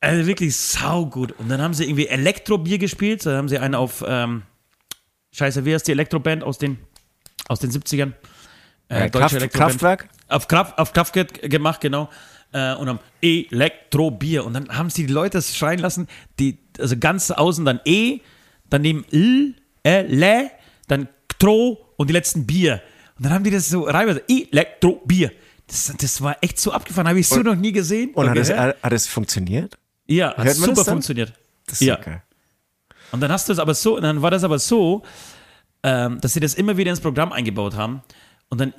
Also 0.00 0.28
wirklich 0.28 0.54
saugut. 0.56 1.32
Und 1.40 1.48
dann 1.48 1.60
haben 1.60 1.74
sie 1.74 1.82
irgendwie 1.82 2.06
Elektrobier 2.06 2.78
gespielt. 2.78 3.26
Dann 3.26 3.36
haben 3.36 3.48
sie 3.48 3.58
einen 3.58 3.74
auf, 3.74 4.04
ähm, 4.06 4.42
scheiße, 5.32 5.64
wie 5.64 5.74
heißt 5.74 5.88
die 5.88 5.90
Elektroband 5.90 6.44
aus 6.44 6.56
den, 6.56 6.78
aus 7.48 7.58
den 7.58 7.72
70ern? 7.72 8.12
Äh, 8.88 9.10
Kraft, 9.10 9.50
Kraftwerk? 9.52 10.08
Auf, 10.28 10.46
Kraft, 10.46 10.78
auf 10.78 10.92
Kraftwerk 10.92 11.50
gemacht, 11.50 11.80
genau. 11.80 12.08
Äh, 12.52 12.74
und 12.74 12.88
haben 12.88 13.00
Elektrobier. 13.20 14.44
Und 14.44 14.52
dann 14.52 14.68
haben 14.68 14.88
sie 14.88 15.04
die 15.04 15.12
Leute 15.12 15.42
schreien 15.42 15.80
lassen, 15.80 16.06
die, 16.38 16.58
also 16.78 16.96
ganz 16.96 17.32
außen 17.32 17.64
dann 17.64 17.80
E, 17.84 18.20
dann 18.70 18.82
neben 18.82 19.04
L, 19.10 19.54
äh, 19.84 20.02
Le, 20.02 20.52
dann 20.86 21.08
Tro 21.40 21.92
und 21.96 22.08
die 22.08 22.14
letzten 22.14 22.46
Bier. 22.46 22.80
Und 23.16 23.24
dann 23.24 23.32
haben 23.32 23.42
die 23.42 23.50
das 23.50 23.68
so 23.68 23.82
reihenweise, 23.82 24.22
Elektrobier. 24.28 25.32
Das, 25.68 25.92
das 25.98 26.20
war 26.22 26.36
echt 26.40 26.58
so 26.58 26.72
abgefahren, 26.72 27.06
habe 27.08 27.20
ich 27.20 27.28
so 27.28 27.40
noch 27.40 27.54
nie 27.54 27.72
gesehen. 27.72 28.10
Und 28.14 28.28
hat 28.28 28.36
es, 28.36 28.48
gehört. 28.48 28.82
hat 28.82 28.92
es 28.92 29.06
funktioniert? 29.06 29.78
Ja, 30.06 30.34
hat 30.36 30.50
super 30.54 30.84
funktioniert. 30.84 31.32
Das 31.66 31.80
ist 31.80 31.86
Ja. 31.86 31.96
geil. 31.96 32.22
Und 33.12 33.20
dann 33.20 33.30
hast 33.30 33.48
du 33.48 33.52
es 33.52 33.58
aber 33.58 33.74
so, 33.74 34.00
dann 34.00 34.20
war 34.22 34.30
das 34.30 34.44
aber 34.44 34.58
so, 34.58 35.02
ähm, 35.82 36.20
dass 36.20 36.32
sie 36.34 36.40
das 36.40 36.54
immer 36.54 36.76
wieder 36.76 36.90
ins 36.90 37.00
Programm 37.00 37.32
eingebaut 37.32 37.74
haben. 37.76 38.02
Und 38.48 38.60
dann, 38.60 38.72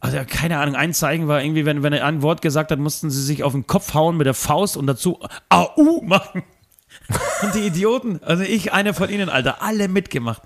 also 0.00 0.18
keine 0.28 0.58
Ahnung, 0.58 0.74
ein 0.76 0.92
Zeichen 0.92 1.26
war 1.28 1.42
irgendwie, 1.42 1.64
wenn, 1.64 1.82
wenn 1.82 1.92
er 1.92 2.04
ein 2.04 2.20
Wort 2.22 2.42
gesagt 2.42 2.70
hat, 2.70 2.78
mussten 2.78 3.10
sie 3.10 3.22
sich 3.22 3.42
auf 3.42 3.52
den 3.52 3.66
Kopf 3.66 3.94
hauen 3.94 4.16
mit 4.16 4.26
der 4.26 4.34
Faust 4.34 4.76
und 4.76 4.86
dazu 4.86 5.20
AU 5.48 6.02
machen. 6.02 6.42
Und 7.42 7.54
die 7.54 7.66
Idioten, 7.66 8.20
also 8.22 8.44
ich, 8.44 8.72
einer 8.72 8.94
von 8.94 9.10
ihnen, 9.10 9.28
Alter, 9.28 9.60
alle 9.62 9.88
mitgemacht. 9.88 10.42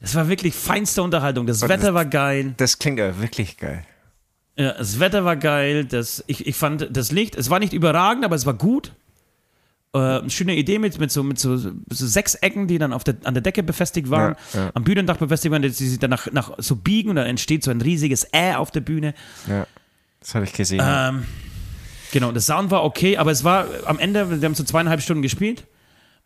Das 0.00 0.14
war 0.16 0.28
wirklich 0.28 0.52
feinste 0.54 1.02
Unterhaltung. 1.02 1.46
Das 1.46 1.62
Und 1.62 1.68
Wetter 1.68 1.84
das- 1.86 1.94
war 1.94 2.04
geil. 2.04 2.54
Das 2.56 2.78
klingt 2.78 2.98
ja 2.98 3.18
wirklich 3.20 3.56
geil. 3.56 3.84
Ja, 4.56 4.72
das 4.72 4.98
Wetter 5.00 5.24
war 5.24 5.36
geil. 5.36 5.84
Das, 5.84 6.24
ich, 6.26 6.46
ich 6.46 6.56
fand 6.56 6.88
das 6.90 7.12
Licht, 7.12 7.34
es 7.36 7.50
war 7.50 7.58
nicht 7.58 7.72
überragend, 7.72 8.24
aber 8.24 8.34
es 8.36 8.46
war 8.46 8.54
gut. 8.54 8.92
Äh, 9.94 9.98
eine 9.98 10.30
schöne 10.30 10.54
Idee 10.56 10.78
mit, 10.78 10.98
mit, 10.98 11.10
so, 11.12 11.22
mit 11.22 11.38
so, 11.38 11.56
so 11.56 11.72
sechs 11.90 12.34
Ecken, 12.36 12.66
die 12.66 12.78
dann 12.78 12.92
auf 12.92 13.04
der, 13.04 13.16
an 13.24 13.34
der 13.34 13.42
Decke 13.42 13.62
befestigt 13.62 14.08
waren, 14.10 14.34
Ja, 14.54 14.60
ja. 14.60 14.70
am 14.74 14.84
Bühnendach 14.84 15.18
befestigt 15.18 15.52
waren, 15.52 15.62
die 15.62 15.68
sich 15.68 15.98
dann 15.98 16.10
nach, 16.10 16.30
nach 16.32 16.52
so 16.58 16.74
biegen 16.76 17.10
und 17.10 17.16
dann 17.16 17.26
entsteht 17.26 17.64
so 17.64 17.70
ein 17.70 17.80
riesiges 17.80 18.26
Ä 18.34 18.54
auf 18.56 18.70
der 18.70 18.80
Bühne. 18.80 19.14
Ja. 19.46 19.66
Das 20.20 20.34
habe 20.34 20.44
ich 20.46 20.52
gesehen. 20.54 20.82
Ähm, 20.84 21.24
genau, 22.12 22.32
das 22.32 22.46
Sound 22.46 22.70
war 22.70 22.82
okay, 22.84 23.16
aber 23.18 23.30
es 23.30 23.44
war 23.44 23.66
am 23.84 23.98
Ende, 23.98 24.40
wir 24.40 24.46
haben 24.48 24.54
so 24.54 24.64
zweieinhalb 24.64 25.00
Stunden 25.02 25.22
gespielt. 25.22 25.64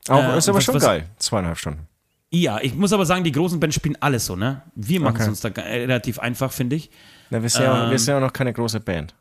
Auch, 0.08 0.22
äh, 0.22 0.38
ist 0.38 0.48
aber 0.48 0.58
was- 0.58 0.64
schon 0.64 0.74
was- 0.76 0.82
geil. 0.84 1.06
Zweieinhalb 1.18 1.58
Stunden. 1.58 1.86
Ja, 2.32 2.60
ich 2.60 2.74
muss 2.74 2.92
aber 2.92 3.04
sagen, 3.06 3.24
die 3.24 3.32
großen 3.32 3.58
Bands 3.58 3.74
spielen 3.76 3.96
alles 4.00 4.26
so, 4.26 4.36
ne? 4.36 4.62
Wir 4.76 5.00
machen 5.00 5.16
es 5.16 5.22
Okay. 5.22 5.30
uns 5.30 5.40
da 5.40 5.48
äh, 5.48 5.80
relativ 5.80 6.18
einfach, 6.20 6.52
finde 6.52 6.76
ich. 6.76 6.90
Na, 7.30 7.42
wir, 7.42 7.48
sind 7.48 7.62
ja, 7.62 7.84
Ähm, 7.86 7.90
wir 7.90 7.98
sind 7.98 8.14
ja 8.14 8.20
noch 8.20 8.32
keine 8.32 8.52
große 8.52 8.80
Band. 8.80 9.14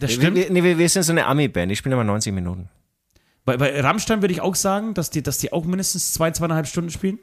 Das 0.00 0.10
Wir, 0.10 0.16
stimmt. 0.16 0.36
wir, 0.36 0.50
nee, 0.50 0.62
wir, 0.62 0.76
wir 0.78 0.88
sind 0.88 1.04
so 1.04 1.12
eine 1.12 1.26
Ami-Band. 1.26 1.70
Die 1.70 1.76
spielen 1.76 1.92
immer 1.92 2.04
90 2.04 2.32
Minuten. 2.32 2.68
Bei, 3.44 3.56
bei 3.56 3.80
Rammstein 3.80 4.22
würde 4.22 4.32
ich 4.32 4.40
auch 4.40 4.56
sagen, 4.56 4.92
dass 4.94 5.10
die, 5.10 5.22
dass 5.22 5.38
die 5.38 5.52
auch 5.52 5.64
mindestens 5.64 6.12
zwei, 6.12 6.32
zweieinhalb 6.32 6.66
Stunden 6.66 6.90
spielen. 6.90 7.18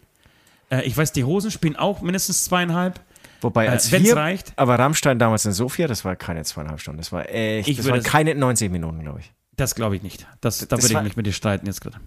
Äh, 0.71 0.83
ich 0.83 0.95
weiß, 0.95 1.11
die 1.11 1.25
Hosen 1.25 1.51
spielen 1.51 1.75
auch 1.75 2.01
mindestens 2.01 2.45
zweieinhalb. 2.45 3.01
Wobei, 3.41 3.65
Äh, 3.65 3.69
als 3.69 3.91
wenn's 3.91 4.07
wir, 4.07 4.15
reicht. 4.15 4.53
aber 4.55 4.79
Rammstein 4.79 5.19
damals 5.19 5.45
in 5.45 5.51
Sofia, 5.51 5.87
das 5.87 6.05
war 6.05 6.15
keine 6.15 6.43
zweieinhalb 6.45 6.79
Stunden. 6.79 6.99
Das 6.99 7.11
war 7.11 7.27
echt, 7.29 7.67
Ich 7.67 7.75
das 7.77 7.89
waren 7.89 8.01
keine 8.03 8.35
90 8.35 8.71
Minuten, 8.71 9.01
glaube 9.01 9.19
ich. 9.19 9.31
Das 9.57 9.75
glaube 9.75 9.97
ich 9.97 10.01
nicht. 10.01 10.25
Das, 10.39 10.59
da 10.59 10.77
Das 10.77 10.83
würde 10.85 10.97
ich 10.97 11.03
mich 11.03 11.17
mit 11.17 11.25
dir 11.25 11.33
streiten 11.33 11.65
jetzt 11.67 11.81
gerade. 11.81 11.97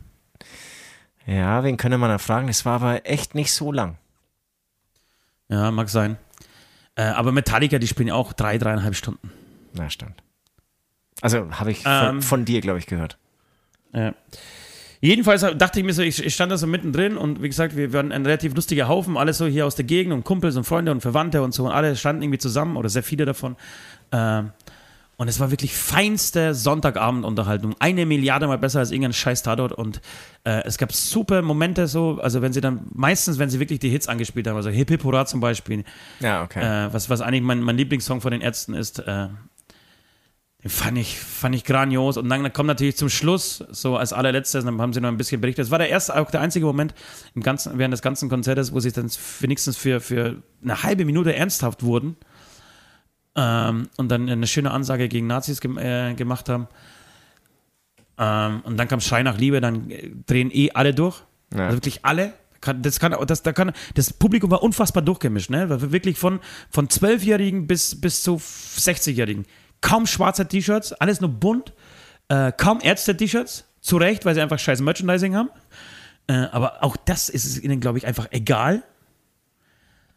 Ja, 1.27 1.65
wen 1.65 1.77
können 1.77 2.01
wir 2.01 2.09
da 2.09 2.19
fragen? 2.19 2.47
Das 2.47 2.65
war 2.65 2.75
aber 2.75 3.09
echt 3.09 3.35
nicht 3.35 3.53
so 3.53 3.73
lang. 3.73 3.99
Ja, 5.49 5.71
mag 5.71 5.89
sein. 5.89 6.17
Äh, 6.95 7.03
aber 7.03 7.33
Metallica, 7.33 7.79
die 7.79 7.87
spielen 7.87 8.09
ja 8.09 8.15
auch 8.15 8.33
drei, 8.33 8.59
dreieinhalb 8.59 8.95
Stunden. 8.95 9.31
Na, 9.75 9.91
stand. 9.91 10.15
Also 11.21 11.51
habe 11.51 11.71
ich 11.73 11.83
von, 11.83 11.93
Ähm. 12.17 12.23
von 12.23 12.45
dir, 12.45 12.61
glaube 12.61 12.79
ich, 12.79 12.87
gehört. 12.87 13.19
Ja. 13.93 14.15
Jedenfalls 15.01 15.43
dachte 15.59 15.79
ich 15.79 15.85
mir 15.85 15.93
so, 15.93 16.03
ich, 16.03 16.25
ich 16.25 16.35
stand 16.35 16.51
da 16.51 16.57
so 16.57 16.67
mittendrin 16.67 17.17
und 17.17 17.43
wie 17.43 17.49
gesagt, 17.49 17.77
wir 17.77 17.93
waren 17.93 18.13
ein 18.13 18.25
relativ 18.25 18.55
lustiger 18.55 18.89
Haufen, 18.89 19.17
alles 19.17 19.39
so 19.39 19.47
hier 19.47 19.67
aus 19.67 19.75
der 19.75 19.85
Gegend 19.85 20.13
und 20.15 20.25
Kumpels 20.25 20.57
und 20.57 20.65
Freunde 20.65 20.91
und 20.91 21.01
Verwandte 21.03 21.43
und 21.43 21.53
so 21.53 21.65
und 21.67 21.73
alle 21.73 21.95
standen 21.97 22.23
irgendwie 22.23 22.39
zusammen 22.39 22.77
oder 22.77 22.89
sehr 22.89 23.03
viele 23.03 23.25
davon. 23.27 23.57
Ähm, 24.11 24.53
und 25.19 25.29
es 25.29 25.41
war 25.41 25.51
wirklich 25.51 25.75
feinste 25.75 26.55
Sonntagabendunterhaltung. 26.55 27.75
Eine 27.79 28.05
Milliarde 28.05 28.47
mal 28.47 28.59
besser 28.59 28.81
als 28.81 28.91
irgendein 28.91 29.15
scheiß 29.15 29.43
Tatort. 29.43 29.73
Und 29.73 30.03
äh, 30.45 30.63
es 30.65 30.77
gab 30.77 30.93
super 30.93 31.41
Momente 31.41 31.87
so, 31.87 32.19
also 32.21 32.43
wenn 32.43 32.53
sie 32.53 32.61
dann, 32.61 32.83
meistens, 32.93 33.39
wenn 33.39 33.49
sie 33.49 33.59
wirklich 33.59 33.79
die 33.79 33.89
Hits 33.89 34.09
angespielt 34.09 34.47
haben, 34.47 34.57
also 34.57 34.69
Hip 34.69 34.91
Hip 34.91 35.05
Hurra 35.05 35.25
zum 35.25 35.41
Beispiel, 35.41 35.85
Ja, 36.21 36.43
okay. 36.43 36.61
äh, 36.61 36.93
was, 36.93 37.09
was 37.09 37.23
eigentlich 37.23 37.43
mein, 37.43 37.63
mein 37.63 37.79
Lieblingssong 37.79 38.21
von 38.21 38.31
den 38.31 38.43
Ärzten 38.43 38.75
ist, 38.75 38.99
äh, 38.99 39.29
den 40.63 40.71
fand 40.71 40.99
ich, 40.99 41.19
fand 41.19 41.55
ich 41.55 41.65
grandios. 41.65 42.19
Und 42.19 42.29
dann 42.29 42.53
kommt 42.53 42.67
natürlich 42.67 42.97
zum 42.97 43.09
Schluss, 43.09 43.65
so 43.71 43.97
als 43.97 44.13
allerletztes, 44.13 44.67
dann 44.67 44.79
haben 44.83 44.93
sie 44.93 45.01
noch 45.01 45.09
ein 45.09 45.17
bisschen 45.17 45.41
berichtet. 45.41 45.65
Das 45.65 45.71
war 45.71 45.79
der 45.79 45.89
erste, 45.89 46.15
auch 46.15 46.31
der 46.31 46.43
einzige 46.43 46.67
Moment 46.67 46.93
im 47.35 47.43
ganzen, 47.43 47.79
während 47.79 47.95
des 47.95 48.03
ganzen 48.03 48.29
Konzertes, 48.29 48.75
wo 48.75 48.81
sie 48.81 48.93
dann 48.93 49.11
wenigstens 49.41 49.79
für, 49.79 50.01
für 50.01 50.43
eine 50.63 50.83
halbe 50.83 51.07
Minute 51.07 51.35
ernsthaft 51.35 51.83
wurden. 51.83 52.17
Ähm, 53.37 53.89
und 53.97 54.09
dann 54.09 54.29
eine 54.29 54.47
schöne 54.47 54.71
Ansage 54.71 55.09
gegen 55.09 55.27
Nazis 55.27 55.61
gem 55.61 55.77
äh, 55.79 56.15
gemacht 56.15 56.49
haben. 56.49 56.69
Ähm, 58.19 58.61
und 58.65 58.79
dann 58.79 58.89
kam 58.89 59.01
Schrei 59.01 59.23
nach 59.23 59.39
Liebe, 59.39 59.61
dann 59.61 59.91
äh, 59.91 60.11
drehen 60.27 60.51
eh 60.51 60.71
alle 60.73 60.95
durch. 60.95 61.23
Ja. 61.55 61.67
Also 61.67 61.77
wirklich 61.77 62.05
alle. 62.05 62.33
Das, 62.81 62.99
kann, 62.99 63.15
das, 63.27 63.43
da 63.43 63.53
kann, 63.53 63.73
das 63.95 64.13
Publikum 64.13 64.51
war 64.51 64.63
unfassbar 64.63 65.03
durchgemischt, 65.03 65.51
ne? 65.51 65.69
Wirklich 65.93 66.19
von, 66.19 66.41
von 66.71 66.89
12-Jährigen 66.89 67.67
bis, 67.69 68.01
bis 68.01 68.23
zu 68.23 68.37
60-Jährigen. 68.37 69.45
Kaum 69.83 70.07
schwarze 70.07 70.49
T-Shirts, 70.49 70.93
alles 70.95 71.21
nur 71.21 71.31
bunt. 71.31 71.75
Äh, 72.29 72.51
kaum 72.57 72.81
Ärzte-T-Shirts, 72.83 73.67
zu 73.81 73.99
Recht, 73.99 74.25
weil 74.25 74.35
sie 74.35 74.41
einfach 74.41 74.59
scheiß 74.59 74.81
Merchandising 74.81 75.37
haben. 75.37 75.51
Äh, 76.27 76.33
aber 76.51 76.83
auch 76.83 76.97
das 76.97 77.29
ist 77.29 77.45
es 77.45 77.63
ihnen, 77.63 77.79
glaube 77.79 77.99
ich, 77.99 78.07
einfach 78.07 78.27
egal. 78.33 78.83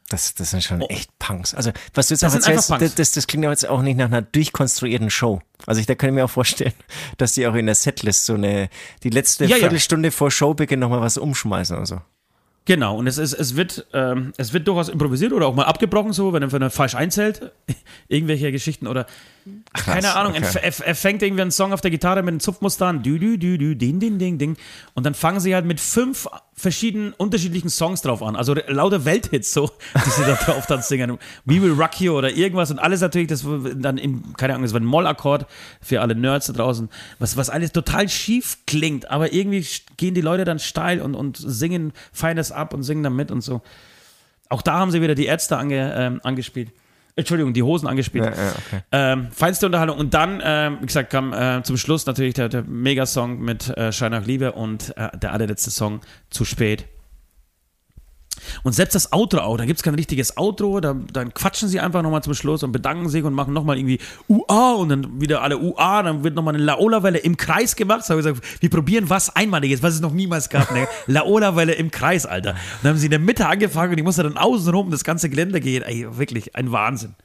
Das, 0.09 0.33
das 0.33 0.49
sind 0.49 0.63
schon 0.63 0.81
echt 0.81 1.17
Punks. 1.19 1.53
Also, 1.53 1.71
was 1.93 2.07
du 2.07 2.15
jetzt 2.15 2.23
Oh. 2.23 2.27
Das 2.27 2.35
erzählst, 2.35 2.69
das, 2.71 2.95
das, 2.95 3.11
das 3.11 3.27
klingt 3.27 3.43
ja 3.43 3.51
jetzt 3.51 3.67
auch 3.67 3.81
nicht 3.81 3.97
nach 3.97 4.07
einer 4.07 4.23
durchkonstruierten 4.23 5.09
Show. 5.09 5.41
Also, 5.65 5.79
ich, 5.79 5.87
da 5.87 5.95
kann 5.95 6.09
ich 6.09 6.15
mir 6.15 6.25
auch 6.25 6.29
vorstellen, 6.29 6.73
dass 7.17 7.33
die 7.33 7.47
auch 7.47 7.55
in 7.55 7.67
der 7.67 7.75
Setlist 7.75 8.25
so 8.25 8.33
eine, 8.33 8.69
die 9.03 9.09
letzte 9.09 9.45
Ja, 9.45 9.51
ja. 9.51 9.57
Viertelstunde 9.57 10.11
vor 10.11 10.31
Showbeginn 10.31 10.79
nochmal 10.79 11.01
was 11.01 11.17
umschmeißen 11.17 11.75
oder 11.77 11.85
so. 11.85 12.01
Genau, 12.69 12.97
und 12.97 13.07
es, 13.07 13.17
ist, 13.17 13.33
es, 13.33 13.55
wird, 13.55 13.87
ähm, 13.93 14.31
es 14.37 14.53
wird 14.53 14.67
durchaus 14.67 14.89
improvisiert 14.89 15.33
oder 15.33 15.47
auch 15.47 15.55
mal 15.55 15.63
abgebrochen, 15.63 16.13
so, 16.13 16.33
wenn 16.33 16.43
er, 16.43 16.69
falsch 16.69 16.93
einzählt. 16.93 17.51
Irgendwelche 18.07 18.51
Geschichten 18.51 18.85
oder. 18.85 19.07
Ach, 19.73 19.83
Krass, 19.83 19.95
keine 19.95 20.15
Ahnung, 20.15 20.33
okay. 20.33 20.45
er, 20.61 20.63
er, 20.63 20.87
er 20.87 20.95
fängt 20.95 21.23
irgendwie 21.23 21.41
einen 21.41 21.49
Song 21.49 21.73
auf 21.73 21.81
der 21.81 21.89
Gitarre 21.89 22.21
mit 22.21 22.29
einem 22.29 22.39
Zupfmuster 22.39 22.85
an. 22.85 23.01
Dü, 23.01 23.17
dü, 23.17 23.39
dü, 23.39 23.57
dü, 23.57 23.75
ding, 23.75 23.99
ding, 23.99 24.19
ding, 24.19 24.37
ding. 24.37 24.57
Und 24.93 25.07
dann 25.07 25.15
fangen 25.15 25.39
sie 25.39 25.55
halt 25.55 25.65
mit 25.65 25.79
fünf 25.79 26.27
verschiedenen 26.59 27.13
unterschiedlichen 27.13 27.69
Songs 27.69 28.01
drauf 28.01 28.21
an. 28.21 28.35
Also 28.35 28.53
lauter 28.67 29.05
Welthits, 29.05 29.53
so, 29.53 29.67
die 30.05 30.09
sie 30.09 30.23
da 30.23 30.35
drauf 30.35 30.65
dann 30.65 30.81
singen. 30.81 31.17
We 31.45 31.61
Will 31.61 31.71
Rock 31.71 32.01
You 32.01 32.13
oder 32.17 32.31
irgendwas 32.31 32.69
und 32.69 32.79
alles 32.79 32.99
natürlich, 32.99 33.29
das 33.29 33.45
dann 33.75 33.97
im, 33.97 34.35
keine 34.35 34.53
Ahnung, 34.53 34.63
das 34.63 34.73
war 34.73 34.81
ein 34.81 34.85
Mollakkord 34.85 35.45
für 35.81 36.01
alle 36.01 36.15
Nerds 36.15 36.47
da 36.47 36.53
draußen, 36.53 36.89
was, 37.17 37.37
was 37.37 37.49
alles 37.49 37.71
total 37.71 38.09
schief 38.09 38.57
klingt, 38.67 39.09
aber 39.09 39.31
irgendwie 39.31 39.65
gehen 39.95 40.13
die 40.13 40.21
Leute 40.21 40.43
dann 40.43 40.59
steil 40.59 41.01
und, 41.01 41.15
und 41.15 41.37
singen, 41.37 41.93
feiern 42.11 42.37
das 42.37 42.51
ab 42.51 42.73
und 42.73 42.83
singen 42.83 43.03
dann 43.03 43.15
mit 43.15 43.31
und 43.31 43.41
so. 43.41 43.61
Auch 44.49 44.61
da 44.61 44.73
haben 44.73 44.91
sie 44.91 45.01
wieder 45.01 45.15
die 45.15 45.27
Ärzte 45.27 45.57
ange, 45.57 45.93
ähm, 45.95 46.19
angespielt. 46.23 46.71
Entschuldigung, 47.15 47.53
die 47.53 47.63
Hosen 47.63 47.87
angespielt. 47.87 48.25
Ja, 48.25 48.31
ja, 48.31 48.51
okay. 48.51 48.81
Ähm, 48.91 49.27
feinste 49.31 49.65
Unterhaltung. 49.65 49.97
Und 49.97 50.13
dann, 50.13 50.41
ähm, 50.43 50.77
wie 50.81 50.85
gesagt, 50.85 51.09
kam 51.09 51.33
äh, 51.33 51.61
zum 51.63 51.77
Schluss 51.77 52.05
natürlich 52.05 52.35
der, 52.35 52.49
der 52.49 52.63
Megasong 52.63 53.39
mit 53.39 53.69
äh, 53.77 53.91
Schein 53.91 54.11
nach 54.11 54.25
Liebe 54.25 54.53
und 54.53 54.95
äh, 54.97 55.09
der 55.17 55.33
allerletzte 55.33 55.71
Song 55.71 56.01
zu 56.29 56.45
spät. 56.45 56.85
Und 58.63 58.73
selbst 58.73 58.95
das 58.95 59.11
Outro 59.13 59.39
auch, 59.39 59.57
da 59.57 59.65
gibt 59.65 59.79
es 59.79 59.83
kein 59.83 59.95
richtiges 59.95 60.37
Outro, 60.37 60.79
da, 60.79 60.95
dann 61.13 61.33
quatschen 61.33 61.69
sie 61.69 61.79
einfach 61.79 62.01
nochmal 62.01 62.23
zum 62.23 62.33
Schluss 62.33 62.63
und 62.63 62.71
bedanken 62.71 63.09
sich 63.09 63.23
und 63.23 63.33
machen 63.33 63.53
nochmal 63.53 63.77
irgendwie 63.77 63.99
UA 64.27 64.73
und 64.73 64.89
dann 64.89 65.21
wieder 65.21 65.41
alle 65.41 65.57
UA, 65.57 66.03
dann 66.03 66.23
wird 66.23 66.35
nochmal 66.35 66.55
eine 66.55 66.63
Laola-Welle 66.63 67.19
im 67.19 67.37
Kreis 67.37 67.75
gemacht. 67.75 68.05
So 68.05 68.13
habe 68.13 68.21
ich 68.21 68.27
gesagt, 68.27 68.61
wir 68.61 68.69
probieren 68.69 69.09
was 69.09 69.35
Einmaliges, 69.35 69.83
was 69.83 69.95
es 69.95 70.01
noch 70.01 70.13
niemals 70.13 70.49
gab. 70.49 70.71
Eine 70.71 70.87
Laola-Welle 71.07 71.73
im 71.73 71.91
Kreis, 71.91 72.25
Alter. 72.25 72.51
Und 72.51 72.57
dann 72.83 72.89
haben 72.91 72.97
sie 72.97 73.07
in 73.07 73.11
der 73.11 73.19
Mitte 73.19 73.47
angefangen 73.47 73.93
und 73.93 73.97
ich 73.97 74.03
musste 74.03 74.23
dann 74.23 74.37
außenrum 74.37 74.91
das 74.91 75.03
ganze 75.03 75.29
Gelände 75.29 75.59
gehen. 75.59 75.83
Ey, 75.83 76.07
wirklich 76.17 76.55
ein 76.55 76.71
Wahnsinn. 76.71 77.15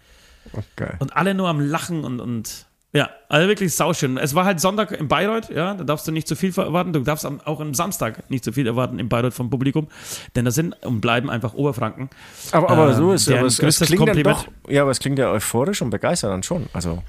Geil. 0.77 0.97
Und 0.99 1.17
alle 1.17 1.35
nur 1.35 1.49
am 1.49 1.61
Lachen 1.61 2.05
und, 2.05 2.21
und 2.21 2.67
Ja, 2.97 3.11
also 3.29 3.49
wirklich 3.49 3.75
sauschön. 3.75 4.17
Es 4.19 4.37
war 4.37 4.45
halt 4.45 4.61
Sonntag 4.61 4.93
in 4.93 5.09
Bayreuth, 5.09 5.51
ja, 5.51 5.75
da 5.75 5.83
darfst 5.83 6.07
du 6.07 6.13
nicht 6.13 6.29
zu 6.29 6.37
viel 6.37 6.57
erwarten. 6.57 6.93
Du 6.93 7.01
darfst 7.01 7.27
auch 7.27 7.59
am 7.61 7.75
Samstag 7.75 8.31
nicht 8.31 8.45
zu 8.45 8.53
viel 8.53 8.69
erwarten 8.69 9.01
in 9.01 9.09
Bayreuth 9.09 9.35
vom 9.35 9.51
Publikum, 9.51 9.89
denn 10.37 10.45
das 10.45 10.55
sind 10.55 10.75
und 10.87 11.01
bleiben 11.01 11.29
einfach 11.29 11.55
Oberfranken. 11.55 12.09
Aber, 12.53 12.71
aber 12.71 12.91
Ähm, 12.91 12.95
so 12.95 13.13
ist 13.13 13.29
aber 13.29 13.47
es, 13.47 13.59
es 13.59 13.79
klingt 13.81 14.01
dann 14.03 14.07
Kompliment. 14.15 14.47
doch, 14.65 14.71
ja, 14.71 14.83
aber 14.83 14.93
es 14.93 15.01
klingt 15.01 15.19
ja 15.19 15.29
euphorisch 15.33 15.83
und 15.83 15.91
begeistert 15.91 16.31
dann 16.31 16.45
schon. 16.45 16.69
Also 16.73 17.03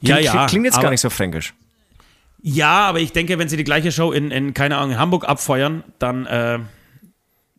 Ja, 0.00 0.14
klingt, 0.16 0.32
ja, 0.32 0.46
klingt 0.46 0.64
jetzt 0.66 0.74
aber- 0.74 0.84
gar 0.84 0.90
nicht 0.90 1.00
so 1.00 1.10
fränkisch. 1.10 1.54
Ja, 2.40 2.86
aber 2.88 3.00
ich 3.00 3.10
denke, 3.12 3.36
wenn 3.40 3.48
sie 3.48 3.56
die 3.56 3.64
gleiche 3.64 3.90
Show 3.90 4.12
in, 4.12 4.30
in 4.30 4.54
keine 4.54 4.76
Ahnung, 4.76 4.92
in 4.92 4.98
Hamburg 4.98 5.28
abfeuern, 5.28 5.82
dann 5.98 6.26
äh, 6.26 6.60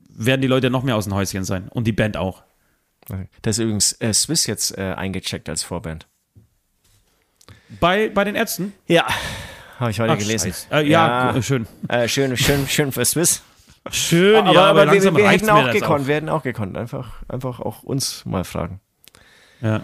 werden 0.10 0.42
die 0.42 0.48
Leute 0.48 0.70
noch 0.70 0.84
mehr 0.84 0.96
aus 0.96 1.04
dem 1.04 1.14
Häuschen 1.16 1.44
sein 1.44 1.68
und 1.70 1.86
die 1.86 1.92
Band 1.94 2.16
auch. 2.16 2.44
Da 3.42 3.50
ist 3.50 3.58
übrigens 3.60 3.94
äh, 4.00 4.14
Swiss 4.14 4.46
jetzt 4.48 4.78
äh, 4.78 4.94
eingecheckt 4.94 5.50
als 5.50 5.64
Vorband. 5.64 6.08
Bei, 7.80 8.10
bei 8.10 8.24
den 8.24 8.36
Ärzten? 8.36 8.74
Ja, 8.88 9.06
habe 9.80 9.92
ich 9.92 10.00
heute 10.00 10.14
Ach, 10.14 10.18
gelesen. 10.18 10.54
Äh, 10.72 10.88
ja, 10.88 11.32
gu- 11.32 11.42
schön. 11.42 11.68
Äh, 11.88 12.08
schön, 12.08 12.36
schön, 12.38 12.68
schön 12.68 12.92
für 12.92 13.04
Swiss. 13.06 13.42
Schön, 13.92 14.36
aber, 14.38 14.54
ja, 14.54 14.66
aber, 14.70 14.80
wir, 14.82 14.86
langsam 14.86 15.18
wir 15.18 15.26
reicht's 15.26 15.48
hätten 15.48 15.58
auch 15.58 15.72
gekonnt, 15.72 16.08
wir 16.08 16.16
hätten 16.16 16.30
auch 16.30 16.44
gekonnt. 16.44 16.78
Einfach, 16.78 17.22
einfach 17.28 17.60
auch 17.60 17.84
uns 17.84 18.26
mal 18.26 18.44
fragen. 18.46 18.80
Ja. 19.62 19.84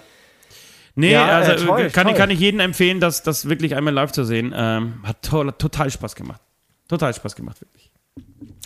Nee, 0.96 1.12
Ja, 1.12 1.28
also 1.28 1.52
äh, 1.52 1.56
toll, 1.58 1.90
kann, 1.90 2.04
toll. 2.06 2.12
Ich, 2.14 2.18
kann 2.18 2.30
ich 2.30 2.40
jedem 2.40 2.60
empfehlen, 2.62 3.00
das, 3.00 3.24
das 3.24 3.48
wirklich 3.50 3.76
einmal 3.76 3.94
live 3.94 4.12
zu 4.12 4.24
sehen. 4.24 4.54
Ähm, 4.56 5.04
hat 5.04 5.22
to 5.22 5.52
total 5.52 5.90
Spaß 5.90 6.16
gemacht. 6.16 6.42
Total 6.88 7.14
Spaß 7.14 7.36
gemacht, 7.36 7.62
wirklich. 7.62 7.92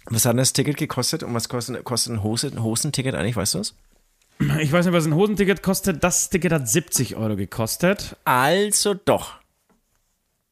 Was 0.06 0.26
hat 0.26 0.38
das 0.38 0.54
Ticket 0.54 0.78
gekostet 0.78 1.24
und 1.24 1.34
was 1.34 1.50
kostet, 1.50 1.84
kostet 1.84 2.14
ein 2.14 2.24
Hosenticket 2.24 3.16
eigentlich, 3.16 3.36
weißt 3.36 3.56
du 3.56 3.58
das? 3.60 3.76
Ich 4.60 4.72
weiß 4.72 4.86
nicht, 4.86 4.94
was 4.94 5.06
ein 5.06 5.16
Hosenticket 5.16 5.64
kostet. 5.64 6.04
Das 6.04 6.30
Ticket 6.30 6.52
hat 6.52 6.68
70 6.68 7.16
Euro 7.16 7.36
gekostet. 7.36 8.18
Also 8.26 8.94
doch. 8.94 9.36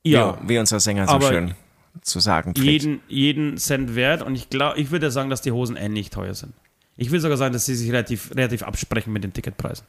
Ja, 0.03 0.37
Wie, 0.43 0.49
wie 0.49 0.59
unser 0.59 0.79
Sänger 0.79 1.07
so 1.07 1.19
schön 1.21 1.55
zu 2.01 2.19
sagen 2.19 2.53
pflegt. 2.55 2.83
jeden, 2.83 3.01
jeden 3.09 3.57
Cent 3.57 3.95
wert. 3.95 4.21
Und 4.23 4.35
ich 4.35 4.49
glaube, 4.49 4.79
ich 4.79 4.91
würde 4.91 5.11
sagen, 5.11 5.29
dass 5.29 5.41
die 5.41 5.51
Hosen 5.51 5.75
ähnlich 5.75 6.09
teuer 6.09 6.33
sind. 6.33 6.53
Ich 6.95 7.11
will 7.11 7.19
sogar 7.19 7.37
sagen, 7.37 7.53
dass 7.53 7.65
sie 7.65 7.75
sich 7.75 7.89
relativ, 7.91 8.31
relativ 8.35 8.63
absprechen 8.63 9.11
mit 9.11 9.23
den 9.23 9.33
Ticketpreisen. 9.33 9.85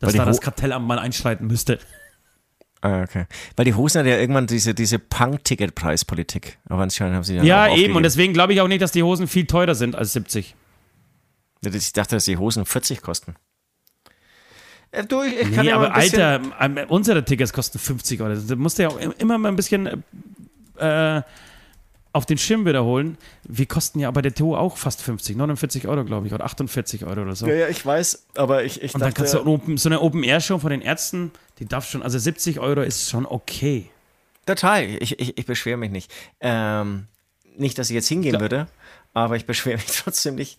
Dass 0.00 0.12
da 0.14 0.24
das 0.24 0.36
Ho- 0.36 0.40
Kartellamt 0.40 0.86
mal 0.86 0.98
einschreiten 0.98 1.46
müsste. 1.48 1.78
Ah, 2.80 3.02
okay. 3.02 3.26
Weil 3.56 3.64
die 3.64 3.74
Hosen 3.74 3.98
hat 4.00 4.06
ja 4.06 4.16
irgendwann 4.18 4.46
diese, 4.46 4.72
diese 4.74 5.00
Punk-Ticket-Preispolitik. 5.00 6.58
Aber 6.68 6.82
anscheinend 6.82 7.16
haben 7.16 7.24
sie 7.24 7.34
Ja, 7.36 7.66
auch 7.66 7.76
eben. 7.76 7.96
Und 7.96 8.04
deswegen 8.04 8.32
glaube 8.32 8.52
ich 8.52 8.60
auch 8.60 8.68
nicht, 8.68 8.80
dass 8.82 8.92
die 8.92 9.02
Hosen 9.02 9.26
viel 9.26 9.46
teurer 9.46 9.74
sind 9.74 9.96
als 9.96 10.12
70. 10.12 10.54
Ich 11.64 11.92
dachte, 11.92 12.16
dass 12.16 12.24
die 12.24 12.36
Hosen 12.36 12.64
40 12.64 13.02
kosten. 13.02 13.34
Äh, 14.90 15.04
du, 15.04 15.22
ich, 15.22 15.34
ich 15.34 15.54
kann 15.54 15.64
Nee, 15.64 15.70
ja 15.70 15.76
aber 15.76 15.94
Alter, 15.94 16.40
ähm, 16.60 16.78
unsere 16.88 17.24
Tickets 17.24 17.52
kosten 17.52 17.78
50 17.78 18.20
Euro. 18.20 18.34
Da 18.34 18.56
musst 18.56 18.78
du 18.78 18.84
ja 18.84 18.88
auch 18.88 18.98
immer 18.98 19.38
mal 19.38 19.48
ein 19.48 19.56
bisschen 19.56 20.04
äh, 20.76 21.22
auf 22.12 22.26
den 22.26 22.38
Schirm 22.38 22.64
wiederholen. 22.64 23.18
Wir 23.44 23.66
kosten 23.66 24.00
ja 24.00 24.10
bei 24.10 24.22
der 24.22 24.34
TU 24.34 24.56
auch 24.56 24.76
fast 24.76 25.02
50, 25.02 25.36
49 25.36 25.86
Euro, 25.88 26.04
glaube 26.04 26.26
ich, 26.26 26.32
oder 26.32 26.44
48 26.44 27.04
Euro 27.04 27.22
oder 27.22 27.34
so. 27.34 27.46
Ja, 27.46 27.54
ja, 27.54 27.68
ich 27.68 27.84
weiß, 27.84 28.26
aber 28.36 28.64
ich, 28.64 28.82
ich 28.82 28.94
Und 28.94 29.00
dann 29.00 29.10
dachte, 29.10 29.20
kannst 29.22 29.34
du 29.34 29.46
open, 29.46 29.76
so 29.76 29.88
eine 29.88 30.00
Open-Air-Show 30.00 30.58
von 30.58 30.70
den 30.70 30.80
Ärzten, 30.80 31.32
die 31.58 31.66
darf 31.66 31.88
schon, 31.88 32.02
also 32.02 32.18
70 32.18 32.60
Euro 32.60 32.80
ist 32.80 33.10
schon 33.10 33.26
okay. 33.26 33.90
total, 34.46 34.84
ich, 34.84 35.18
ich, 35.20 35.36
ich 35.36 35.46
beschwere 35.46 35.76
mich 35.76 35.90
nicht. 35.90 36.10
Ähm, 36.40 37.06
nicht, 37.56 37.78
dass 37.78 37.90
ich 37.90 37.94
jetzt 37.94 38.08
hingehen 38.08 38.32
Klar. 38.32 38.42
würde, 38.42 38.66
aber 39.12 39.36
ich 39.36 39.44
beschwere 39.44 39.76
mich 39.76 39.86
trotzdem 40.02 40.36
nicht. 40.36 40.58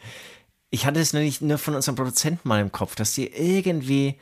Ich 0.72 0.86
hatte 0.86 1.00
es 1.00 1.14
nämlich 1.14 1.42
nur 1.42 1.58
von 1.58 1.76
unserem 1.76 1.96
Produzenten 1.96 2.48
mal 2.48 2.62
im 2.62 2.72
Kopf, 2.72 2.96
dass 2.96 3.14
die 3.14 3.28
irgendwie 3.28 4.16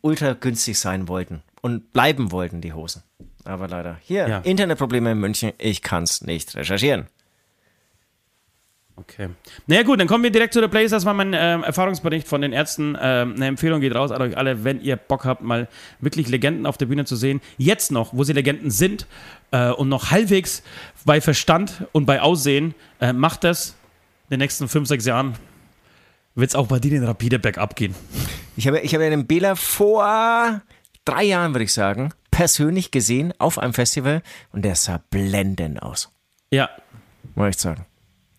ultra 0.00 0.32
günstig 0.32 0.78
sein 0.78 1.08
wollten 1.08 1.42
und 1.60 1.92
bleiben 1.92 2.32
wollten, 2.32 2.60
die 2.60 2.72
Hosen. 2.72 3.02
Aber 3.44 3.68
leider. 3.68 3.98
Hier, 4.02 4.28
Ja. 4.28 4.38
Internetprobleme 4.38 5.12
in 5.12 5.18
München, 5.18 5.52
ich 5.58 5.82
kann 5.82 6.04
es 6.04 6.22
nicht 6.22 6.54
recherchieren. 6.56 7.06
Okay. 8.96 9.30
Naja 9.66 9.82
gut, 9.82 9.98
dann 9.98 10.06
kommen 10.08 10.24
wir 10.24 10.30
direkt 10.30 10.52
zu 10.52 10.60
der 10.60 10.68
Playlist. 10.68 10.92
Das 10.92 11.06
war 11.06 11.14
mein 11.14 11.32
ähm, 11.34 11.62
Erfahrungsbericht 11.64 12.28
von 12.28 12.42
den 12.42 12.52
Ärzten. 12.52 12.98
Ähm, 13.00 13.34
eine 13.34 13.46
Empfehlung 13.46 13.80
geht 13.80 13.94
raus 13.94 14.10
an 14.10 14.20
euch 14.20 14.36
alle, 14.36 14.62
wenn 14.62 14.82
ihr 14.82 14.96
Bock 14.96 15.24
habt, 15.24 15.40
mal 15.42 15.68
wirklich 16.00 16.28
Legenden 16.28 16.66
auf 16.66 16.76
der 16.76 16.84
Bühne 16.86 17.06
zu 17.06 17.16
sehen. 17.16 17.40
Jetzt 17.56 17.92
noch, 17.92 18.12
wo 18.12 18.24
sie 18.24 18.34
Legenden 18.34 18.70
sind 18.70 19.06
äh, 19.52 19.70
und 19.70 19.88
noch 19.88 20.10
halbwegs 20.10 20.62
bei 21.06 21.22
Verstand 21.22 21.86
und 21.92 22.04
bei 22.04 22.20
Aussehen, 22.20 22.74
äh, 23.00 23.12
macht 23.14 23.44
das. 23.44 23.74
In 24.28 24.34
den 24.34 24.40
nächsten 24.40 24.68
fünf, 24.68 24.86
sechs 24.86 25.06
Jahren 25.06 25.34
wird 26.34 26.50
es 26.50 26.54
auch 26.54 26.66
bei 26.68 26.78
dir 26.78 26.90
den 26.90 27.04
rapide 27.04 27.38
bergab 27.38 27.76
gehen. 27.76 27.94
Ich 28.56 28.66
habe, 28.66 28.80
ich 28.80 28.94
habe 28.94 29.08
den 29.10 29.26
Bela 29.26 29.54
vor 29.56 30.62
drei 31.04 31.24
Jahren, 31.24 31.54
würde 31.54 31.64
ich 31.64 31.72
sagen, 31.72 32.12
persönlich 32.30 32.90
gesehen 32.90 33.32
auf 33.38 33.58
einem 33.58 33.74
Festival 33.74 34.22
und 34.52 34.62
der 34.62 34.74
sah 34.76 35.02
blendend 35.10 35.82
aus. 35.82 36.12
Ja, 36.50 36.68
Muss 37.34 37.50
ich 37.50 37.58
sagen. 37.58 37.86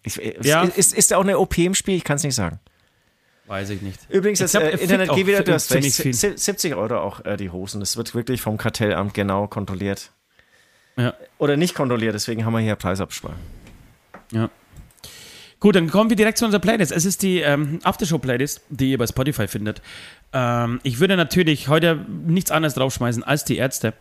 Ich, 0.03 0.15
Ja. 0.41 0.63
ist, 0.63 0.77
ist, 0.77 0.93
ist 0.93 1.11
da 1.11 1.17
auch 1.17 1.23
eine 1.23 1.37
OP 1.37 1.57
im 1.59 1.75
Spiel? 1.75 1.95
Ich 1.95 2.03
kann 2.03 2.15
es 2.15 2.23
nicht 2.23 2.35
sagen. 2.35 2.59
weiß 3.47 3.69
ich 3.71 3.81
nicht. 3.81 3.99
Übrigens, 4.09 4.39
das 4.39 4.55
äh, 4.55 4.59
er 4.59 4.79
Internet 4.81 5.13
geht 5.13 5.27
wieder, 5.27 5.43
du 5.43 5.53
hast 5.53 5.71
recht. 5.73 5.93
viel. 5.95 6.13
Si- 6.13 6.35
70 6.37 6.75
Euro 6.75 6.97
auch 6.99 7.23
äh, 7.25 7.37
die 7.37 7.49
Hosen. 7.51 7.79
Das 7.79 7.97
wird 7.97 8.15
wirklich 8.15 8.41
vom 8.41 8.57
Kartellamt 8.57 9.13
genau 9.13 9.47
kontrolliert. 9.47 10.11
Ja. 10.97 11.13
Oder 11.37 11.55
nicht 11.57 11.75
kontrolliert, 11.75 12.15
deswegen 12.15 12.45
haben 12.45 12.53
wir 12.53 12.59
hier 12.59 12.75
Preisabsprache. 12.75 13.35
Ja. 14.31 14.49
Gut, 15.61 15.75
dann 15.75 15.91
kommen 15.91 16.09
wir 16.09 16.17
direkt 16.17 16.39
zu 16.39 16.45
unserer 16.45 16.59
Playlist. 16.59 16.91
Es 16.91 17.05
ist 17.05 17.21
die 17.21 17.39
ähm, 17.39 17.79
Aftershow-Playlist, 17.83 18.61
die 18.69 18.89
ihr 18.89 18.97
bei 18.97 19.05
Spotify 19.05 19.47
findet. 19.47 19.79
Ähm, 20.33 20.79
ich 20.81 20.99
würde 20.99 21.15
natürlich 21.15 21.67
heute 21.67 22.03
nichts 22.25 22.49
anderes 22.49 22.73
draufschmeißen 22.73 23.23
als 23.23 23.45
die 23.45 23.57
Ärzte. 23.57 23.93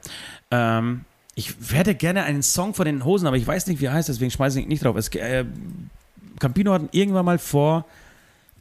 Ähm, 0.50 1.02
ich 1.34 1.70
werde 1.70 1.94
gerne 1.94 2.22
einen 2.22 2.42
Song 2.42 2.72
von 2.72 2.86
den 2.86 3.04
Hosen, 3.04 3.26
aber 3.26 3.36
ich 3.36 3.46
weiß 3.46 3.66
nicht, 3.66 3.82
wie 3.82 3.84
er 3.84 3.92
heißt, 3.92 4.08
deswegen 4.08 4.30
schmeiße 4.30 4.58
ich 4.58 4.64
ihn 4.64 4.70
nicht 4.70 4.82
drauf. 4.82 4.96
Es, 4.96 5.08
äh, 5.08 5.44
Campino 6.38 6.72
hat 6.72 6.82
irgendwann 6.92 7.26
mal 7.26 7.38
vor 7.38 7.84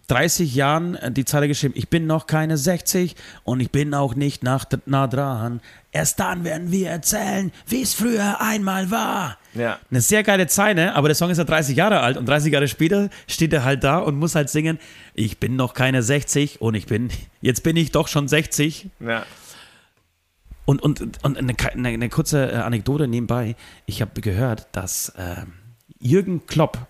30 0.09 0.53
Jahren 0.53 0.95
äh, 0.95 1.11
die 1.11 1.25
Zeile 1.25 1.47
geschrieben, 1.47 1.73
ich 1.77 1.89
bin 1.89 2.07
noch 2.07 2.27
keine 2.27 2.57
60 2.57 3.15
und 3.43 3.59
ich 3.59 3.71
bin 3.71 3.93
auch 3.93 4.15
nicht 4.15 4.43
nach, 4.43 4.65
nah 4.85 5.07
dran. 5.07 5.61
Erst 5.91 6.19
dann 6.19 6.43
werden 6.43 6.71
wir 6.71 6.89
erzählen, 6.89 7.51
wie 7.67 7.81
es 7.81 7.93
früher 7.93 8.41
einmal 8.41 8.91
war. 8.91 9.37
Ja. 9.53 9.79
Eine 9.89 10.01
sehr 10.01 10.23
geile 10.23 10.47
Zeile, 10.47 10.93
aber 10.95 11.07
der 11.07 11.15
Song 11.15 11.29
ist 11.29 11.37
ja 11.37 11.43
30 11.43 11.75
Jahre 11.75 12.01
alt 12.01 12.17
und 12.17 12.27
30 12.27 12.53
Jahre 12.53 12.67
später 12.67 13.09
steht 13.27 13.53
er 13.53 13.63
halt 13.63 13.83
da 13.83 13.97
und 13.99 14.17
muss 14.17 14.35
halt 14.35 14.49
singen, 14.49 14.79
ich 15.13 15.39
bin 15.39 15.55
noch 15.55 15.73
keine 15.73 16.03
60 16.03 16.61
und 16.61 16.75
ich 16.75 16.85
bin, 16.85 17.09
jetzt 17.41 17.63
bin 17.63 17.75
ich 17.77 17.91
doch 17.91 18.07
schon 18.07 18.27
60. 18.27 18.87
ja. 18.99 19.25
Und, 20.65 20.83
und, 20.83 21.01
und 21.23 21.35
eine, 21.35 21.55
eine, 21.73 21.87
eine 21.87 22.09
kurze 22.09 22.51
äh, 22.51 22.55
Anekdote 22.57 23.07
nebenbei. 23.07 23.55
Ich 23.87 24.01
habe 24.03 24.21
gehört, 24.21 24.67
dass 24.71 25.11
ähm, 25.17 25.53
Jürgen 25.99 26.45
Klopp 26.45 26.85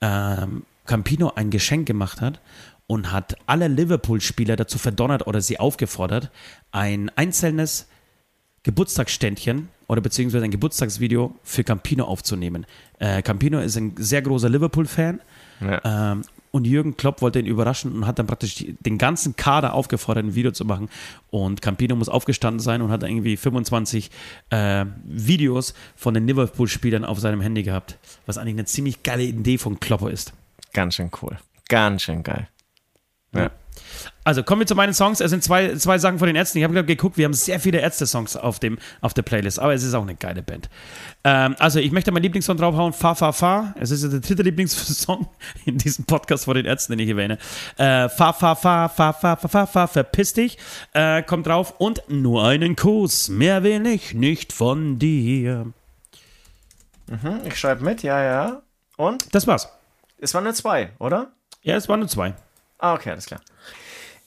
ähm, 0.00 0.64
Campino 0.90 1.30
ein 1.36 1.50
Geschenk 1.50 1.86
gemacht 1.86 2.20
hat 2.20 2.40
und 2.88 3.12
hat 3.12 3.36
alle 3.46 3.68
Liverpool-Spieler 3.68 4.56
dazu 4.56 4.76
verdonnert 4.76 5.24
oder 5.28 5.40
sie 5.40 5.60
aufgefordert, 5.60 6.32
ein 6.72 7.12
einzelnes 7.14 7.86
Geburtstagsständchen 8.64 9.68
oder 9.86 10.00
beziehungsweise 10.00 10.44
ein 10.44 10.50
Geburtstagsvideo 10.50 11.36
für 11.44 11.62
Campino 11.62 12.06
aufzunehmen. 12.06 12.66
Äh, 12.98 13.22
Campino 13.22 13.60
ist 13.60 13.76
ein 13.76 13.94
sehr 13.98 14.20
großer 14.20 14.48
Liverpool-Fan 14.48 15.20
Ja. 15.60 16.12
ähm, 16.12 16.22
und 16.50 16.66
Jürgen 16.66 16.96
Klopp 16.96 17.22
wollte 17.22 17.38
ihn 17.38 17.46
überraschen 17.46 17.92
und 17.92 18.06
hat 18.08 18.18
dann 18.18 18.26
praktisch 18.26 18.56
die, 18.56 18.72
den 18.80 18.98
ganzen 18.98 19.36
Kader 19.36 19.74
aufgefordert, 19.74 20.24
ein 20.24 20.34
Video 20.34 20.50
zu 20.50 20.64
machen. 20.64 20.88
Und 21.30 21.62
Campino 21.62 21.94
muss 21.94 22.08
aufgestanden 22.08 22.58
sein 22.58 22.82
und 22.82 22.90
hat 22.90 23.04
irgendwie 23.04 23.36
25 23.36 24.10
äh, 24.50 24.86
Videos 25.04 25.74
von 25.94 26.14
den 26.14 26.26
Liverpool-Spielern 26.26 27.04
auf 27.04 27.20
seinem 27.20 27.40
Handy 27.40 27.62
gehabt. 27.62 27.98
Was 28.26 28.36
eigentlich 28.38 28.54
eine 28.54 28.64
ziemlich 28.64 29.04
geile 29.04 29.22
Idee 29.22 29.58
von 29.58 29.78
Kloppo 29.78 30.08
ist. 30.08 30.32
Ganz 30.72 30.94
schön 30.94 31.10
cool. 31.22 31.38
Ganz 31.68 32.02
schön 32.02 32.22
geil. 32.22 32.48
Ja. 33.32 33.50
Also 34.24 34.42
kommen 34.42 34.60
wir 34.60 34.66
zu 34.66 34.74
meinen 34.74 34.94
Songs. 34.94 35.20
Es 35.20 35.30
sind 35.30 35.42
zwei, 35.42 35.74
zwei 35.76 35.98
Sachen 35.98 36.18
von 36.18 36.26
den 36.26 36.36
Ärzten. 36.36 36.58
Ich 36.58 36.64
habe 36.64 36.74
gerade 36.74 36.86
geguckt, 36.86 37.16
wir 37.16 37.24
haben 37.24 37.34
sehr 37.34 37.58
viele 37.58 37.78
Ärzte-Songs 37.78 38.36
auf, 38.36 38.58
dem, 38.58 38.78
auf 39.00 39.14
der 39.14 39.22
Playlist, 39.22 39.58
aber 39.58 39.74
es 39.74 39.82
ist 39.82 39.94
auch 39.94 40.02
eine 40.02 40.14
geile 40.14 40.42
Band. 40.42 40.68
Ähm, 41.24 41.56
also 41.58 41.80
ich 41.80 41.90
möchte 41.90 42.12
meinen 42.12 42.22
Lieblingssong 42.24 42.56
draufhauen, 42.56 42.92
Fa 42.92 43.14
Fa 43.14 43.32
Fa. 43.32 43.74
Es 43.78 43.90
ist 43.90 44.02
der 44.02 44.20
dritte 44.20 44.42
Lieblingssong 44.42 45.28
in 45.64 45.78
diesem 45.78 46.04
Podcast 46.04 46.44
von 46.44 46.54
den 46.54 46.66
Ärzten, 46.66 46.92
den 46.92 47.00
ich 47.00 47.08
erwähne. 47.08 47.38
Äh, 47.76 48.08
fa 48.08 48.32
Fa 48.32 48.54
Fa 48.54 48.88
Fa 48.88 49.12
Fa 49.12 49.36
Fa 49.36 49.48
Fa 49.48 49.66
Fa, 49.66 49.86
verpiss 49.86 50.34
dich, 50.34 50.58
äh, 50.92 51.22
kommt 51.22 51.46
drauf 51.46 51.74
und 51.78 52.02
nur 52.08 52.44
einen 52.44 52.76
Kuss, 52.76 53.28
mehr 53.28 53.62
will 53.62 53.86
ich 53.86 54.14
nicht 54.14 54.52
von 54.52 54.98
dir. 54.98 55.72
Ich 57.44 57.58
schreibe 57.58 57.84
mit, 57.84 58.02
ja, 58.02 58.22
ja. 58.22 58.62
Und? 58.96 59.34
Das 59.34 59.46
war's. 59.46 59.68
Es 60.20 60.34
waren 60.34 60.44
nur 60.44 60.54
zwei, 60.54 60.90
oder? 60.98 61.32
Ja, 61.62 61.76
es 61.76 61.88
waren 61.88 62.00
nur 62.00 62.08
zwei. 62.08 62.34
Ah, 62.78 62.94
okay, 62.94 63.10
alles 63.10 63.26
klar. 63.26 63.40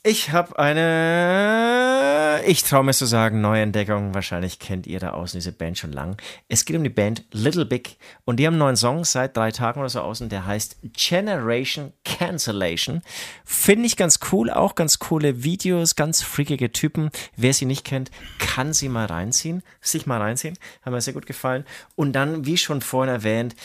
Ich 0.05 0.31
habe 0.31 0.59
eine, 0.59 2.41
ich 2.45 2.63
traue 2.63 2.83
mir 2.83 2.93
zu 2.93 3.05
sagen, 3.05 3.39
Neuentdeckung. 3.39 4.13
Wahrscheinlich 4.13 4.59
kennt 4.59 4.85
ihr 4.85 4.99
da 4.99 5.11
außen 5.11 5.37
diese 5.37 5.53
Band 5.53 5.77
schon 5.77 5.93
lang. 5.93 6.17
Es 6.49 6.65
geht 6.65 6.75
um 6.75 6.83
die 6.83 6.89
Band 6.89 7.23
Little 7.31 7.65
Big 7.65 7.95
und 8.25 8.37
die 8.37 8.45
haben 8.45 8.55
einen 8.55 8.59
neuen 8.59 8.75
Song 8.75 9.05
seit 9.05 9.37
drei 9.37 9.51
Tagen 9.51 9.79
oder 9.79 9.87
so 9.87 10.01
außen, 10.01 10.27
der 10.27 10.45
heißt 10.45 10.79
Generation 10.91 11.93
Cancellation. 12.03 13.01
Finde 13.45 13.85
ich 13.85 13.95
ganz 13.95 14.19
cool, 14.33 14.49
auch 14.49 14.75
ganz 14.75 14.99
coole 14.99 15.45
Videos, 15.45 15.95
ganz 15.95 16.21
freakige 16.21 16.73
Typen. 16.73 17.09
Wer 17.37 17.53
sie 17.53 17.65
nicht 17.65 17.85
kennt, 17.85 18.11
kann 18.39 18.73
sie 18.73 18.89
mal 18.89 19.05
reinziehen, 19.05 19.63
sich 19.79 20.05
mal 20.05 20.19
reinziehen. 20.19 20.57
Hat 20.81 20.91
mir 20.91 20.99
sehr 20.99 21.13
gut 21.13 21.27
gefallen. 21.27 21.63
Und 21.95 22.11
dann, 22.11 22.45
wie 22.45 22.57
schon 22.57 22.81
vorhin 22.81 23.13
erwähnt, 23.13 23.55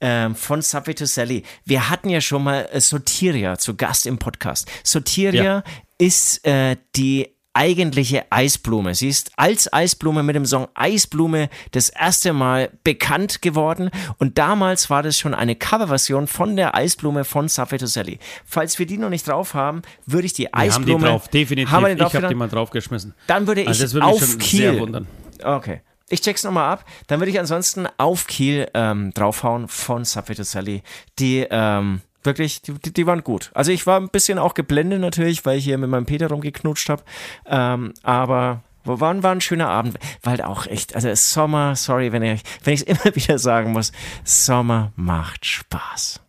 ähm, 0.00 0.34
von 0.34 0.62
Subway 0.62 0.94
to 0.94 1.06
Sally. 1.06 1.42
Wir 1.64 1.90
hatten 1.90 2.08
ja 2.10 2.20
schon 2.20 2.44
mal 2.44 2.68
äh, 2.72 2.80
Sotiria 2.80 3.58
zu 3.58 3.74
Gast 3.76 4.06
im 4.06 4.18
Podcast. 4.18 4.70
Sotiria 4.82 5.42
Ja. 5.42 5.64
ist 5.98 6.46
äh, 6.46 6.76
die 6.96 7.34
eigentliche 7.56 8.24
Eisblume. 8.30 8.94
Sie 8.96 9.08
ist 9.08 9.30
als 9.36 9.72
Eisblume 9.72 10.24
mit 10.24 10.34
dem 10.34 10.44
Song 10.44 10.66
Eisblume 10.74 11.48
das 11.70 11.88
erste 11.88 12.32
Mal 12.32 12.70
bekannt 12.82 13.42
geworden 13.42 13.90
und 14.18 14.38
damals 14.38 14.90
war 14.90 15.04
das 15.04 15.16
schon 15.16 15.34
eine 15.34 15.54
Coverversion 15.54 16.26
von 16.26 16.56
der 16.56 16.74
Eisblume 16.74 17.24
von 17.24 17.46
to 17.46 17.86
Sally. 17.86 18.18
Falls 18.44 18.78
wir 18.80 18.86
die 18.86 18.98
noch 18.98 19.08
nicht 19.08 19.28
drauf 19.28 19.54
haben, 19.54 19.82
würde 20.04 20.26
ich 20.26 20.32
die 20.32 20.46
Wir 20.46 20.50
haben 20.52 20.84
die 20.84 20.92
Eisblume 20.94 21.06
drauf, 21.06 21.28
definitiv. 21.28 21.70
Haben 21.70 21.82
wir 21.84 21.88
die 21.90 21.94
ich 21.94 21.98
drauf 22.00 22.14
habe 22.14 22.28
die 22.28 22.34
mal 22.34 22.48
draufgeschmissen. 22.48 23.14
Dann 23.28 23.46
würde 23.46 23.62
ich 23.62 23.68
Also 23.68 23.84
das 23.84 23.94
würde 23.94 24.06
mich 24.08 24.16
auf 24.16 24.28
schon 24.28 24.38
Kiel 24.38 24.60
sehr 24.60 24.80
wundern. 24.80 25.06
Okay. 25.42 25.80
Ich 26.14 26.20
check's 26.20 26.44
nochmal 26.44 26.70
ab. 26.70 26.84
Dann 27.08 27.18
würde 27.18 27.32
ich 27.32 27.40
ansonsten 27.40 27.88
auf 27.98 28.28
Kiel 28.28 28.68
ähm, 28.72 29.12
draufhauen 29.14 29.66
von 29.66 30.04
Subway 30.04 30.36
to 30.36 30.44
Sally. 30.44 30.84
Die, 31.18 31.44
ähm, 31.50 32.02
wirklich, 32.22 32.62
die, 32.62 32.72
die, 32.72 33.06
waren 33.08 33.24
gut. 33.24 33.50
Also 33.52 33.72
ich 33.72 33.84
war 33.88 33.98
ein 33.98 34.10
bisschen 34.10 34.38
auch 34.38 34.54
geblendet 34.54 35.00
natürlich, 35.00 35.44
weil 35.44 35.58
ich 35.58 35.64
hier 35.64 35.76
mit 35.76 35.90
meinem 35.90 36.06
Peter 36.06 36.28
rumgeknutscht 36.28 36.88
habe. 36.88 37.02
Ähm, 37.46 37.94
aber 38.04 38.62
war, 38.84 39.00
war 39.24 39.32
ein 39.32 39.40
schöner 39.40 39.68
Abend. 39.68 39.98
Weil 40.22 40.34
halt 40.38 40.44
auch 40.44 40.68
echt, 40.68 40.94
also 40.94 41.12
Sommer, 41.16 41.74
sorry, 41.74 42.12
wenn 42.12 42.22
ich 42.22 42.42
wenn 42.62 42.74
ich 42.74 42.82
es 42.82 42.86
immer 43.04 43.16
wieder 43.16 43.40
sagen 43.40 43.72
muss, 43.72 43.90
Sommer 44.22 44.92
macht 44.94 45.44
Spaß. 45.44 46.20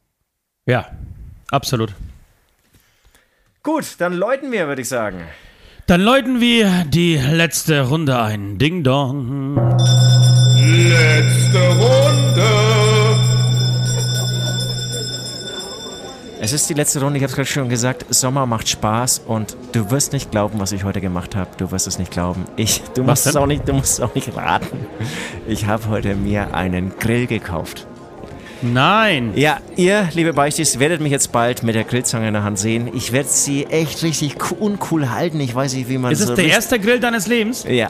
Ja, 0.66 0.88
absolut. 1.52 1.94
Gut, 3.62 3.86
dann 4.00 4.14
läuten 4.14 4.52
wir, 4.52 4.68
würde 4.68 4.82
ich 4.82 4.90
sagen. 4.90 5.28
Dann 5.88 6.02
läuten 6.02 6.42
wir 6.42 6.84
die 6.88 7.16
letzte 7.16 7.88
Runde 7.88 8.20
ein. 8.20 8.58
Ding 8.58 8.82
Dong. 8.82 9.56
Letzte 10.58 11.60
Runde. 11.60 12.48
Es 16.42 16.54
ist 16.54 16.68
die 16.72 16.74
letzte 16.74 17.02
Runde, 17.02 17.18
ich 17.18 17.24
habe 17.24 17.30
es 17.30 17.36
gerade 17.36 17.48
schon 17.48 17.70
gesagt, 17.70 18.08
Sommer 18.10 18.48
macht 18.48 18.68
Spaß 18.68 19.22
und 19.28 19.56
du 19.74 19.92
wirst 19.92 20.12
nicht 20.12 20.32
glauben, 20.32 20.60
was 20.60 20.72
ich 20.72 20.84
heute 20.84 21.02
gemacht 21.02 21.36
habe. 21.36 21.52
Du 21.58 21.70
wirst 21.70 21.86
es 21.86 22.00
nicht 22.00 22.10
glauben. 22.10 22.46
Ich, 22.56 22.82
du 22.96 23.06
Was 23.06 23.20
musst 23.20 23.28
es 23.28 23.36
auch 23.36 23.46
nicht, 23.46 23.68
du 23.68 23.74
musst 23.74 23.94
es 23.94 24.00
auch 24.00 24.16
nicht 24.16 24.36
raten. 24.36 24.88
Ich 25.48 25.68
habe 25.68 25.88
heute 25.88 26.16
mir 26.16 26.56
einen 26.56 26.98
Grill 26.98 27.28
gekauft. 27.28 27.86
Nein. 28.74 29.32
Ja, 29.36 29.60
ihr, 29.76 30.10
liebe 30.14 30.34
Beichtis, 30.34 30.80
werdet 30.80 31.02
mich 31.02 31.12
jetzt 31.12 31.32
bald 31.32 31.64
mit 31.64 31.76
der 31.76 31.84
Grillzange 31.84 32.28
in 32.28 32.34
der 32.34 32.44
Hand 32.44 32.58
sehen. 32.60 32.90
Ich 32.94 33.12
werde 33.12 33.30
sie 33.30 33.66
echt 33.66 34.04
richtig 34.04 34.38
co- 34.40 34.56
uncool 34.56 35.10
halten. 35.12 35.40
Ich 35.40 35.54
weiß 35.54 35.74
nicht, 35.74 35.90
wie 35.90 35.98
man 35.98 36.12
Ist 36.12 36.22
es 36.22 36.28
so 36.28 36.36
der 36.36 36.46
erste 36.46 36.80
Grill 36.80 37.00
deines 37.00 37.28
Lebens? 37.28 37.66
Ja. 37.68 37.90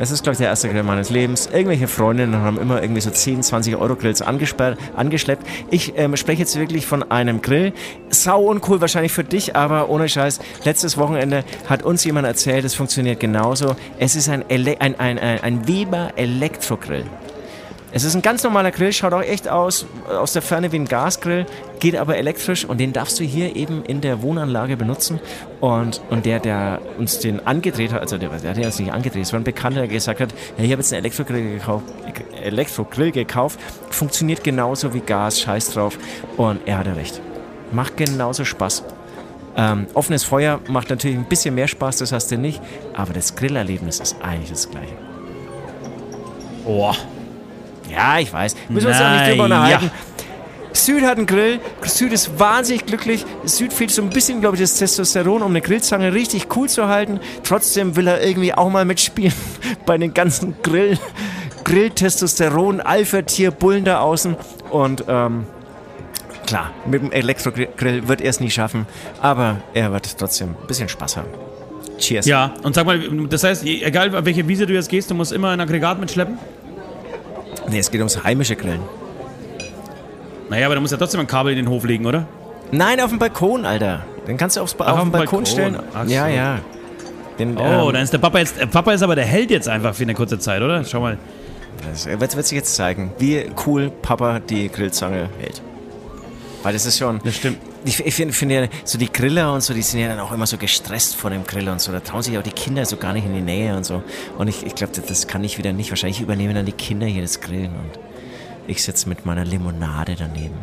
Es 0.00 0.12
ist, 0.12 0.22
glaube 0.22 0.34
ich, 0.34 0.38
der 0.38 0.46
erste 0.46 0.68
Grill 0.68 0.84
meines 0.84 1.10
Lebens. 1.10 1.48
Irgendwelche 1.52 1.88
Freundinnen 1.88 2.36
haben 2.36 2.56
immer 2.60 2.80
irgendwie 2.80 3.00
so 3.00 3.10
10, 3.10 3.42
20 3.42 3.74
Euro 3.76 3.96
Grills 3.96 4.22
angesperrt, 4.22 4.78
angeschleppt. 4.94 5.44
Ich 5.72 5.94
ähm, 5.96 6.16
spreche 6.16 6.40
jetzt 6.42 6.56
wirklich 6.56 6.86
von 6.86 7.10
einem 7.10 7.42
Grill. 7.42 7.72
Sau 8.10 8.42
uncool 8.42 8.80
wahrscheinlich 8.80 9.10
für 9.10 9.24
dich, 9.24 9.56
aber 9.56 9.88
ohne 9.90 10.08
Scheiß. 10.08 10.38
Letztes 10.64 10.98
Wochenende 10.98 11.42
hat 11.68 11.82
uns 11.82 12.04
jemand 12.04 12.28
erzählt, 12.28 12.64
es 12.64 12.74
funktioniert 12.74 13.18
genauso. 13.18 13.74
Es 13.98 14.14
ist 14.14 14.28
ein, 14.28 14.44
Ele 14.48 14.80
ein, 14.80 15.00
ein, 15.00 15.18
ein, 15.18 15.40
ein 15.42 15.66
Weber 15.66 16.12
Elektrogrill. 16.14 17.04
Es 17.90 18.04
ist 18.04 18.14
ein 18.14 18.20
ganz 18.20 18.42
normaler 18.44 18.70
Grill, 18.70 18.92
schaut 18.92 19.14
auch 19.14 19.22
echt 19.22 19.48
aus, 19.48 19.86
aus 20.08 20.34
der 20.34 20.42
Ferne 20.42 20.72
wie 20.72 20.76
ein 20.76 20.84
Gasgrill, 20.84 21.46
geht 21.80 21.96
aber 21.96 22.18
elektrisch 22.18 22.66
und 22.66 22.78
den 22.78 22.92
darfst 22.92 23.18
du 23.18 23.24
hier 23.24 23.56
eben 23.56 23.82
in 23.82 24.02
der 24.02 24.20
Wohnanlage 24.20 24.76
benutzen. 24.76 25.20
Und, 25.60 26.02
und 26.10 26.26
der, 26.26 26.38
der 26.38 26.80
uns 26.98 27.18
den 27.18 27.46
angedreht 27.46 27.92
hat, 27.92 28.02
also 28.02 28.18
der, 28.18 28.28
der 28.28 28.50
hat 28.50 28.64
uns 28.64 28.78
nicht 28.78 28.92
angedreht, 28.92 29.22
es 29.22 29.32
war 29.32 29.40
ein 29.40 29.44
Bekannter, 29.44 29.80
der 29.80 29.88
gesagt 29.88 30.20
hat, 30.20 30.34
ja, 30.58 30.64
ich 30.64 30.70
habe 30.70 30.82
jetzt 30.82 30.92
einen 30.92 31.02
Elektrogrill 31.02 31.54
gekauft, 31.54 31.86
Elektrogrill 32.42 33.10
gekauft, 33.10 33.58
funktioniert 33.88 34.44
genauso 34.44 34.92
wie 34.92 35.00
Gas, 35.00 35.40
scheiß 35.40 35.72
drauf. 35.72 35.98
Und 36.36 36.60
er 36.66 36.78
hatte 36.78 36.94
recht. 36.94 37.22
Macht 37.72 37.96
genauso 37.96 38.44
Spaß. 38.44 38.84
Ähm, 39.56 39.86
offenes 39.94 40.24
Feuer 40.24 40.60
macht 40.68 40.90
natürlich 40.90 41.16
ein 41.16 41.28
bisschen 41.28 41.54
mehr 41.54 41.68
Spaß, 41.68 41.96
das 41.96 42.12
hast 42.12 42.30
du 42.30 42.36
nicht, 42.36 42.60
aber 42.94 43.14
das 43.14 43.34
Grillerlebnis 43.34 43.98
ist 43.98 44.16
eigentlich 44.22 44.50
das 44.50 44.70
gleiche. 44.70 44.94
Boah. 46.64 46.94
Ja, 47.90 48.18
ich 48.18 48.32
weiß. 48.32 48.54
Müssen 48.68 48.86
wir 48.88 48.94
uns 48.94 49.00
auch 49.02 49.10
nicht 49.10 49.30
drüber 49.32 49.44
unterhalten. 49.44 49.84
ja. 49.86 49.90
Süd 50.72 51.02
hat 51.02 51.16
einen 51.16 51.26
Grill. 51.26 51.60
Süd 51.82 52.12
ist 52.12 52.38
wahnsinnig 52.38 52.86
glücklich. 52.86 53.24
Süd 53.44 53.72
fehlt 53.72 53.90
so 53.90 54.02
ein 54.02 54.10
bisschen, 54.10 54.40
glaube 54.40 54.56
ich, 54.56 54.62
das 54.62 54.76
Testosteron, 54.76 55.42
um 55.42 55.50
eine 55.50 55.60
Grillzange 55.60 56.12
richtig 56.12 56.54
cool 56.56 56.68
zu 56.68 56.88
halten. 56.88 57.20
Trotzdem 57.42 57.96
will 57.96 58.06
er 58.06 58.22
irgendwie 58.24 58.54
auch 58.54 58.70
mal 58.70 58.84
mitspielen 58.84 59.32
bei 59.86 59.98
den 59.98 60.14
ganzen 60.14 60.54
Grill, 60.62 60.98
Grill-Testosteron, 61.64 62.80
Alpha-Tier, 62.80 63.50
Bullen 63.50 63.84
da 63.84 64.00
außen. 64.00 64.36
Und 64.70 65.04
ähm, 65.08 65.44
klar, 66.46 66.70
mit 66.86 67.02
dem 67.02 67.12
Elektrogrill 67.12 68.06
wird 68.08 68.20
er 68.20 68.30
es 68.30 68.40
nie 68.40 68.50
schaffen. 68.50 68.86
Aber 69.20 69.56
er 69.74 69.92
wird 69.92 70.18
trotzdem 70.18 70.50
ein 70.50 70.66
bisschen 70.66 70.88
Spaß 70.88 71.16
haben. 71.16 71.28
Cheers. 71.98 72.26
Ja, 72.26 72.54
und 72.62 72.74
sag 72.74 72.86
mal, 72.86 73.00
das 73.28 73.42
heißt, 73.42 73.64
egal 73.64 74.14
auf 74.14 74.24
welche 74.24 74.46
Wiese 74.46 74.66
du 74.66 74.74
jetzt 74.74 74.88
gehst, 74.88 75.10
du 75.10 75.14
musst 75.14 75.32
immer 75.32 75.50
ein 75.50 75.60
Aggregat 75.60 75.98
mitschleppen? 75.98 76.38
Nee, 77.68 77.78
es 77.78 77.90
geht 77.90 78.00
ums 78.00 78.22
heimische 78.24 78.56
Grillen. 78.56 78.80
Naja, 80.50 80.66
aber 80.66 80.74
du 80.76 80.80
musst 80.80 80.92
ja 80.92 80.98
trotzdem 80.98 81.20
ein 81.20 81.26
Kabel 81.26 81.52
in 81.52 81.58
den 81.58 81.68
Hof 81.68 81.84
legen, 81.84 82.06
oder? 82.06 82.26
Nein, 82.70 83.00
auf 83.00 83.10
dem 83.10 83.18
Balkon, 83.18 83.64
Alter. 83.64 84.04
Den 84.26 84.36
kannst 84.36 84.56
du 84.56 84.60
aufs 84.60 84.74
ba 84.74 84.84
auf, 84.84 84.92
auf 84.92 84.98
den 85.00 85.08
dem 85.08 85.12
Balkon, 85.12 85.44
Balkon. 85.44 85.46
stellen. 85.46 85.78
Ach 85.94 86.06
ja, 86.06 86.26
so. 86.26 86.30
ja. 86.34 86.58
Den, 87.38 87.56
Oh, 87.56 87.88
ähm, 87.88 87.92
dann 87.92 88.02
ist 88.02 88.12
der 88.12 88.18
Papa 88.18 88.38
jetzt. 88.38 88.58
Der 88.58 88.66
Papa 88.66 88.92
ist 88.92 89.02
aber 89.02 89.14
der 89.14 89.24
Held 89.24 89.50
jetzt 89.50 89.68
einfach 89.68 89.94
für 89.94 90.02
eine 90.02 90.14
kurze 90.14 90.38
Zeit, 90.38 90.60
oder? 90.62 90.84
Schau 90.84 91.00
mal. 91.00 91.18
Das 91.88 92.06
wird, 92.06 92.20
wird 92.36 92.46
sich 92.46 92.56
jetzt 92.56 92.74
zeigen, 92.74 93.12
wie 93.18 93.46
cool 93.66 93.90
Papa 94.02 94.40
die 94.40 94.68
Grillzange 94.68 95.28
hält. 95.38 95.62
Weil 96.62 96.72
das 96.72 96.84
ist 96.86 96.98
schon. 96.98 97.20
Das 97.24 97.36
stimmt. 97.36 97.58
Ich, 97.88 98.14
finde 98.14 98.34
find 98.34 98.52
ja, 98.52 98.66
so 98.84 98.98
die 98.98 99.10
Griller 99.10 99.52
und 99.52 99.62
so, 99.62 99.72
die 99.72 99.82
sind 99.82 100.00
ja 100.00 100.08
dann 100.08 100.20
auch 100.20 100.32
immer 100.32 100.46
so 100.46 100.58
gestresst 100.58 101.16
vor 101.16 101.30
dem 101.30 101.44
Grill 101.44 101.68
und 101.68 101.80
so. 101.80 101.90
Da 101.90 102.00
trauen 102.00 102.22
sich 102.22 102.36
auch 102.36 102.42
die 102.42 102.50
Kinder 102.50 102.84
so 102.84 102.96
gar 102.96 103.12
nicht 103.12 103.24
in 103.24 103.34
die 103.34 103.40
Nähe 103.40 103.76
und 103.76 103.84
so. 103.84 104.02
Und 104.36 104.48
ich, 104.48 104.66
ich 104.66 104.74
glaube, 104.74 104.92
das, 104.94 105.06
das 105.06 105.26
kann 105.26 105.42
ich 105.42 105.56
wieder 105.58 105.72
nicht. 105.72 105.90
Wahrscheinlich 105.90 106.20
übernehmen 106.20 106.54
dann 106.54 106.66
die 106.66 106.72
Kinder 106.72 107.06
hier 107.06 107.22
das 107.22 107.40
Grillen 107.40 107.70
und 107.70 107.98
ich 108.66 108.82
sitze 108.82 109.08
mit 109.08 109.24
meiner 109.24 109.44
Limonade 109.44 110.16
daneben. 110.18 110.56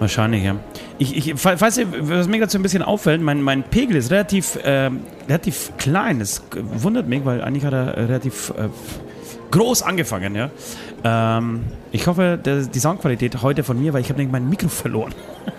Wahrscheinlich, 0.00 0.44
ja. 0.44 0.56
Ich, 0.98 1.16
ich, 1.16 1.40
fa- 1.40 1.56
falls 1.56 1.76
ihr, 1.78 1.86
was 2.08 2.26
mir 2.26 2.38
gerade 2.38 2.50
so 2.50 2.58
ein 2.58 2.62
bisschen 2.62 2.82
auffällt, 2.82 3.20
mein, 3.20 3.40
mein 3.42 3.62
Pegel 3.62 3.96
ist 3.96 4.10
relativ, 4.10 4.58
ähm, 4.64 5.00
relativ 5.28 5.72
klein. 5.78 6.18
Das 6.18 6.42
wundert 6.56 7.06
mich, 7.08 7.24
weil 7.24 7.42
eigentlich 7.42 7.64
hat 7.64 7.72
er 7.72 7.94
äh, 7.94 8.02
relativ 8.04 8.52
äh, 8.56 8.68
groß 9.50 9.82
angefangen, 9.82 10.34
ja. 10.34 10.50
Ähm, 11.04 11.64
ich 11.92 12.06
hoffe, 12.06 12.38
der, 12.42 12.62
die 12.62 12.78
Soundqualität 12.80 13.42
heute 13.42 13.62
von 13.64 13.80
mir, 13.80 13.92
weil 13.92 14.00
ich 14.02 14.08
habe 14.08 14.18
nämlich 14.18 14.32
mein 14.32 14.48
Mikro 14.48 14.68
verloren. 14.68 15.14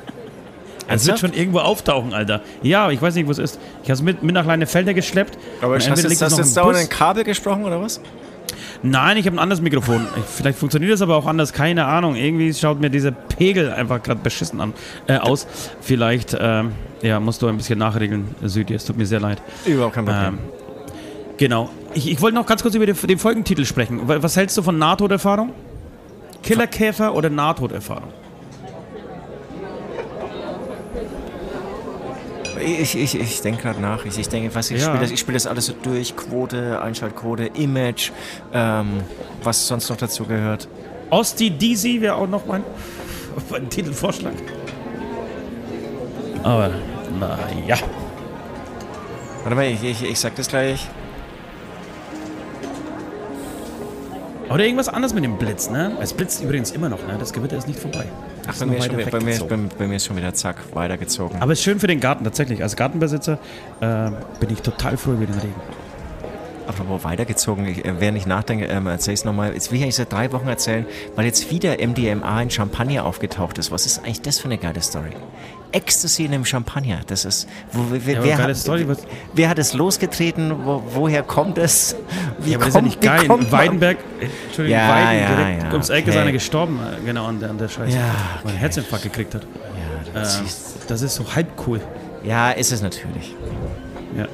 Es 0.91 1.05
wird 1.05 1.19
schon 1.19 1.33
irgendwo 1.33 1.59
auftauchen, 1.59 2.13
Alter. 2.15 2.41
Ja, 2.63 2.89
ich 2.89 2.99
weiß 2.99 3.13
nicht, 3.13 3.27
wo 3.27 3.31
es 3.31 3.37
ist. 3.37 3.59
Ich 3.83 3.89
habe 3.89 3.93
es 3.93 4.01
mit, 4.01 4.23
mit 4.23 4.33
nach 4.33 4.43
kleine 4.43 4.65
Felder 4.65 4.95
geschleppt. 4.95 5.37
Aber 5.61 5.75
hast, 5.75 5.85
du 5.85 5.91
jetzt- 5.91 6.19
hast 6.19 6.37
jetzt 6.39 6.55
Bus- 6.59 6.75
ein 6.77 6.89
Kabel 6.89 7.23
gesprochen 7.23 7.63
oder 7.63 7.79
was? 7.79 8.01
Nein, 8.81 9.17
ich 9.17 9.27
habe 9.27 9.35
ein 9.35 9.39
anderes 9.39 9.61
Mikrofon. 9.61 10.07
Ich, 10.17 10.23
vielleicht 10.25 10.57
funktioniert 10.57 10.91
das 10.91 11.03
aber 11.03 11.15
auch 11.15 11.27
anders, 11.27 11.53
keine 11.53 11.85
Ahnung. 11.85 12.15
Irgendwie 12.15 12.51
schaut 12.55 12.79
mir 12.81 12.89
dieser 12.89 13.11
Pegel 13.11 13.71
einfach 13.71 14.01
gerade 14.01 14.21
beschissen 14.21 14.59
an, 14.61 14.73
äh, 15.05 15.17
aus. 15.17 15.45
Vielleicht 15.79 16.35
ähm, 16.39 16.71
ja, 17.03 17.19
musst 17.19 17.43
du 17.43 17.47
ein 17.47 17.57
bisschen 17.57 17.77
nachregeln, 17.77 18.27
Südi. 18.43 18.73
Es 18.73 18.83
tut 18.85 18.97
mir 18.97 19.05
sehr 19.05 19.19
leid. 19.19 19.39
Überhaupt 19.65 19.93
kein 19.93 20.05
Problem. 20.05 20.25
Ähm, 20.25 20.39
genau. 21.39 21.69
Ich, 21.95 22.07
ich 22.11 22.21
wollte 22.21 22.35
noch 22.35 22.45
ganz 22.45 22.61
kurz 22.61 22.75
über 22.75 22.85
den, 22.85 22.95
den 22.95 23.17
Folgentitel 23.17 23.65
sprechen. 23.65 24.07
Wa- 24.07 24.21
Was 24.21 24.37
hältst 24.37 24.55
du 24.57 24.61
von 24.61 24.77
Nahtoderfahrung? 24.77 25.51
Killerkäfer 26.43 27.15
oder 27.15 27.31
Nahtoderfahrung? 27.31 28.13
Ich, 32.61 32.95
ich, 32.97 33.15
ich 33.19 33.41
denke 33.41 33.61
gerade 33.61 33.79
nach. 33.79 34.03
Ich, 34.05 34.17
ich 34.19 34.27
denke, 34.27 34.53
was 34.53 34.69
ich 34.69 34.81
Ja. 34.81 34.87
spiele 34.87 35.01
das, 35.01 35.11
ich 35.11 35.19
spiel 35.19 35.33
das 35.33 35.47
alles 35.47 35.67
so 35.67 35.73
durch. 35.81 36.15
Quote, 36.15 36.81
Einschaltquote, 36.81 37.45
Image, 37.53 38.11
ähm, 38.53 39.01
was 39.43 39.65
sonst 39.67 39.89
noch 39.89 39.97
dazu 39.97 40.25
gehört. 40.25 40.67
Osti 41.09 41.49
Disi 41.51 42.01
wäre 42.01 42.15
auch 42.15 42.27
noch 42.27 42.45
mein, 42.45 42.63
mein 43.49 43.69
Titelvorschlag. 43.69 44.33
Aber, 46.43 46.69
naja. 47.19 47.77
Warte 49.43 49.55
mal, 49.55 49.65
ich, 49.65 49.83
ich, 49.83 50.03
ich 50.03 50.19
sag 50.19 50.35
das 50.35 50.47
gleich. 50.49 50.85
Oder 54.51 54.63
irgendwas 54.65 54.89
anderes 54.89 55.13
mit 55.13 55.23
dem 55.23 55.37
Blitz, 55.37 55.69
ne? 55.69 55.91
Es 56.01 56.11
blitzt 56.13 56.41
übrigens 56.43 56.71
immer 56.71 56.89
noch, 56.89 57.05
ne? 57.07 57.15
Das 57.19 57.31
Gewitter 57.33 57.57
ist 57.57 57.67
nicht 57.67 57.79
vorbei. 57.79 58.05
Ach, 58.47 58.55
bei 58.57 58.65
mir, 58.65 58.81
schon, 58.81 58.97
wieder- 58.97 59.11
bei, 59.11 59.19
mir, 59.19 59.31
ist- 59.31 59.47
bei, 59.47 59.57
bei 59.77 59.87
mir 59.87 59.95
ist 59.97 60.05
schon 60.05 60.17
wieder 60.17 60.33
zack, 60.33 60.57
weitergezogen. 60.73 61.39
Aber 61.41 61.51
es 61.53 61.59
ist 61.59 61.65
schön 61.65 61.79
für 61.79 61.87
den 61.87 61.99
Garten 61.99 62.23
tatsächlich. 62.23 62.63
Als 62.63 62.75
Gartenbesitzer 62.75 63.37
äh, 63.79 64.09
bin 64.39 64.49
ich 64.51 64.61
total 64.61 64.97
froh 64.97 65.11
über 65.11 65.25
den 65.25 65.35
Regen. 65.35 65.53
Apropos 66.69 67.03
weitergezogen, 67.03 67.65
ich, 67.67 67.83
äh, 67.83 67.99
während 67.99 68.17
ich 68.19 68.27
nachdenke, 68.27 68.65
ähm, 68.65 68.85
erzähle 68.85 69.15
ich 69.15 69.21
es 69.21 69.25
nochmal. 69.25 69.53
Jetzt 69.55 69.71
will 69.71 69.77
ich 69.79 69.83
eigentlich 69.83 69.95
seit 69.95 70.13
drei 70.13 70.31
Wochen 70.31 70.47
erzählen, 70.47 70.85
weil 71.15 71.25
jetzt 71.25 71.49
wieder 71.49 71.77
MDMA 71.79 72.43
in 72.43 72.51
Champagner 72.51 73.05
aufgetaucht 73.05 73.57
ist. 73.57 73.71
Was 73.71 73.87
ist 73.87 73.99
eigentlich 73.99 74.21
das 74.21 74.37
für 74.37 74.45
eine 74.45 74.59
geile 74.59 74.79
Story? 74.81 75.09
Ecstasy 75.71 76.25
in 76.25 76.33
einem 76.33 76.45
Champagner, 76.45 76.99
das 77.07 77.25
ist. 77.25 77.47
Wo, 77.71 77.85
wer, 77.89 78.15
Ja, 78.17 78.23
wer, 78.23 78.37
hat, 78.37 78.55
Story, 78.55 78.87
was- 78.87 78.99
wer 79.33 79.49
hat 79.49 79.57
es 79.57 79.73
losgetreten? 79.73 80.53
Wo, 80.63 80.83
woher 80.93 81.23
kommt 81.23 81.57
es? 81.57 81.95
Wie 82.39 82.51
Ja, 82.51 82.57
aber 82.57 82.65
das 82.65 82.69
ist 82.69 82.75
ja 82.75 82.79
kommt- 82.81 82.85
nicht 82.87 83.01
geil. 83.01 83.27
kommt 83.27 83.51
Weidenberg, 83.51 83.97
Entschuldigung, 84.47 84.79
Ja, 84.79 84.89
Weiden, 84.89 85.21
ja, 85.23 85.35
direkt 85.35 85.63
ja, 85.63 85.71
ums 85.71 85.89
Eck 85.89 86.07
ist 86.07 86.13
okay. 86.13 86.21
einer 86.21 86.31
gestorben, 86.31 86.79
äh, 86.79 87.03
genau, 87.05 87.25
an 87.25 87.39
der, 87.39 87.49
an 87.49 87.57
der 87.57 87.67
Scheiße. 87.67 87.97
Ja, 87.97 88.03
Weil 88.03 88.45
er 88.45 88.49
einen 88.49 88.57
Herzinfarkt 88.59 89.03
gekriegt 89.03 89.33
hat. 89.33 89.41
Ja, 89.43 90.11
das 90.21 90.39
Ähm, 90.39 90.45
ist, 90.45 90.77
das 90.87 91.01
ist 91.01 91.15
so 91.15 91.35
halb 91.35 91.47
cool. 91.67 91.81
ja, 92.23 92.51
ist 92.51 92.71
es 92.71 92.81
natürlich. 92.83 93.35
Ja. 94.17 94.25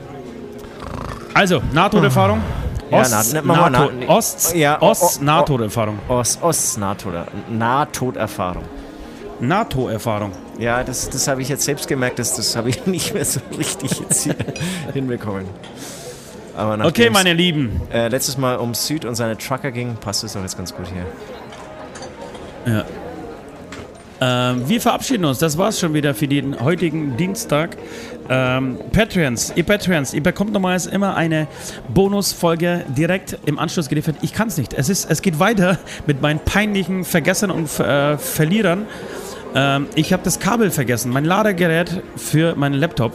Also, 1.35 1.61
Nahtoderfahrung. 1.73 2.41
Ja, 2.89 2.99
Ost, 3.01 3.11
na- 3.11 3.23
na- 3.33 3.41
machen 3.45 3.59
wir 3.63 3.69
NATO, 3.69 3.91
na- 3.99 4.07
Ost, 4.07 4.55
Ja, 4.55 4.77
oh, 4.81 4.87
Ost, 4.91 5.19
oh, 5.21 5.23
Nahtoderfahrung. 5.23 5.99
Ost, 6.07 6.41
Ost 6.41 6.77
Nahtoder- 6.79 7.27
Nahtoderfahrung. 7.49 8.63
NATO-Erfahrung. 9.41 10.31
Ja, 10.59 10.81
das, 10.81 11.09
das 11.09 11.27
habe 11.27 11.41
ich 11.41 11.49
jetzt 11.49 11.65
selbst 11.65 11.89
gemerkt, 11.89 12.19
das, 12.19 12.35
das 12.35 12.55
habe 12.55 12.69
ich 12.69 12.85
nicht 12.87 13.13
mehr 13.13 13.25
so 13.25 13.41
richtig 13.57 13.99
jetzt 13.99 14.23
hier 14.23 14.35
hinbekommen. 14.93 15.45
Aber 16.55 16.85
Okay, 16.85 17.09
meine 17.09 17.33
Lieben. 17.33 17.81
äh, 17.91 18.07
letztes 18.07 18.37
Mal 18.37 18.55
um 18.55 18.73
Süd 18.73 19.03
und 19.03 19.15
seine 19.15 19.37
Trucker 19.37 19.71
ging, 19.71 19.95
passt 19.95 20.23
es 20.23 20.33
doch 20.33 20.41
jetzt 20.41 20.55
ganz 20.55 20.73
gut 20.73 20.85
hier. 22.65 22.73
Ja. 22.73 22.85
Ähm, 24.21 24.69
wir 24.69 24.79
verabschieden 24.79 25.25
uns. 25.25 25.39
Das 25.39 25.57
war's 25.57 25.77
schon 25.81 25.93
wieder 25.93 26.15
für 26.15 26.29
den 26.29 26.57
heutigen 26.61 27.17
Dienstag. 27.17 27.75
Ähm, 28.27 28.79
Patreons, 28.91 29.53
ihr 29.55 29.63
Patreons, 29.63 30.13
ihr 30.13 30.23
bekommt 30.23 30.51
normalerweise 30.51 30.89
immer 30.89 31.15
eine 31.15 31.47
Bonusfolge 31.93 32.85
direkt 32.87 33.37
im 33.45 33.59
Anschluss 33.59 33.87
geliefert. 33.87 34.15
Ich 34.21 34.33
kann's 34.33 34.57
nicht. 34.57 34.73
Es, 34.73 34.89
ist, 34.89 35.09
es 35.09 35.21
geht 35.21 35.39
weiter 35.39 35.77
mit 36.07 36.21
meinen 36.21 36.39
peinlichen 36.39 37.03
Vergessern 37.03 37.51
und 37.51 37.79
äh, 37.79 38.17
Verlierern. 38.17 38.87
Ähm, 39.53 39.87
ich 39.95 40.11
habe 40.11 40.23
das 40.23 40.39
Kabel 40.39 40.71
vergessen, 40.71 41.11
mein 41.11 41.25
Ladegerät 41.25 42.01
für 42.15 42.55
meinen 42.55 42.75
Laptop. 42.75 43.13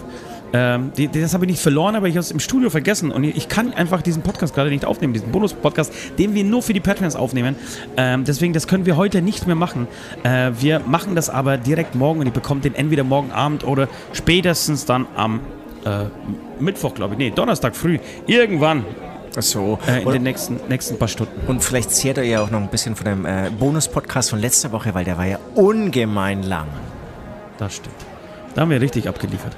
Ähm, 0.52 0.92
die, 0.96 1.08
das 1.08 1.34
habe 1.34 1.44
ich 1.44 1.52
nicht 1.52 1.62
verloren, 1.62 1.94
aber 1.94 2.08
ich 2.08 2.14
habe 2.14 2.20
es 2.20 2.30
im 2.30 2.40
Studio 2.40 2.70
vergessen 2.70 3.12
und 3.12 3.24
ich 3.24 3.48
kann 3.48 3.72
einfach 3.72 4.02
diesen 4.02 4.22
Podcast 4.22 4.54
gerade 4.54 4.70
nicht 4.70 4.84
aufnehmen, 4.84 5.12
diesen 5.12 5.30
Bonus-Podcast, 5.30 5.92
den 6.18 6.34
wir 6.34 6.44
nur 6.44 6.62
für 6.62 6.72
die 6.72 6.80
Patreons 6.80 7.16
aufnehmen. 7.16 7.56
Ähm, 7.96 8.24
deswegen, 8.24 8.52
das 8.52 8.66
können 8.66 8.86
wir 8.86 8.96
heute 8.96 9.22
nicht 9.22 9.46
mehr 9.46 9.56
machen. 9.56 9.86
Äh, 10.22 10.52
wir 10.58 10.80
machen 10.80 11.14
das 11.14 11.30
aber 11.30 11.56
direkt 11.56 11.94
morgen 11.94 12.20
und 12.20 12.26
ihr 12.26 12.32
bekommt 12.32 12.64
den 12.64 12.74
entweder 12.74 13.04
morgen 13.04 13.30
Abend 13.30 13.64
oder 13.64 13.88
spätestens 14.12 14.84
dann 14.84 15.06
am 15.14 15.40
äh, 15.84 16.04
Mittwoch, 16.58 16.94
glaube 16.94 17.14
ich. 17.14 17.18
Nee, 17.18 17.30
Donnerstag 17.30 17.76
früh. 17.76 17.98
Irgendwann 18.26 18.84
Ach 19.36 19.42
so. 19.42 19.78
äh, 19.86 20.00
in 20.00 20.06
und, 20.06 20.12
den 20.14 20.22
nächsten, 20.24 20.60
nächsten 20.68 20.98
paar 20.98 21.08
Stunden. 21.08 21.46
und 21.46 21.62
vielleicht 21.62 21.90
zehrt 21.92 22.18
ihr 22.18 22.24
ja 22.24 22.42
auch 22.42 22.50
noch 22.50 22.60
ein 22.60 22.68
bisschen 22.68 22.96
von 22.96 23.04
dem 23.06 23.26
äh, 23.26 23.50
Bonus-Podcast 23.56 24.30
von 24.30 24.40
letzter 24.40 24.72
Woche, 24.72 24.94
weil 24.94 25.04
der 25.04 25.16
war 25.16 25.26
ja 25.26 25.38
ungemein 25.54 26.42
lang. 26.42 26.66
Das 27.58 27.76
stimmt. 27.76 27.94
Da 28.54 28.62
haben 28.62 28.70
wir 28.70 28.80
richtig 28.80 29.08
abgeliefert. 29.08 29.56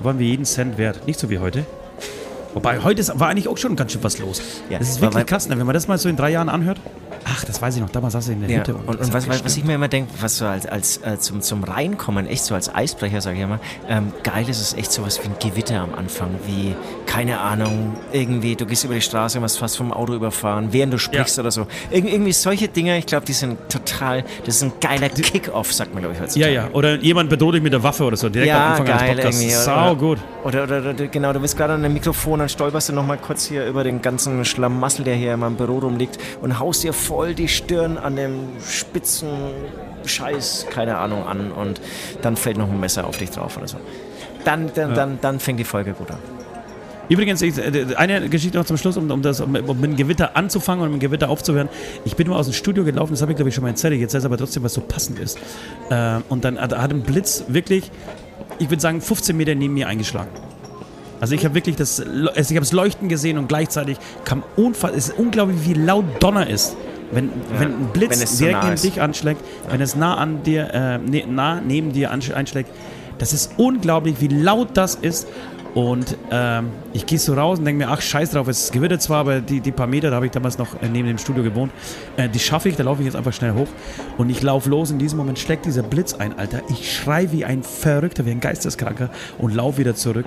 Da 0.00 0.04
waren 0.06 0.18
wir 0.18 0.26
jeden 0.26 0.46
Cent 0.46 0.78
wert. 0.78 1.06
Nicht 1.06 1.20
so 1.20 1.28
wie 1.28 1.38
heute. 1.38 1.66
Wobei, 2.54 2.82
heute 2.82 3.00
ist, 3.00 3.20
war 3.20 3.28
eigentlich 3.28 3.48
auch 3.48 3.58
schon 3.58 3.76
ganz 3.76 3.92
schön 3.92 4.02
was 4.02 4.18
los. 4.18 4.40
Ja, 4.70 4.78
das 4.78 4.88
ist 4.88 5.00
wirklich 5.00 5.26
krass, 5.26 5.48
ne? 5.48 5.58
wenn 5.58 5.66
man 5.66 5.74
das 5.74 5.86
mal 5.88 5.98
so 5.98 6.08
in 6.08 6.16
drei 6.16 6.30
Jahren 6.30 6.48
anhört. 6.48 6.80
Ach, 7.24 7.44
das 7.44 7.60
weiß 7.60 7.76
ich 7.76 7.82
noch. 7.82 7.90
Damals 7.90 8.14
saß 8.14 8.28
ich 8.28 8.34
in 8.34 8.40
der 8.40 8.50
Ja, 8.50 8.58
Hütte. 8.60 8.74
und, 8.74 8.88
und 8.88 9.00
das 9.00 9.12
was, 9.12 9.44
was 9.44 9.56
ich 9.56 9.62
mir 9.64 9.74
immer 9.74 9.88
denke, 9.88 10.10
was 10.20 10.38
so 10.38 10.46
als, 10.46 10.64
als 10.66 10.96
äh, 11.04 11.18
zum, 11.18 11.42
zum 11.42 11.62
Reinkommen, 11.62 12.26
echt 12.26 12.44
so 12.44 12.54
als 12.54 12.74
Eisbrecher, 12.74 13.20
sage 13.20 13.36
ich 13.36 13.42
immer, 13.42 13.60
ähm, 13.88 14.12
geil 14.24 14.48
ist 14.48 14.60
es 14.60 14.72
echt 14.74 14.90
sowas 14.90 15.20
wie 15.22 15.28
ein 15.28 15.34
Gewitter 15.38 15.80
am 15.80 15.94
Anfang, 15.94 16.30
wie, 16.46 16.74
keine 17.10 17.40
Ahnung, 17.40 17.96
irgendwie, 18.12 18.54
du 18.54 18.66
gehst 18.66 18.84
über 18.84 18.94
die 18.94 19.00
Straße 19.00 19.38
und 19.38 19.42
wirst 19.42 19.58
fast 19.58 19.76
vom 19.76 19.92
Auto 19.92 20.14
überfahren, 20.14 20.68
während 20.72 20.92
du 20.92 20.98
sprichst 20.98 21.40
oder 21.40 21.50
so. 21.50 21.66
Irg 21.90 22.04
irgendwie 22.04 22.30
solche 22.32 22.68
Dinge, 22.68 22.96
ich 22.98 23.06
glaube, 23.06 23.26
die 23.26 23.32
sind 23.32 23.58
total, 23.68 24.22
das 24.46 24.56
ist 24.56 24.62
ein 24.62 24.72
geiler 24.80 25.08
Kick-Off, 25.08 25.72
sagt 25.72 25.92
man, 25.92 26.04
glaube 26.04 26.14
ich, 26.14 26.20
Ja, 26.20 26.24
heutzutage. 26.24 26.54
ja. 26.54 26.68
Oder 26.72 26.94
jemand 27.00 27.28
bedroht 27.28 27.54
dich 27.56 27.62
mit 27.62 27.72
der 27.72 27.82
Waffe 27.82 28.04
oder 28.04 28.16
so. 28.16 28.28
Direkt 28.28 28.52
am 28.52 28.56
Ja, 28.58 28.68
Anfang 28.70 28.86
geil 28.86 28.98
eines 29.00 29.14
Podcasts. 29.16 29.40
irgendwie. 29.42 29.54
Sau 29.56 29.96
gut. 29.96 30.18
Oder, 30.44 30.62
oder, 30.62 30.78
oder 30.90 31.06
genau, 31.08 31.32
du 31.32 31.40
bist 31.40 31.56
gerade 31.56 31.72
an 31.72 31.82
dem 31.82 31.94
Mikrofon, 31.94 32.38
dann 32.38 32.48
stolperst 32.48 32.90
du 32.90 32.92
nochmal 32.92 33.18
kurz 33.18 33.44
hier 33.44 33.66
über 33.66 33.82
den 33.82 34.00
ganzen 34.02 34.44
Schlamassel, 34.44 35.04
der 35.04 35.16
hier 35.16 35.34
in 35.34 35.40
meinem 35.40 35.56
Büro 35.56 35.78
rumliegt 35.80 36.16
und 36.40 36.60
haust 36.60 36.84
dir 36.84 36.92
voll 36.92 37.34
die 37.34 37.48
Stirn 37.48 37.98
an 37.98 38.14
dem 38.14 38.50
spitzen 38.64 39.28
Scheiß, 40.06 40.66
keine 40.70 40.96
Ahnung, 40.98 41.26
an 41.26 41.50
und 41.50 41.80
dann 42.22 42.36
fällt 42.36 42.56
noch 42.56 42.68
ein 42.70 42.78
Messer 42.78 43.04
auf 43.04 43.18
dich 43.18 43.30
drauf 43.30 43.56
oder 43.56 43.66
so. 43.66 43.78
Dann, 44.44 44.70
dann, 44.74 44.94
dann, 44.94 45.18
dann 45.20 45.40
fängt 45.40 45.58
die 45.58 45.64
Folge 45.64 45.92
gut 45.92 46.10
an. 46.12 46.18
Übrigens, 47.10 47.42
ich, 47.42 47.58
äh, 47.58 47.94
eine 47.96 48.28
Geschichte 48.28 48.56
noch 48.56 48.64
zum 48.64 48.76
Schluss, 48.76 48.96
um, 48.96 49.10
um, 49.10 49.20
das, 49.20 49.40
um, 49.40 49.54
um 49.54 49.80
mit 49.80 49.90
dem 49.90 49.96
Gewitter 49.96 50.36
anzufangen 50.36 50.84
und 50.84 50.92
mit 50.92 51.02
dem 51.02 51.08
Gewitter 51.08 51.28
aufzuhören. 51.28 51.68
Ich 52.04 52.14
bin 52.14 52.28
mal 52.28 52.36
aus 52.36 52.46
dem 52.46 52.54
Studio 52.54 52.84
gelaufen, 52.84 53.12
das 53.12 53.20
habe 53.20 53.32
ich 53.32 53.36
glaube 53.36 53.48
ich 53.48 53.54
schon 53.54 53.62
mal 53.62 53.70
erzählt, 53.70 53.98
jetzt 53.98 54.14
ist 54.14 54.24
aber 54.24 54.38
trotzdem, 54.38 54.62
was 54.62 54.74
so 54.74 54.80
passend 54.80 55.18
ist. 55.18 55.36
Äh, 55.90 56.20
und 56.28 56.44
dann 56.44 56.58
hat, 56.58 56.76
hat 56.78 56.92
ein 56.92 57.02
Blitz 57.02 57.44
wirklich, 57.48 57.90
ich 58.60 58.70
würde 58.70 58.80
sagen, 58.80 59.00
15 59.00 59.36
Meter 59.36 59.56
neben 59.56 59.74
mir 59.74 59.88
eingeschlagen. 59.88 60.30
Also 61.20 61.34
ich 61.34 61.44
habe 61.44 61.54
wirklich 61.54 61.76
das, 61.76 62.00
also 62.00 62.14
ich 62.34 62.36
habe 62.36 62.60
das 62.60 62.72
Leuchten 62.72 63.08
gesehen 63.08 63.38
und 63.38 63.48
gleichzeitig 63.48 63.98
kam 64.24 64.44
unfall, 64.56 64.92
es 64.96 65.08
ist 65.08 65.18
unglaublich, 65.18 65.58
wie 65.64 65.74
laut 65.74 66.04
Donner 66.20 66.48
ist. 66.48 66.76
Wenn, 67.12 67.30
wenn 67.58 67.68
ein 67.68 67.88
Blitz 67.92 68.12
wenn 68.12 68.22
es 68.22 68.38
so 68.38 68.44
direkt 68.44 68.58
nah 68.58 68.64
neben 68.66 68.74
ist. 68.74 68.84
dich 68.84 69.02
anschlägt, 69.02 69.40
wenn 69.68 69.80
es 69.80 69.96
nah 69.96 70.14
an 70.16 70.44
dir, 70.44 70.72
äh, 70.72 70.98
ne, 70.98 71.26
nah 71.26 71.60
neben 71.60 71.92
dir 71.92 72.12
einschlägt, 72.12 72.70
das 73.18 73.32
ist 73.32 73.54
unglaublich, 73.58 74.16
wie 74.20 74.28
laut 74.28 74.68
das 74.74 74.94
ist. 74.94 75.26
Und 75.74 76.16
ähm, 76.30 76.70
ich 76.92 77.06
gehe 77.06 77.18
so 77.18 77.34
raus 77.34 77.58
und 77.58 77.64
denke 77.64 77.84
mir, 77.84 77.90
ach 77.92 78.00
scheiß 78.00 78.30
drauf, 78.30 78.48
es 78.48 78.72
gewittert 78.72 79.02
zwar, 79.02 79.20
aber 79.20 79.40
die, 79.40 79.60
die 79.60 79.70
paar 79.70 79.86
Meter, 79.86 80.10
da 80.10 80.16
habe 80.16 80.26
ich 80.26 80.32
damals 80.32 80.58
noch 80.58 80.82
äh, 80.82 80.88
neben 80.88 81.06
dem 81.06 81.18
Studio 81.18 81.44
gewohnt, 81.44 81.72
äh, 82.16 82.28
die 82.28 82.40
schaffe 82.40 82.68
ich, 82.68 82.76
da 82.76 82.82
laufe 82.82 83.02
ich 83.02 83.06
jetzt 83.06 83.14
einfach 83.16 83.32
schnell 83.32 83.54
hoch. 83.54 83.68
Und 84.18 84.30
ich 84.30 84.42
laufe 84.42 84.68
los, 84.68 84.90
in 84.90 84.98
diesem 84.98 85.18
Moment 85.18 85.38
schlägt 85.38 85.66
dieser 85.66 85.82
Blitz 85.82 86.14
ein, 86.14 86.38
Alter. 86.38 86.62
Ich 86.68 86.92
schrei 86.92 87.30
wie 87.30 87.44
ein 87.44 87.62
Verrückter, 87.62 88.26
wie 88.26 88.32
ein 88.32 88.40
Geisteskranker 88.40 89.10
und 89.38 89.54
laufe 89.54 89.78
wieder 89.78 89.94
zurück 89.94 90.26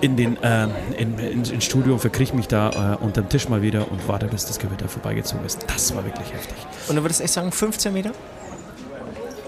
in 0.00 0.16
den 0.16 0.42
äh, 0.42 0.66
in, 0.98 1.18
in, 1.18 1.44
ins 1.44 1.64
Studio 1.64 1.92
und 1.94 2.00
verkrieche 2.00 2.34
mich 2.34 2.48
da 2.48 2.96
äh, 3.00 3.04
unterm 3.04 3.28
Tisch 3.28 3.48
mal 3.48 3.62
wieder 3.62 3.90
und 3.90 4.08
warte, 4.08 4.26
bis 4.26 4.46
das 4.46 4.58
Gewitter 4.58 4.88
vorbeigezogen 4.88 5.46
ist. 5.46 5.64
Das 5.68 5.94
war 5.94 6.04
wirklich 6.04 6.32
heftig. 6.32 6.56
Und 6.88 6.96
du 6.96 7.02
würdest 7.02 7.20
echt 7.20 7.32
sagen, 7.32 7.52
15 7.52 7.92
Meter? 7.92 8.10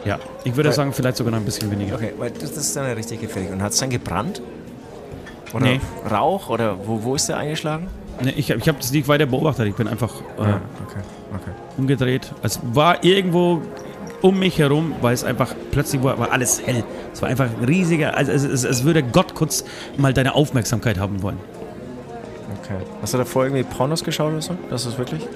Ja, 0.04 0.18
ich 0.44 0.54
würde 0.54 0.68
Weil- 0.68 0.76
sagen, 0.76 0.92
vielleicht 0.92 1.16
sogar 1.16 1.32
noch 1.32 1.38
ein 1.38 1.44
bisschen 1.44 1.70
weniger. 1.70 1.96
Okay, 1.96 2.12
weil 2.18 2.30
das, 2.30 2.50
ist 2.50 2.76
dann 2.76 2.86
richtig 2.92 3.20
gefährlich. 3.20 3.50
Und 3.50 3.62
hat 3.62 3.72
es 3.72 3.78
dann 3.78 3.90
gebrannt? 3.90 4.42
Oder 5.54 5.64
Nee. 5.66 5.80
Rauch? 6.10 6.50
Oder 6.50 6.76
wo, 6.86 7.02
wo 7.02 7.14
ist 7.14 7.28
der 7.28 7.38
eingeschlagen? 7.38 7.86
Nee, 8.20 8.34
ich 8.36 8.50
ich 8.50 8.68
habe 8.68 8.78
das 8.78 8.92
nicht 8.92 9.08
weiter 9.08 9.26
beobachtet. 9.26 9.66
Ich 9.68 9.74
bin 9.74 9.88
einfach 9.88 10.12
äh, 10.38 10.40
okay, 10.40 11.00
okay. 11.34 11.50
umgedreht. 11.76 12.32
Es 12.42 12.60
war 12.62 13.02
irgendwo 13.04 13.62
um 14.22 14.38
mich 14.38 14.58
herum, 14.58 14.94
weil 15.02 15.14
es 15.14 15.24
einfach 15.24 15.54
plötzlich 15.70 16.02
war, 16.02 16.18
war 16.18 16.32
alles 16.32 16.62
hell. 16.64 16.84
Es 17.12 17.20
war 17.22 17.28
einfach 17.28 17.46
ein 17.46 17.64
riesiger, 17.64 18.16
also 18.16 18.32
es, 18.32 18.42
es, 18.44 18.64
es 18.64 18.84
würde 18.84 19.02
Gott 19.02 19.34
kurz 19.34 19.64
mal 19.96 20.14
deine 20.14 20.34
Aufmerksamkeit 20.34 20.98
haben 20.98 21.22
wollen. 21.22 21.38
okay. 22.62 22.78
Hast 23.02 23.14
du 23.14 23.18
davor 23.18 23.44
irgendwie 23.44 23.64
Pornos 23.64 24.02
geschaut 24.04 24.32
oder 24.32 24.42
so? 24.42 24.56
Das 24.70 24.86
ist 24.86 24.96
wirklich? 24.96 25.26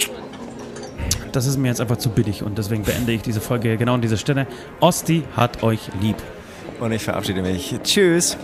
Das 1.33 1.47
ist 1.47 1.59
mir 1.59 1.69
jetzt 1.69 1.81
einfach 1.81 1.99
zu 1.99 2.09
billig 2.11 2.43
und 2.43 2.57
deswegen 2.59 2.83
beende 2.85 3.13
ich 3.13 3.23
diese 3.23 3.41
Folge 3.41 3.77
genau 3.77 3.95
an 3.95 4.01
dieser 4.01 4.17
Stelle. 4.17 4.47
Osti 4.81 5.25
hat 5.37 5.63
euch 5.63 5.91
lieb. 6.01 6.17
Und 6.81 6.93
ich 6.93 7.03
verabschiede 7.03 7.43
mich. 7.43 7.75
Tschüss. 7.83 8.39